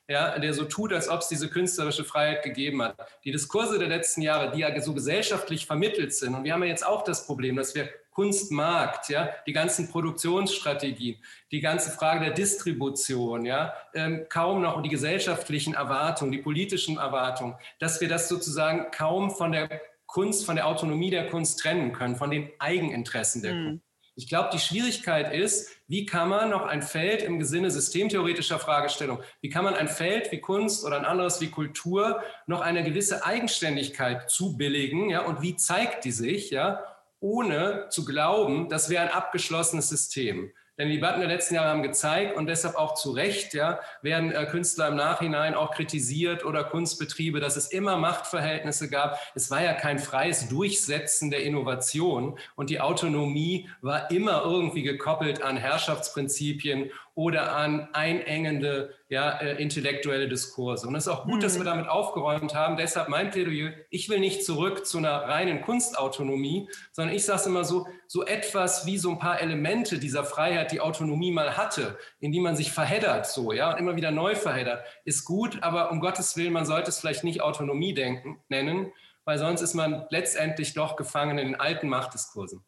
ja, 0.06 0.38
der 0.38 0.52
so 0.52 0.64
tut, 0.64 0.92
als 0.92 1.08
ob 1.08 1.20
es 1.20 1.28
diese 1.28 1.48
künstlerische 1.48 2.04
Freiheit 2.04 2.42
gegeben 2.42 2.82
hat. 2.82 2.96
Die 3.24 3.30
Diskurse 3.30 3.78
der 3.78 3.88
letzten 3.88 4.20
Jahre, 4.20 4.50
die 4.50 4.60
ja 4.60 4.80
so 4.80 4.92
gesellschaftlich 4.92 5.64
vermittelt 5.64 6.14
sind, 6.14 6.34
und 6.34 6.44
wir 6.44 6.52
haben 6.52 6.62
ja 6.62 6.68
jetzt 6.68 6.86
auch 6.86 7.04
das 7.04 7.24
Problem, 7.26 7.56
dass 7.56 7.74
wir 7.74 7.88
Kunstmarkt, 8.18 9.10
ja, 9.10 9.30
die 9.46 9.52
ganzen 9.52 9.88
Produktionsstrategien, 9.88 11.22
die 11.52 11.60
ganze 11.60 11.92
Frage 11.92 12.24
der 12.24 12.34
Distribution, 12.34 13.46
ja, 13.46 13.72
ähm, 13.94 14.26
kaum 14.28 14.60
noch 14.60 14.82
die 14.82 14.88
gesellschaftlichen 14.88 15.74
Erwartungen, 15.74 16.32
die 16.32 16.38
politischen 16.38 16.98
Erwartungen, 16.98 17.54
dass 17.78 18.00
wir 18.00 18.08
das 18.08 18.28
sozusagen 18.28 18.90
kaum 18.90 19.30
von 19.30 19.52
der 19.52 19.80
Kunst, 20.06 20.46
von 20.46 20.56
der 20.56 20.66
Autonomie 20.66 21.10
der 21.10 21.28
Kunst 21.28 21.60
trennen 21.60 21.92
können, 21.92 22.16
von 22.16 22.32
den 22.32 22.50
Eigeninteressen 22.58 23.40
der 23.40 23.54
mhm. 23.54 23.64
Kunst. 23.66 23.84
Ich 24.16 24.26
glaube, 24.26 24.50
die 24.52 24.58
Schwierigkeit 24.58 25.32
ist, 25.32 25.70
wie 25.86 26.04
kann 26.04 26.28
man 26.28 26.50
noch 26.50 26.66
ein 26.66 26.82
Feld 26.82 27.22
im 27.22 27.40
Sinne 27.44 27.70
systemtheoretischer 27.70 28.58
Fragestellung, 28.58 29.20
wie 29.42 29.48
kann 29.48 29.62
man 29.62 29.74
ein 29.74 29.86
Feld 29.86 30.32
wie 30.32 30.40
Kunst 30.40 30.84
oder 30.84 30.96
ein 30.96 31.04
anderes 31.04 31.40
wie 31.40 31.50
Kultur 31.50 32.20
noch 32.48 32.62
eine 32.62 32.82
gewisse 32.82 33.24
Eigenständigkeit 33.24 34.28
zubilligen, 34.28 35.08
ja, 35.08 35.20
und 35.20 35.40
wie 35.40 35.54
zeigt 35.54 36.04
die 36.04 36.10
sich, 36.10 36.50
ja, 36.50 36.82
ohne 37.20 37.86
zu 37.90 38.04
glauben, 38.04 38.68
das 38.68 38.88
wäre 38.88 39.02
ein 39.04 39.12
abgeschlossenes 39.12 39.88
System. 39.88 40.52
Denn 40.78 40.88
die 40.88 40.94
Debatten 40.94 41.18
der 41.18 41.28
letzten 41.28 41.56
Jahre 41.56 41.70
haben 41.70 41.82
gezeigt 41.82 42.36
und 42.36 42.46
deshalb 42.46 42.76
auch 42.76 42.94
zu 42.94 43.10
Recht, 43.10 43.52
ja, 43.52 43.80
werden 44.00 44.30
äh, 44.30 44.46
Künstler 44.46 44.88
im 44.88 44.94
Nachhinein 44.94 45.54
auch 45.54 45.72
kritisiert 45.72 46.44
oder 46.44 46.62
Kunstbetriebe, 46.62 47.40
dass 47.40 47.56
es 47.56 47.66
immer 47.66 47.96
Machtverhältnisse 47.96 48.88
gab. 48.88 49.18
Es 49.34 49.50
war 49.50 49.60
ja 49.60 49.72
kein 49.72 49.98
freies 49.98 50.48
Durchsetzen 50.48 51.30
der 51.30 51.42
Innovation 51.42 52.38
und 52.54 52.70
die 52.70 52.80
Autonomie 52.80 53.68
war 53.82 54.12
immer 54.12 54.44
irgendwie 54.44 54.84
gekoppelt 54.84 55.42
an 55.42 55.56
Herrschaftsprinzipien 55.56 56.92
oder 57.18 57.56
an 57.56 57.88
einengende 57.94 58.94
ja, 59.08 59.40
äh, 59.40 59.60
intellektuelle 59.60 60.28
Diskurse. 60.28 60.86
Und 60.86 60.94
es 60.94 61.08
ist 61.08 61.12
auch 61.12 61.24
gut, 61.24 61.38
mhm. 61.38 61.40
dass 61.40 61.58
wir 61.58 61.64
damit 61.64 61.88
aufgeräumt 61.88 62.54
haben. 62.54 62.76
Deshalb 62.76 63.08
mein 63.08 63.30
Plädoyer, 63.30 63.72
ich 63.90 64.08
will 64.08 64.20
nicht 64.20 64.44
zurück 64.44 64.86
zu 64.86 64.98
einer 64.98 65.22
reinen 65.22 65.60
Kunstautonomie, 65.62 66.70
sondern 66.92 67.16
ich 67.16 67.24
sage 67.24 67.40
es 67.40 67.46
immer 67.46 67.64
so, 67.64 67.88
so 68.06 68.24
etwas 68.24 68.86
wie 68.86 68.98
so 68.98 69.10
ein 69.10 69.18
paar 69.18 69.40
Elemente 69.40 69.98
dieser 69.98 70.22
Freiheit, 70.22 70.70
die 70.70 70.80
Autonomie 70.80 71.32
mal 71.32 71.56
hatte, 71.56 71.98
in 72.20 72.30
die 72.30 72.38
man 72.38 72.54
sich 72.54 72.70
verheddert, 72.70 73.26
so, 73.26 73.50
ja, 73.52 73.72
und 73.72 73.78
immer 73.78 73.96
wieder 73.96 74.12
neu 74.12 74.36
verheddert, 74.36 74.86
ist 75.04 75.24
gut, 75.24 75.60
aber 75.60 75.90
um 75.90 75.98
Gottes 75.98 76.36
Willen, 76.36 76.52
man 76.52 76.66
sollte 76.66 76.90
es 76.90 77.00
vielleicht 77.00 77.24
nicht 77.24 77.42
Autonomie 77.42 77.94
denken, 77.94 78.38
nennen, 78.48 78.92
weil 79.24 79.38
sonst 79.38 79.62
ist 79.62 79.74
man 79.74 80.06
letztendlich 80.10 80.72
doch 80.72 80.94
gefangen 80.94 81.38
in 81.38 81.48
den 81.48 81.60
alten 81.60 81.88
Machtdiskursen. 81.88 82.64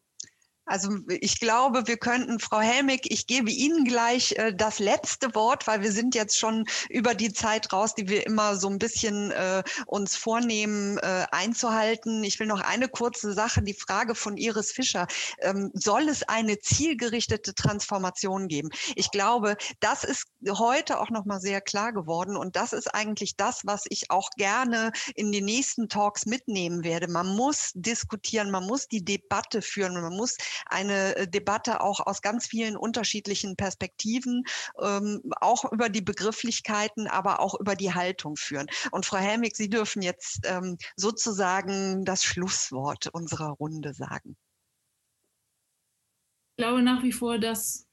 Also 0.71 0.89
ich 1.09 1.41
glaube, 1.41 1.85
wir 1.87 1.97
könnten, 1.97 2.39
Frau 2.39 2.61
Helmig, 2.61 3.11
ich 3.11 3.27
gebe 3.27 3.51
Ihnen 3.51 3.83
gleich 3.83 4.31
äh, 4.37 4.53
das 4.55 4.79
letzte 4.79 5.35
Wort, 5.35 5.67
weil 5.67 5.81
wir 5.81 5.91
sind 5.91 6.15
jetzt 6.15 6.39
schon 6.39 6.65
über 6.87 7.13
die 7.13 7.33
Zeit 7.33 7.73
raus, 7.73 7.93
die 7.93 8.07
wir 8.07 8.25
immer 8.25 8.55
so 8.55 8.69
ein 8.69 8.79
bisschen 8.79 9.31
äh, 9.31 9.63
uns 9.85 10.15
vornehmen 10.15 10.97
äh, 10.99 11.25
einzuhalten. 11.31 12.23
Ich 12.23 12.39
will 12.39 12.47
noch 12.47 12.61
eine 12.61 12.87
kurze 12.87 13.33
Sache, 13.33 13.61
die 13.61 13.73
Frage 13.73 14.15
von 14.15 14.37
Iris 14.37 14.71
Fischer. 14.71 15.07
Ähm, 15.39 15.71
soll 15.73 16.07
es 16.07 16.23
eine 16.23 16.57
zielgerichtete 16.59 17.53
Transformation 17.53 18.47
geben? 18.47 18.69
Ich 18.95 19.11
glaube, 19.11 19.57
das 19.81 20.05
ist 20.05 20.23
heute 20.49 21.01
auch 21.01 21.09
noch 21.09 21.25
mal 21.25 21.41
sehr 21.41 21.59
klar 21.59 21.91
geworden 21.91 22.37
und 22.37 22.55
das 22.55 22.71
ist 22.71 22.95
eigentlich 22.95 23.35
das, 23.35 23.63
was 23.65 23.83
ich 23.89 24.09
auch 24.09 24.29
gerne 24.37 24.93
in 25.15 25.33
den 25.33 25.43
nächsten 25.43 25.89
Talks 25.89 26.25
mitnehmen 26.25 26.85
werde. 26.85 27.09
Man 27.09 27.35
muss 27.35 27.71
diskutieren, 27.75 28.51
man 28.51 28.65
muss 28.65 28.87
die 28.87 29.03
Debatte 29.03 29.61
führen, 29.61 30.01
man 30.01 30.15
muss 30.15 30.37
eine 30.65 31.15
äh, 31.15 31.27
Debatte 31.27 31.81
auch 31.81 31.99
aus 31.99 32.21
ganz 32.21 32.47
vielen 32.47 32.75
unterschiedlichen 32.77 33.55
Perspektiven, 33.55 34.43
ähm, 34.81 35.21
auch 35.39 35.71
über 35.71 35.89
die 35.89 36.01
Begrifflichkeiten, 36.01 37.07
aber 37.07 37.39
auch 37.39 37.59
über 37.59 37.75
die 37.75 37.93
Haltung 37.93 38.35
führen. 38.35 38.67
Und 38.91 39.05
Frau 39.05 39.17
Helmig, 39.17 39.55
Sie 39.55 39.69
dürfen 39.69 40.01
jetzt 40.01 40.41
ähm, 40.45 40.77
sozusagen 40.95 42.05
das 42.05 42.23
Schlusswort 42.23 43.07
unserer 43.07 43.49
Runde 43.49 43.93
sagen. 43.93 44.37
Ich 46.57 46.63
glaube 46.63 46.81
nach 46.81 47.03
wie 47.03 47.11
vor, 47.11 47.39
dass 47.39 47.87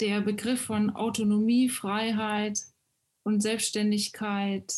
der 0.00 0.20
Begriff 0.20 0.64
von 0.64 0.90
Autonomie, 0.90 1.68
Freiheit 1.68 2.60
und 3.24 3.40
Selbstständigkeit 3.40 4.72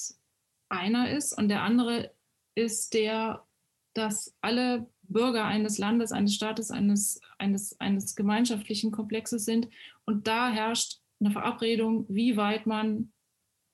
einer 0.69 1.11
ist 1.11 1.37
und 1.37 1.49
der 1.49 1.63
andere 1.63 2.15
ist 2.55 2.95
der, 2.95 3.47
dass 3.95 4.35
alle 4.41 4.89
Bürger 5.09 5.45
eines 5.45 5.79
Landes, 5.79 6.13
eines 6.13 6.35
Staates, 6.35 6.71
eines, 6.71 7.21
eines, 7.39 7.79
eines 7.81 8.17
gemeinschaftlichen 8.17 8.91
Komplexes 8.91 9.45
sind. 9.45 9.69
Und 10.05 10.27
da 10.27 10.51
herrscht 10.51 11.01
eine 11.21 11.31
Verabredung, 11.31 12.07
wie 12.09 12.37
weit 12.37 12.67
man 12.67 13.13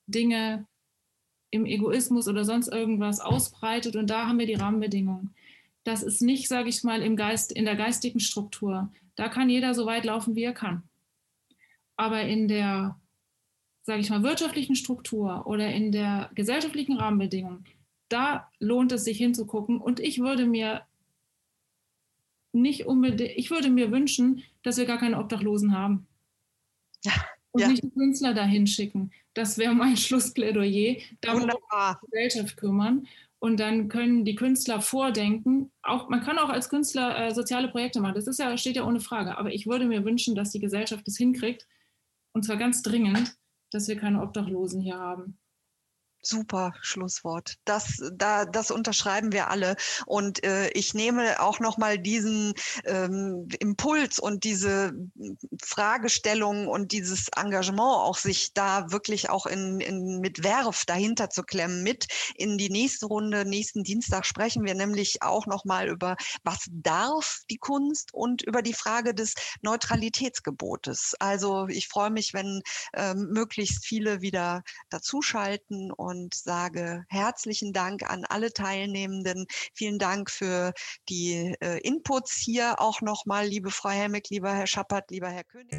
Dinge 0.07 0.67
im 1.51 1.67
Egoismus 1.67 2.29
oder 2.29 2.45
sonst 2.45 2.69
irgendwas 2.69 3.21
ausbreitet. 3.21 3.97
Und 3.97 4.11
da 4.11 4.27
haben 4.27 4.39
wir 4.39 4.47
die 4.47 4.55
Rahmenbedingungen. 4.55 5.35
Das 5.85 6.03
ist 6.03 6.23
nicht, 6.23 6.49
sage 6.49 6.69
ich 6.69 6.83
mal, 6.85 7.03
im 7.03 7.17
Geist, 7.17 7.53
in 7.53 7.65
der 7.65 7.77
geistigen 7.77 8.21
Struktur. 8.21 8.91
Da 9.17 9.29
kann 9.29 9.51
jeder 9.51 9.75
so 9.75 9.85
weit 9.87 10.05
laufen, 10.05 10.35
wie 10.35 10.45
er 10.45 10.55
kann. 10.55 10.83
Aber 11.97 12.23
in 12.23 12.49
der, 12.49 12.99
sage 13.83 14.01
ich 14.01 14.11
mal, 14.11 14.23
wirtschaftlichen 14.23 14.77
Struktur 14.77 15.47
oder 15.47 15.73
in 15.73 15.93
der 15.93 16.31
gesellschaftlichen 16.35 16.97
Rahmenbedingung, 16.97 17.65
da 18.09 18.49
lohnt 18.59 18.93
es 18.93 19.05
sich 19.05 19.19
hinzugucken. 19.19 19.79
Und 19.79 20.01
ich 20.01 20.21
würde 20.21 20.47
mir 20.47 20.83
nicht 22.53 22.87
unbedingt, 22.87 23.33
ich 23.37 23.51
würde 23.51 23.71
mir 23.71 23.91
wünschen, 23.91 24.43
dass 24.63 24.77
wir 24.77 24.87
gar 24.87 24.99
keine 24.99 25.19
Obdachlosen 25.19 25.77
haben. 25.77 26.07
Ja. 27.05 27.13
Und 27.51 27.61
ja. 27.61 27.69
nicht 27.69 27.83
die 27.83 27.91
Künstler 27.91 28.33
dahin 28.35 28.67
schicken. 28.67 29.11
Das 29.35 29.59
wäre 29.59 29.75
mein 29.75 29.97
Schlussplädoyer. 29.99 30.97
Da 31.21 31.35
muss 31.35 31.45
die 31.45 32.07
Gesellschaft 32.07 32.57
kümmern. 32.57 33.07
Und 33.39 33.59
dann 33.59 33.89
können 33.89 34.25
die 34.25 34.37
Künstler 34.37 34.81
vordenken. 34.81 35.73
Auch, 35.83 36.09
man 36.09 36.23
kann 36.23 36.39
auch 36.39 36.49
als 36.49 36.69
Künstler 36.69 37.19
äh, 37.19 37.35
soziale 37.35 37.69
Projekte 37.69 38.01
machen. 38.01 38.15
Das 38.15 38.29
ist 38.29 38.39
ja, 38.39 38.57
steht 38.57 38.77
ja 38.77 38.87
ohne 38.87 39.01
Frage. 39.01 39.37
Aber 39.37 39.53
ich 39.53 39.67
würde 39.67 39.85
mir 39.85 40.05
wünschen, 40.05 40.37
dass 40.37 40.53
die 40.53 40.61
Gesellschaft 40.61 41.09
es 41.09 41.17
hinkriegt. 41.17 41.67
Und 42.33 42.45
zwar 42.45 42.57
ganz 42.57 42.83
dringend, 42.83 43.37
dass 43.71 43.89
wir 43.89 43.97
keine 43.97 44.23
Obdachlosen 44.23 44.81
hier 44.81 44.97
haben. 44.97 45.39
Super 46.23 46.73
Schlusswort. 46.81 47.57
Das, 47.65 48.01
da, 48.13 48.45
das 48.45 48.71
unterschreiben 48.71 49.33
wir 49.33 49.51
alle. 49.51 49.77
Und 50.07 50.45
äh, 50.45 50.69
ich 50.71 50.95
nehme 50.95 51.41
auch 51.41 51.61
nochmal 51.61 51.99
diesen 51.99 52.55
ähm, 52.85 53.49
Impuls 53.59 54.19
und 54.19 54.45
diese 54.45 54.93
Fragestellung 55.63 56.69
und 56.69 56.93
dieses 56.93 57.29
Engagement 57.37 57.81
auch 57.81 58.19
sich 58.19 58.55
da 58.55 58.91
wirklich 58.91 59.31
auch 59.31 59.47
in, 59.47 59.81
in, 59.81 60.21
mit 60.21 60.45
Werf 60.45 60.85
dahinter 60.87 61.31
zu 61.31 61.43
klemmen 61.43 61.83
mit 61.83 62.07
in 62.37 62.59
die 62.59 62.71
nächste 62.71 63.07
Runde. 63.07 63.45
Nächsten 63.45 63.83
Dienstag 63.83 64.25
sprechen 64.25 64.65
wir 64.65 64.75
nämlich 64.75 65.23
auch 65.23 65.47
nochmal 65.47 65.89
über, 65.89 66.17
was 66.45 66.67
darf 66.71 67.41
die 67.51 67.59
Kunst 67.59 68.15
und 68.15 68.43
über 68.43 68.63
die 68.63 68.75
Frage 68.75 69.15
des 69.15 69.35
Neutralitätsgebotes. 69.63 71.15
Also 71.19 71.67
ich 71.69 71.89
freue 71.89 72.11
mich, 72.11 72.33
wenn 72.35 72.63
ähm, 72.95 73.29
möglichst 73.33 73.85
viele 73.85 74.21
wieder 74.21 74.63
dazuschalten 74.91 75.91
und 75.91 76.12
und 76.13 76.35
sage 76.35 77.05
herzlichen 77.09 77.73
Dank 77.73 78.09
an 78.09 78.25
alle 78.29 78.53
Teilnehmenden. 78.53 79.47
Vielen 79.75 79.99
Dank 79.99 80.31
für 80.31 80.73
die 81.09 81.57
äh, 81.61 81.79
Inputs 81.79 82.35
hier 82.37 82.81
auch 82.81 83.01
nochmal, 83.01 83.47
liebe 83.47 83.71
Frau 83.71 83.91
Helmig, 83.91 84.29
lieber 84.29 84.53
Herr 84.53 84.67
Schappert, 84.67 85.11
lieber 85.11 85.31
Herr 85.31 85.45
König. 85.45 85.73